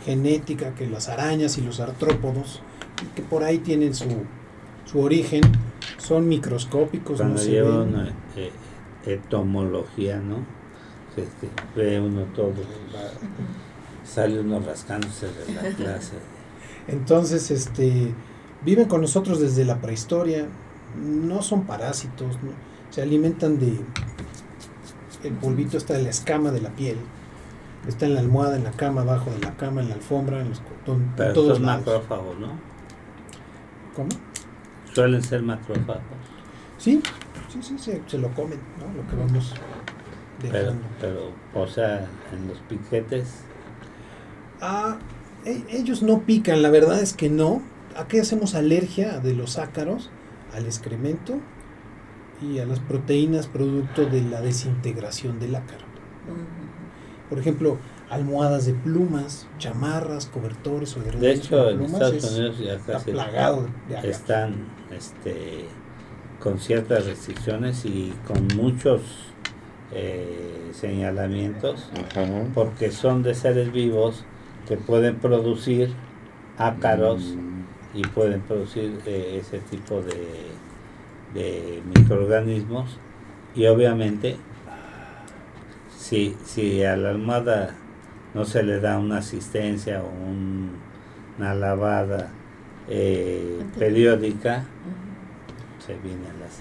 genética 0.05 0.75
que 0.75 0.87
las 0.87 1.09
arañas 1.09 1.57
y 1.57 1.63
los 1.63 1.81
artrópodos, 1.81 2.61
y 3.03 3.07
que 3.15 3.23
por 3.23 3.45
ahí 3.45 3.59
tienen 3.59 3.95
su, 3.95 4.05
su 4.85 5.01
origen, 5.01 5.41
son 6.09 6.29
microscópicos, 6.29 7.19
no 7.19 7.25
Cuando 7.25 7.39
se 7.41 7.51
lleva 7.51 7.79
ven. 7.81 7.89
una 7.89 8.09
eh, 8.37 8.51
etomología, 9.07 10.19
¿no? 10.19 10.37
Este, 11.17 11.49
ve 11.77 12.01
uno 12.01 12.23
todo, 12.35 12.49
va- 12.95 14.07
sale 14.07 14.41
uno 14.41 14.61
rascándose 14.61 15.27
de 15.27 15.55
la 15.55 15.63
clase. 15.77 16.15
Entonces, 16.87 17.51
este, 17.51 18.15
viven 18.65 18.87
con 18.89 19.01
nosotros 19.03 19.41
desde 19.41 19.65
la 19.65 19.81
prehistoria, 19.81 20.47
no 20.97 21.43
son 21.43 21.65
parásitos, 21.65 22.37
¿no? 22.43 22.53
se 22.91 23.03
alimentan 23.03 23.59
de 23.59 23.79
el 25.25 25.33
polvito 25.35 25.77
está 25.77 25.95
de 25.95 26.03
la 26.05 26.11
escama 26.11 26.51
de 26.53 26.61
la 26.61 26.71
piel 26.71 26.97
Está 27.87 28.07
en 28.07 28.15
la 28.15 28.21
almohada, 28.21 28.57
en 28.57 28.65
la 28.65 28.71
cama, 28.73 29.03
abajo 29.03 29.31
de 29.31 29.39
la 29.41 29.57
cama, 29.57 29.81
en 29.83 29.89
la 29.89 29.95
alfombra, 29.95 30.41
en, 30.41 30.49
los, 30.51 30.61
en 30.87 31.15
todos 31.35 31.57
son 31.59 31.67
lados. 31.67 31.87
macrófagos, 31.87 32.39
¿no? 32.39 32.49
¿Cómo? 33.95 34.09
Suelen 34.99 35.23
ser 35.23 35.43
macrófagos. 35.43 36.03
Sí, 36.77 37.01
sí, 37.53 37.63
sí, 37.63 37.79
se, 37.79 38.03
se 38.07 38.19
lo 38.19 38.29
comen, 38.35 38.59
¿no? 38.81 38.93
Lo 39.01 39.09
que 39.09 39.15
vamos 39.17 39.55
Pero, 40.41 40.53
dejando. 40.55 40.83
pero, 41.01 41.31
o 41.55 41.67
sea, 41.69 42.07
en 42.33 42.49
los 42.49 42.59
piquetes, 42.69 43.43
Ah, 44.61 44.99
e- 45.45 45.65
ellos 45.71 46.03
no 46.03 46.23
pican, 46.23 46.63
la 46.63 46.71
verdad 46.71 47.01
es 47.01 47.13
que 47.13 47.29
no. 47.31 47.63
Aquí 47.97 48.19
hacemos 48.19 48.57
alergia 48.57 49.21
de 49.21 49.35
los 49.35 49.57
ácaros 49.59 50.11
al 50.53 50.67
excremento 50.67 51.39
y 52.43 52.59
a 52.59 52.67
las 52.67 52.81
proteínas 52.81 53.47
producto 53.47 54.07
de 54.07 54.23
la 54.23 54.41
desintegración 54.41 55.39
del 55.39 55.55
ácaro. 55.55 55.87
Por 57.29 57.39
ejemplo, 57.39 57.79
almohadas 58.11 58.67
de 58.67 58.73
plumas, 58.75 59.47
chamarras, 59.59 60.27
cobertores 60.27 60.97
o 60.97 61.01
de 61.03 61.33
hecho, 61.33 61.71
en 61.71 61.77
plumas 61.79 61.93
Estados 61.95 62.25
es- 62.25 62.33
Unidos 62.33 62.59
ya 62.59 62.75
está 62.75 62.93
casi 62.95 63.11
plagado 63.13 63.67
de 63.89 63.97
ácaros. 63.97 64.17
están 64.17 64.55
este, 64.99 65.65
con 66.41 66.59
ciertas 66.59 67.07
restricciones 67.07 67.85
y 67.87 68.13
con 68.27 68.47
muchos 68.57 69.01
eh, 69.93 70.71
señalamientos 70.73 71.89
Ajá. 71.95 72.27
porque 72.55 72.91
son 72.91 73.23
de 73.23 73.35
seres 73.35 73.73
vivos 73.73 74.25
que 74.69 74.77
pueden 74.77 75.17
producir 75.17 75.93
ácaros 76.59 77.23
Mm. 77.35 77.63
y 77.99 78.03
pueden 78.03 78.41
producir 78.43 79.01
eh, 79.07 79.39
ese 79.41 79.61
tipo 79.61 80.03
de, 80.03 80.51
de 81.33 81.83
microorganismos 81.97 82.99
y 83.55 83.67
obviamente 83.67 84.37
si, 85.97 86.37
si 86.45 86.85
a 86.85 86.97
la 86.97 87.11
almohada 87.11 87.75
no 88.35 88.45
se 88.45 88.63
le 88.63 88.81
da 88.81 88.99
una 88.99 89.19
asistencia 89.19 90.03
o 90.03 90.07
un- 90.09 90.73
una 91.39 91.55
lavada 91.55 92.31
eh, 92.89 93.63
periódica 93.79 94.59
Ujú. 94.59 95.87
se 95.87 95.95
vienen 95.99 96.39
las 96.41 96.53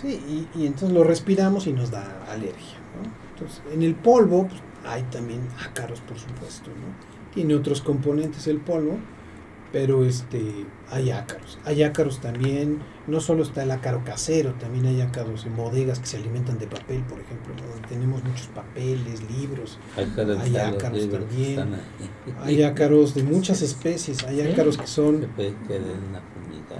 Sí, 0.00 0.20
y, 0.54 0.60
y 0.60 0.66
entonces 0.66 0.92
lo 0.92 1.04
respiramos 1.04 1.66
y 1.66 1.72
nos 1.72 1.90
da 1.90 2.04
alergia. 2.28 2.78
¿no? 3.00 3.10
Entonces, 3.34 3.62
en 3.72 3.82
el 3.82 3.94
polvo 3.94 4.48
pues, 4.48 4.60
hay 4.84 5.02
también 5.04 5.40
ácaros, 5.64 6.00
por 6.00 6.18
supuesto. 6.18 6.70
¿no? 6.70 7.32
Tiene 7.34 7.54
otros 7.54 7.80
componentes 7.80 8.46
el 8.48 8.58
polvo, 8.58 8.98
pero 9.74 10.04
este, 10.04 10.40
hay 10.88 11.10
ácaros. 11.10 11.58
Hay 11.64 11.82
ácaros 11.82 12.20
también, 12.20 12.78
no 13.08 13.20
solo 13.20 13.42
está 13.42 13.64
el 13.64 13.72
ácaro 13.72 14.04
casero, 14.04 14.52
también 14.52 14.86
hay 14.86 15.00
ácaros 15.00 15.46
en 15.46 15.56
bodegas 15.56 15.98
que 15.98 16.06
se 16.06 16.16
alimentan 16.16 16.60
de 16.60 16.68
papel, 16.68 17.02
por 17.02 17.18
ejemplo, 17.18 17.52
donde 17.56 17.88
tenemos 17.88 18.22
muchos 18.22 18.46
papeles, 18.46 19.28
libros. 19.28 19.80
ácaros, 19.96 20.38
Hay 20.38 20.56
ácaros 20.56 20.96
libros 20.96 21.24
también. 21.24 21.68
Hay 22.44 22.62
ácaros 22.62 23.16
de 23.16 23.24
muchas 23.24 23.62
especies, 23.62 24.22
hay 24.22 24.42
ácaros 24.42 24.78
que 24.78 24.86
son 24.86 25.26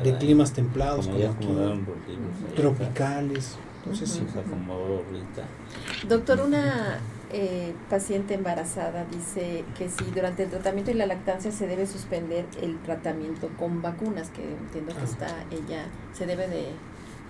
de 0.04 0.16
climas 0.18 0.52
templados, 0.52 1.08
como 1.08 1.18
aquí, 1.18 1.48
tropicales. 2.54 3.56
Entonces, 3.82 4.08
sí. 4.08 4.22
Doctor, 6.08 6.42
una 6.42 7.00
eh, 7.32 7.72
paciente 7.90 8.34
embarazada 8.34 9.04
dice 9.10 9.64
que 9.76 9.88
si 9.88 10.04
durante 10.14 10.44
el 10.44 10.50
tratamiento 10.50 10.90
y 10.90 10.94
la 10.94 11.06
lactancia 11.06 11.50
se 11.52 11.66
debe 11.66 11.86
suspender 11.86 12.44
el 12.62 12.78
tratamiento 12.82 13.48
con 13.58 13.82
vacunas, 13.82 14.30
que 14.30 14.42
entiendo 14.42 14.92
que 14.94 15.00
Ah. 15.00 15.04
está 15.04 15.44
ella, 15.50 15.86
se 16.12 16.26
debe 16.26 16.46
de 16.48 16.66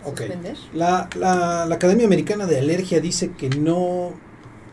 suspender. 0.05 0.57
La, 0.75 1.09
la- 1.17 1.65
la 1.67 1.75
Academia 1.75 2.07
Americana 2.07 2.47
de 2.47 2.59
Alergia 2.59 3.01
dice 3.01 3.31
que 3.33 3.49
no, 3.49 4.13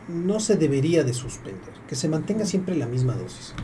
no 0.08 0.40
se 0.40 0.56
debería 0.56 1.04
de 1.04 1.14
suspender, 1.14 1.72
que 1.88 1.94
se 1.94 2.08
mantenga 2.08 2.44
siempre 2.44 2.74
la 2.76 2.86
misma 2.86 3.14
dosis. 3.14 3.54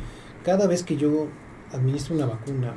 Cada 0.44 0.66
vez 0.66 0.82
que 0.82 0.96
yo 0.96 1.26
administro 1.72 2.14
una 2.14 2.24
vacuna, 2.26 2.74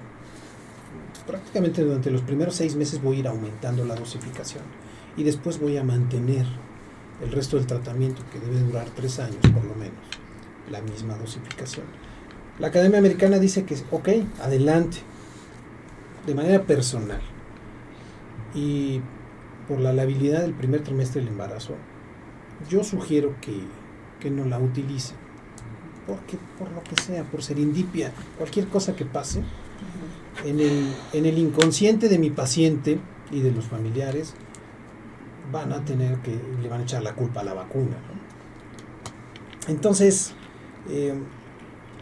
prácticamente 1.26 1.84
durante 1.84 2.12
los 2.12 2.22
primeros 2.22 2.56
seis 2.56 2.76
meses 2.76 3.02
voy 3.02 3.18
a 3.18 3.20
ir 3.20 3.28
aumentando 3.28 3.86
la 3.86 3.96
dosificación 3.96 4.64
y 5.16 5.24
después 5.24 5.60
voy 5.60 5.78
a 5.78 5.84
mantener 5.84 6.46
el 7.22 7.32
resto 7.32 7.58
del 7.58 7.68
tratamiento, 7.68 8.24
que 8.32 8.40
debe 8.40 8.60
durar 8.60 8.88
tres 8.96 9.20
años 9.20 9.40
por 9.54 9.64
lo 9.64 9.76
menos, 9.76 10.00
la 10.70 10.82
misma 10.82 11.16
dosificación. 11.18 11.86
La 12.60 12.68
Academia 12.68 13.00
Americana 13.00 13.40
dice 13.40 13.64
que, 13.66 13.76
ok, 13.92 14.10
adelante, 14.42 14.98
de 16.26 16.36
manera 16.36 16.64
personal 16.64 17.22
y 18.54 19.02
por 19.68 19.80
la 19.80 19.94
labilidad 19.94 20.42
del 20.42 20.54
primer 20.54 20.84
trimestre 20.84 21.22
del 21.22 21.30
embarazo, 21.30 21.76
yo 22.70 22.84
sugiero 22.84 23.36
que, 23.42 23.54
que 24.20 24.30
no 24.30 24.46
la 24.46 24.60
utilice. 24.60 25.14
Porque, 26.06 26.38
por 26.58 26.72
lo 26.72 26.84
que 26.84 27.02
sea, 27.02 27.24
por 27.24 27.44
serendipia, 27.44 28.12
cualquier 28.38 28.68
cosa 28.68 28.96
que 28.96 29.06
pase, 29.06 29.44
en 30.46 30.60
el, 30.60 30.94
en 31.14 31.26
el 31.26 31.38
inconsciente 31.38 32.10
de 32.10 32.18
mi 32.18 32.30
paciente 32.30 33.00
y 33.32 33.42
de 33.42 33.52
los 33.52 33.66
familiares, 33.66 34.34
van 35.52 35.74
a 35.74 35.84
tener 35.84 36.18
que, 36.20 36.38
le 36.62 36.70
van 36.70 36.82
a 36.82 36.84
echar 36.84 37.04
la 37.04 37.14
culpa 37.14 37.42
a 37.42 37.44
la 37.44 37.54
vacuna. 37.54 37.98
¿no? 38.08 39.72
Entonces, 39.72 40.34
eh, 40.90 41.14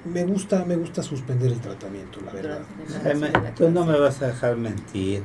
me 0.05 0.23
gusta, 0.23 0.63
me 0.65 0.75
gusta 0.75 1.03
suspender 1.03 1.51
el 1.51 1.59
tratamiento, 1.59 2.21
la 2.25 2.31
verdad. 2.31 2.61
Jaime, 3.03 3.31
tú 3.55 3.69
no 3.69 3.85
me 3.85 3.99
vas 3.99 4.21
a 4.21 4.27
dejar 4.27 4.55
mentir. 4.55 5.23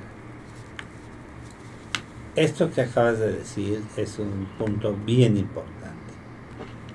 Esto 2.34 2.70
que 2.72 2.80
acabas 2.80 3.20
de 3.20 3.32
decir 3.32 3.82
es 3.96 4.18
un 4.18 4.48
punto 4.58 4.96
bien 5.06 5.36
importante. 5.36 5.94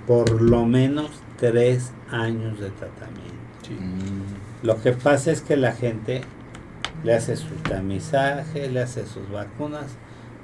Por 0.05 0.41
lo 0.41 0.65
menos 0.65 1.11
tres 1.37 1.91
años 2.11 2.59
de 2.59 2.69
tratamiento. 2.71 3.29
Mm. 3.69 4.65
Lo 4.65 4.81
que 4.81 4.91
pasa 4.91 5.31
es 5.31 5.41
que 5.41 5.55
la 5.55 5.71
gente 5.71 6.21
le 7.03 7.13
hace 7.13 7.37
su 7.37 7.55
tamizaje, 7.55 8.69
le 8.69 8.81
hace 8.81 9.05
sus 9.05 9.29
vacunas, 9.31 9.85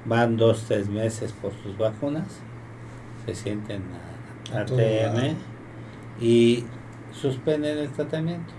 van 0.06 0.36
dos, 0.36 0.64
tres 0.66 0.88
meses 0.88 1.32
por 1.32 1.52
sus 1.62 1.76
vacunas, 1.76 2.26
se 3.24 3.34
sienten 3.34 3.82
a, 4.52 4.60
A. 4.60 4.64
TM 4.64 5.34
y 6.20 6.64
suspenden 7.12 7.78
el 7.78 7.90
tratamiento. 7.90 8.52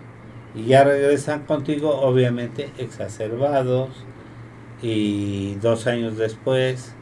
Y 0.55 0.65
ya 0.65 0.83
regresan 0.83 1.43
contigo, 1.45 2.01
obviamente, 2.01 2.71
exacerbados. 2.77 3.89
Y 4.81 5.55
dos 5.55 5.87
años 5.87 6.17
después 6.17 6.93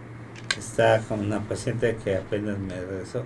está 0.58 1.00
con 1.00 1.20
una 1.20 1.42
paciente 1.42 1.98
que 2.04 2.18
apenas 2.18 2.58
me 2.60 2.80
regresó. 2.80 3.24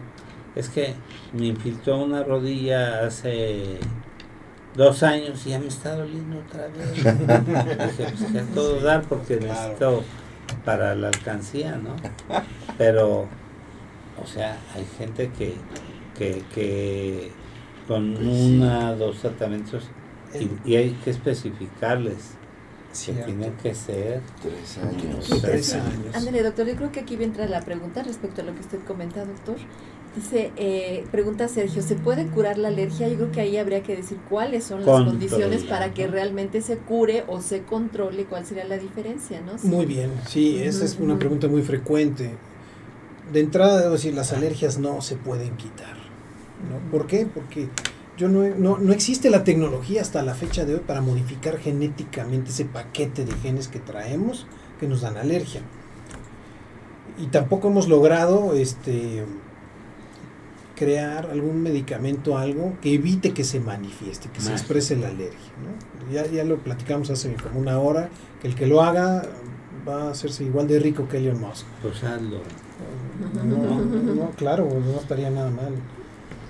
Es 0.56 0.70
que 0.70 0.94
me 1.34 1.48
infiltró 1.48 2.04
una 2.04 2.24
rodilla 2.24 3.06
hace 3.06 3.78
dos 4.76 5.04
años 5.04 5.46
y 5.46 5.52
ya 5.52 5.60
me 5.60 5.68
está 5.68 5.96
doliendo 5.96 6.40
otra 6.40 6.68
vez. 6.68 6.96
Dije, 6.96 8.12
pues 8.18 8.32
que 8.32 8.40
a 8.40 8.46
todo 8.54 8.80
dar 8.82 9.04
porque 9.04 9.38
necesito 9.38 10.04
para 10.65 10.95
la 10.95 11.07
alcancía, 11.10 11.77
¿no? 11.77 11.95
Pero, 12.77 13.27
o 14.22 14.27
sea, 14.27 14.57
hay 14.76 14.86
gente 14.98 15.31
que, 15.38 15.56
que, 16.18 16.44
que 16.53 17.31
con 17.88 18.18
una, 18.26 18.95
dos 18.95 19.19
tratamientos 19.22 19.90
y, 20.34 20.49
y 20.72 20.76
hay 20.76 20.91
que 21.03 21.10
especificarles 21.11 22.38
que 22.90 22.95
Cierto. 22.95 23.26
tienen 23.26 23.53
que 23.57 23.73
ser 23.76 24.22
Tres 24.41 24.77
años. 24.80 25.26
Sí, 25.26 25.40
tres 25.41 25.73
años. 25.76 26.15
Ándale, 26.15 26.44
doctor, 26.44 26.68
yo 26.68 26.76
creo 26.76 26.91
que 26.91 27.02
aquí 27.02 27.15
entra 27.22 27.48
la 27.48 27.61
pregunta 27.61 28.03
respecto 28.03 28.41
a 28.41 28.45
lo 28.45 28.53
que 28.56 28.61
usted 28.61 28.80
comenta, 28.86 29.26
doctor. 29.26 29.57
Dice, 30.15 30.52
eh, 30.57 31.06
pregunta 31.11 31.48
Sergio, 31.48 31.81
¿se 31.84 31.95
puede 31.95 32.26
curar 32.27 32.57
la 32.57 32.69
alergia? 32.69 33.07
Yo 33.07 33.15
creo 33.15 33.31
que 33.31 33.41
ahí 33.41 33.57
habría 33.57 33.84
que 33.84 33.95
decir 33.95 34.18
cuáles 34.27 34.64
son 34.64 34.80
las 34.86 35.06
condiciones 35.06 35.64
para 35.64 35.94
que 35.94 36.07
realmente 36.07 36.61
se 36.61 36.77
cure 36.77 37.23
o 37.27 37.41
se 37.41 37.61
controle, 37.61 38.26
cuál 38.26 38.45
sería 38.45 38.65
la 38.65 38.77
diferencia, 38.77 39.40
¿no? 39.41 39.57
Sí. 39.60 39.68
Muy 39.68 39.86
bien, 39.86 40.11
sí, 40.27 40.57
esa 40.61 40.84
es 40.84 40.98
una 40.99 41.19
pregunta 41.19 41.48
muy 41.48 41.61
frecuente. 41.61 42.31
De 43.31 43.40
entrada 43.40 43.80
debo 43.81 43.94
decir, 43.94 44.15
las 44.15 44.34
alergias 44.34 44.80
no 44.80 45.02
se 45.02 45.15
pueden 45.15 45.56
quitar. 45.57 45.95
¿no? 46.69 46.91
¿Por 46.91 47.06
qué? 47.06 47.27
Porque 47.31 47.69
yo 48.18 48.27
no, 48.30 48.44
he- 48.44 48.56
no, 48.57 48.80
no 48.80 48.91
existe 48.91 49.30
la 49.30 49.44
tecnología 49.44 50.02
hasta 50.02 50.23
la 50.23 50.34
fecha 50.34 50.65
de 50.65 50.73
hoy 50.73 50.81
para 50.86 51.02
modificar 51.02 51.60
genéticamente 51.60 52.49
ese 52.49 52.65
paquete 52.65 53.26
de 53.26 53.31
genes 53.34 53.68
que 53.68 53.80
traemos 53.80 54.48
que 54.80 54.88
nos 54.88 55.02
dan 55.02 55.18
alergia. 55.18 55.61
Y 57.19 57.27
tampoco 57.27 57.68
hemos 57.68 57.88
logrado 57.88 58.53
este 58.56 59.23
crear 60.80 61.27
algún 61.31 61.61
medicamento, 61.61 62.38
algo 62.38 62.73
que 62.81 62.93
evite 62.93 63.34
que 63.34 63.43
se 63.43 63.60
manifieste, 63.60 64.30
que 64.30 64.39
se 64.39 64.51
exprese 64.53 64.95
la 64.95 65.10
alergia. 65.10 65.51
¿no? 65.61 66.14
Ya, 66.14 66.26
ya 66.26 66.43
lo 66.45 66.57
platicamos 66.57 67.10
hace 67.10 67.34
como 67.35 67.60
una 67.60 67.77
hora, 67.80 68.10
que 68.41 68.47
el 68.47 68.56
que 68.56 68.65
lo 68.65 68.81
haga 68.81 69.23
va 69.88 70.03
a 70.07 70.11
hacerse 70.11 70.45
igual 70.45 70.68
de 70.68 70.80
rico 70.80 71.07
que 71.10 71.18
Elon 71.18 71.39
Musk. 71.41 71.65
Pues 71.81 72.01
hazlo. 72.03 72.39
No, 73.34 73.43
no, 73.43 74.14
no, 74.15 74.30
claro, 74.31 74.68
no 74.69 74.99
estaría 74.99 75.30
nada 75.30 75.51
mal. 75.51 75.73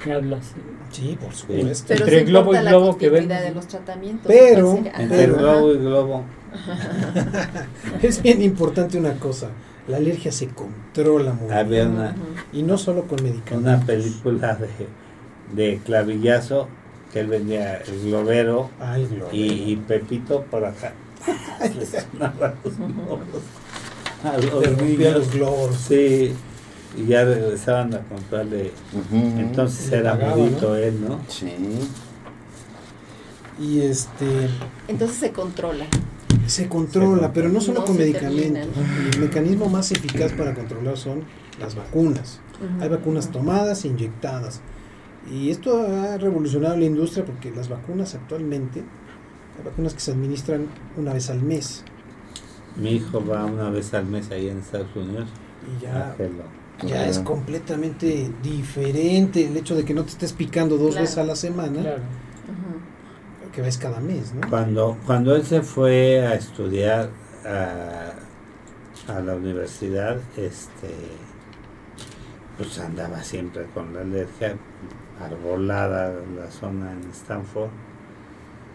¿Qué 0.03 0.13
hablas? 0.13 0.51
Sí, 0.91 1.17
por 1.19 1.33
supuesto. 1.33 1.85
Pero 1.87 2.03
Entre 2.05 2.19
sí 2.19 2.25
globo 2.25 2.53
y 2.55 2.59
globo 2.59 2.91
la 2.93 2.97
que 2.97 3.09
ven- 3.09 3.23
continuidad 3.23 3.43
de 3.49 3.55
los 3.55 3.67
tratamientos. 3.67 4.25
Pero- 4.27 4.79
Pero- 5.09 5.35
globo 5.37 5.73
y 5.73 5.77
globo. 5.77 6.23
Es 8.01 8.21
bien 8.21 8.41
importante 8.41 8.97
una 8.97 9.13
cosa, 9.15 9.49
la 9.89 9.97
alergia 9.97 10.31
se 10.31 10.47
controla 10.47 11.33
muy 11.33 11.51
Había 11.51 11.83
bien. 11.85 11.95
una. 11.95 12.15
Y 12.53 12.63
no 12.63 12.77
solo 12.77 13.03
con 13.03 13.21
medicamentos. 13.23 13.57
una 13.75 13.85
película 13.85 14.55
de, 14.55 14.69
de 15.53 15.79
clavillazo, 15.83 16.67
que 17.11 17.19
él 17.21 17.27
vendía 17.27 17.77
el 17.77 18.01
globero 18.03 18.69
Ah, 18.79 18.97
el 18.97 19.07
globero. 19.07 19.29
y, 19.35 19.71
y 19.71 19.75
Pepito 19.75 20.43
por 20.43 20.63
acá. 20.65 20.93
Le 21.77 21.85
sonaba 21.85 22.53
los 22.63 22.77
globos 22.77 23.19
a 24.23 24.37
los 24.37 24.81
niños. 24.81 25.13
los 25.13 25.31
globos. 25.33 25.75
Sí, 25.77 26.33
y 26.97 27.05
ya 27.05 27.23
regresaban 27.25 27.93
a 27.93 27.99
comprarle. 27.99 28.71
Entonces 29.11 29.91
era 29.91 30.11
pagaba, 30.13 30.35
bonito 30.35 30.69
¿no? 30.69 30.75
él, 30.75 31.01
¿no? 31.07 31.19
Sí. 31.27 31.53
Y 33.59 33.81
este 33.81 34.49
Entonces 34.87 35.17
se 35.17 35.31
controla. 35.31 35.85
Se 36.47 36.67
controla, 36.67 37.27
Se 37.27 37.33
pero 37.33 37.49
no 37.49 37.61
solo 37.61 37.79
No 37.81 37.85
con 37.85 37.97
medicamentos. 37.97 38.73
terminan. 38.73 39.13
El 39.13 39.19
mecanismo 39.19 39.69
más 39.69 39.91
eficaz 39.91 40.31
para 40.33 40.53
controlar 40.53 40.97
son 40.97 41.23
las 41.59 41.75
vacunas. 41.75 42.39
Hay 42.81 42.89
vacunas 42.89 43.31
tomadas 43.31 43.85
e 43.85 43.87
inyectadas. 43.89 44.61
Y 45.31 45.49
esto 45.49 45.81
ha 45.85 46.17
revolucionado 46.17 46.75
la 46.77 46.85
industria 46.85 47.23
porque 47.25 47.51
las 47.51 47.69
vacunas 47.69 48.15
actualmente, 48.15 48.79
hay 49.57 49.63
vacunas 49.65 49.93
que 49.93 49.99
se 49.99 50.11
administran 50.11 50.65
una 50.97 51.13
vez 51.13 51.29
al 51.29 51.41
mes. 51.41 51.83
Mi 52.75 52.91
hijo 52.93 53.23
va 53.25 53.45
una 53.45 53.69
vez 53.69 53.93
al 53.93 54.05
mes 54.05 54.31
ahí 54.31 54.47
en 54.49 54.57
Estados 54.59 54.87
Unidos. 54.95 55.27
Y 55.77 55.83
ya, 55.83 56.15
ya 56.87 57.07
es 57.07 57.19
completamente 57.19 58.31
diferente 58.41 59.45
el 59.45 59.57
hecho 59.57 59.75
de 59.75 59.83
que 59.83 59.93
no 59.93 60.03
te 60.03 60.11
estés 60.11 60.33
picando 60.33 60.77
dos 60.77 60.91
Claro. 60.91 61.01
veces 61.01 61.17
a 61.17 61.23
la 61.25 61.35
semana, 61.35 61.81
Claro. 61.81 62.01
Que 63.53 63.61
ves 63.61 63.77
cada 63.77 63.99
mes, 63.99 64.33
¿no? 64.33 64.47
Cuando, 64.49 64.97
cuando 65.05 65.35
él 65.35 65.43
se 65.43 65.61
fue 65.61 66.25
a 66.25 66.35
estudiar 66.35 67.09
a, 67.45 68.13
a 69.11 69.19
la 69.21 69.35
universidad, 69.35 70.17
este 70.37 70.89
pues 72.59 72.77
andaba 72.77 73.23
siempre 73.23 73.65
con 73.73 73.93
la 73.93 74.01
alergia 74.01 74.53
arbolada 75.23 76.13
la 76.35 76.51
zona 76.51 76.91
en 76.91 77.09
Stanford 77.11 77.69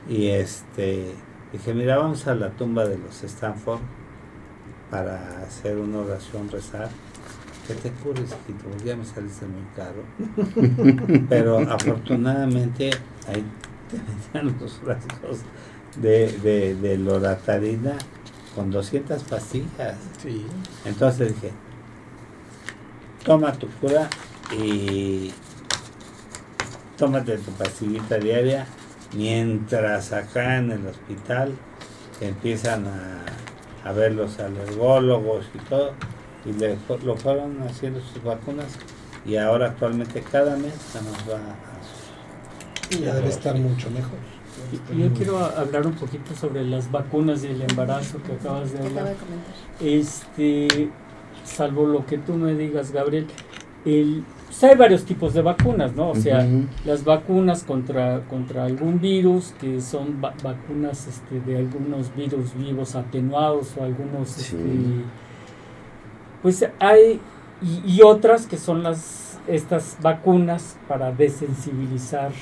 y 0.09 0.29
este 0.29 1.13
dije 1.53 1.75
mira 1.75 1.99
vamos 1.99 2.27
a 2.27 2.35
la 2.35 2.49
tumba 2.51 2.87
de 2.87 2.97
los 2.97 3.23
Stanford 3.23 3.81
para 4.91 5.43
hacer 5.43 5.77
una 5.77 5.99
oración 5.99 6.49
rezar 6.51 6.89
¿qué 7.69 7.75
te 7.75 7.91
cures 7.91 8.35
hijito? 8.47 8.65
Porque 8.71 8.85
ya 8.85 8.97
me 8.97 9.05
saliste 9.05 9.45
muy 9.47 9.65
caro 9.77 11.27
pero 11.29 11.59
afortunadamente 11.59 12.91
ahí 13.29 13.45
tenían 14.33 14.57
los 14.61 14.73
frascos 14.75 15.41
de, 15.97 16.33
de, 16.39 16.75
de 16.75 16.99
loratarina 16.99 17.97
con 18.55 18.71
200 18.71 19.23
pastillas. 19.25 19.97
Sí. 20.23 20.47
Entonces 20.85 21.35
dije, 21.35 21.53
toma 23.25 23.53
tu 23.53 23.69
cura 23.69 24.09
y 24.57 25.33
tómate 26.97 27.39
tu 27.39 27.51
pastillita 27.53 28.19
diaria 28.19 28.67
mientras 29.15 30.13
acá 30.13 30.59
en 30.59 30.71
el 30.73 30.87
hospital 30.87 31.55
empiezan 32.21 32.87
a, 32.87 33.25
a 33.89 33.93
ver 33.93 34.13
los 34.13 34.39
alergólogos 34.39 35.47
y 35.55 35.59
todo 35.69 35.93
y 36.45 36.53
le, 36.53 36.77
lo 37.05 37.17
fueron 37.17 37.63
haciendo 37.63 38.01
sus 38.01 38.23
vacunas 38.23 38.67
y 39.25 39.37
ahora 39.37 39.69
actualmente 39.69 40.23
cada 40.23 40.57
mes 40.57 40.75
se 40.93 41.01
nos 41.03 41.17
va 41.29 41.41
Y 42.99 43.05
ya 43.05 43.15
debe 43.15 43.29
estar 43.29 43.57
mucho 43.59 43.91
mejor. 43.91 44.19
Y- 44.93 45.03
Yo 45.03 45.13
quiero 45.13 45.39
hablar 45.39 45.87
un 45.87 45.95
poquito 45.95 46.35
sobre 46.35 46.65
las 46.65 46.91
vacunas 46.91 47.43
del 47.43 47.61
embarazo 47.63 48.19
que 48.23 48.33
acabas 48.33 48.73
de 48.73 48.79
¿Qué 48.79 48.87
acaba 48.87 49.01
hablar. 49.01 49.17
de? 49.81 49.99
Este, 49.99 50.91
salvo 51.45 51.87
lo 51.87 52.07
que 52.07 52.19
tú 52.19 52.35
me 52.35 52.55
digas, 52.55 52.91
Gabriel, 52.93 53.27
el, 53.85 54.25
pues 54.47 54.65
hay 54.65 54.77
varios 54.77 55.05
tipos 55.05 55.35
de 55.35 55.43
vacunas, 55.43 55.95
¿no? 55.95 56.11
O 56.11 56.15
sea, 56.15 56.39
Ujú. 56.45 56.65
las 56.87 57.05
vacunas 57.05 57.65
contra, 57.65 58.21
contra 58.29 58.65
algún 58.65 59.01
virus, 59.01 59.53
que 59.61 59.81
son 59.81 60.21
va- 60.25 60.35
vacunas 60.43 61.07
este, 61.07 61.41
de 61.41 61.59
algunos 61.59 62.15
virus 62.17 62.55
vivos 62.57 62.95
atenuados 62.95 63.75
o 63.77 63.85
algunos, 63.85 64.29
Sí. 64.31 64.57
este, 64.57 65.05
pues 66.43 66.65
hay, 66.79 67.21
y, 67.63 67.83
y 67.97 68.03
otras 68.03 68.47
que 68.47 68.57
son 68.57 68.83
las, 68.83 69.39
estas 69.47 69.99
vacunas 70.03 70.77
para 70.89 71.13
desensibilizar 71.13 72.33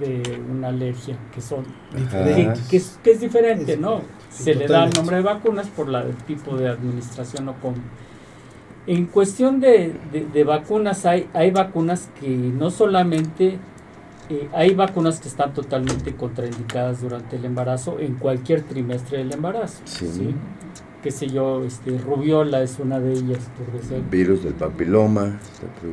de 0.00 0.40
una 0.50 0.68
alergia, 0.68 1.16
que 1.34 1.40
son 1.40 1.64
que, 1.92 2.52
que 2.70 2.76
es, 2.76 2.98
que 3.02 3.10
es 3.12 3.20
diferente, 3.20 3.72
Es 3.74 3.78
¿no? 3.78 4.00
sí, 4.30 4.44
Se 4.44 4.54
le 4.54 4.66
da 4.66 4.84
el 4.84 4.90
totalmente. 4.90 4.98
nombre 4.98 5.16
de 5.16 5.22
vacunas 5.22 5.66
por 5.68 5.88
la, 5.88 6.02
el 6.02 6.14
tipo 6.16 6.56
de 6.56 6.68
administración 6.68 7.48
o 7.48 7.54
con. 7.54 7.74
En 8.86 9.06
cuestión 9.06 9.60
de, 9.60 9.94
de- 10.12 10.26
de 10.32 10.44
vacunas, 10.44 11.06
hay, 11.06 11.28
hay 11.32 11.50
vacunas 11.50 12.10
que 12.20 12.28
no 12.28 12.70
solamente. 12.70 13.58
eh, 14.28 14.48
hay 14.52 14.74
vacunas 14.74 15.20
que 15.20 15.28
están 15.28 15.52
totalmente 15.54 16.14
contraindicadas 16.14 17.00
durante 17.02 17.36
el 17.36 17.44
embarazo, 17.44 17.98
en 18.00 18.14
cualquier 18.14 18.62
trimestre 18.62 19.18
del 19.18 19.32
embarazo. 19.32 19.80
Sí. 19.84 20.06
¿sí? 20.08 20.34
Qué 21.02 21.10
sé 21.10 21.26
yo, 21.28 21.62
este, 21.64 21.98
rubiola 21.98 22.62
es 22.62 22.78
una 22.78 22.98
de 22.98 23.12
ellas, 23.12 23.50
por 23.58 23.70
decir. 23.78 24.02
Virus 24.10 24.42
del 24.44 24.54
papiloma. 24.54 25.38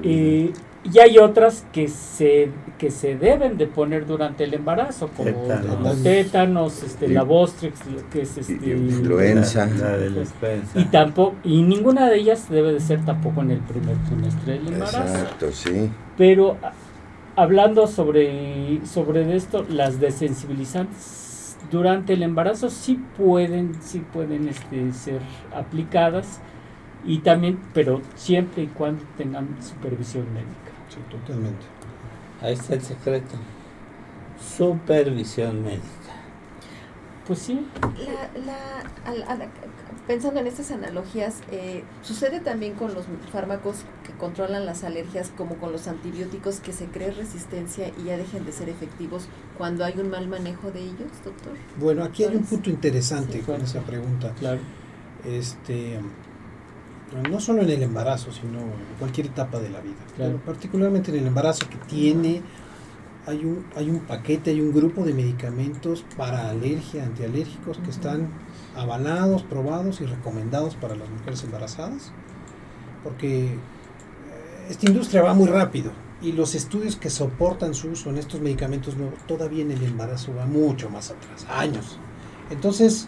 Eh, 0.03 0.51
y 0.83 0.97
hay 0.99 1.17
otras 1.19 1.65
que 1.71 1.87
se 1.87 2.49
que 2.79 2.89
se 2.89 3.15
deben 3.15 3.57
de 3.57 3.67
poner 3.67 4.07
durante 4.07 4.43
el 4.45 4.53
embarazo, 4.55 5.09
como 5.15 5.29
Tétanos. 5.29 5.75
como 5.77 5.93
tétanos, 5.95 6.83
este, 6.83 7.05
Y- 7.05 7.09
la 7.13 7.21
Bostrix, 7.23 7.79
que 8.11 8.21
es 8.23 8.37
este, 8.39 8.53
y 8.65 8.71
influenza. 8.71 9.67
La, 9.67 9.91
la 9.91 9.97
de 9.97 10.09
la 10.09 10.19
influenza. 10.21 10.79
y 10.79 10.85
tampoco 10.85 11.35
y 11.43 11.61
ninguna 11.61 12.09
de 12.09 12.17
ellas 12.17 12.49
debe 12.49 12.73
de 12.73 12.79
ser 12.79 13.05
tampoco 13.05 13.41
en 13.41 13.51
el 13.51 13.59
primer 13.59 13.95
trimestre 14.07 14.53
del 14.53 14.67
embarazo. 14.73 15.01
Exacto, 15.01 15.51
sí. 15.51 15.89
Pero 16.17 16.57
a- 16.63 16.73
hablando 17.41 17.85
sobre 17.85 18.83
sobre 18.85 19.23
de 19.25 19.35
esto, 19.35 19.63
las 19.69 19.99
desensibilizantes 19.99 21.57
durante 21.71 22.13
el 22.13 22.23
embarazo 22.23 22.69
sí 22.71 22.99
pueden 23.17 23.75
sí 23.81 23.99
pueden 24.11 24.47
este, 24.49 24.91
ser 24.93 25.19
aplicadas 25.55 26.39
y 27.05 27.19
también, 27.19 27.59
pero 27.73 28.01
siempre 28.15 28.63
y 28.63 28.67
cuando 28.67 29.03
tengan 29.17 29.47
supervisión 29.61 30.25
médica. 30.33 30.51
Sí, 30.93 30.99
totalmente. 31.09 31.65
Ahí 32.41 32.53
está 32.53 32.73
el 32.73 32.81
secreto. 32.81 33.35
Supervisión 34.57 35.63
médica. 35.63 35.85
Pues 37.27 37.39
sí, 37.39 37.65
La, 37.81 38.41
la, 38.45 38.57
al- 39.05 39.23
al- 39.41 39.49
pensando 40.07 40.39
en 40.39 40.47
estas 40.47 40.71
analogías, 40.71 41.41
eh, 41.51 41.83
sucede 42.01 42.39
también 42.39 42.73
con 42.73 42.93
los 42.95 43.05
fármacos 43.31 43.85
que 44.03 44.11
controlan 44.13 44.65
las 44.65 44.83
alergias, 44.83 45.31
como 45.37 45.55
con 45.57 45.71
los 45.71 45.87
antibióticos, 45.87 46.59
que 46.59 46.73
se 46.73 46.85
cree 46.85 47.11
resistencia 47.11 47.89
y 47.99 48.05
ya 48.05 48.17
dejen 48.17 48.43
de 48.43 48.51
ser 48.51 48.69
efectivos 48.69 49.27
cuando 49.57 49.85
hay 49.85 49.99
un 49.99 50.09
mal 50.09 50.27
manejo 50.27 50.71
de 50.71 50.81
ellos, 50.81 51.11
doctor. 51.23 51.53
Bueno, 51.79 52.03
aquí 52.03 52.23
hay 52.23 52.35
un 52.35 52.43
punto 52.43 52.69
interesante 52.71 53.33
Sí, 53.33 53.41
con 53.41 53.61
esa 53.61 53.81
pregunta. 53.81 54.33
claro. 54.39 54.59
Este, 55.23 55.99
no 57.29 57.39
solo 57.39 57.61
en 57.61 57.69
el 57.69 57.83
embarazo, 57.83 58.31
sino 58.31 58.59
en 58.59 58.95
cualquier 58.99 59.27
etapa 59.27 59.59
de 59.59 59.69
la 59.69 59.81
vida. 59.81 59.97
Claro. 60.15 60.33
Pero 60.33 60.45
particularmente 60.45 61.11
en 61.11 61.17
el 61.17 61.27
embarazo 61.27 61.67
que 61.69 61.77
tiene, 61.87 62.41
hay 63.25 63.45
un, 63.45 63.65
hay 63.75 63.89
un 63.89 63.99
paquete, 63.99 64.51
hay 64.51 64.61
un 64.61 64.73
grupo 64.73 65.03
de 65.03 65.13
medicamentos 65.13 66.05
para 66.17 66.49
alergia, 66.49 67.03
antialérgicos 67.03 67.77
que 67.79 67.89
están 67.89 68.29
avalados, 68.75 69.43
probados 69.43 70.01
y 70.01 70.05
recomendados 70.05 70.75
para 70.75 70.95
las 70.95 71.09
mujeres 71.09 71.43
embarazadas. 71.43 72.11
Porque 73.03 73.45
eh, 73.45 73.57
esta 74.69 74.87
industria 74.87 75.21
va 75.21 75.33
muy 75.33 75.47
rápido 75.47 75.91
y 76.21 76.33
los 76.33 76.55
estudios 76.55 76.95
que 76.95 77.09
soportan 77.09 77.73
su 77.73 77.89
uso 77.89 78.09
en 78.09 78.17
estos 78.17 78.41
medicamentos 78.41 78.95
nuevos 78.95 79.19
todavía 79.27 79.63
en 79.63 79.71
el 79.71 79.83
embarazo 79.83 80.33
va 80.35 80.45
mucho 80.45 80.89
más 80.89 81.09
atrás, 81.09 81.47
años. 81.49 81.97
Entonces, 82.51 83.07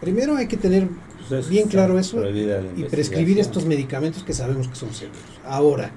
primero 0.00 0.36
hay 0.36 0.46
que 0.46 0.56
tener 0.56 0.88
Pues 1.28 1.48
Bien 1.48 1.68
claro 1.68 1.98
eso, 1.98 2.22
y 2.28 2.84
prescribir 2.84 3.38
estos 3.38 3.64
medicamentos 3.64 4.24
que 4.24 4.32
sabemos 4.32 4.68
que 4.68 4.74
son 4.74 4.92
seguros. 4.92 5.22
Ahora, 5.46 5.90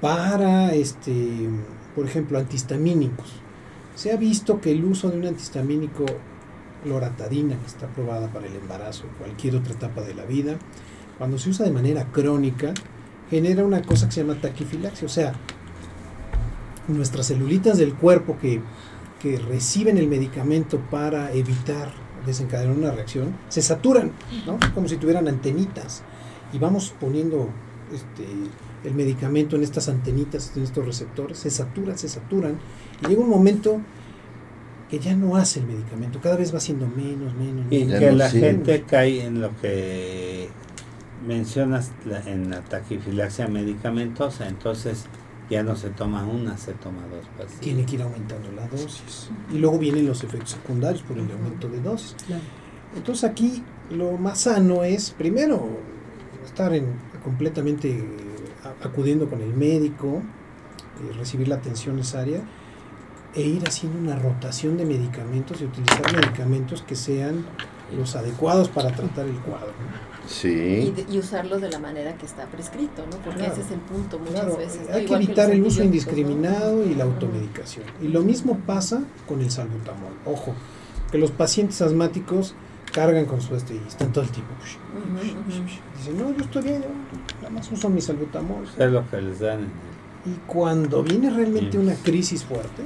para 0.00 0.74
este, 0.74 1.48
por 1.94 2.06
ejemplo, 2.06 2.38
antihistamínicos, 2.38 3.26
se 3.96 4.12
ha 4.12 4.16
visto 4.16 4.60
que 4.60 4.70
el 4.72 4.84
uso 4.84 5.10
de 5.10 5.18
un 5.18 5.26
antihistamínico 5.26 6.04
loratadina, 6.84 7.56
que 7.58 7.66
está 7.66 7.86
aprobada 7.86 8.28
para 8.28 8.46
el 8.46 8.54
embarazo 8.54 9.06
o 9.06 9.18
cualquier 9.18 9.56
otra 9.56 9.72
etapa 9.72 10.02
de 10.02 10.14
la 10.14 10.24
vida, 10.24 10.56
cuando 11.18 11.38
se 11.38 11.50
usa 11.50 11.64
de 11.64 11.72
manera 11.72 12.06
crónica, 12.12 12.74
genera 13.30 13.64
una 13.64 13.82
cosa 13.82 14.06
que 14.06 14.12
se 14.12 14.22
llama 14.22 14.40
taquifilaxia, 14.40 15.06
o 15.06 15.10
sea, 15.10 15.32
nuestras 16.88 17.26
celulitas 17.26 17.78
del 17.78 17.94
cuerpo 17.94 18.36
que, 18.38 18.60
que 19.20 19.38
reciben 19.38 19.96
el 19.96 20.06
medicamento 20.06 20.78
para 20.90 21.32
evitar 21.32 22.03
desencadenar 22.26 22.76
una 22.76 22.90
reacción, 22.90 23.34
se 23.48 23.62
saturan, 23.62 24.12
¿no? 24.46 24.58
Como 24.74 24.88
si 24.88 24.96
tuvieran 24.96 25.28
antenitas. 25.28 26.02
Y 26.52 26.58
vamos 26.58 26.94
poniendo 27.00 27.48
este, 27.92 28.24
el 28.88 28.94
medicamento 28.94 29.56
en 29.56 29.62
estas 29.62 29.88
antenitas, 29.88 30.52
en 30.56 30.62
estos 30.62 30.84
receptores, 30.84 31.38
se 31.38 31.50
saturan, 31.50 31.98
se 31.98 32.08
saturan, 32.08 32.58
y 33.02 33.08
llega 33.08 33.20
un 33.22 33.28
momento 33.30 33.80
que 34.90 34.98
ya 34.98 35.14
no 35.16 35.36
hace 35.36 35.60
el 35.60 35.66
medicamento, 35.66 36.20
cada 36.22 36.36
vez 36.36 36.54
va 36.54 36.60
siendo 36.60 36.86
menos, 36.86 37.34
menos, 37.34 37.66
Y 37.70 37.84
menos. 37.84 37.98
Que 37.98 38.10
no 38.10 38.16
la 38.16 38.30
gente 38.30 38.82
cae 38.82 39.24
en 39.24 39.40
lo 39.40 39.50
que 39.60 40.48
mencionas 41.26 41.90
la- 42.04 42.20
en 42.20 42.50
la 42.50 42.60
taquifilaxia 42.60 43.48
medicamentosa. 43.48 44.46
Entonces, 44.46 45.06
ya 45.50 45.62
no 45.62 45.76
se 45.76 45.90
toma 45.90 46.24
una, 46.24 46.56
se 46.56 46.72
toma 46.72 47.02
dos 47.06 47.26
pastillas. 47.36 47.60
Tiene 47.60 47.84
que 47.84 47.96
ir 47.96 48.02
aumentando 48.02 48.50
la 48.52 48.66
dosis. 48.68 49.30
Y 49.52 49.58
luego 49.58 49.78
vienen 49.78 50.06
los 50.06 50.22
efectos 50.24 50.50
secundarios 50.50 51.02
por 51.02 51.18
el 51.18 51.30
aumento 51.30 51.68
de 51.68 51.80
dosis. 51.80 52.16
Entonces 52.96 53.24
aquí 53.24 53.62
lo 53.90 54.12
más 54.16 54.42
sano 54.42 54.84
es, 54.84 55.10
primero, 55.10 55.68
estar 56.44 56.72
en, 56.74 56.86
completamente 57.22 58.04
acudiendo 58.82 59.28
con 59.28 59.40
el 59.40 59.52
médico, 59.54 60.22
eh, 61.02 61.12
recibir 61.16 61.48
la 61.48 61.56
atención 61.56 61.96
necesaria 61.96 62.42
e 63.34 63.42
ir 63.42 63.66
haciendo 63.66 63.98
una 63.98 64.16
rotación 64.16 64.76
de 64.76 64.84
medicamentos 64.84 65.60
y 65.60 65.64
utilizar 65.64 66.12
medicamentos 66.14 66.82
que 66.82 66.94
sean 66.94 67.44
los 67.96 68.14
adecuados 68.16 68.68
para 68.68 68.94
tratar 68.94 69.26
el 69.26 69.38
cuadro. 69.40 69.72
Sí. 70.26 70.94
Y, 71.10 71.18
usarlos 71.18 71.60
de 71.60 71.70
la 71.70 71.78
manera 71.78 72.16
que 72.16 72.26
está 72.26 72.46
prescrito, 72.46 73.04
¿no? 73.10 73.18
Porque 73.18 73.46
ese 73.46 73.60
es 73.60 73.70
el 73.70 73.80
punto 73.80 74.18
muchas 74.18 74.56
veces. 74.56 74.90
Hay 74.90 75.06
que 75.06 75.14
evitar 75.14 75.50
el 75.50 75.62
uso 75.62 75.82
indiscriminado 75.82 76.84
y 76.84 76.94
la 76.94 77.04
automedicación. 77.04 77.84
Y 78.00 78.08
lo 78.08 78.22
mismo 78.22 78.58
pasa 78.66 79.02
con 79.26 79.40
el 79.40 79.50
salbutamol. 79.50 80.12
Ojo, 80.24 80.54
que 81.10 81.18
los 81.18 81.30
pacientes 81.30 81.80
asmáticos 81.82 82.54
cargan 82.92 83.26
con 83.26 83.40
su 83.40 83.56
este 83.56 83.74
y 83.74 83.82
están 83.86 84.12
todo 84.12 84.24
el 84.24 84.30
tiempo. 84.30 84.52
Dicen, 85.98 86.18
no, 86.18 86.36
yo 86.36 86.44
estoy 86.44 86.62
bien, 86.62 86.84
nada 87.42 87.50
más 87.50 87.70
uso 87.70 87.90
mi 87.90 88.00
salbutamol. 88.00 88.64
Es 88.78 88.90
lo 88.90 89.08
que 89.10 89.20
les 89.20 89.40
dan. 89.40 89.68
Y 90.24 90.30
cuando 90.46 91.02
viene 91.02 91.28
realmente 91.28 91.78
una 91.78 91.94
crisis 91.94 92.44
fuerte, 92.44 92.82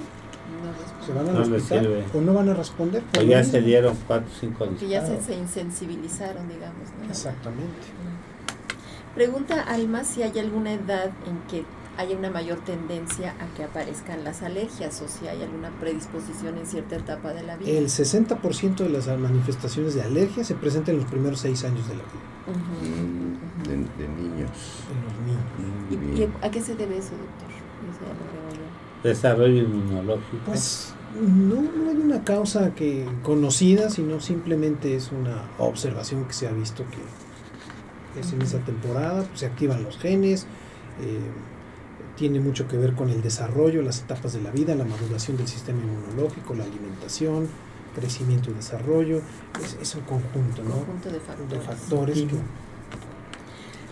se 1.08 1.14
van 1.14 1.28
a 1.28 1.32
no 1.32 1.40
hospital 1.40 2.04
o 2.14 2.20
no 2.20 2.34
van 2.34 2.48
a 2.50 2.54
responder. 2.54 3.02
O 3.18 3.22
ya 3.22 3.42
se 3.42 3.62
dieron 3.62 3.96
cuatro 4.06 4.28
o 4.30 4.38
cinco 4.38 4.66
Porque 4.66 4.88
ya 4.88 5.04
se, 5.04 5.34
insensibilizaron, 5.34 6.48
digamos. 6.48 6.88
Exactamente. 7.08 7.88
Pregunta 9.14 9.62
Alma 9.62 10.04
si 10.04 10.22
hay 10.22 10.38
alguna 10.38 10.72
edad 10.72 11.10
en 11.26 11.38
que 11.48 11.64
haya 11.96 12.16
una 12.16 12.30
mayor 12.30 12.58
tendencia 12.60 13.34
a 13.40 13.56
que 13.56 13.64
aparezcan 13.64 14.22
las 14.22 14.42
alergias 14.42 15.02
o 15.02 15.08
si 15.08 15.26
hay 15.26 15.42
alguna 15.42 15.70
predisposición 15.80 16.56
en 16.58 16.66
cierta 16.66 16.96
etapa 16.96 17.32
de 17.32 17.42
la 17.42 17.56
vida. 17.56 17.70
El 17.70 17.86
60% 17.86 18.76
de 18.76 18.88
las 18.90 19.08
manifestaciones 19.18 19.94
de 19.94 20.02
alergia 20.02 20.44
se 20.44 20.54
presentan 20.54 20.94
en 20.94 21.00
los 21.00 21.10
primeros 21.10 21.40
seis 21.40 21.64
años 21.64 21.88
de 21.88 21.96
la 21.96 22.02
vida. 22.02 22.28
Mm, 22.46 23.68
de, 23.68 24.08
niños. 24.08 24.50
En 24.92 25.04
los 25.04 26.00
niños. 26.06 26.30
¿Y, 26.42 26.46
a 26.46 26.50
qué 26.50 26.62
se 26.62 26.76
debe 26.76 26.98
eso, 26.98 27.10
doctor? 27.10 27.48
Desarrollo 29.02 29.62
inmunológico. 29.62 30.44
Pues 30.46 30.94
no, 31.14 31.62
no 31.62 31.90
hay 31.90 31.96
una 31.96 32.24
causa 32.24 32.74
que 32.74 33.06
conocida, 33.22 33.90
sino 33.90 34.20
simplemente 34.20 34.94
es 34.94 35.10
una 35.12 35.48
observación 35.58 36.24
que 36.24 36.32
se 36.32 36.48
ha 36.48 36.52
visto 36.52 36.84
que 36.90 38.20
es 38.20 38.32
en 38.32 38.42
esa 38.42 38.58
temporada, 38.58 39.24
pues, 39.24 39.40
se 39.40 39.46
activan 39.46 39.82
los 39.84 39.98
genes, 39.98 40.46
eh, 41.00 41.18
tiene 42.16 42.40
mucho 42.40 42.66
que 42.66 42.76
ver 42.76 42.94
con 42.94 43.10
el 43.10 43.22
desarrollo, 43.22 43.80
las 43.82 44.00
etapas 44.00 44.32
de 44.32 44.42
la 44.42 44.50
vida, 44.50 44.74
la 44.74 44.84
maduración 44.84 45.36
del 45.36 45.46
sistema 45.46 45.80
inmunológico, 45.80 46.54
la 46.54 46.64
alimentación, 46.64 47.48
crecimiento 47.94 48.50
y 48.50 48.54
desarrollo. 48.54 49.22
Es, 49.80 49.94
un 49.94 50.02
conjunto, 50.02 50.62
¿no? 50.64 50.70
conjunto 50.70 51.10
de 51.10 51.20
factores. 51.60 52.24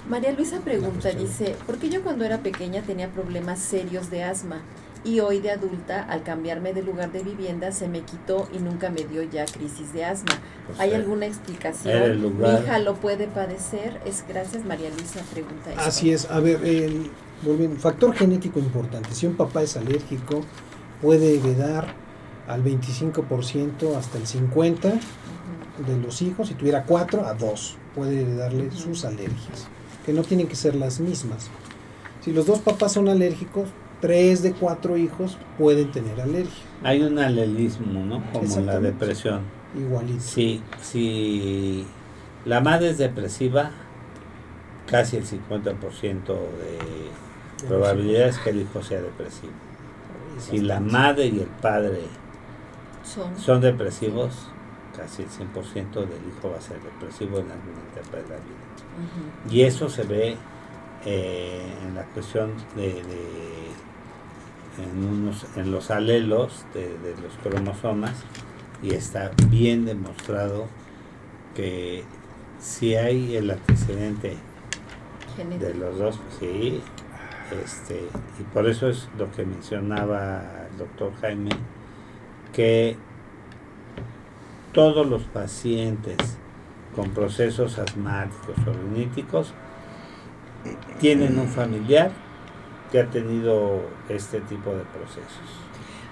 María 0.09 0.33
Luisa 0.33 0.61
pregunta, 0.61 1.11
dice, 1.11 1.57
¿por 1.67 1.79
qué 1.79 1.89
yo 1.89 2.03
cuando 2.03 2.25
era 2.25 2.39
pequeña 2.39 2.83
tenía 2.83 3.11
problemas 3.11 3.59
serios 3.61 4.11
de 4.11 4.25
asma? 4.25 4.61
Y 5.07 5.20
hoy 5.20 5.39
de 5.39 5.53
adulta, 5.53 6.03
al 6.03 6.24
cambiarme 6.24 6.73
de 6.73 6.83
lugar 6.83 7.12
de 7.12 7.23
vivienda, 7.23 7.70
se 7.70 7.87
me 7.87 8.01
quitó 8.01 8.49
y 8.53 8.59
nunca 8.59 8.91
me 8.91 9.05
dio 9.05 9.23
ya 9.23 9.45
crisis 9.45 9.93
de 9.93 10.05
asma. 10.05 10.35
Pues 10.66 10.81
¿Hay 10.81 10.95
alguna 10.95 11.27
explicación? 11.27 12.37
¿Mi 12.41 12.49
hija 12.49 12.81
lo 12.81 12.97
puede 12.97 13.28
padecer? 13.28 14.01
Es 14.05 14.24
gracias, 14.28 14.65
María 14.65 14.91
Luisa 14.91 15.20
pregunta 15.33 15.70
eso. 15.70 15.81
Así 15.81 16.11
es. 16.11 16.28
A 16.28 16.41
ver, 16.41 16.65
el, 16.65 17.12
factor 17.78 18.16
genético 18.16 18.59
importante. 18.59 19.15
Si 19.15 19.27
un 19.27 19.37
papá 19.37 19.62
es 19.62 19.77
alérgico, 19.77 20.41
puede 21.01 21.37
heredar 21.37 21.95
al 22.49 22.65
25% 22.65 23.95
hasta 23.97 24.19
el 24.19 24.27
50% 24.27 24.99
de 25.87 25.97
los 26.03 26.20
hijos. 26.20 26.49
Si 26.49 26.55
tuviera 26.55 26.83
cuatro, 26.83 27.24
a 27.24 27.35
dos. 27.35 27.77
Puede 27.95 28.23
heredarle 28.23 28.73
sus 28.73 29.05
alergias, 29.05 29.69
que 30.05 30.12
no 30.12 30.23
tienen 30.23 30.49
que 30.49 30.57
ser 30.57 30.74
las 30.74 30.99
mismas. 30.99 31.49
Si 32.24 32.33
los 32.33 32.47
dos 32.47 32.59
papás 32.59 32.95
son 32.95 33.09
alérgicos, 33.09 33.69
tres 34.01 34.43
de 34.43 34.52
cuatro 34.52 34.97
hijos 34.97 35.39
pueden 35.59 35.90
tener 35.90 36.20
alergia. 36.20 36.64
Hay 36.82 37.02
un 37.02 37.18
alelismo, 37.18 38.05
¿no? 38.05 38.23
Como 38.32 38.60
la 38.60 38.81
depresión. 38.81 39.43
Igualito. 39.77 40.20
Si, 40.20 40.62
si 40.81 41.86
la 42.44 42.60
madre 42.60 42.90
es 42.90 42.98
depresiva, 42.98 43.70
casi 44.86 45.16
el 45.16 45.24
50% 45.27 46.27
de 46.27 47.66
probabilidades 47.66 48.39
que 48.39 48.51
el 48.51 48.62
hijo 48.62 48.82
sea 48.82 49.01
depresivo. 49.01 49.52
Si 50.39 50.59
la 50.59 50.81
madre 50.81 51.27
y 51.27 51.40
el 51.40 51.47
padre 51.47 52.02
son, 53.36 53.60
depresivos, 53.60 54.48
casi 54.97 55.23
el 55.23 55.28
100% 55.28 55.93
del 55.93 56.20
hijo 56.28 56.51
va 56.51 56.59
a 56.59 56.60
ser 56.60 56.81
depresivo 56.82 57.39
en 57.39 57.51
alguna 57.51 57.81
etapa 57.93 58.16
de 58.18 58.23
la 58.23 58.36
vida. 58.36 59.51
Y 59.51 59.62
eso 59.62 59.89
se 59.89 60.05
ve 60.05 60.36
eh, 61.05 61.62
en 61.86 61.94
la 61.94 62.05
cuestión 62.05 62.52
de, 62.74 63.02
en, 64.78 65.05
unos, 65.05 65.47
en 65.57 65.70
los 65.70 65.90
alelos 65.90 66.65
de, 66.74 66.89
los 67.23 67.32
cromosomas 67.43 68.24
y 68.82 68.94
está 68.94 69.31
bien 69.48 69.86
demostrado 69.86 70.66
que 71.55 72.05
si 72.61 72.94
hay 72.94 73.36
el 73.36 73.51
antecedente 73.51 74.36
de 75.59 75.74
los 75.74 75.98
dos, 75.98 76.20
sí, 76.39 76.81
este, 77.65 78.09
y 78.40 78.43
por 78.55 78.69
eso 78.69 78.89
es 78.89 79.09
lo 79.19 79.31
que 79.31 79.44
mencionaba 79.44 80.43
el 80.70 80.78
doctor 80.78 81.12
Jaime, 81.20 81.51
que 82.53 82.97
todos 84.73 85.07
los 85.07 85.23
pacientes 85.24 86.16
con 86.94 87.11
procesos 87.11 87.78
asmáticos 87.78 88.57
o 88.66 88.73
riníticos 88.73 89.53
tienen 90.98 91.39
un 91.39 91.48
familiar 91.48 92.11
que 92.91 93.01
ha 93.01 93.11
tenido 93.11 93.81
este 94.09 94.41
tipo 94.41 94.71
de 94.71 94.83
procesos. 94.85 95.67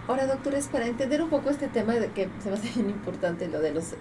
Ahora, 0.07 0.27
doctores, 0.27 0.69
para 0.69 0.87
entender 0.87 1.23
un 1.23 1.31
poco 1.31 1.49
este 1.49 1.69
tema 1.69 1.95
de 1.95 2.09
que 2.11 2.29
se 2.43 2.51
me 2.51 2.57
hace 2.57 2.69
bien 2.75 2.91
importante 2.91 3.49
lo 3.49 3.61
de 3.61 3.73
los 3.73 3.95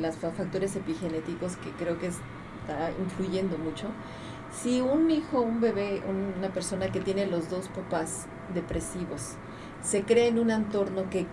los 0.00 0.16
factores 0.16 0.74
epigenéticos 0.76 1.56
que 1.56 1.70
creo 1.72 1.98
que 1.98 2.06
está 2.06 2.90
influyendo 2.98 3.58
mucho, 3.58 3.88
si 4.62 4.80
un 4.80 5.10
hijo, 5.10 5.40
un 5.40 5.60
bebé, 5.60 6.02
una 6.38 6.48
persona 6.48 6.90
que 6.90 7.00
tiene 7.00 7.26
los 7.26 7.50
dos 7.50 7.68
papás 7.68 8.26
depresivos, 8.54 9.34
se 9.82 10.02
cree 10.02 10.28
en 10.28 10.38
un 10.38 10.50
entorno 10.50 11.10
que, 11.10 11.26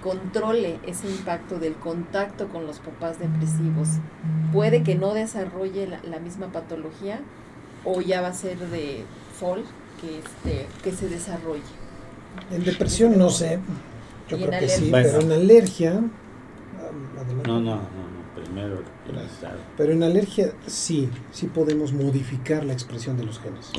controle 0.00 0.80
ese 0.86 1.06
impacto 1.06 1.58
del 1.58 1.74
contacto 1.74 2.48
con 2.48 2.66
los 2.66 2.78
papás 2.78 3.18
depresivos, 3.18 3.88
puede 4.50 4.82
que 4.82 4.94
no 4.94 5.12
desarrolle 5.12 5.86
la, 5.86 6.18
misma 6.18 6.46
patología 6.46 7.20
o 7.84 8.00
ya 8.00 8.22
va 8.22 8.28
a 8.28 8.32
ser 8.32 8.56
de 8.56 9.04
fall 9.38 9.64
que, 10.00 10.18
este, 10.18 10.66
que 10.82 10.92
se 10.92 11.08
desarrolle. 11.08 11.62
En 12.50 12.64
depresión 12.64 13.18
no 13.18 13.30
sé, 13.30 13.58
yo 14.28 14.36
creo 14.36 14.50
que 14.50 14.68
sí, 14.68 14.90
pero 14.92 15.20
en 15.20 15.32
alergia... 15.32 16.00
No, 17.44 17.60
no, 17.60 17.76
no. 17.76 18.06
Pero 19.76 19.92
en 19.92 20.02
alergia 20.02 20.52
sí, 20.66 21.08
sí 21.30 21.46
podemos 21.46 21.92
modificar 21.92 22.64
la 22.64 22.72
expresión 22.72 23.16
de 23.16 23.24
los 23.24 23.40
genes. 23.40 23.72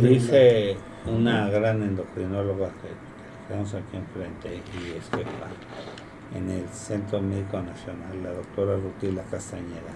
Dice 0.00 0.76
una 1.06 1.48
gran 1.48 1.82
endocrinóloga 1.82 2.68
que 2.68 2.88
tenemos 3.48 3.72
aquí 3.74 3.96
enfrente 3.96 4.56
y 4.56 4.98
es 4.98 5.08
que 5.10 5.24
en 6.36 6.50
el 6.50 6.68
Centro 6.68 7.22
Médico 7.22 7.60
Nacional, 7.60 8.22
la 8.22 8.32
doctora 8.32 8.76
Rutila 8.76 9.22
Castañeda, 9.30 9.94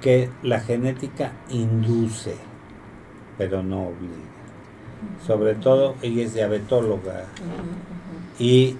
que 0.00 0.30
la 0.42 0.60
genética 0.60 1.32
induce, 1.50 2.36
pero 3.38 3.62
no 3.62 3.88
obliga. 3.88 4.14
Sobre 5.26 5.54
todo, 5.54 5.94
ella 6.02 6.24
es 6.24 6.34
diabetóloga 6.34 7.24
y 8.38 8.76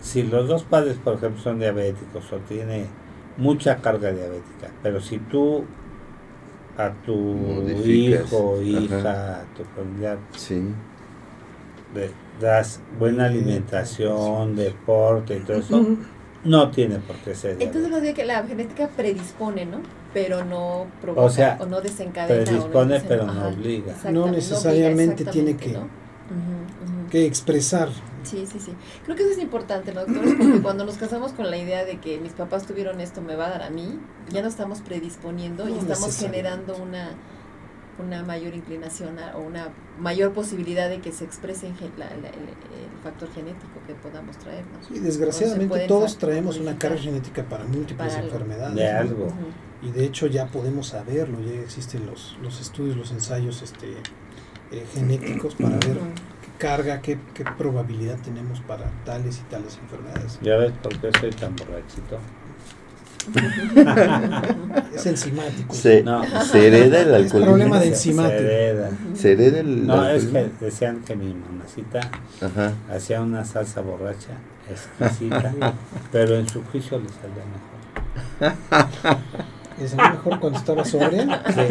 si 0.00 0.22
los 0.22 0.48
dos 0.48 0.62
padres, 0.64 0.96
por 0.96 1.14
ejemplo, 1.14 1.42
son 1.42 1.58
diabéticos 1.58 2.32
o 2.32 2.36
tiene 2.38 2.86
mucha 3.36 3.76
carga 3.76 4.12
diabética, 4.12 4.70
pero 4.82 5.00
si 5.00 5.18
tú 5.18 5.64
a 6.76 6.90
tu 7.04 7.62
hijo, 7.84 8.60
hija, 8.62 9.40
a 9.40 9.44
tu 9.54 9.64
familiar, 9.76 10.18
le 11.94 12.10
das 12.40 12.80
buena 12.98 13.26
alimentación, 13.26 14.56
deporte 14.56 15.36
y 15.36 15.40
todo 15.40 15.58
eso, 15.58 15.86
no 16.44 16.70
tiene 16.70 16.98
por 16.98 17.16
qué 17.16 17.34
ser. 17.34 17.56
Entonces 17.60 17.90
lo 17.90 18.14
que 18.14 18.24
la 18.24 18.42
genética 18.44 18.88
predispone, 18.88 19.66
¿no? 19.66 19.78
Pero 20.12 20.44
no 20.44 20.86
provoca 21.00 21.58
o, 21.60 21.66
no 21.66 21.80
desencadena. 21.80 22.44
Predispone, 22.44 23.00
pero 23.00 23.26
no 23.26 23.48
obliga. 23.48 23.94
No 24.10 24.30
necesariamente 24.30 25.24
tiene 25.24 25.56
que, 25.56 25.76
que 27.10 27.26
expresar 27.26 27.88
Sí, 28.22 28.46
sí, 28.46 28.58
sí. 28.60 28.72
Creo 29.04 29.16
que 29.16 29.22
eso 29.22 29.32
es 29.32 29.38
importante, 29.38 29.92
¿no, 29.92 30.04
doctores? 30.04 30.34
Porque 30.34 30.60
cuando 30.62 30.84
nos 30.84 30.96
casamos 30.96 31.32
con 31.32 31.50
la 31.50 31.56
idea 31.56 31.84
de 31.84 31.98
que 31.98 32.18
mis 32.18 32.32
papás 32.32 32.66
tuvieron 32.66 33.00
esto, 33.00 33.22
me 33.22 33.36
va 33.36 33.46
a 33.46 33.50
dar 33.50 33.62
a 33.62 33.70
mí, 33.70 33.98
ya 34.30 34.42
nos 34.42 34.52
estamos 34.52 34.80
predisponiendo 34.80 35.68
y 35.68 35.78
estamos 35.78 36.18
generando 36.18 36.76
una, 36.76 37.10
una 37.98 38.22
mayor 38.22 38.54
inclinación 38.54 39.16
o 39.34 39.40
una 39.40 39.68
mayor 39.98 40.32
posibilidad 40.32 40.88
de 40.88 41.00
que 41.00 41.12
se 41.12 41.24
exprese 41.24 41.66
el, 41.66 41.74
factor 43.02 43.32
genético 43.32 43.80
que 43.86 43.94
podamos 43.94 44.36
traer. 44.36 44.62
Sí, 44.86 44.98
desgraciadamente 44.98 45.86
todos 45.86 46.18
traemos 46.18 46.58
una 46.58 46.76
carga 46.78 46.98
genética 46.98 47.42
para 47.44 47.64
múltiples 47.64 48.14
enfermedades. 48.14 48.74
De 48.74 48.90
algo. 48.90 49.28
Y 49.82 49.90
de 49.92 50.04
hecho 50.04 50.26
ya 50.26 50.46
podemos 50.46 50.88
saberlo, 50.88 51.40
ya 51.40 51.60
existen 51.60 52.06
los, 52.06 52.36
los 52.42 52.60
estudios, 52.60 52.96
los 52.96 53.10
ensayos 53.12 53.62
este, 53.62 53.92
eh, 54.72 54.86
genéticos 54.94 55.54
para 55.54 55.76
ver 55.76 55.98
qué 56.42 56.58
carga, 56.58 57.00
qué, 57.00 57.18
qué 57.34 57.44
probabilidad 57.44 58.18
tenemos 58.20 58.60
para 58.60 58.90
tales 59.04 59.38
y 59.38 59.50
tales 59.50 59.78
enfermedades. 59.82 60.38
Ya 60.42 60.56
ves 60.56 60.72
por 60.82 60.98
qué 60.98 61.10
soy 61.18 61.30
tan 61.30 61.56
borrachito. 61.56 62.18
es 64.94 65.06
enzimático. 65.06 65.74
Se, 65.74 66.02
no. 66.02 66.22
se 66.44 66.66
hereda 66.66 67.02
el 67.02 67.14
alcoholismo. 67.14 67.38
Es 67.38 67.44
problema 67.44 67.78
de 67.78 67.88
enzimático. 67.88 68.38
Se 68.38 68.46
hereda. 68.46 68.90
Se 69.14 69.32
hereda 69.32 69.60
el 69.60 69.86
No, 69.86 70.08
es 70.08 70.24
que 70.26 70.50
decían 70.60 71.02
que 71.02 71.16
mi 71.16 71.34
mamacita 71.34 72.00
hacía 72.90 73.20
una 73.20 73.44
salsa 73.44 73.82
borracha 73.82 74.38
exquisita, 74.70 75.52
pero 76.12 76.36
en 76.36 76.48
su 76.48 76.62
juicio 76.64 76.98
le 76.98 77.08
salía 77.08 77.44
mejor. 78.40 78.56
¿Le 79.80 79.88
salía 79.88 80.10
mejor 80.10 80.40
cuando 80.40 80.58
estaba 80.58 80.84
sobria? 80.84 81.42
Sí. 81.48 81.62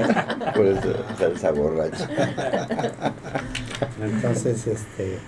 Por 0.56 0.66
eso, 0.66 0.94
salsa 1.18 1.52
borracha. 1.52 2.10
Entonces, 4.02 4.66
este... 4.68 5.20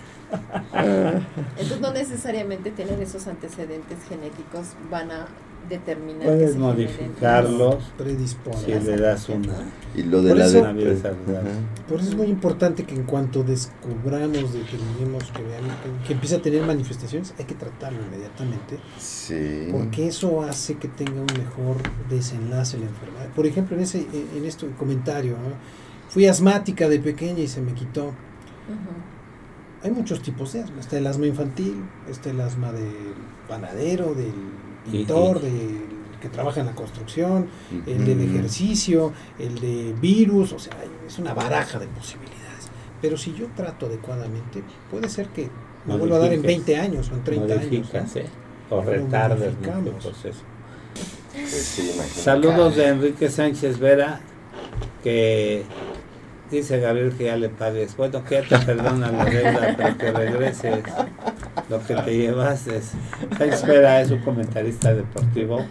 Entonces 0.73 1.81
no 1.81 1.91
necesariamente 1.91 2.71
tener 2.71 2.99
esos 3.01 3.27
antecedentes 3.27 3.97
genéticos 4.09 4.67
van 4.89 5.11
a 5.11 5.27
determinar 5.69 6.27
puedes 6.27 6.55
modificarlos 6.55 7.91
si 8.65 8.73
le 8.73 8.97
das 8.97 9.29
una 9.29 9.53
y 9.95 10.03
lo 10.03 10.21
de 10.21 10.35
la 10.35 10.45
eso, 10.45 10.63
por 11.88 11.99
eso 11.99 12.09
es 12.09 12.15
muy 12.15 12.27
importante 12.27 12.83
que 12.83 12.95
en 12.95 13.03
cuanto 13.03 13.43
descubramos 13.43 14.53
determinemos 14.53 15.31
que 15.31 15.43
vean 15.43 15.63
que, 16.05 16.13
empiece 16.13 16.35
a 16.35 16.41
tener 16.41 16.65
manifestaciones 16.65 17.33
hay 17.38 17.45
que 17.45 17.55
tratarlo 17.55 17.99
inmediatamente 18.01 18.79
sí. 18.97 19.67
porque 19.71 20.07
eso 20.07 20.41
hace 20.41 20.75
que 20.75 20.88
tenga 20.88 21.21
un 21.21 21.27
mejor 21.38 21.77
desenlace 22.09 22.77
la 22.77 22.85
enfermedad. 22.85 23.29
Por 23.35 23.45
ejemplo 23.45 23.75
en 23.75 23.83
ese 23.83 24.05
en 24.35 24.45
este 24.45 24.67
comentario 24.71 25.35
fui 26.09 26.27
asmática 26.27 26.89
de 26.89 26.99
pequeña 26.99 27.39
y 27.39 27.47
se 27.47 27.61
me 27.61 27.73
quitó. 27.73 28.13
Hay 29.83 29.91
muchos 29.91 30.21
tipos 30.21 30.53
de 30.53 30.61
asma. 30.61 30.79
Está 30.79 30.97
el 30.97 31.07
asma 31.07 31.25
infantil 31.25 31.83
está 32.09 32.29
el 32.29 32.41
asma 32.41 32.71
del 32.71 33.15
panadero 33.47 34.13
del 34.13 34.33
pintor, 34.89 35.41
de, 35.41 35.81
que 36.21 36.29
trabaja 36.29 36.61
en 36.61 36.67
la 36.67 36.75
construcción, 36.75 37.47
el 37.85 38.05
del 38.05 38.21
ejercicio, 38.21 39.11
el 39.39 39.59
de 39.59 39.93
virus, 39.99 40.53
o 40.53 40.59
sea, 40.59 40.73
es 41.05 41.19
una 41.19 41.33
baraja 41.33 41.79
de 41.79 41.87
posibilidades. 41.87 42.69
Pero 43.01 43.17
si 43.17 43.33
yo 43.33 43.47
trato 43.55 43.87
adecuadamente, 43.87 44.63
puede 44.89 45.09
ser 45.09 45.27
que 45.29 45.49
me 45.85 45.97
vuelva 45.97 46.17
a 46.17 46.19
dar 46.19 46.33
en 46.33 46.41
20 46.41 46.77
años 46.77 47.09
o 47.09 47.15
en 47.15 47.23
30 47.23 47.53
años. 47.53 47.89
O 48.69 48.81
retarde 48.81 49.47
el 49.47 49.55
proceso. 49.55 50.41
Pues 51.33 51.79
Saludos 52.13 52.75
de 52.75 52.87
Enrique 52.87 53.29
Sánchez 53.29 53.79
Vera, 53.79 54.21
que 55.03 55.63
dice 56.57 56.79
Gabriel 56.79 57.13
que 57.17 57.25
ya 57.25 57.37
le 57.37 57.49
pagues. 57.49 57.95
Bueno, 57.95 58.23
que 58.23 58.41
ya 58.41 58.47
te 58.47 58.65
perdona 58.65 59.11
la 59.11 59.25
deuda, 59.25 59.73
pero 59.77 59.97
que 59.97 60.11
regreses 60.11 60.83
lo 61.71 61.81
que 61.81 61.95
te 61.95 62.17
llevas 62.17 62.67
es 62.67 62.91
espera 63.39 64.01
es 64.01 64.11
un 64.11 64.19
comentarista 64.19 64.93
deportivo 64.93 65.65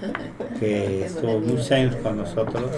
que 0.59 1.05
estuvo 1.05 1.40
muchos 1.40 1.70
años 1.73 1.94
con 1.97 2.16
nosotros 2.16 2.70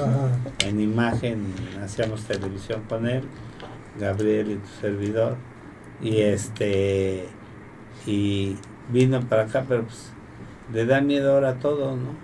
en 0.67 0.81
imagen 0.81 1.55
hacíamos 1.83 2.25
televisión 2.25 2.83
con 2.89 3.09
él 3.09 3.23
Gabriel 3.99 4.51
y 4.51 4.57
tu 4.57 4.81
servidor 4.81 5.37
y 6.01 6.21
este 6.23 7.29
y 8.07 8.57
vino 8.91 9.21
para 9.21 9.43
acá 9.43 9.65
pero 9.69 9.85
pues 9.85 10.11
le 10.73 10.85
da 10.85 11.01
miedo 11.01 11.35
ahora 11.35 11.61
todo 11.61 11.95
no 11.95 12.17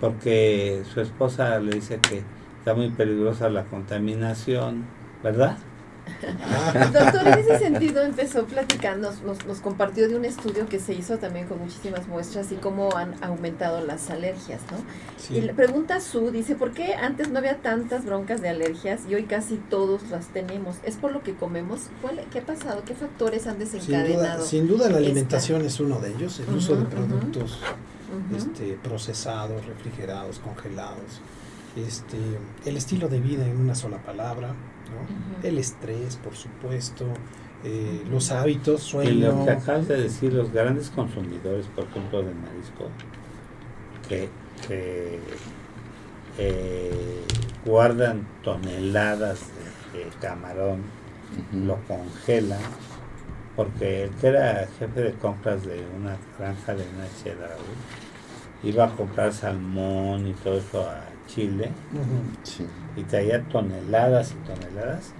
porque 0.00 0.84
su 0.92 1.02
esposa 1.02 1.58
le 1.60 1.72
dice 1.72 1.98
que 1.98 2.22
está 2.62 2.74
muy 2.74 2.90
peligrosa 2.90 3.50
la 3.50 3.64
contaminación 3.64 4.84
verdad 5.20 5.58
Doctor, 6.92 7.28
en 7.28 7.38
ese 7.38 7.58
sentido 7.58 8.02
empezó 8.02 8.44
platicando, 8.44 9.12
nos, 9.24 9.44
nos, 9.46 9.60
compartió 9.60 10.08
de 10.08 10.16
un 10.16 10.24
estudio 10.24 10.68
que 10.68 10.78
se 10.78 10.94
hizo 10.94 11.18
también 11.18 11.46
con 11.46 11.58
muchísimas 11.58 12.06
muestras 12.08 12.50
y 12.52 12.56
cómo 12.56 12.96
han 12.96 13.14
aumentado 13.22 13.84
las 13.84 14.10
alergias, 14.10 14.60
¿no? 14.70 15.36
Y 15.36 15.40
le 15.40 15.54
pregunta 15.54 16.00
Su, 16.00 16.30
dice, 16.30 16.56
¿por 16.56 16.72
qué 16.72 16.94
antes 16.94 17.30
no 17.30 17.38
había 17.38 17.58
tantas 17.58 18.04
broncas 18.04 18.40
de 18.40 18.48
alergias 18.48 19.02
y 19.08 19.14
hoy 19.14 19.24
casi 19.24 19.56
todos 19.56 20.10
las 20.10 20.26
tenemos? 20.28 20.76
¿Es 20.84 20.96
por 20.96 21.12
lo 21.12 21.22
que 21.22 21.34
comemos? 21.34 21.82
¿Qué 22.32 22.40
ha 22.40 22.46
pasado? 22.46 22.82
¿Qué 22.84 22.94
factores 22.94 23.46
han 23.46 23.58
desencadenado? 23.58 24.44
Sin 24.44 24.66
duda, 24.66 24.88
la 24.88 24.98
alimentación 24.98 25.62
es 25.62 25.78
uno 25.78 26.00
de 26.00 26.10
ellos, 26.10 26.40
el 26.40 26.54
uso 26.54 26.76
de 26.76 26.84
productos 26.84 27.58
este, 28.36 28.78
procesados, 28.82 29.64
refrigerados, 29.66 30.38
congelados, 30.40 31.20
este, 31.76 32.18
el 32.66 32.76
estilo 32.76 33.08
de 33.08 33.20
vida 33.20 33.46
en 33.46 33.58
una 33.58 33.74
sola 33.74 33.98
palabra, 33.98 34.54
el 35.42 35.58
estrés, 35.58 36.16
por 36.16 36.34
supuesto, 36.34 37.06
eh, 37.64 38.02
los 38.10 38.30
hábitos, 38.30 38.82
sueño. 38.82 39.10
Y 39.10 39.14
lo 39.20 39.44
que 39.44 39.50
acabas 39.50 39.88
de 39.88 39.96
decir, 39.96 40.32
los 40.32 40.52
grandes 40.52 40.90
consumidores, 40.90 41.66
por 41.68 41.84
ejemplo, 41.84 42.22
de 42.22 42.34
marisco, 42.34 42.88
que, 44.08 44.28
eh, 46.38 47.22
guardan 47.64 48.26
toneladas 48.42 49.40
de, 49.92 50.08
camarón, 50.20 50.82
lo 51.52 51.78
congelan, 51.86 52.60
porque 53.56 54.04
el 54.04 54.10
que 54.10 54.26
era 54.26 54.66
jefe 54.78 55.00
de 55.00 55.12
compras 55.12 55.64
de 55.64 55.84
una 55.96 56.16
granja 56.38 56.74
de 56.74 56.84
Nachera, 56.98 57.56
iba 58.62 58.86
a 58.86 58.96
comprar 58.96 59.32
salmón 59.32 60.26
y 60.26 60.32
todo 60.34 60.58
eso 60.58 60.82
a 60.82 61.11
Chile 61.34 61.70
y 62.96 63.02
traía 63.04 63.42
toneladas 63.44 64.32
y 64.32 64.46
toneladas 64.46 65.12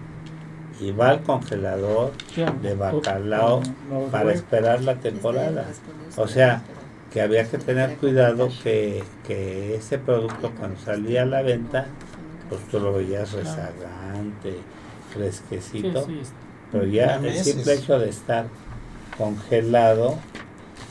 y 0.81 0.91
va 0.91 1.11
al 1.11 1.23
congelador 1.23 2.13
de 2.63 2.75
bacalao 2.75 3.63
para 4.11 4.33
esperar 4.33 4.83
la 4.83 4.97
temporada. 4.97 5.67
O 6.17 6.27
sea, 6.27 6.63
que 7.13 7.21
había 7.21 7.45
que 7.45 7.59
tener 7.59 7.97
cuidado 7.97 8.49
que, 8.63 9.05
que 9.27 9.77
ese 9.77 9.99
producto 9.99 10.53
cuando 10.59 10.81
salía 10.81 11.23
a 11.23 11.27
la 11.27 11.43
venta, 11.43 11.87
pues 12.49 12.63
tú 12.69 12.81
lo 12.81 12.95
veías 12.95 13.33
rezagante, 13.33 14.59
fresquecito, 15.13 16.07
pero 16.71 16.87
ya 16.87 17.17
el 17.17 17.35
simple 17.35 17.75
hecho 17.75 17.99
de 17.99 18.09
estar 18.09 18.47
congelado 19.17 20.17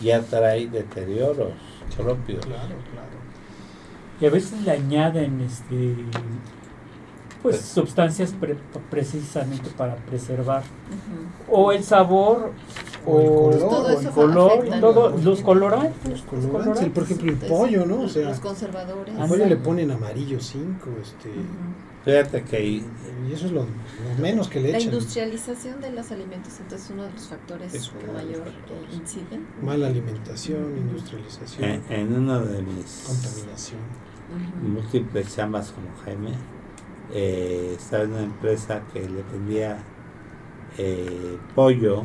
ya 0.02 0.22
trae 0.22 0.68
deterioros 0.68 1.53
propios. 1.98 2.45
Y 4.22 4.26
a 4.27 4.30
veces 4.30 4.61
le 4.61 4.72
añaden 4.72 5.41
este 5.41 5.95
pues, 7.41 7.60
sustancias 7.60 8.35
precisamente 8.91 9.72
para 9.72 9.95
preservar 9.95 10.61
o 11.49 11.72
el 11.72 11.84
sabor 11.84 12.52
o, 13.03 13.52
el 13.52 13.60
color, 14.11 14.80
todo 14.80 15.18
los 15.18 15.41
colorantes, 15.41 16.07
los 16.07 16.22
colorantes, 16.22 16.89
por 16.89 17.03
ejemplo 17.03 17.31
el 17.31 17.38
pollo, 17.38 17.85
¿no? 17.88 18.02
O 18.02 18.07
sea, 18.07 18.30
los 18.30 18.39
conservadores. 18.39 19.18
Al 19.18 19.27
pollo 19.27 19.48
le 19.48 19.57
ponen 19.57 19.89
amarillo 19.89 20.39
5, 20.39 20.89
este 21.02 21.30
Fíjate 22.06 22.43
que 22.43 22.64
y 22.64 22.85
eso 23.31 23.48
es 23.48 23.52
lo, 23.52 23.65
menos 24.19 24.48
que 24.48 24.60
le 24.60 24.69
echan. 24.69 24.80
La 24.80 24.85
industrialización 24.85 25.81
de 25.81 25.91
los 25.91 26.11
alimentos 26.11 26.53
entonces 26.60 26.85
es 26.89 26.91
uno 26.91 27.03
de 27.03 27.11
los 27.11 27.27
factores 27.27 27.72
que 27.72 28.11
mayor 28.11 28.43
que 28.43 28.95
inciden. 28.95 29.48
Mala 29.64 29.88
alimentación, 29.88 30.77
industrialización. 30.77 31.64
En, 31.64 31.84
en 31.89 32.14
uno 32.14 32.39
de 32.39 32.61
mis 32.61 33.03
contaminación 33.07 33.80
múltiples 34.62 35.36
chambas 35.36 35.72
como 35.72 35.88
Jaime, 36.03 36.34
eh, 37.14 37.76
estaba 37.78 38.03
en 38.03 38.14
una 38.14 38.24
empresa 38.24 38.82
que 38.94 39.02
le 39.02 39.24
vendía 39.32 39.78
eh, 40.78 41.38
pollo, 41.56 42.03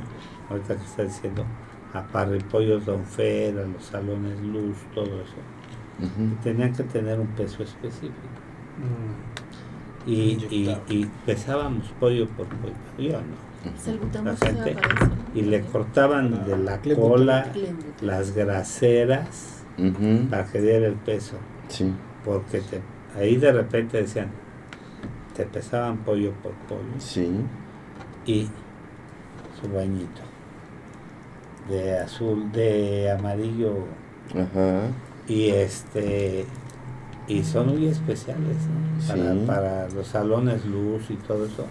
ahorita 0.51 0.77
que 0.77 0.85
está 0.85 1.05
diciendo, 1.05 1.45
a 1.95 2.03
pollos 2.51 2.85
Don 2.85 3.05
Fer, 3.05 3.59
a 3.59 3.67
los 3.67 3.85
salones 3.85 4.41
Luz, 4.41 4.77
todo 4.95 5.07
eso. 5.07 5.37
y 6.19 6.35
tenían 6.43 6.73
que 6.73 6.83
tener 6.83 7.21
un 7.21 7.29
peso 7.29 7.63
específico. 7.63 8.15
Mm. 8.79 10.09
Y, 10.09 11.09
pesábamos 11.25 11.87
pollo 11.99 12.29
por 12.29 12.47
pollo, 12.47 12.75
yo 12.99 13.13
no. 13.13 13.47
La 14.23 14.37
gente, 14.37 14.77
y 15.35 15.43
le 15.43 15.63
cortaban 15.63 16.45
de 16.47 16.57
la 16.57 16.81
cola 16.95 17.51
las 18.01 18.33
graseras 18.33 19.65
para 20.31 20.45
que 20.47 20.61
diera 20.61 20.87
el 20.87 20.95
peso. 20.95 21.37
Sí 21.69 21.93
porque 22.27 22.61
ahí 23.17 23.37
de 23.37 23.53
repente 23.53 24.03
decían, 24.03 24.29
te 25.35 25.47
pesaban 25.47 25.99
pollo 25.99 26.33
por 26.43 26.53
pollo. 26.69 26.83
Sí. 26.99 27.31
Y 28.27 28.49
su 29.61 29.73
bañito 29.73 30.21
de 31.71 31.99
azul, 31.99 32.51
de 32.53 33.11
amarillo. 33.11 33.75
Ajá. 34.33 34.89
Y 35.29 35.49
este 35.51 36.45
y 37.29 37.43
son 37.43 37.69
muy 37.71 37.87
especiales 37.89 38.57
¿no? 38.69 39.07
para, 39.09 39.33
Sí. 39.33 39.45
para 39.47 39.89
los 39.91 40.07
salones 40.09 40.65
luz 40.65 41.11
y 41.11 41.15
todo 41.15 41.47
eso. 41.47 41.67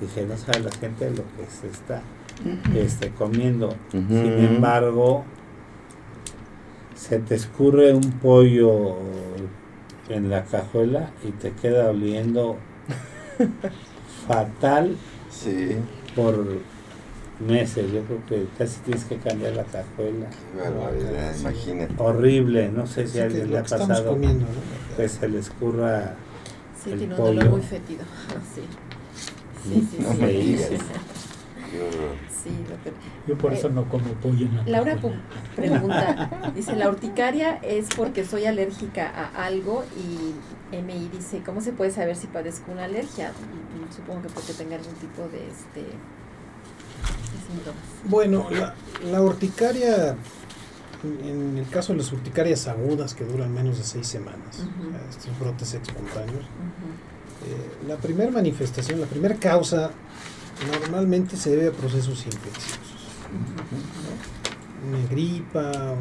Dije, 0.00 0.26
no 0.26 0.36
sabe 0.36 0.60
la 0.60 0.72
gente 0.72 1.10
lo 1.10 1.16
que 1.36 1.46
se 1.48 1.68
está 1.68 2.02
este, 2.74 3.10
comiendo. 3.10 3.74
Sin 3.90 4.10
embargo, 4.10 5.24
se 6.94 7.18
te 7.20 7.34
escurre 7.36 7.94
un 7.94 8.10
pollo 8.20 8.96
en 10.08 10.30
la 10.30 10.44
cajuela 10.44 11.10
y 11.26 11.30
te 11.32 11.52
queda 11.52 11.88
oliendo 11.90 12.56
fatal 14.26 14.96
Sí, 15.30 15.76
por 16.14 16.46
meses. 17.40 17.90
Yo 17.90 18.02
creo 18.02 18.26
que 18.26 18.46
casi 18.58 18.80
tienes 18.80 19.04
que 19.04 19.16
cambiar 19.16 19.54
la 19.56 19.64
cajuela. 19.64 20.26
qué 20.28 21.40
imagínate. 21.40 21.94
Horrible, 21.96 22.68
no 22.70 22.86
sé 22.86 23.06
si 23.06 23.18
a 23.20 23.24
alguien 23.24 23.50
le 23.50 23.58
ha 23.58 23.62
pasado 23.62 24.10
comiendo, 24.10 24.44
¿no? 24.44 24.96
que 24.96 25.08
se 25.08 25.28
le 25.28 25.38
escurra 25.38 26.14
Sí, 26.82 26.90
El 26.92 26.98
tiene 26.98 27.14
un 27.14 27.20
pollo. 27.20 27.34
dolor 27.34 27.50
muy 27.50 27.62
fétido. 27.62 28.02
Sí. 28.54 28.62
Sí, 29.64 29.88
sí, 29.92 29.98
No 30.02 30.10
sí. 30.12 30.18
me 30.20 30.28
sí, 30.28 30.36
digas. 30.38 30.68
sí, 30.70 30.76
Qué 31.70 31.78
horror. 31.80 32.16
Sí, 32.42 32.50
doctor. 32.68 32.92
Yo 33.26 33.36
por 33.38 33.52
eso 33.52 33.68
Eh, 33.68 33.72
no 33.72 33.88
como 33.88 34.04
pollo 34.14 34.46
en 34.46 34.56
la 34.56 34.62
Laura 34.64 34.96
pregunta, 35.56 36.52
dice, 36.54 36.74
la 36.76 36.88
urticaria 36.88 37.56
es 37.62 37.88
porque 37.96 38.24
soy 38.24 38.46
alérgica 38.46 39.10
a 39.14 39.44
algo 39.44 39.84
y 39.96 40.34
MI 40.74 41.08
dice, 41.12 41.42
¿cómo 41.44 41.60
se 41.60 41.72
puede 41.72 41.90
saber 41.90 42.16
si 42.16 42.26
padezco 42.26 42.72
una 42.72 42.84
alergia? 42.84 43.30
Mm, 43.30 43.92
Supongo 43.94 44.22
que 44.22 44.28
porque 44.30 44.52
tenga 44.54 44.76
algún 44.76 44.94
tipo 44.94 45.22
de, 45.28 45.46
este, 45.48 45.80
de 45.80 47.38
síntomas. 47.46 47.82
Bueno, 48.04 48.46
la, 48.50 48.74
la 49.10 49.20
urticaria, 49.22 50.16
en- 51.04 51.28
en 51.28 51.58
el 51.58 51.68
caso 51.68 51.92
de 51.92 51.98
las 51.98 52.12
urticarias 52.12 52.66
agudas 52.68 53.14
que 53.14 53.24
duran 53.24 53.52
menos 53.52 53.76
de 53.78 53.84
seis 53.84 54.06
semanas, 54.06 54.60
o 54.60 54.90
sea, 54.90 55.00
estos 55.10 55.38
brotes 55.38 55.74
espontáneos, 55.74 56.44
Ujú. 56.44 57.50
eh, 57.50 57.86
la 57.88 57.96
primera 57.96 58.30
manifestación, 58.30 59.00
la 59.00 59.06
primera 59.06 59.34
causa, 59.36 59.90
normalmente 60.70 61.36
se 61.36 61.50
debe 61.50 61.68
a 61.68 61.72
procesos 61.72 62.24
infecciosos. 62.26 62.78
Una 64.88 65.06
gripa, 65.08 65.96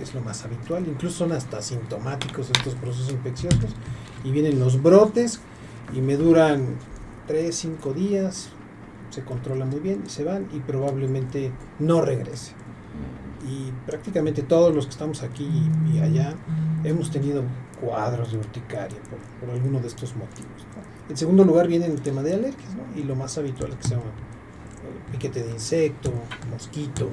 es 0.00 0.14
lo 0.14 0.20
más 0.20 0.44
habitual, 0.44 0.86
incluso 0.86 1.18
son 1.18 1.32
hasta 1.32 1.62
sintomáticos 1.62 2.50
estos 2.50 2.74
procesos 2.74 3.12
infecciosos, 3.12 3.70
y 4.24 4.30
vienen 4.30 4.58
los 4.58 4.82
brotes 4.82 5.40
y 5.94 6.00
me 6.00 6.16
duran 6.16 6.76
3, 7.26 7.54
5 7.54 7.92
días, 7.92 8.50
se 9.10 9.22
controlan 9.22 9.70
muy 9.70 9.80
bien 9.80 10.08
se 10.08 10.24
van 10.24 10.48
y 10.52 10.60
probablemente 10.60 11.52
no 11.78 12.02
regrese. 12.02 12.52
Y 13.48 13.70
prácticamente 13.86 14.42
todos 14.42 14.74
los 14.74 14.86
que 14.86 14.90
estamos 14.90 15.22
aquí 15.22 15.48
y, 15.92 15.98
allá 16.00 16.34
hemos 16.84 17.10
tenido 17.10 17.44
cuadros 17.80 18.32
de 18.32 18.38
urticaria 18.38 18.98
por, 19.40 19.50
alguno 19.50 19.80
de 19.80 19.86
estos 19.86 20.16
motivos. 20.16 20.66
En 21.08 21.16
segundo 21.16 21.44
lugar 21.44 21.68
viene 21.68 21.86
el 21.86 22.00
tema 22.00 22.22
de 22.22 22.34
alergias, 22.34 22.74
¿no? 22.74 23.00
y 23.00 23.04
lo 23.04 23.14
más 23.14 23.38
habitual 23.38 23.76
que 23.76 23.82
se 23.82 23.90
llama 23.90 24.04
eh, 24.04 25.12
piquete 25.12 25.42
de 25.42 25.50
insecto, 25.50 26.12
mosquito. 26.50 27.10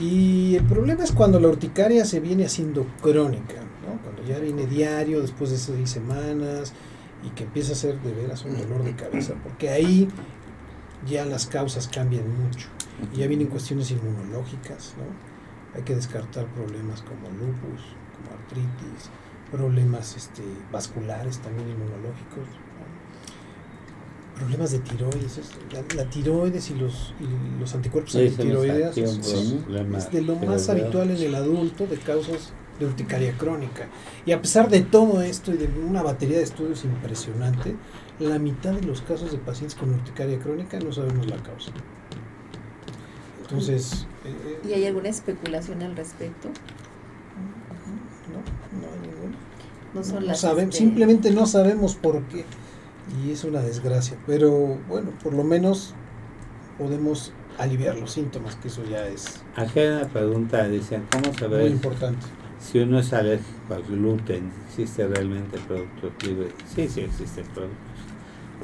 Y 0.00 0.56
el 0.56 0.64
problema 0.64 1.04
es 1.04 1.12
cuando 1.12 1.38
la 1.38 1.48
urticaria 1.48 2.04
se 2.04 2.20
viene 2.20 2.44
haciendo 2.44 2.86
crónica, 3.02 3.60
¿no? 3.86 4.00
cuando 4.02 4.22
ya 4.24 4.38
viene 4.38 4.66
diario 4.66 5.20
después 5.20 5.50
de 5.50 5.58
seis 5.58 5.90
semanas 5.90 6.72
y 7.24 7.30
que 7.30 7.44
empieza 7.44 7.72
a 7.72 7.76
ser 7.76 8.00
de 8.00 8.12
veras 8.12 8.44
un 8.44 8.56
dolor 8.56 8.84
de 8.84 8.94
cabeza, 8.94 9.34
porque 9.42 9.68
ahí 9.68 10.08
ya 11.06 11.24
las 11.24 11.46
causas 11.46 11.88
cambian 11.88 12.24
mucho 12.42 12.68
ya 13.14 13.26
vienen 13.26 13.48
cuestiones 13.48 13.90
inmunológicas, 13.90 14.94
¿no? 14.96 15.04
Hay 15.76 15.82
que 15.82 15.94
descartar 15.94 16.46
problemas 16.46 17.02
como 17.02 17.28
lupus, 17.30 17.82
como 18.14 18.36
artritis, 18.38 19.10
problemas 19.52 20.16
este, 20.16 20.42
vasculares 20.72 21.38
también 21.38 21.68
inmunológicos, 21.68 22.48
¿no? 22.48 24.38
problemas 24.38 24.72
de 24.72 24.78
tiroides. 24.80 25.38
es- 25.38 25.50
La, 25.72 25.82
la 26.04 26.10
tiroides 26.10 26.70
y 26.70 26.74
los, 26.74 27.14
y 27.20 27.60
los 27.60 27.74
anticuerpos 27.74 28.12
Sí, 28.12 28.18
un 28.18 28.24
es- 28.24 28.32
es 30.06 30.10
de 30.10 30.22
lo 30.22 30.36
más 30.36 30.68
habitual 30.68 31.10
en 31.10 31.22
el 31.22 31.34
adulto 31.34 31.86
de 31.86 31.98
causas 31.98 32.52
de 32.80 32.86
urticaria 32.86 33.36
crónica. 33.36 33.86
Y 34.24 34.32
a 34.32 34.40
pesar 34.40 34.68
de 34.70 34.80
todo 34.80 35.20
esto 35.22 35.52
y 35.52 35.58
de 35.58 35.68
una 35.86 36.02
batería 36.02 36.38
de 36.38 36.42
estudios 36.44 36.84
impresionante, 36.84 37.76
la 38.18 38.38
mitad 38.38 38.72
de 38.72 38.82
los 38.82 39.02
casos 39.02 39.30
de 39.32 39.38
pacientes 39.38 39.74
con 39.78 39.90
urticaria 39.90 40.38
crónica 40.38 40.78
no 40.80 40.90
sabemos 40.92 41.26
la 41.26 41.36
causa. 41.36 41.70
Entonces, 43.42 44.06
¿Y 44.66 44.72
hay 44.72 44.86
alguna 44.86 45.10
especulación 45.10 45.82
al 45.82 45.94
respecto? 45.94 46.48
no, 48.32 48.80
no 48.80 48.86
hay 48.92 48.98
ninguna. 49.00 49.36
No 49.94 50.02
son 50.04 50.20
No 50.20 50.26
las... 50.28 50.40
saben- 50.40 50.68
este, 50.68 50.78
simplemente 50.78 51.30
no 51.30 51.46
sabemos 51.46 51.94
por 51.96 52.22
qué. 52.24 52.44
Y 53.24 53.30
es 53.32 53.44
una 53.44 53.60
desgracia. 53.60 54.16
Pero 54.26 54.78
bueno, 54.88 55.10
por 55.22 55.34
lo 55.34 55.44
menos 55.44 55.94
podemos 56.78 57.32
aliviar 57.58 57.96
los 57.98 58.12
síntomas, 58.12 58.56
que 58.56 58.68
eso 58.68 58.82
ya 58.84 59.06
es 59.06 59.42
Aquí 59.56 59.80
hay 59.80 59.88
una 59.88 60.08
pregunta, 60.08 60.66
dicen, 60.68 61.04
¿cómo 61.12 61.34
se 61.34 61.46
muy 61.48 61.66
importante. 61.66 62.26
si 62.58 62.78
uno 62.78 62.98
es 62.98 63.12
alérgico 63.12 63.74
al 63.74 63.82
gluten? 63.82 64.50
¿Existe 64.68 65.06
realmente 65.06 65.58
productos 65.68 66.12
libres? 66.26 66.52
Sí, 66.74 66.88
sí 66.88 67.00
existen 67.00 67.44
productos 67.54 67.76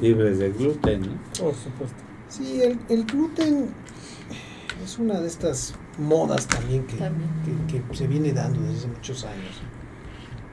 libres 0.01 0.39
de 0.39 0.51
gluten, 0.51 1.01
¿no? 1.01 1.07
Por 1.39 1.53
supuesto. 1.53 1.95
Sí, 2.29 2.61
el, 2.61 2.79
el 2.89 3.05
gluten 3.05 3.67
es 4.83 4.97
una 4.97 5.19
de 5.19 5.27
estas 5.27 5.75
modas 5.99 6.47
también 6.47 6.85
que, 6.87 6.95
También. 6.97 7.29
que- 7.67 7.81
que 7.83 7.95
se 7.95 8.07
viene 8.07 8.31
dando 8.33 8.61
desde 8.61 8.87
muchos 8.87 9.23
años. 9.25 9.61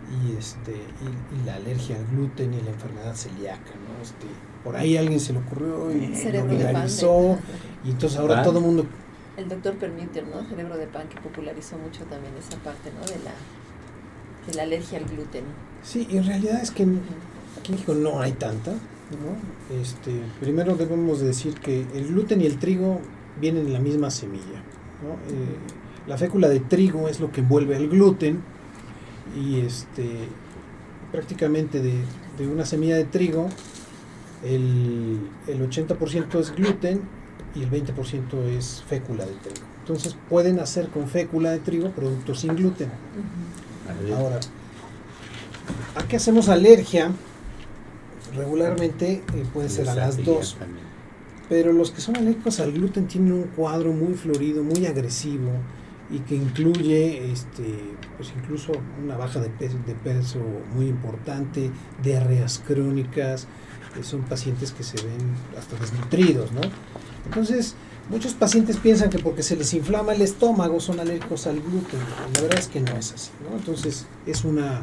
Y, 0.09 0.37
este, 0.39 0.73
y, 0.73 1.43
y 1.43 1.47
la 1.47 1.57
alergia 1.57 1.97
al 1.97 2.07
gluten 2.07 2.55
y 2.55 2.61
la 2.63 2.71
enfermedad 2.71 3.15
celíaca, 3.15 3.73
¿no? 3.75 4.03
Este, 4.03 4.27
por 4.63 4.77
ahí 4.77 4.97
a 4.97 5.01
alguien 5.01 5.19
se 5.19 5.33
le 5.33 5.41
ocurrió 5.41 5.91
y 5.91 6.15
Cerebro 6.15 6.57
viralizó. 6.57 7.39
Y 7.85 7.91
entonces 7.91 8.19
ahora 8.19 8.37
¿Pan? 8.37 8.45
todo 8.45 8.59
el 8.59 8.65
mundo 8.65 8.87
El 9.37 9.49
doctor 9.49 9.75
Permuter, 9.75 10.25
¿no? 10.29 10.45
Cerebro 10.49 10.77
de 10.77 10.87
pan, 10.87 11.09
que 11.09 11.21
popularizó 11.21 11.77
mucho 11.79 12.05
también 12.05 12.33
esa 12.39 12.57
parte, 12.59 12.91
¿no? 12.93 13.01
De 13.05 13.19
la, 13.25 13.33
de 14.47 14.55
la 14.55 14.63
alergia 14.63 14.99
al 14.99 15.05
gluten. 15.07 15.45
Sí, 15.83 16.07
y 16.09 16.17
en 16.19 16.25
realidad 16.27 16.61
es 16.63 16.71
que 16.71 16.85
en- 16.85 17.01
aquí 17.59 17.73
en 17.73 17.75
México 17.75 17.95
no 17.95 18.21
hay 18.21 18.33
tanta. 18.33 18.73
¿no? 18.73 19.77
Este, 19.81 20.11
primero 20.41 20.75
debemos 20.77 21.21
de 21.21 21.27
decir 21.29 21.55
que 21.61 21.83
el 21.95 22.09
gluten 22.09 22.41
y 22.43 22.47
el 22.47 22.59
trigo 22.59 23.01
vienen 23.41 23.67
en 23.67 23.73
la 23.73 23.79
misma 23.81 24.11
semilla. 24.11 24.63
¿no? 25.03 25.15
Eh, 25.33 25.57
la 26.09 26.17
fécula 26.19 26.49
de 26.49 26.59
trigo 26.61 27.09
es 27.09 27.21
lo 27.21 27.31
que 27.31 27.41
envuelve 27.41 27.77
al 27.77 27.89
gluten 27.89 28.41
y 29.37 29.61
este, 29.61 30.29
prácticamente 31.13 31.81
de, 31.81 31.95
de 32.39 32.49
una 32.49 32.65
semilla 32.65 32.97
de 32.97 33.05
trigo 33.05 33.49
el, 34.45 35.19
el 35.47 35.71
80% 35.71 36.39
es 36.41 36.55
gluten 36.55 37.03
y 37.55 37.63
el 37.63 37.71
20% 37.71 38.47
es 38.57 38.83
fécula 38.89 39.25
de 39.25 39.33
trigo. 39.33 39.67
Entonces 39.81 40.17
pueden 40.29 40.59
hacer 40.61 40.89
con 40.89 41.09
fécula 41.09 41.51
de 41.53 41.59
trigo 41.59 41.91
productos 41.91 42.41
sin 42.41 42.55
gluten. 42.57 42.91
Ahora, 44.17 44.41
¿a 45.95 46.03
qué 46.09 46.17
hacemos 46.17 46.49
alergia? 46.49 47.13
Regularmente 48.37 49.23
eh, 49.35 49.45
puede 49.53 49.69
ser 49.69 49.89
a 49.89 49.95
las 49.95 50.23
dos, 50.23 50.57
También. 50.59 50.85
pero 51.49 51.73
los 51.73 51.93
que 51.93 52.01
son 52.01 52.17
alérgicos 52.17 52.61
al 52.61 52.73
gluten 52.73 53.07
tienen 53.07 53.33
un 53.33 53.45
cuadro 53.45 53.93
muy 53.93 54.15
florido, 54.15 54.63
muy 54.63 54.85
agresivo 54.87 55.53
y 56.11 56.21
que 56.21 56.35
incluye 56.37 57.33
este, 57.33 57.65
pues 58.17 58.33
incluso 58.37 58.73
una 59.03 59.17
baja 59.17 59.41
de 59.41 59.49
peso, 59.49 59.77
de 59.87 59.95
peso 59.95 60.39
muy 60.75 60.87
importante, 60.87 61.71
diarreas 62.03 62.63
crónicas, 62.67 63.47
eh, 63.99 64.03
son 64.03 64.23
pacientes 64.23 64.73
que 64.73 64.83
se 64.85 64.97
ven 64.99 65.35
hasta 65.59 65.77
desnutridos, 65.79 66.53
¿no? 66.53 66.61
Entonces, 67.25 67.75
muchos 68.09 68.35
pacientes 68.35 68.77
piensan 68.77 69.11
que 69.11 69.19
porque 69.19 69.43
se 69.43 69.57
les 69.57 69.75
inflama 69.75 70.13
el 70.15 70.23
estómago 70.23 70.79
son 70.79 71.01
alérgicos 71.01 71.47
al 71.49 71.57
gluten. 71.61 71.99
La 72.35 72.41
verdad 72.43 72.59
es 72.61 72.69
que 72.69 72.81
no 72.81 72.97
es 72.97 73.13
así, 73.13 73.31
¿no? 73.49 73.57
Entonces, 73.57 74.07
es 74.27 74.45
una 74.45 74.83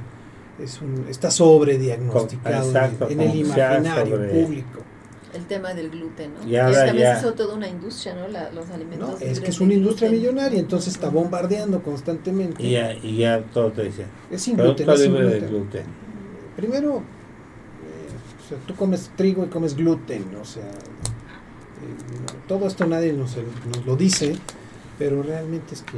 es 0.59 0.81
un, 0.81 1.05
está 1.09 1.31
sobrediagnosticado 1.31 2.55
en- 2.69 2.75
Exacto, 2.75 3.09
en 3.09 3.21
el 3.21 3.35
imaginario 3.37 3.95
sobre- 4.17 4.29
público. 4.43 4.82
El 5.33 5.45
tema 5.45 5.73
del 5.73 5.89
gluten, 5.89 6.31
¿no? 6.35 6.47
Y 6.47 6.55
ahora 6.57 6.85
también 6.85 7.07
ya- 7.07 7.15
se 7.19 7.25
hizo 7.25 7.33
toda 7.33 7.55
una 7.55 7.67
industria, 7.67 8.13
¿no? 8.13 8.27
La- 8.27 8.51
los 8.51 8.69
alimentos 8.69 9.09
No, 9.09 9.17
es 9.17 9.39
que 9.39 9.49
es 9.49 9.59
una 9.59 9.73
industria 9.73 10.09
gluten. 10.09 10.27
millonaria, 10.31 10.59
entonces 10.59 10.93
está 10.93 11.09
bombardeando 11.09 11.81
constantemente. 11.81 12.61
Y 12.61 12.71
ya, 12.71 12.93
y 12.93 13.17
ya 13.17 13.41
todo 13.53 13.71
te 13.71 13.83
dicen, 13.83 14.05
Es 14.29 14.41
sin 14.43 14.55
gluten, 14.57 14.87
es 14.89 14.99
sin 15.01 15.11
libre 15.13 15.27
de 15.27 15.39
gluten. 15.39 15.55
gluten. 15.57 15.83
Primero, 16.55 16.97
eh, 16.97 18.43
o 18.45 18.49
sea, 18.49 18.57
tú 18.67 18.75
comes 18.75 19.09
trigo 19.15 19.43
y 19.43 19.47
comes 19.47 19.75
gluten, 19.75 20.23
o 20.39 20.45
sea, 20.45 20.63
eh, 20.63 22.37
todo 22.47 22.67
esto 22.67 22.85
nadie 22.85 23.13
nos, 23.13 23.35
nos 23.75 23.85
lo 23.85 23.95
dice, 23.95 24.35
pero 24.99 25.23
realmente 25.23 25.73
es 25.73 25.81
que 25.81 25.97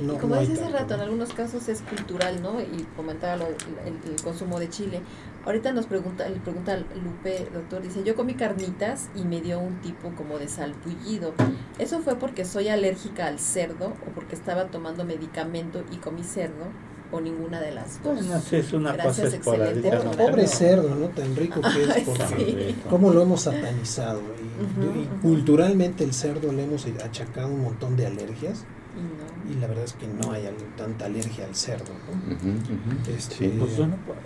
no. 0.00 0.14
Y 0.14 0.16
como 0.18 0.34
no 0.36 0.40
dice 0.40 0.54
hace 0.54 0.68
rato, 0.70 0.94
en 0.94 0.98
¿no? 0.98 1.04
algunos 1.04 1.32
casos 1.32 1.68
es 1.68 1.80
cultural, 1.82 2.40
¿no? 2.42 2.60
Y 2.60 2.86
comentaba 2.96 3.36
lo- 3.36 3.46
el, 3.48 4.12
el 4.12 4.22
consumo 4.22 4.58
de 4.58 4.68
chile. 4.68 5.00
Ahorita 5.46 5.72
nos 5.72 5.86
pregunta, 5.86 6.28
le 6.28 6.40
pregunta 6.40 6.76
Lupe, 6.76 7.48
doctor, 7.52 7.82
dice, 7.82 8.02
yo 8.04 8.14
comí 8.14 8.34
carnitas 8.34 9.10
y 9.14 9.24
me 9.24 9.40
dio 9.42 9.58
un 9.60 9.80
tipo 9.82 10.10
como 10.16 10.38
de 10.38 10.48
salpullido. 10.48 11.34
¿Eso 11.78 12.00
fue 12.00 12.16
porque 12.16 12.44
soy 12.44 12.68
alérgica 12.68 13.26
al 13.26 13.38
cerdo 13.38 13.88
o 13.88 14.10
porque 14.14 14.34
estaba 14.34 14.66
tomando 14.66 15.04
medicamento 15.04 15.82
y 15.92 15.96
comí 15.96 16.24
cerdo? 16.24 16.64
o 17.12 17.20
ninguna 17.20 17.60
de 17.60 17.70
las 17.70 18.02
dos. 18.02 18.14
Bueno, 18.16 18.40
sí, 18.40 18.56
es 18.56 18.72
una 18.72 18.92
Gracias, 18.94 19.26
cosa 19.26 19.36
esporádica. 19.36 19.98
Pobre 20.00 20.16
programa. 20.16 20.46
cerdo, 20.48 20.94
¿no? 20.96 21.06
Tan 21.10 21.36
rico 21.36 21.60
que 21.60 21.82
es. 21.84 22.00
Por- 22.08 22.26
sí. 22.26 22.74
cómo 22.90 23.12
lo 23.12 23.22
hemos 23.22 23.42
satanizado. 23.42 24.20
Y, 24.20 24.82
Ujú, 24.82 24.98
y 24.98 25.02
ujú. 25.04 25.20
culturalmente 25.22 26.02
el 26.02 26.12
cerdo 26.12 26.50
le 26.50 26.64
hemos 26.64 26.84
achacado 27.04 27.48
un 27.48 27.60
montón 27.62 27.96
de 27.96 28.06
alergias. 28.06 28.64
Y 28.96 29.50
no. 29.52 29.56
Y 29.56 29.60
la 29.60 29.68
verdad 29.68 29.84
es 29.84 29.92
que 29.92 30.08
no 30.08 30.32
hay 30.32 30.48
tanta 30.76 31.04
alergia 31.04 31.44
al 31.44 31.54
cerdo. 31.54 31.92
¿no? 31.92 32.34
Ujú, 32.34 32.48
ujú. 32.48 33.10
Este, 33.16 33.34
Sí. 33.36 33.56
Pues 33.60 33.76
yo 33.76 33.86
no 33.86 33.96
puedo. 33.98 34.18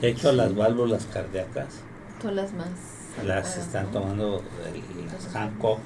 De 0.00 0.08
hecho, 0.08 0.32
las 0.32 0.54
válvulas 0.54 1.06
cardíacas 1.12 1.80
Son 2.22 2.36
las 2.36 2.52
más. 2.52 2.68
las 3.26 3.46
adecuadas, 3.46 3.56
están 3.58 3.84
¿no? 3.86 3.90
tomando 3.90 4.42
el 4.72 5.32
Hancock 5.32 5.80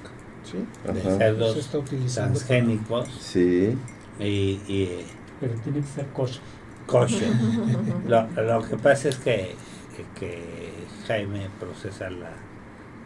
Sí, 0.44 0.64
de 0.92 1.00
cerdos 1.18 1.56
está 1.56 1.78
utilizando. 1.78 2.34
transgénicos 2.38 3.08
Sí. 3.20 3.78
y, 4.18 4.24
y 4.68 5.06
Pero 5.40 5.54
tiene 5.62 5.80
que 5.80 5.86
ser 5.86 6.06
kosher. 6.08 6.42
kosher. 6.86 7.28
Lo, 8.08 8.26
lo 8.42 8.62
que 8.68 8.76
pasa 8.76 9.08
es 9.08 9.16
que, 9.16 9.54
que, 9.96 10.04
que 10.18 10.72
Jaime 11.06 11.48
procesa 11.60 12.10
la, 12.10 12.32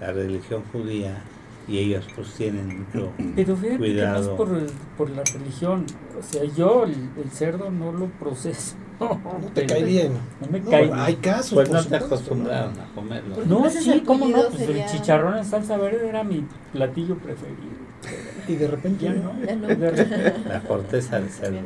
la 0.00 0.12
religión 0.12 0.62
judía 0.72 1.22
y 1.68 1.78
ellos 1.78 2.06
pues 2.14 2.28
tienen 2.34 2.68
mucho 2.80 3.10
Pero 3.34 3.56
fíjate 3.56 3.78
que 3.78 3.78
no 3.78 3.84
es 3.86 3.92
cuidado. 3.92 4.36
por, 4.36 4.48
por 4.96 5.10
la 5.10 5.22
religión. 5.24 5.84
O 6.18 6.22
sea, 6.22 6.44
yo 6.56 6.84
el, 6.84 6.92
el 7.22 7.30
cerdo 7.30 7.70
no 7.70 7.92
lo 7.92 8.06
proceso. 8.06 8.74
No 9.00 9.18
te 9.52 9.62
Pero- 9.62 9.66
cae 9.74 9.84
bien. 9.84 10.12
No 10.40 10.46
me 10.50 10.60
No, 10.60 10.70
cae 10.70 10.90
hay 10.92 11.12
bien. 11.14 11.20
casos. 11.20 11.52
Pues 11.54 11.70
no 11.70 11.84
te 11.84 11.96
acostumbraron 11.96 12.78
a 12.80 12.86
comerlo. 12.94 13.34
Porque 13.34 13.48
No, 13.50 13.56
Entonces, 13.56 13.84
sí, 13.84 13.90
el 13.92 14.02
cómo 14.04 14.26
no. 14.28 14.42
Pues 14.48 14.56
sería- 14.64 14.86
el 14.86 14.90
chicharrón 14.90 15.36
en 15.36 15.44
salsa 15.44 15.76
verde 15.76 16.08
era 16.08 16.24
mi 16.24 16.46
platillo 16.72 17.16
preferido. 17.18 17.76
Y 18.48 18.54
de 18.54 18.68
repente 18.68 19.04
Ya 19.06 19.12
no. 19.12 19.32
no. 19.34 19.56
No. 19.68 19.68
La 20.48 20.60
corteza 20.66 21.20
de 21.20 21.28
cerdo 21.28 21.58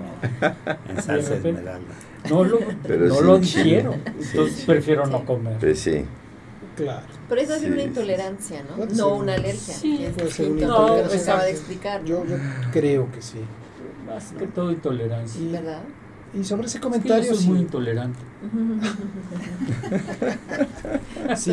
en 0.88 1.02
salsa 1.02 1.34
esmeralda. 1.34 1.80
no 2.30 2.42
lo, 2.44 2.58
Pero 2.82 3.06
no 3.06 3.14
sí, 3.14 3.24
lo 3.24 3.38
digiero. 3.38 3.92
Sí, 3.92 4.28
Entonces 4.30 4.56
sí. 4.56 4.66
prefiero 4.66 5.04
Sí. 5.06 5.12
no 5.12 5.24
comer. 5.24 5.56
Pues 5.60 5.78
sí. 5.78 6.04
Claro. 6.82 7.06
Pero 7.28 7.40
eso 7.40 7.54
es 7.54 7.60
Sí, 7.60 7.66
una 7.66 7.76
sí, 7.76 7.80
sí. 7.82 7.88
intolerancia, 7.88 8.62
¿no? 8.62 8.76
Ser. 8.76 8.96
No 8.96 9.14
una 9.16 9.34
alergia. 9.34 9.74
Sí, 9.74 10.04
es 10.04 10.14
puede 10.14 10.30
ser 10.30 10.50
una 10.50 10.66
lo 10.66 10.96
que 10.96 11.02
nos 11.02 11.14
acaba 11.22 11.44
de 11.44 11.52
No, 11.52 11.58
explicar. 11.58 12.04
Yo, 12.04 12.24
yo 12.26 12.36
creo 12.72 13.10
que 13.12 13.22
sí. 13.22 13.40
Más 14.06 14.32
que 14.32 14.46
todo 14.46 14.72
intolerancia. 14.72 15.40
Y- 15.40 15.52
¿Verdad? 15.52 15.82
Y 16.32 16.44
sobre 16.44 16.66
ese 16.66 16.78
Es 16.78 16.80
que 16.80 16.86
yo 16.86 16.90
comentario, 16.90 17.34
soy 17.34 17.46
muy 17.46 17.56
sí, 17.58 17.62
intolerante. 17.64 18.18
sí, 21.36 21.52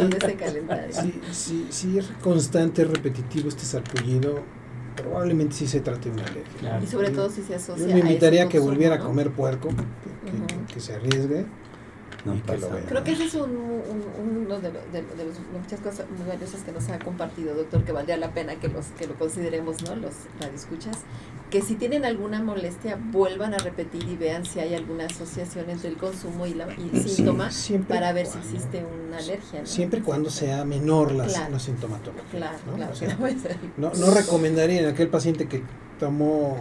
sí, 0.91 1.21
sí, 1.31 1.67
sí 1.69 1.97
es 1.97 2.05
constante, 2.21 2.83
repetitivo 2.85 3.49
este 3.49 3.63
sarpullido, 3.65 4.39
probablemente 4.95 5.55
sí 5.55 5.67
se 5.67 5.79
trate 5.81 6.09
de 6.09 6.15
una 6.15 6.23
alergia. 6.23 6.43
Claro. 6.59 6.83
Y 6.83 6.87
sobre 6.87 7.09
todo 7.09 7.29
si 7.29 7.41
se 7.43 7.55
asocia 7.55 7.87
Yo 7.87 7.93
me 7.93 7.99
invitaría 8.01 8.43
a 8.43 8.49
que 8.49 8.57
consumo, 8.57 8.71
volviera 8.73 8.95
a 8.95 8.99
¿no? 8.99 9.05
comer 9.05 9.31
puerco, 9.31 9.69
que, 9.69 10.73
que 10.73 10.79
se 10.79 10.93
arriesgue. 10.93 11.45
No 12.27 12.35
Y 12.35 12.41
que 12.41 12.43
pasa 12.53 12.59
lo 12.59 12.67
vea. 12.69 12.75
nada. 12.77 12.89
Creo 12.89 13.03
que 13.03 13.11
ese 13.11 13.23
es 13.25 13.33
un, 13.35 13.51
un- 13.51 14.45
uno 14.45 14.59
de, 14.59 14.71
lo- 14.71 14.79
de, 14.91 15.01
lo- 15.01 15.15
de 15.15 15.25
los- 15.25 15.39
muchas 15.59 15.79
cosas 15.79 16.05
muy 16.17 16.27
valiosas 16.27 16.61
que 16.61 16.71
nos 16.71 16.87
ha 16.89 16.99
compartido, 16.99 17.55
doctor, 17.55 17.83
que 17.83 17.91
valdría 17.91 18.17
la 18.17 18.31
pena 18.33 18.55
que, 18.55 18.67
los, 18.67 18.85
que 18.97 19.07
lo 19.07 19.15
consideremos, 19.15 19.83
¿no? 19.83 19.95
Los 19.95 20.13
radioescuchas. 20.39 20.97
Que 21.49 21.61
si 21.61 21.75
tienen 21.75 22.03
alguna 22.03 22.43
molestia, 22.43 22.97
vuelvan 23.11 23.53
a 23.53 23.57
repetir 23.57 24.03
y 24.09 24.17
vean 24.17 24.45
si 24.45 24.59
hay 24.59 24.73
alguna 24.75 25.05
asociación 25.05 25.69
entre 25.69 25.87
el 25.89 25.95
consumo 25.95 26.45
y, 26.45 26.53
la, 26.53 26.67
y 26.77 26.89
el 26.93 27.03
Sí, 27.03 27.09
síntoma 27.09 27.49
para 27.87 28.11
ver 28.11 28.25
si 28.25 28.37
existe 28.39 28.83
una 29.07 29.17
alergia. 29.17 29.61
¿no? 29.61 29.65
Siempre 29.65 29.99
y 29.99 30.03
cuando 30.03 30.29
sea 30.29 30.65
menor 30.65 31.13
la, 31.13 31.25
Claro. 31.25 31.53
la 31.53 31.59
sintomatología. 31.59 32.23
Claro, 32.31 32.57
¿no? 32.67 32.73
claro. 32.75 32.91
O 32.91 32.95
sea, 32.95 33.17
no, 33.77 33.93
no 33.93 34.11
recomendaría 34.13 34.81
en 34.81 34.87
aquel 34.87 35.07
paciente 35.07 35.47
que 35.47 35.63
tomó 36.01 36.57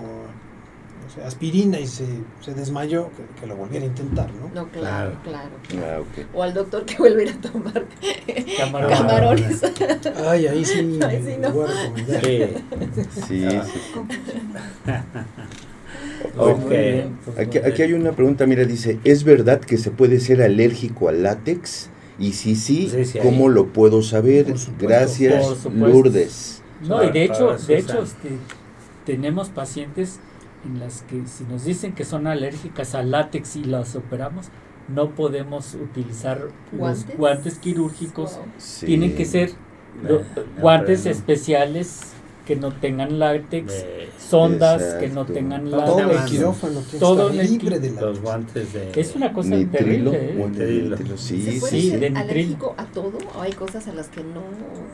no 1.07 1.13
sé, 1.15 1.23
aspirina 1.25 1.79
y 1.79 1.87
se, 1.87 2.05
se 2.41 2.55
desmayó 2.55 3.11
que, 3.17 3.41
que 3.41 3.47
lo 3.47 3.57
volviera 3.57 3.85
a 3.85 3.89
intentar, 3.89 4.29
¿no? 4.35 4.51
No, 4.55 4.69
claro, 4.71 5.13
Claro. 5.23 5.51
claro. 5.69 6.05
Ah. 6.19 6.23
O 6.35 6.43
al 6.43 6.53
doctor 6.55 6.85
que 6.85 6.97
vuelve 6.97 7.31
a 7.31 7.41
tomar 7.41 7.85
Camarón. 8.59 8.91
camarones. 8.91 9.63
Ay, 10.29 10.47
ahí 10.47 10.65
sí, 10.65 10.99
Ay, 11.07 11.23
sí, 11.25 11.35
no. 11.41 11.49
lo 11.49 11.55
voy 11.55 11.71
a 11.71 11.83
recomendar. 11.83 12.25
Sí. 12.25 12.43
Sí, 13.29 13.45
Ah. 13.47 13.65
sí. 13.65 13.81
Ok. 16.39 16.59
Muy 16.67 16.69
bien, 16.77 17.19
pues, 17.25 17.39
Aquí, 17.39 17.59
aquí 17.59 17.83
hay 17.83 17.93
una 17.93 18.13
pregunta, 18.13 18.47
mira, 18.47 18.65
dice, 18.65 18.99
¿es 19.05 19.23
verdad 19.25 19.61
que 19.61 19.77
se 19.79 19.91
puede 19.91 20.19
ser 20.21 20.43
alérgico 20.43 21.09
al 21.09 21.23
látex? 21.23 21.89
Y 22.19 22.33
si 22.33 22.57
sí, 22.57 22.89
Sí, 22.91 23.05
sí, 23.05 23.19
¿cómo 23.21 23.49
lo 23.49 23.67
puedo 23.69 24.03
saber? 24.03 24.47
Por 24.47 24.59
Gracias, 24.79 25.47
por. 25.63 25.73
Lourdes. 25.73 26.63
No, 26.87 27.03
y 27.05 27.11
de 27.11 27.25
hecho, 27.25 27.57
de 27.57 27.79
hecho 27.79 28.03
este, 28.03 28.31
tenemos 29.05 29.49
pacientes 29.51 30.19
en 30.67 30.81
las 30.81 31.03
que 31.03 31.23
si 31.27 31.45
nos 31.45 31.65
dicen 31.65 31.93
que 31.95 32.05
son 32.05 32.27
alérgicas 32.27 32.95
al 32.95 33.11
látex 33.13 33.57
y 33.57 33.65
las 33.65 33.97
operamos, 33.97 34.47
no 34.89 35.11
podemos 35.15 35.75
utilizar 35.75 36.49
¿Guantes? 36.73 37.07
los 37.09 37.17
guantes 37.19 37.59
quirúrgicos. 37.59 38.37
Wow. 38.37 38.45
Sí. 38.59 38.87
Tienen 38.87 39.15
que 39.17 39.25
ser 39.25 39.51
lo- 40.03 40.19
De- 40.19 40.25
guantes 40.61 41.05
de- 41.05 41.11
especiales 41.11 42.13
que 42.47 42.55
no 42.55 42.71
tengan 42.73 43.19
látex, 43.19 43.67
de- 43.73 44.09
sondas 44.21 44.81
que 45.01 45.09
no 45.09 45.23
Exacto. 45.23 45.33
tengan 45.33 45.65
Todo 45.69 45.85
Todo 45.85 46.01
látex. 46.03 46.21
el 46.23 46.31
quirófano 46.31 46.81
Todo 47.01 47.17
que 47.29 47.33
estar 47.33 47.45
el 47.47 47.51
libre 47.53 47.81
de 47.81 47.91
la 47.91 48.01
los 48.03 48.21
guantes 48.21 48.73
de 48.73 48.93
Es 48.95 49.17
una 49.17 49.33
cosa 49.33 49.49
Nitrilo. 49.51 50.13
terrible. 50.13 50.17
¿eh? 50.31 50.35
Nitrilo. 50.49 50.91
nitrilo, 50.97 51.17
¿Se 51.17 51.37
Sí, 51.41 51.59
puede 51.59 51.73
sí. 51.73 51.81
Sí, 51.83 51.91
ser 51.91 52.01
de 52.01 52.07
alérgico 52.19 52.75
a 52.79 52.85
todo 52.87 53.19
o 53.37 53.43
hay 53.43 53.53
cosas 53.53 53.89
a 53.89 53.93
las 53.93 54.07
que 54.09 54.23
no 54.23 54.43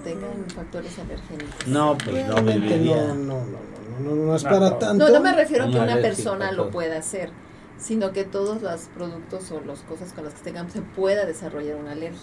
tengan 0.03 0.31
factores 0.55 0.99
alergénicos? 0.99 1.67
No, 1.67 1.99
pues 1.99 2.27
no 2.27 2.35
no, 2.37 3.15
no, 3.15 3.15
no, 3.15 3.72
no, 4.01 4.15
no, 4.15 4.27
no, 4.27 4.37
es 4.37 4.45
No, 4.45 4.51
para 4.51 4.71
no. 4.71 4.77
tanto. 4.77 5.07
No, 5.09 5.13
no 5.15 5.21
me 5.21 5.33
refiero 5.33 5.65
a 5.65 5.71
que 5.71 5.79
Una 5.79 5.97
persona 5.97 6.53
lo 6.53 6.71
pueda 6.71 6.99
hacer, 6.99 7.31
sino 7.79 8.13
que 8.13 8.25
todos 8.25 8.63
los 8.63 8.81
productos 8.95 9.51
o 9.53 9.61
las 9.67 9.81
cosas 9.81 10.13
con 10.13 10.25
las 10.25 10.35
que 10.35 10.43
tengamos 10.45 10.73
se 10.73 10.83
pueda 10.83 11.27
desarrollar 11.27 11.77
una 11.77 11.93
alergia. 11.93 12.21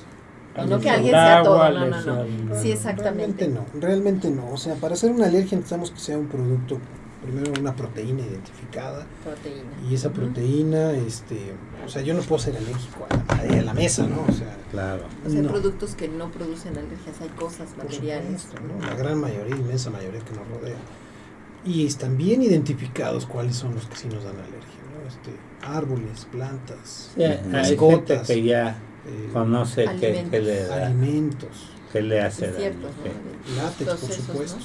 No, 0.58 0.66
no 0.66 0.80
que 0.80 0.90
alguien 0.90 1.16
al 1.16 1.28
sea 1.28 1.44
todo, 1.44 1.70
no, 1.72 1.86
no, 1.88 2.26
no. 2.26 2.56
Sí, 2.62 2.72
exactamente. 2.72 3.46
Realmente 3.46 3.48
no, 3.50 3.82
realmente 3.82 4.30
no. 4.30 4.52
O 4.52 4.58
sea, 4.58 4.76
para 4.76 4.94
hacer 4.96 5.12
una 5.12 5.28
alergia 5.28 5.58
necesitamos 5.58 5.92
que 5.92 6.00
sea 6.00 6.18
un 6.18 6.28
producto, 6.28 6.80
primero 7.24 7.54
una 7.60 7.76
proteína 7.76 8.22
identificada. 8.26 9.06
Proteína. 9.24 9.70
Y 9.90 9.96
esa 9.96 10.10
proteína, 10.12 10.92
este, 10.94 11.54
o 11.86 11.88
sea, 11.88 12.02
yo 12.02 12.14
no 12.14 12.22
puedo 12.22 12.40
ser 12.42 12.58
alérgico 12.58 13.06
a 13.10 13.16
la, 13.16 13.24
madera, 13.36 13.60
a 13.62 13.64
la 13.66 13.74
mesa, 13.74 14.08
¿no? 14.08 14.26
O 14.28 14.32
sea, 14.34 14.58
Claro. 14.72 15.04
O 15.26 15.30
sea, 15.30 15.40
hay 15.40 15.46
no. 15.46 15.50
productos 15.52 15.96
que 15.96 16.08
no 16.08 16.30
producen 16.32 16.78
alergias, 16.78 17.22
hay 17.22 17.30
cosas, 17.30 17.70
por 17.70 17.86
materiales. 17.86 18.42
supuesto, 18.42 18.68
¿no? 18.80 18.86
La 18.86 18.96
gran 18.96 19.20
mayoría, 19.20 19.56
inmensa 19.56 19.90
mayoría 19.92 20.20
que 20.22 20.34
nos 20.34 20.48
rodea. 20.48 20.78
Y 21.70 21.86
están 21.86 22.18
bien 22.18 22.42
identificados 22.42 23.26
cuáles 23.26 23.56
son 23.56 23.76
los 23.76 23.86
que 23.86 23.96
sí 23.96 24.08
nos 24.08 24.24
dan 24.24 24.36
alergia, 24.36 24.60
¿no? 24.92 25.08
Este, 25.08 25.32
árboles, 25.62 26.26
plantas, 26.32 27.12
Sí, 27.16 27.24
mascotas, 27.52 28.28
que 28.28 28.44
ya 28.44 28.70
eh, 29.08 29.30
conoce 29.34 29.84
qué, 30.00 30.08
Alimentos. 30.08 30.32
qué 30.32 30.40
le 30.42 30.64
da, 30.64 30.86
alimentos, 30.88 31.50
qué 31.94 32.02
le 32.02 32.22
hace 32.22 32.48
daño, 32.48 32.58
cierto. 32.60 32.88
por 32.88 33.88
esos, 34.02 34.10
¿no? 34.10 34.16
supuesto. 34.26 34.58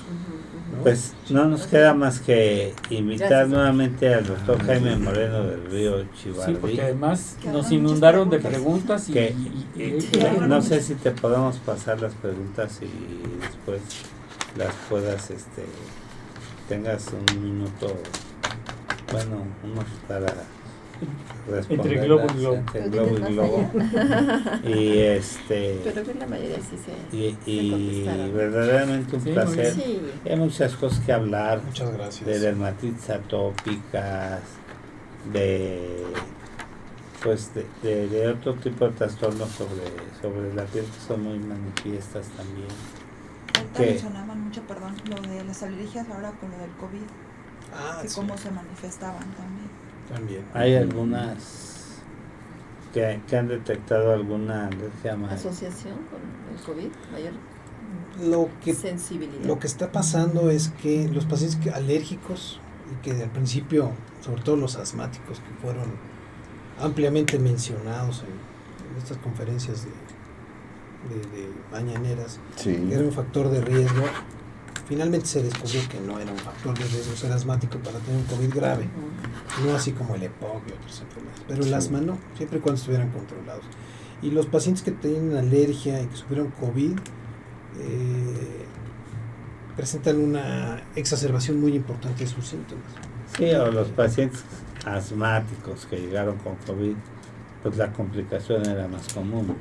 Pues 0.83 1.13
no 1.31 1.45
nos 1.45 1.67
queda 1.67 1.95
más 1.95 2.21
que 2.21 2.75
invitar 2.91 3.29
Gracias. 3.29 3.49
nuevamente 3.51 4.13
al 4.15 4.27
doctor 4.27 4.61
Jaime 4.65 4.97
Moreno 4.97 5.45
del 5.45 5.67
Río 5.71 6.01
Sí, 6.03 6.09
Chivardi. 6.25 6.55
porque 6.57 6.83
además 6.83 7.37
Que 7.43 7.49
nos 7.51 7.71
inundaron 7.71 8.29
de 8.31 8.39
preguntas 8.41 9.09
y, 9.09 9.13
que, 9.13 9.35
y- 9.77 9.81
y- 9.83 10.39
no 10.49 10.61
sé 10.63 10.81
si 10.81 10.95
te 10.95 11.11
podemos 11.13 11.59
pasar 11.59 12.01
las 12.01 12.15
preguntas 12.15 12.81
y 12.83 13.41
después 13.41 13.81
las 14.57 14.75
puedas, 14.89 15.31
este, 15.31 15.63
tengas 16.69 17.09
un 17.12 17.43
minuto, 17.43 17.95
bueno, 19.12 19.45
unos 19.65 19.85
para 20.09 20.27
Entre 21.69 21.97
globo 21.97 22.27
y 22.35 22.39
globo. 22.39 22.55
entre 22.57 22.89
globo 22.89 23.19
y 23.19 23.32
globo. 23.32 23.70
Y 24.65 24.99
este 25.01 25.81
Pero 25.85 26.03
que 26.05 26.15
la 26.15 26.27
mayoría 26.27 26.57
sí 26.61 26.77
se, 26.78 27.51
y, 27.51 28.05
verdaderamente 28.32 29.16
un 29.16 29.23
Sí, 29.23 29.31
placer. 29.32 29.74
Sí. 29.74 30.01
Hay 30.24 30.36
muchas 30.36 30.74
cosas 30.77 31.01
que 31.05 31.12
hablar 31.12 31.61
Muchas 31.62 31.93
gracias. 31.93 32.24
de 32.27 32.39
dermatitis 32.39 33.11
atópicas, 33.11 34.41
de 35.32 36.05
pues 37.23 37.53
de, 37.55 37.66
de, 37.82 38.09
de 38.09 38.28
otro 38.28 38.55
tipo 38.55 38.86
de 38.86 38.93
trastornos 38.93 39.49
sobre, 39.51 39.82
sobre 40.23 40.55
la 40.55 40.65
piel 40.65 40.85
que 40.85 41.01
son 41.07 41.23
muy 41.24 41.39
manifiestas 41.39 42.27
también. 42.36 42.69
Ahorita 43.57 43.79
¿Qué? 43.81 43.87
mencionaban 43.93 44.41
mucho, 44.45 44.63
perdón, 44.63 44.95
lo 45.09 45.21
de 45.23 45.45
las 45.45 45.63
alergias 45.63 46.09
ahora 46.09 46.33
con 46.33 46.51
lo 46.51 46.59
del 46.59 46.71
COVID, 46.73 47.03
Ah, 47.77 47.99
que 48.03 48.09
sí, 48.09 48.15
cómo 48.15 48.37
se 48.37 48.51
manifestaban 48.51 49.25
también. 49.35 49.69
también. 50.13 50.45
Hay 50.55 50.77
algunas 50.77 52.01
que, 52.93 53.21
que 53.27 53.37
han 53.37 53.49
detectado 53.49 54.13
alguna 54.13 54.69
alergia 54.69 55.17
más. 55.17 55.33
Asociación 55.33 55.95
con 56.11 56.21
el 56.57 56.63
COVID, 56.65 56.93
mayor 57.13 57.33
Lo 58.23 58.49
que 58.63 58.75
sensibilidad. 58.75 59.45
Lo 59.45 59.59
que 59.59 59.67
está 59.67 59.91
pasando 59.91 60.51
es 60.51 60.69
que 60.69 61.09
los 61.09 61.25
pacientes 61.25 61.59
que- 61.59 61.71
alérgicos 61.71 62.61
y 62.93 63.03
que 63.03 63.23
al 63.23 63.31
principio, 63.31 63.91
sobre 64.21 64.43
todo 64.43 64.57
los 64.57 64.77
asmáticos 64.77 65.41
que 65.41 65.53
fueron 65.63 65.87
ampliamente 66.81 67.39
mencionados 67.39 68.21
en, 68.23 68.93
en 68.93 68.99
estas 68.99 69.19
conferencias 69.19 69.85
de, 69.85 69.91
de- 71.09 71.39
de 71.43 71.49
mañaneras, 71.73 72.39
Sí. 72.57 72.75
que 72.75 72.95
era 72.95 73.03
un 73.05 73.13
factor 73.13 73.49
de 73.51 73.61
riesgo, 73.61 74.05
finalmente 74.89 75.27
se 75.27 75.43
descubrió 75.43 75.81
que 75.89 76.01
no 76.01 76.19
era 76.19 76.31
un 76.31 76.39
factor 76.39 76.77
de 76.79 76.85
riesgo 76.85 77.17
ser 77.17 77.33
asmático 77.33 77.79
para 77.79 77.99
tener 78.01 78.21
un 78.21 78.27
COVID 78.27 78.55
grave, 78.55 78.89
no 79.65 79.75
así 79.75 79.93
como 79.93 80.15
el 80.15 80.23
EPOC 80.25 80.63
y 80.69 80.73
otras 80.73 81.01
enfermedades, 81.01 81.43
pero 81.49 81.63
el 81.63 81.69
Sí. 81.69 81.75
asma 81.75 82.01
no, 82.01 82.19
siempre 82.37 82.59
y 82.59 82.61
cuando 82.61 82.79
estuvieran 82.79 83.11
controlados. 83.11 83.65
Y 84.23 84.31
los 84.31 84.47
pacientes 84.47 84.83
que 84.83 84.91
tienen 84.93 85.37
alergia 85.37 86.01
y 86.03 86.07
que 86.07 86.17
sufrieron 86.17 86.51
COVID 86.61 86.99
eh, 87.81 88.65
presentan 89.77 90.19
una 90.21 90.83
exacerbación 90.95 91.61
muy 91.61 91.75
importante 91.75 92.25
de 92.25 92.31
sus 92.31 92.47
síntomas. 92.47 92.85
Sí, 93.37 93.51
o 93.53 93.71
los 93.73 93.89
pacientes 93.89 94.45
asmáticos 94.87 95.87
que 95.87 95.97
llegaron 96.01 96.37
con 96.39 96.55
COVID, 96.67 96.95
pues 97.63 97.77
la 97.77 97.93
complicación 97.93 98.65
era 98.67 98.87
más 98.87 99.13
común. 99.13 99.57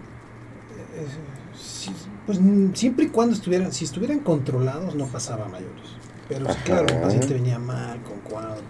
Pues 2.25 2.39
siempre 2.73 3.05
y 3.05 3.07
cuando 3.09 3.35
estuvieran, 3.35 3.71
si 3.73 3.85
estuvieran 3.85 4.19
controlados 4.19 4.95
no 4.95 5.07
pasaba 5.07 5.45
a 5.45 5.49
mayores. 5.49 5.83
Pero 6.29 6.51
sí, 6.51 6.59
claro, 6.63 6.87
el 6.87 7.01
paciente 7.01 7.33
venía 7.33 7.59
mal, 7.59 8.01
con 8.03 8.19
cuadros, 8.19 8.63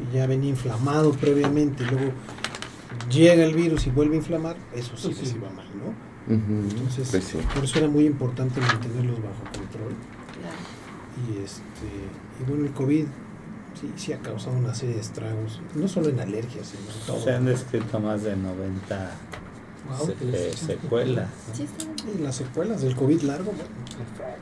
y 0.00 0.16
ya 0.16 0.26
venía 0.26 0.50
inflamado 0.50 1.12
previamente, 1.12 1.84
y 1.84 1.86
luego 1.86 2.12
llega 3.10 3.44
el 3.44 3.54
virus 3.54 3.86
y 3.86 3.90
vuelve 3.90 4.14
a 4.16 4.18
inflamar, 4.18 4.56
eso 4.74 4.96
sí 4.96 5.08
Pues 5.08 5.20
les 5.20 5.28
sí. 5.30 5.36
iba 5.36 5.50
mal, 5.50 5.66
¿no? 5.78 6.12
Entonces, 6.34 7.08
pues 7.10 7.24
sí. 7.24 7.38
por 7.54 7.64
eso 7.64 7.78
era 7.78 7.88
muy 7.88 8.06
importante 8.06 8.60
mantenerlos 8.60 9.22
bajo 9.22 9.42
control. 9.44 9.94
Y 11.28 11.42
este 11.44 11.86
y 12.40 12.48
bueno, 12.48 12.64
el 12.64 12.72
COVID 12.72 13.04
sí, 13.80 13.92
sí 13.96 14.12
ha 14.12 14.18
causado 14.18 14.56
una 14.56 14.74
serie 14.74 14.94
de 14.96 15.00
estragos, 15.00 15.60
no 15.74 15.86
solo 15.88 16.08
en 16.08 16.20
alergias, 16.20 16.68
sino 16.68 16.82
en 16.90 17.06
todo. 17.06 17.20
Se 17.22 17.32
han 17.32 17.44
descrito 17.44 18.00
más 18.00 18.22
de 18.22 18.36
90 18.36 19.10
Wow, 19.88 20.06
se- 20.06 20.48
eh, 20.48 20.52
secuelas. 20.54 21.28
Sí, 21.54 21.66
las 22.22 22.36
secuelas 22.36 22.82
del 22.82 22.94
COVID 22.94 23.22
largo, 23.22 23.52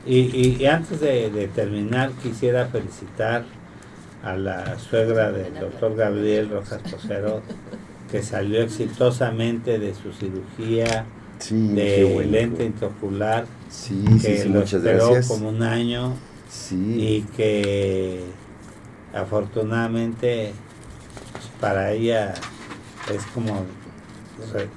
Y, 0.05 0.17
y- 0.19 0.57
y 0.59 0.65
antes 0.65 0.99
de, 0.99 1.29
de 1.29 1.47
terminar, 1.47 2.11
quisiera 2.23 2.67
felicitar 2.67 3.43
a 4.23 4.35
la 4.35 4.77
suegra 4.79 5.31
del 5.31 5.53
doctor 5.59 5.95
Gabriel 5.95 6.49
Rojas 6.49 6.81
Posero, 6.89 7.41
que 8.11 8.21
salió 8.23 8.61
exitosamente 8.61 9.79
de 9.79 9.93
su 9.95 10.11
cirugía 10.13 11.05
Sí, 11.39 11.69
de 11.69 12.11
bueno. 12.13 12.31
lente 12.31 12.65
intraocular, 12.65 13.45
Sí, 13.69 14.03
que 14.21 14.37
sí, 14.37 14.43
sí, 14.43 14.49
lo 14.49 14.59
muchas 14.59 14.73
esperó 14.75 15.05
gracias. 15.11 15.27
como 15.27 15.49
un 15.49 15.63
año 15.63 16.13
Sí, 16.49 16.75
y 16.99 17.21
que 17.35 18.23
afortunadamente 19.13 20.51
pues, 21.31 21.45
para 21.59 21.91
ella 21.93 22.33
es 23.13 23.25
como 23.33 23.65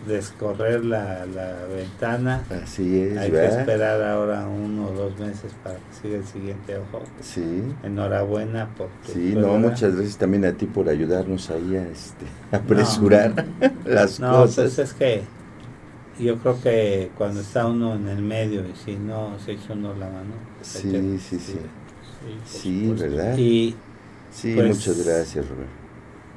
descorrer 0.06 0.84
la, 0.84 1.26
la 1.26 1.64
ventana. 1.74 2.42
así 2.62 3.00
es, 3.00 3.18
Hay 3.18 3.30
que 3.30 3.46
esperar 3.46 4.02
ahora 4.02 4.46
uno 4.46 4.88
o 4.88 4.92
dos 4.92 5.18
meses 5.18 5.52
para 5.62 5.76
que 5.76 5.82
siga 6.02 6.16
el 6.18 6.26
siguiente 6.26 6.76
ojo. 6.78 7.02
Sí, 7.20 7.62
Enhorabuena 7.82 8.68
por 8.76 8.88
tu 9.06 9.12
sí, 9.12 9.34
no, 9.36 9.58
muchas 9.58 9.94
gracias 9.94 10.16
también 10.18 10.44
a 10.44 10.52
ti 10.52 10.66
por 10.66 10.88
ayudarnos 10.88 11.50
ahí 11.50 11.76
a 11.76 11.86
este, 11.88 12.24
apresurar 12.56 13.44
las 13.84 14.20
No, 14.20 14.32
cosas. 14.42 14.74
pues 14.74 14.78
es 14.78 14.94
que 14.94 15.22
yo 16.18 16.36
creo 16.38 16.60
que 16.62 17.10
cuando 17.18 17.40
está 17.40 17.66
uno 17.66 17.94
en 17.94 18.06
el 18.08 18.22
medio 18.22 18.60
y 18.62 18.72
si 18.84 18.96
no 18.96 19.36
se 19.44 19.52
echa 19.52 19.72
uno 19.72 19.94
la 19.94 20.06
mano. 20.06 20.34
Sí, 20.62 21.18
sí, 21.18 21.38
sí. 21.38 21.54
por 21.54 22.48
Sí, 22.48 22.82
supuesto. 22.90 23.16
¿verdad? 23.16 23.36
Y 23.38 23.74
Sí, 24.30 24.54
pues- 24.54 24.68
muchas 24.76 25.04
gracias, 25.06 25.48
Roberto. 25.48 25.83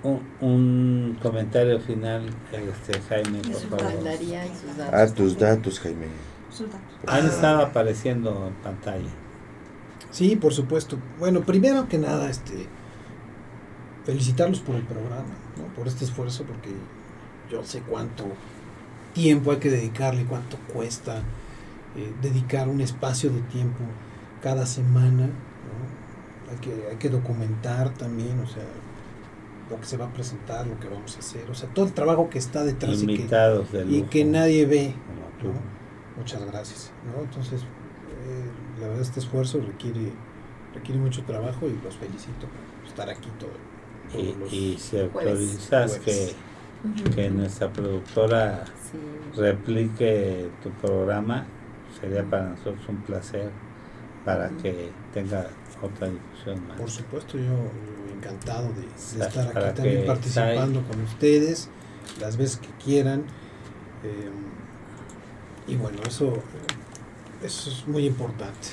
Un, 0.03 0.21
un 0.41 1.17
comentario 1.21 1.79
final, 1.79 2.25
este 2.51 2.99
Jaime, 3.01 3.39
por 3.39 3.79
favor. 3.79 4.03
datos. 4.03 4.93
Ah, 4.93 5.07
tus 5.13 5.37
datos, 5.37 5.79
Jaime. 5.79 6.07
Han 7.07 7.25
Ah. 7.25 7.27
estado 7.27 7.61
apareciendo 7.61 8.47
en 8.47 8.53
pantalla. 8.63 9.09
Sí, 10.11 10.35
por 10.35 10.53
supuesto. 10.53 10.97
Bueno, 11.19 11.41
primero 11.41 11.87
que 11.87 11.97
nada, 11.97 12.29
este 12.29 12.67
felicitarlos 14.05 14.61
por 14.61 14.75
el 14.75 14.83
programa, 14.83 15.35
¿no? 15.57 15.65
por 15.75 15.87
este 15.87 16.05
esfuerzo, 16.05 16.43
porque 16.45 16.69
yo 17.51 17.63
sé 17.65 17.81
cuánto 17.81 18.25
tiempo 19.13 19.51
hay 19.51 19.57
que 19.57 19.69
dedicarle, 19.69 20.23
cuánto 20.25 20.55
cuesta 20.73 21.17
eh, 21.97 22.13
dedicar 22.21 22.69
un 22.69 22.79
espacio 22.79 23.29
de 23.29 23.41
tiempo 23.41 23.79
cada 24.41 24.65
semana. 24.65 25.25
¿no? 25.27 26.51
Hay, 26.51 26.57
que, 26.61 26.87
hay 26.89 26.95
que 26.95 27.09
documentar 27.09 27.89
también, 27.95 28.39
o 28.39 28.47
sea, 28.47 28.63
lo 29.69 29.79
que 29.79 29.85
se 29.85 29.97
va 29.97 30.05
a 30.05 30.13
presentar, 30.13 30.65
lo 30.67 30.79
que 30.79 30.87
vamos 30.87 31.15
a 31.15 31.19
hacer, 31.19 31.49
o 31.49 31.53
sea, 31.55 31.67
todo 31.69 31.85
el 31.85 31.93
trabajo 31.93 32.29
que 32.29 32.37
está 32.39 32.63
detrás 32.63 33.01
y 33.01 33.05
que, 33.05 33.13
Invitados 33.13 33.67
y 33.89 34.01
que 34.03 34.25
nadie 34.25 34.65
ve. 34.65 34.95
como 35.05 35.53
tú. 35.53 35.57
¿no? 35.59 35.61
Muchas 36.17 36.45
gracias. 36.45 36.91
¿no? 37.05 37.23
Entonces, 37.23 37.61
eh, 37.63 38.45
la 38.79 38.87
verdad, 38.87 39.01
este 39.01 39.19
esfuerzo 39.19 39.59
requiere, 39.59 40.11
requiere 40.73 40.99
mucho 40.99 41.23
trabajo 41.23 41.67
y 41.67 41.77
los 41.83 41.95
felicito 41.97 42.47
por 42.47 42.87
estar 42.87 43.09
aquí 43.09 43.29
todo, 43.39 44.19
Y, 44.21 44.33
los 44.39 44.53
y 44.53 44.77
si 44.77 44.99
autorizas 44.99 45.97
que, 45.99 46.33
que 47.13 47.29
nuestra 47.29 47.71
productora 47.71 48.63
Sí. 48.89 48.97
replique 49.41 50.49
tu 50.63 50.69
programa, 50.71 51.45
sería 51.99 52.23
para 52.23 52.49
nosotros 52.49 52.87
un 52.87 52.97
placer 53.01 53.49
para 54.23 54.49
que 54.49 54.91
tenga 55.13 55.47
otra 55.81 56.09
difusión 56.09 56.67
más. 56.67 56.79
Por 56.79 56.89
supuesto, 56.89 57.37
yo, 57.37 57.43
yo 57.43 58.15
encantado 58.15 58.69
de, 58.73 59.23
estar 59.23 59.47
aquí 59.47 59.75
también 59.75 60.05
participando 60.05 60.81
con 60.83 61.01
ustedes 61.01 61.69
las 62.19 62.37
veces 62.37 62.57
que 62.57 62.69
quieran. 62.83 63.25
eh, 64.03 64.31
y 65.67 65.75
bueno, 65.75 65.97
eso, 66.07 66.33
eso 67.43 67.69
es 67.69 67.87
muy 67.87 68.05
importante. 68.05 68.69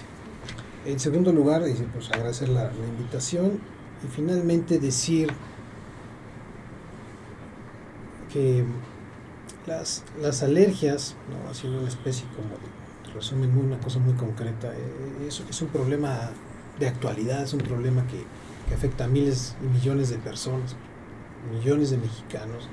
En 0.87 1.01
segundo 1.01 1.33
lugar, 1.33 1.63
pues 1.93 2.11
agradecer 2.11 2.49
la, 2.49 2.65
la 2.65 2.87
invitación 2.87 3.59
y 4.05 4.07
finalmente 4.07 4.79
decir 4.79 5.33
que 8.33 8.65
las, 9.67 10.05
las 10.21 10.43
alergias, 10.43 11.17
¿no? 11.31 11.51
haciendo 11.51 11.79
una 11.79 11.89
especie 11.89 12.27
como 12.37 12.51
de 12.51 13.13
resumen, 13.15 13.57
una 13.57 13.79
cosa 13.79 13.99
muy 13.99 14.15
concreta, 14.15 14.73
eh, 14.75 15.27
es, 15.27 15.41
es 15.49 15.63
un 15.63 15.69
problema 15.69 16.31
de 16.79 16.89
actualidad, 16.89 17.43
es 17.43 17.53
un 17.53 17.61
problema 17.61 18.07
que, 18.07 18.25
que 18.69 18.75
afecta 18.75 19.05
a 19.05 19.09
miles 19.09 19.57
y 19.63 19.67
millones 19.67 20.11
de 20.11 20.17
personas, 20.19 20.77
millones 21.53 21.91
de 21.91 21.99
mexicanos, 21.99 22.69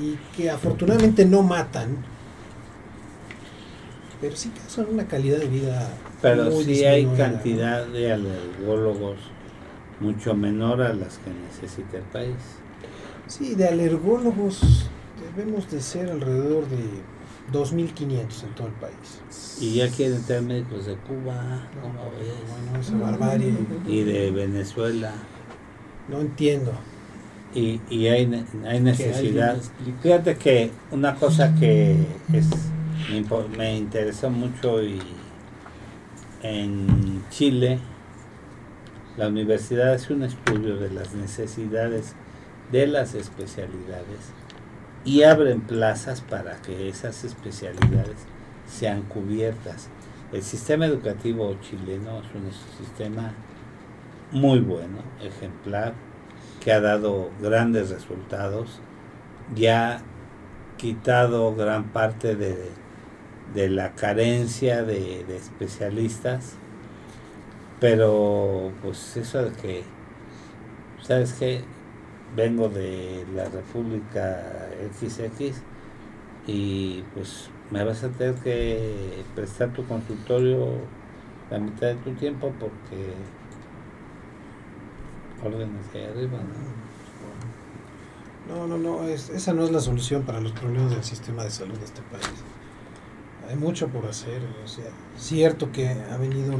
y 0.00 0.18
que 0.36 0.50
afortunadamente 0.50 1.24
no 1.24 1.42
matan, 1.42 1.96
pero 4.20 4.36
sí 4.36 4.50
causan 4.50 4.86
una 4.92 5.06
calidad 5.06 5.38
de 5.38 5.46
vida. 5.46 5.88
Pero 6.20 6.50
muy 6.50 6.64
sí 6.64 6.84
hay 6.84 7.06
cantidad 7.16 7.86
de 7.86 8.12
alergólogos 8.12 9.18
mucho 10.00 10.34
menor 10.34 10.82
a 10.82 10.92
las 10.92 11.18
que 11.18 11.30
necesita 11.30 11.98
el 11.98 12.04
país. 12.04 12.36
Sí, 13.26 13.54
de 13.54 13.68
alergólogos 13.68 14.88
debemos 15.36 15.70
de 15.70 15.80
ser 15.80 16.10
alrededor 16.10 16.66
de 16.68 16.84
2.500 17.52 18.42
en 18.44 18.54
todo 18.54 18.66
el 18.68 18.72
país. 18.74 19.58
Y 19.60 19.74
ya 19.74 19.88
quieren 19.88 20.22
traer 20.24 20.42
médicos 20.42 20.86
de 20.86 20.94
Cuba, 20.96 21.68
No, 21.76 21.80
¿cómo 21.82 22.10
ves? 22.12 22.32
bueno, 22.48 22.80
esa 22.80 22.96
barbarie, 22.96 23.54
Y 23.86 24.02
de 24.02 24.30
Venezuela. 24.30 25.12
no 26.08 26.20
entiendo. 26.20 26.72
Y, 27.54 27.80
y 27.88 28.08
hay, 28.08 28.44
hay 28.66 28.80
necesidad. 28.80 29.56
Fíjate 30.02 30.36
que 30.36 30.70
una 30.90 31.14
cosa 31.14 31.54
que 31.54 31.96
es, 32.32 32.46
me, 33.10 33.24
me 33.56 33.76
interesó 33.78 34.28
mucho 34.28 34.82
y 34.82 35.00
en 36.42 37.24
Chile 37.30 37.78
la 39.16 39.28
universidad 39.28 39.94
hace 39.94 40.12
un 40.12 40.22
estudio 40.22 40.76
de 40.76 40.90
las 40.90 41.14
necesidades 41.14 42.14
de 42.70 42.86
las 42.86 43.14
especialidades 43.14 44.32
y 45.04 45.22
abren 45.22 45.60
plazas 45.60 46.20
para 46.20 46.56
que 46.62 46.88
esas 46.88 47.24
especialidades 47.24 48.16
sean 48.66 49.02
cubiertas. 49.02 49.88
El 50.32 50.42
sistema 50.42 50.86
educativo 50.86 51.54
chileno 51.62 52.20
es 52.20 52.34
un 52.34 52.50
sistema 52.86 53.32
muy 54.30 54.60
bueno, 54.60 54.98
ejemplar, 55.22 55.94
que 56.60 56.72
ha 56.72 56.80
dado 56.80 57.30
grandes 57.40 57.90
resultados, 57.90 58.80
ya 59.54 59.96
ha 59.96 60.00
quitado 60.76 61.54
gran 61.54 61.84
parte 61.84 62.36
de, 62.36 62.70
de 63.54 63.70
la 63.70 63.94
carencia 63.94 64.82
de, 64.82 65.24
de 65.24 65.36
especialistas, 65.36 66.56
pero 67.80 68.72
pues 68.82 69.16
eso 69.16 69.44
de 69.44 69.52
que, 69.52 69.82
¿sabes 71.02 71.32
qué? 71.34 71.64
Vengo 72.36 72.68
de 72.68 73.24
la 73.34 73.46
República 73.46 74.67
XX 74.92 75.56
y 76.46 77.02
pues 77.14 77.50
me 77.70 77.84
vas 77.84 78.02
a 78.04 78.08
tener 78.08 78.34
que 78.36 79.22
prestar 79.34 79.72
tu 79.72 79.84
consultorio 79.86 80.66
la 81.50 81.58
mitad 81.58 81.88
de 81.88 81.94
tu 81.96 82.12
tiempo 82.12 82.52
porque 82.58 83.12
órdenes 85.44 85.92
de 85.92 86.06
arriba, 86.06 86.38
¿no? 86.38 86.78
No, 88.54 88.66
no, 88.66 88.78
no, 88.78 89.04
es- 89.06 89.28
esa 89.28 89.52
no 89.52 89.64
es 89.64 89.70
la 89.70 89.80
solución 89.80 90.22
para 90.22 90.40
los 90.40 90.52
problemas 90.52 90.90
del 90.90 91.04
sistema 91.04 91.44
de 91.44 91.50
salud 91.50 91.76
de 91.78 91.84
este 91.84 92.00
país. 92.02 92.24
hay 93.48 93.56
mucho 93.56 93.88
por 93.88 94.04
hacer. 94.06 94.42
O 94.62 94.68
sea, 94.68 94.84
cierto 95.16 95.72
que 95.72 95.88
ha 95.88 96.16
venido 96.18 96.54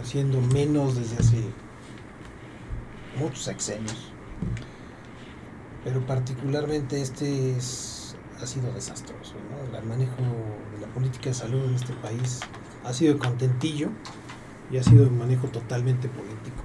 haciendo 0.00 0.40
menos 0.40 0.96
desde 0.96 1.16
hace 1.18 1.44
muchos 3.20 3.44
sexenios, 3.44 4.10
pero 5.84 6.00
particularmente 6.06 7.00
este 7.00 7.56
es, 7.56 8.16
ha 8.42 8.46
sido 8.46 8.72
desastroso. 8.72 9.34
El 9.78 9.86
manejo 9.86 10.16
de 10.74 10.80
la 10.80 10.92
política 10.92 11.26
de 11.26 11.34
salud 11.34 11.62
en 11.66 11.74
este 11.74 11.92
país 11.94 12.40
ha 12.84 12.92
sido 12.92 13.18
contentillo 13.18 13.90
y 14.70 14.78
ha 14.78 14.82
sido 14.82 15.06
un 15.06 15.18
manejo 15.18 15.46
totalmente 15.48 16.08
político. 16.08 16.62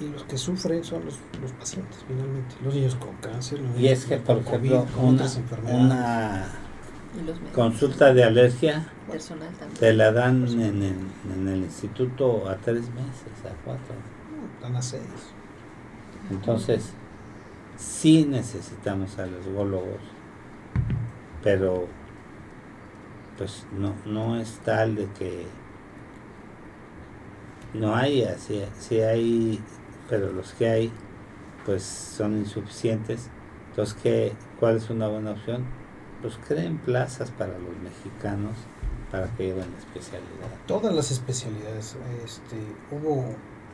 Y 0.00 0.08
los 0.08 0.24
que 0.24 0.36
sufren 0.36 0.84
son 0.84 1.04
los, 1.04 1.18
los 1.40 1.52
pacientes, 1.52 2.04
finalmente. 2.06 2.56
Los 2.62 2.74
niños 2.74 2.94
con 2.96 3.14
cáncer, 3.16 3.60
los 3.60 3.78
y 3.78 3.88
es 3.88 4.04
que, 4.04 4.18
por 4.18 4.38
ejemplo, 4.38 4.86
con 4.94 5.14
otras 5.14 5.36
enfermedades. 5.36 5.80
Una 5.80 6.46
consulta 7.54 8.12
de 8.12 8.24
alergia 8.24 8.86
te 9.78 9.92
la 9.92 10.12
dan 10.12 10.48
en 10.48 10.82
el, 10.82 10.96
en 11.34 11.48
el, 11.48 11.58
instituto 11.62 12.48
a 12.48 12.56
tres 12.56 12.88
meses, 12.90 13.44
a 13.44 13.54
cuatro. 13.64 13.94
dan 14.62 14.76
a 14.76 14.82
seis. 14.82 15.02
Entonces, 16.30 16.94
sí 17.76 18.24
necesitamos 18.24 19.18
a 19.18 19.26
los 19.26 19.46
gólogos, 19.46 20.00
pero 21.42 21.86
pues 23.38 23.66
no, 23.72 23.94
no 24.06 24.36
es 24.36 24.58
tal 24.64 24.94
de 24.94 25.06
que 25.18 25.46
no 27.74 27.96
haya, 27.96 28.36
si, 28.38 29.00
hay, 29.00 29.60
pero 30.08 30.32
los 30.32 30.52
que 30.52 30.68
hay 30.68 30.92
pues 31.64 31.82
son 31.82 32.38
insuficientes. 32.38 33.30
Entonces, 33.70 33.96
¿qué, 34.02 34.32
¿cuál 34.60 34.76
es 34.76 34.90
una 34.90 35.08
buena 35.08 35.32
opción? 35.32 35.64
Pues 36.20 36.38
creen 36.46 36.78
plazas 36.78 37.30
para 37.30 37.58
los 37.58 37.76
mexicanos 37.82 38.56
para 39.10 39.26
que 39.36 39.46
lleven 39.46 39.70
la 39.70 39.78
especialidad. 39.78 40.48
Todas 40.66 40.94
las 40.94 41.10
especialidades. 41.10 41.96
Este, 42.24 42.56
hubo 42.90 43.24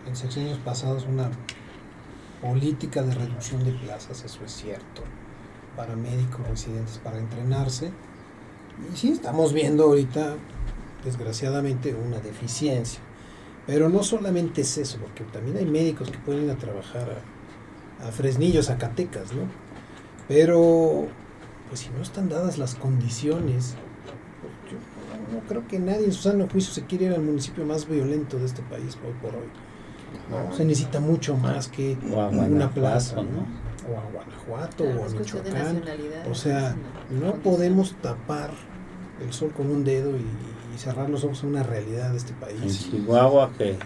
en 0.06 0.16
secciones 0.16 0.58
pasados 0.58 1.06
una 1.06 1.30
política 2.40 3.02
de 3.02 3.15
reducción 3.15 3.65
de 3.65 3.73
plazas, 3.73 4.24
eso 4.24 4.44
es 4.44 4.52
cierto, 4.52 5.02
para 5.77 5.97
médicos 5.97 6.47
residentes 6.48 6.98
para 6.98 7.19
entrenarse. 7.19 7.90
Y 8.93 8.97
sí, 8.97 9.10
estamos 9.10 9.52
viendo 9.52 9.85
ahorita, 9.85 10.36
desgraciadamente, 11.05 11.94
una 11.94 12.19
deficiencia. 12.20 13.01
Pero 13.66 13.89
no 13.89 14.02
solamente 14.02 14.62
es 14.62 14.78
eso, 14.78 14.98
porque 14.98 15.24
también 15.24 15.59
hay 15.59 15.66
médicos 15.66 16.10
que 16.10 16.19
pueden 16.19 16.44
ir 16.44 16.51
a 16.51 16.56
trabajar 16.56 17.23
a, 18.02 18.12
Fresnillo, 18.12 18.62
Zacatecas, 18.62 19.35
¿no? 19.35 19.43
Pero, 20.28 21.09
pues 21.69 21.81
si 21.81 21.90
no 21.90 22.01
están 22.01 22.28
dadas 22.28 22.56
las 22.56 22.77
condiciones, 22.77 23.74
pues 24.40 24.73
yo 24.73 25.35
no, 25.36 25.47
creo 25.48 25.66
que 25.66 25.78
nadie 25.81 26.06
en 26.06 26.12
su 26.12 26.31
juicio 26.48 26.73
se 26.73 26.86
quiere 26.86 27.06
ir 27.06 27.12
al 27.12 27.23
municipio 27.23 27.65
más 27.66 27.89
violento 27.89 28.39
de 28.39 28.47
este 28.47 28.62
país 28.62 28.97
hoy 29.05 29.12
por 29.20 29.35
hoy. 29.35 29.48
¿No? 30.30 30.55
Se 30.55 30.64
necesita 30.64 31.01
mucho 31.01 31.36
más 31.36 31.68
que 31.68 31.97
una 32.12 32.70
plaza, 32.70 33.16
¿no? 33.16 33.47
O 33.90 33.98
a 33.98 34.05
Guanajuato 34.12 34.85
o 34.85 35.05
a 35.05 35.09
Michoacán. 35.09 35.82
O 36.30 36.35
sea, 36.35 36.74
no 37.10 37.35
podemos 37.35 37.94
tapar 38.02 38.51
el 39.24 39.32
sol 39.32 39.52
con 39.56 39.70
un 39.70 39.85
dedo 39.85 40.16
y 40.16 40.78
cerrar 40.78 41.10
los 41.10 41.24
ojos 41.24 41.43
a 41.43 41.47
una 41.47 41.62
realidad 41.62 42.10
de 42.10 42.16
este 42.16 42.32
país. 42.35 42.60
En 42.62 42.90
Chihuahua 42.93 43.51
que, 43.59 43.76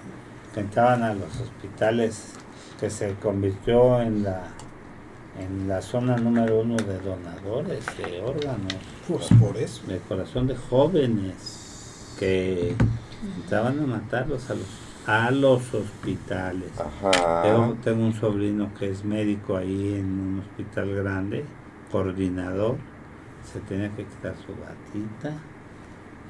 entraban 0.54 1.02
a 1.02 1.14
los 1.14 1.40
hospitales 1.40 2.34
que 2.78 2.90
se 2.90 3.14
convirtió 3.14 4.02
en 4.02 4.22
la 4.22 4.42
en 5.40 5.66
la 5.66 5.80
zona 5.80 6.16
número 6.18 6.60
uno 6.60 6.76
de 6.76 6.98
donadores 7.00 7.86
de 7.96 8.20
órganos. 8.20 8.74
Pues 9.08 9.28
por 9.40 9.56
eso. 9.56 9.82
De 9.86 9.98
corazón 10.00 10.46
de 10.46 10.56
jóvenes 10.56 12.14
que 12.18 12.74
entraban 13.36 13.80
a 13.80 13.86
matarlos 13.86 14.50
a 14.50 14.54
los, 14.54 14.66
a 15.06 15.30
los 15.30 15.74
hospitales. 15.74 16.70
Yo 17.44 17.76
tengo 17.82 18.04
un 18.04 18.14
sobrino 18.14 18.72
que 18.78 18.90
es 18.90 19.04
médico 19.04 19.56
ahí 19.56 19.94
en 19.94 20.06
un 20.06 20.40
hospital 20.40 20.94
grande, 20.94 21.44
coordinador. 21.90 22.76
Se 23.52 23.60
tenía 23.60 23.88
que 23.90 24.04
quitar 24.04 24.34
su 24.36 24.52
batita 24.52 25.34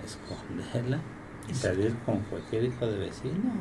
esconderla 0.04 1.00
y 1.48 1.54
salir 1.54 1.94
con 2.04 2.20
cualquier 2.20 2.64
hijo 2.64 2.86
de 2.86 2.98
vecino. 2.98 3.52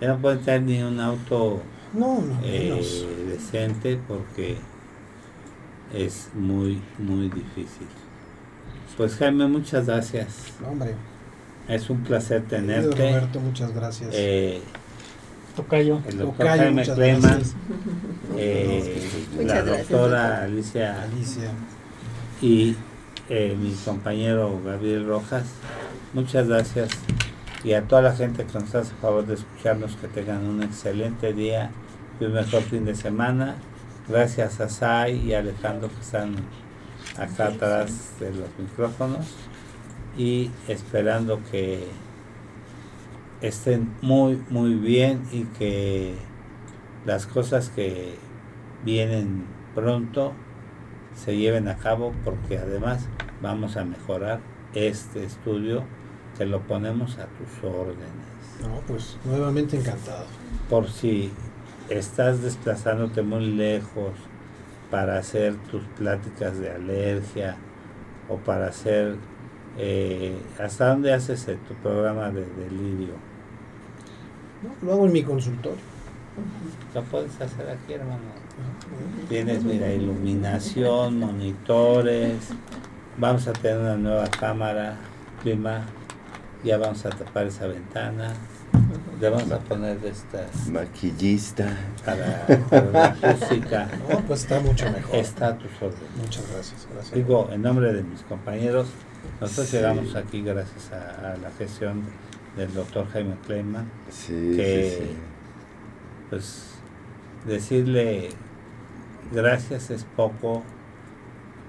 Ya 0.00 0.08
no 0.08 0.18
puede 0.18 0.38
tener 0.38 0.62
ni 0.62 0.82
un 0.82 1.00
auto 1.00 1.60
no, 1.92 2.22
eh, 2.42 2.80
decente 3.28 3.98
porque 4.06 4.58
es 5.92 6.30
muy, 6.34 6.80
muy 6.98 7.28
difícil. 7.28 7.88
Pues 8.96 9.16
Jaime, 9.16 9.46
muchas 9.46 9.86
gracias. 9.86 10.52
hombre. 10.66 10.94
Es 11.68 11.90
un 11.90 12.02
placer 12.02 12.42
tenerte. 12.42 13.10
Roberto, 13.10 13.40
muchas 13.40 13.74
gracias. 13.74 14.10
Eh, 14.14 14.62
Tocayo. 15.54 16.00
El 16.08 16.18
doctor 16.18 16.46
Jaime 16.46 16.82
Cleman, 16.82 17.42
eh, 18.36 19.02
la 19.38 19.62
doctora 19.62 20.44
Alicia, 20.44 21.02
Alicia 21.02 21.50
y 22.40 22.74
eh, 23.28 23.56
mi 23.60 23.72
compañero 23.72 24.60
Gabriel 24.64 25.06
Rojas. 25.06 25.44
Muchas 26.14 26.48
gracias. 26.48 26.90
Y 27.64 27.72
a 27.72 27.82
toda 27.82 28.02
la 28.02 28.14
gente 28.14 28.46
que 28.46 28.58
nos 28.58 28.74
hace 28.74 28.94
favor 29.02 29.26
de 29.26 29.34
escucharnos, 29.34 29.96
que 29.96 30.08
tengan 30.08 30.46
un 30.46 30.62
excelente 30.62 31.34
día 31.34 31.70
y 32.18 32.24
un 32.24 32.32
mejor 32.32 32.62
fin 32.62 32.84
de 32.84 32.94
semana. 32.94 33.56
Gracias 34.08 34.60
a 34.60 34.70
Sai 34.70 35.16
y 35.16 35.34
Alejandro 35.34 35.88
que 35.88 36.00
están 36.00 36.36
acá 37.18 37.48
atrás 37.48 38.12
de 38.20 38.30
los 38.30 38.48
micrófonos. 38.58 39.26
Y 40.18 40.50
esperando 40.66 41.40
que 41.50 41.86
estén 43.40 43.94
muy, 44.02 44.42
muy 44.50 44.74
bien 44.74 45.22
y 45.32 45.44
que 45.44 46.14
las 47.06 47.26
cosas 47.26 47.70
que 47.70 48.16
vienen 48.84 49.44
pronto 49.74 50.32
se 51.14 51.36
lleven 51.36 51.68
a 51.68 51.76
cabo 51.76 52.12
porque 52.24 52.58
además 52.58 53.08
vamos 53.40 53.76
a 53.76 53.84
mejorar 53.84 54.40
este 54.74 55.24
estudio 55.24 55.84
que 56.36 56.46
lo 56.46 56.60
ponemos 56.62 57.18
a 57.18 57.26
tus 57.26 57.64
órdenes. 57.64 58.08
No, 58.60 58.80
pues 58.86 59.16
nuevamente 59.24 59.76
encantado. 59.76 60.26
Por 60.68 60.88
si 60.88 61.30
estás 61.88 62.42
desplazándote 62.42 63.22
muy 63.22 63.46
lejos 63.46 64.12
para 64.90 65.18
hacer 65.18 65.56
tus 65.70 65.82
pláticas 65.96 66.58
de 66.58 66.70
alergia 66.70 67.56
o 68.28 68.36
para 68.36 68.68
hacer... 68.68 69.16
Eh, 69.78 70.36
¿Hasta 70.58 70.88
dónde 70.88 71.12
haces 71.14 71.46
tu 71.46 71.74
programa 71.82 72.30
de 72.30 72.44
delirio? 72.44 73.14
lo 74.82 74.92
hago 74.92 75.06
en 75.06 75.12
mi 75.12 75.22
consultorio. 75.22 75.78
Lo 76.94 77.02
puedes 77.04 77.40
hacer 77.40 77.68
aquí, 77.70 77.92
hermano. 77.92 78.18
Tienes, 79.28 79.62
mira, 79.62 79.92
iluminación, 79.92 81.20
monitores. 81.20 82.48
Vamos 83.16 83.46
a 83.46 83.52
tener 83.52 83.78
una 83.78 83.96
nueva 83.96 84.26
cámara, 84.28 84.96
clima. 85.42 85.82
Ya 86.64 86.76
vamos 86.78 87.04
a 87.06 87.10
tapar 87.10 87.46
esa 87.46 87.66
ventana. 87.66 88.32
Le 89.20 89.30
vamos 89.30 89.50
a 89.50 89.58
poner 89.58 90.00
de 90.00 90.10
esta. 90.10 90.46
Maquillista. 90.70 91.76
Para, 92.04 92.46
la 92.92 93.16
música. 93.20 93.88
No, 94.08 94.20
pues 94.20 94.42
está 94.42 94.60
mucho 94.60 94.90
mejor. 94.90 95.16
Está 95.16 95.48
a 95.48 95.58
tus 95.58 95.70
órdenes. 95.80 96.16
Muchas 96.16 96.50
gracias. 96.52 96.86
gracias. 96.92 97.14
Digo, 97.14 97.48
en 97.52 97.62
nombre 97.62 97.92
de 97.92 98.02
mis 98.02 98.22
compañeros, 98.22 98.88
nosotros 99.40 99.72
llegamos 99.72 100.14
aquí 100.14 100.42
gracias 100.42 100.92
a, 100.92 101.36
la 101.36 101.50
gestión 101.58 102.02
del 102.56 102.72
doctor 102.72 103.08
Jaime 103.12 103.36
Kleiman. 103.46 103.90
Sí, 104.10 104.52
que, 104.56 105.14
pues, 106.30 106.74
decirle 107.46 108.30
gracias 109.32 109.90
es 109.90 110.04
poco 110.16 110.62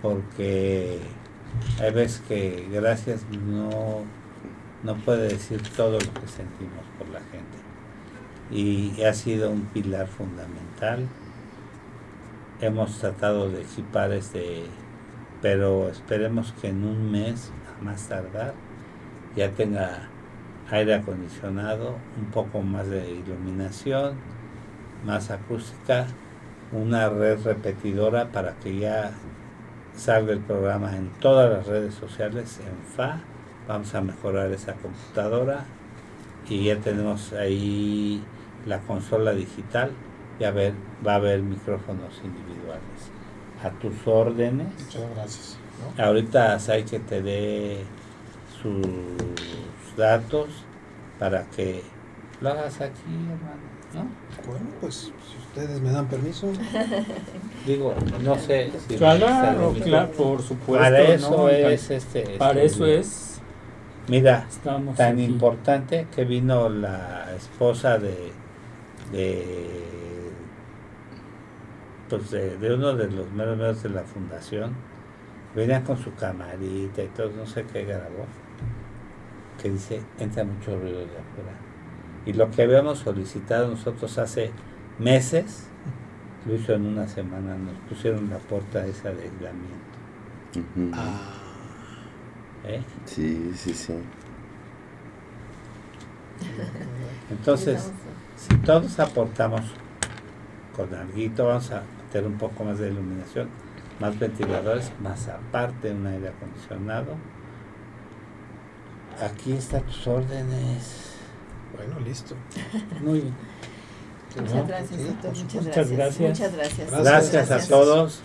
porque 0.01 0.99
hay 1.79 1.91
veces 1.91 2.21
que 2.27 2.67
gracias 2.71 3.25
no, 3.31 4.03
no 4.83 4.95
puede 4.95 5.29
decir 5.29 5.61
todo 5.75 5.93
lo 5.93 5.99
que 5.99 6.27
sentimos 6.27 6.85
por 6.97 7.09
la 7.09 7.19
gente. 7.19 7.57
Y 8.51 9.03
ha 9.03 9.13
sido 9.13 9.51
un 9.51 9.65
pilar 9.65 10.07
fundamental. 10.07 11.07
Hemos 12.61 12.97
tratado 12.99 13.49
de 13.49 13.61
equipar 13.61 14.11
este, 14.11 14.63
pero 15.41 15.89
esperemos 15.89 16.53
que 16.53 16.69
en 16.69 16.83
un 16.83 17.11
mes, 17.11 17.51
a 17.77 17.83
más 17.83 18.07
tardar, 18.07 18.53
ya 19.35 19.51
tenga 19.51 20.09
aire 20.71 20.95
acondicionado, 20.95 21.95
un 22.17 22.25
poco 22.31 22.61
más 22.61 22.89
de 22.89 23.11
iluminación, 23.11 24.15
más 25.05 25.31
acústica, 25.31 26.07
una 26.71 27.09
red 27.09 27.41
repetidora 27.43 28.31
para 28.31 28.53
que 28.55 28.77
ya 28.77 29.11
salga 29.95 30.33
el 30.33 30.39
programa 30.39 30.95
en 30.95 31.09
todas 31.19 31.49
las 31.49 31.67
redes 31.67 31.95
sociales 31.95 32.59
en 32.59 32.77
FA. 32.95 33.21
Vamos 33.69 33.93
a 33.93 34.01
mejorar 34.01 34.51
esa 34.51 34.73
computadora 34.73 35.63
y 36.49 36.63
ya 36.63 36.77
tenemos 36.77 37.33
ahí 37.33 38.19
la 38.65 38.79
consola 38.79 39.31
digital. 39.33 39.91
Ya 40.39 40.49
ver, 40.49 40.73
va 41.05 41.13
a 41.13 41.15
haber 41.17 41.43
micrófonos 41.43 42.19
individuales. 42.23 42.81
A 43.63 43.69
tus 43.69 43.93
órdenes. 44.07 44.69
Muchas 44.85 45.03
gracias. 45.13 45.57
Ahorita 45.99 46.57
hay 46.67 46.83
que 46.83 46.97
te 46.97 47.21
dé 47.21 47.83
sus 48.59 48.87
datos 49.95 50.47
para 51.19 51.43
que 51.51 51.83
lo 52.41 52.49
hagas 52.49 52.81
aquí, 52.81 53.03
hermano, 53.05 53.61
¿no? 53.93 54.49
Bueno, 54.51 54.65
pues 54.81 54.95
si 54.95 55.37
ustedes 55.37 55.79
me 55.79 55.91
dan 55.91 56.07
permiso. 56.07 56.51
Digo, 57.67 57.93
no 58.23 58.35
sé 58.39 58.71
si 58.87 58.95
Claro, 58.95 59.75
claro, 59.83 60.11
por 60.13 60.41
supuesto. 60.41 60.83
Para 60.83 61.03
eso 61.03 61.29
¿no? 61.29 61.49
es 61.49 61.91
este. 61.91 62.37
Para 62.39 62.63
este 62.63 62.65
eso 62.65 62.85
es. 62.87 63.28
Mira, 64.09 64.45
Estamos 64.49 64.95
tan 64.97 65.13
aquí. 65.13 65.23
importante 65.23 66.07
que 66.13 66.25
vino 66.25 66.69
la 66.69 67.33
esposa 67.35 67.97
de 67.99 68.31
de 69.11 70.31
pues 72.09 72.31
de, 72.31 72.57
de 72.57 72.73
uno 72.73 72.95
de 72.95 73.09
los 73.09 73.31
meros 73.31 73.57
meros 73.57 73.83
de 73.83 73.89
la 73.89 74.03
fundación 74.03 74.73
venía 75.55 75.83
con 75.83 75.97
su 75.97 76.13
camarita 76.15 77.03
y 77.03 77.07
todo 77.07 77.31
no 77.31 77.45
sé 77.45 77.65
qué 77.71 77.85
grabó 77.85 78.25
que 79.61 79.69
dice 79.71 80.01
entra 80.19 80.43
mucho 80.43 80.77
ruido 80.79 80.99
de 80.99 81.05
afuera 81.05 81.53
y 82.25 82.33
lo 82.33 82.51
que 82.51 82.63
habíamos 82.63 82.99
solicitado 82.99 83.69
nosotros 83.69 84.17
hace 84.17 84.51
meses 84.99 85.67
lo 86.45 86.55
hizo 86.55 86.73
en 86.73 86.85
una 86.85 87.07
semana 87.07 87.55
nos 87.57 87.75
pusieron 87.89 88.29
la 88.29 88.37
puerta 88.37 88.85
esa 88.85 89.09
de 89.11 89.23
aislamiento. 89.23 89.97
Ah, 90.93 91.38
¿eh? 92.65 92.81
Sí, 93.05 93.51
sí, 93.55 93.73
sí. 93.73 93.93
entonces 97.29 97.91
Si 98.37 98.55
todos 98.57 98.99
aportamos 98.99 99.61
con 100.75 100.93
alguito, 100.93 101.45
vamos 101.45 101.71
a 101.71 101.83
meter 102.05 102.25
un 102.25 102.37
poco 102.37 102.63
más 102.63 102.79
de 102.79 102.89
iluminación, 102.89 103.49
más 103.99 104.17
ventiladores, 104.17 104.91
más 105.01 105.27
aparte 105.27 105.91
un 105.91 106.07
aire 106.07 106.29
acondicionado. 106.29 107.15
Aquí 109.21 109.51
están 109.51 109.83
tus 109.83 110.07
órdenes. 110.07 111.15
bueno, 111.75 111.99
listo. 111.99 112.35
Muy 113.01 113.19
bien. 113.19 113.35
Muchas 114.39 114.67
gracias, 114.67 115.01
Sí, 115.01 115.07
doctor. 115.07 115.31
Muchas, 115.31 115.53
Muchas 115.53 115.65
gracias. 115.65 115.97
gracias. 115.97 116.29
Muchas 116.29 116.55
gracias. 116.55 116.91
Gracias. 116.91 117.31
Gracias, 117.33 117.65
a 117.65 117.67
todos 117.67 118.21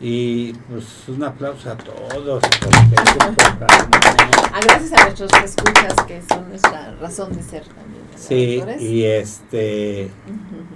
y 0.00 0.52
pues 0.52 0.84
un 1.08 1.22
aplauso 1.24 1.70
a 1.70 1.76
todos. 1.76 2.42
porque 2.42 2.94
programa- 2.96 3.88
Ah, 4.52 4.60
gracias 4.62 4.92
a 4.92 5.04
nuestros 5.04 5.30
escuchas 5.44 5.94
que 6.06 6.22
son 6.28 6.48
nuestra 6.48 6.94
razón 7.00 7.34
de 7.36 7.42
ser 7.42 7.62
también. 7.64 8.02
¿verdad, 8.60 8.78
Sí, 8.78 8.84
y 8.84 9.04
este, 9.04 10.10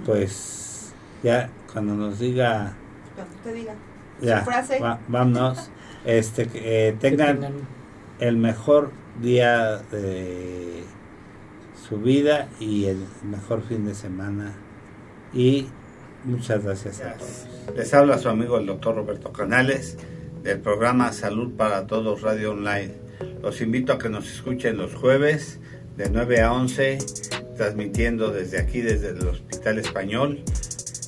pues 0.05 0.93
ya 1.23 1.49
cuando 1.71 1.95
nos 1.95 2.19
diga, 2.19 2.73
Cuando 3.15 3.33
te 3.43 3.53
diga. 3.53 3.73
ya, 4.21 4.39
Su 4.39 4.45
frase. 4.45 4.79
va- 4.79 4.99
vámonos, 5.07 5.69
este, 6.05 6.47
que, 6.47 6.89
eh, 6.89 6.91
Que 6.93 6.97
tengan 7.09 7.53
el 8.19 8.37
mejor 8.37 8.91
día 9.21 9.77
de 9.91 10.83
su 11.87 11.97
vida 11.97 12.47
y 12.59 12.85
el 12.85 13.05
mejor 13.23 13.63
fin 13.63 13.85
de 13.85 13.95
semana. 13.95 14.53
Y 15.33 15.67
muchas 16.25 16.63
gracias. 16.63 17.01
Les 17.75 17.93
habla 17.93 18.17
su 18.17 18.29
amigo 18.29 18.57
el 18.57 18.65
doctor 18.65 18.95
Roberto 18.95 19.31
Canales 19.31 19.97
del 20.43 20.59
programa 20.59 21.13
Salud 21.13 21.53
para 21.55 21.87
Todos 21.87 22.21
Radio 22.21 22.51
Online. 22.51 22.91
Los 23.41 23.61
invito 23.61 23.93
a 23.93 23.97
que 23.97 24.09
nos 24.09 24.31
escuchen 24.31 24.77
los 24.77 24.95
jueves 24.95 25.59
de 25.97 26.09
9 26.09 26.41
a 26.41 26.53
11, 26.53 26.97
transmitiendo 27.57 28.31
desde 28.31 28.59
aquí, 28.59 28.81
desde 28.81 29.09
el 29.09 29.27
Hospital 29.27 29.77
Español. 29.79 30.43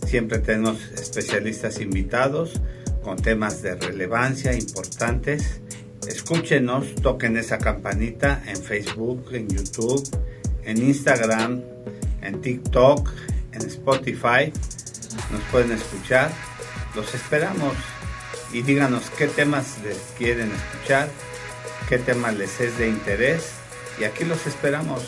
Siempre 0.06 0.40
tenemos 0.40 0.92
especialistas 0.92 1.80
invitados 1.80 2.62
con 3.02 3.18
temas 3.18 3.62
de 3.62 3.76
relevancia 3.76 4.54
importantes. 4.54 5.62
Escúchenos, 6.08 6.96
toquen 6.96 7.38
esa 7.38 7.58
campanita 7.58 8.44
en 8.46 8.58
Facebook, 8.58 9.30
en 9.34 9.48
YouTube, 9.48 10.04
en 10.64 10.78
Instagram, 10.78 11.62
en 12.22 12.42
TikTok, 12.42 13.10
en 13.54 13.62
Spotify. 13.62 14.52
Nos 15.34 15.42
pueden 15.52 15.72
escuchar. 15.72 16.32
Los 16.96 17.16
esperamos 17.16 17.74
y 18.52 18.62
díganos 18.62 19.10
qué 19.18 19.28
temas 19.28 19.80
les 19.84 19.98
quieren 20.16 20.52
escuchar, 20.52 21.10
qué 21.90 21.98
temas 21.98 22.36
les 22.36 22.62
es 22.62 22.78
de 22.78 22.88
interés. 22.88 23.54
Y 24.00 24.04
aquí 24.04 24.26
los 24.26 24.46
esperamos 24.46 25.02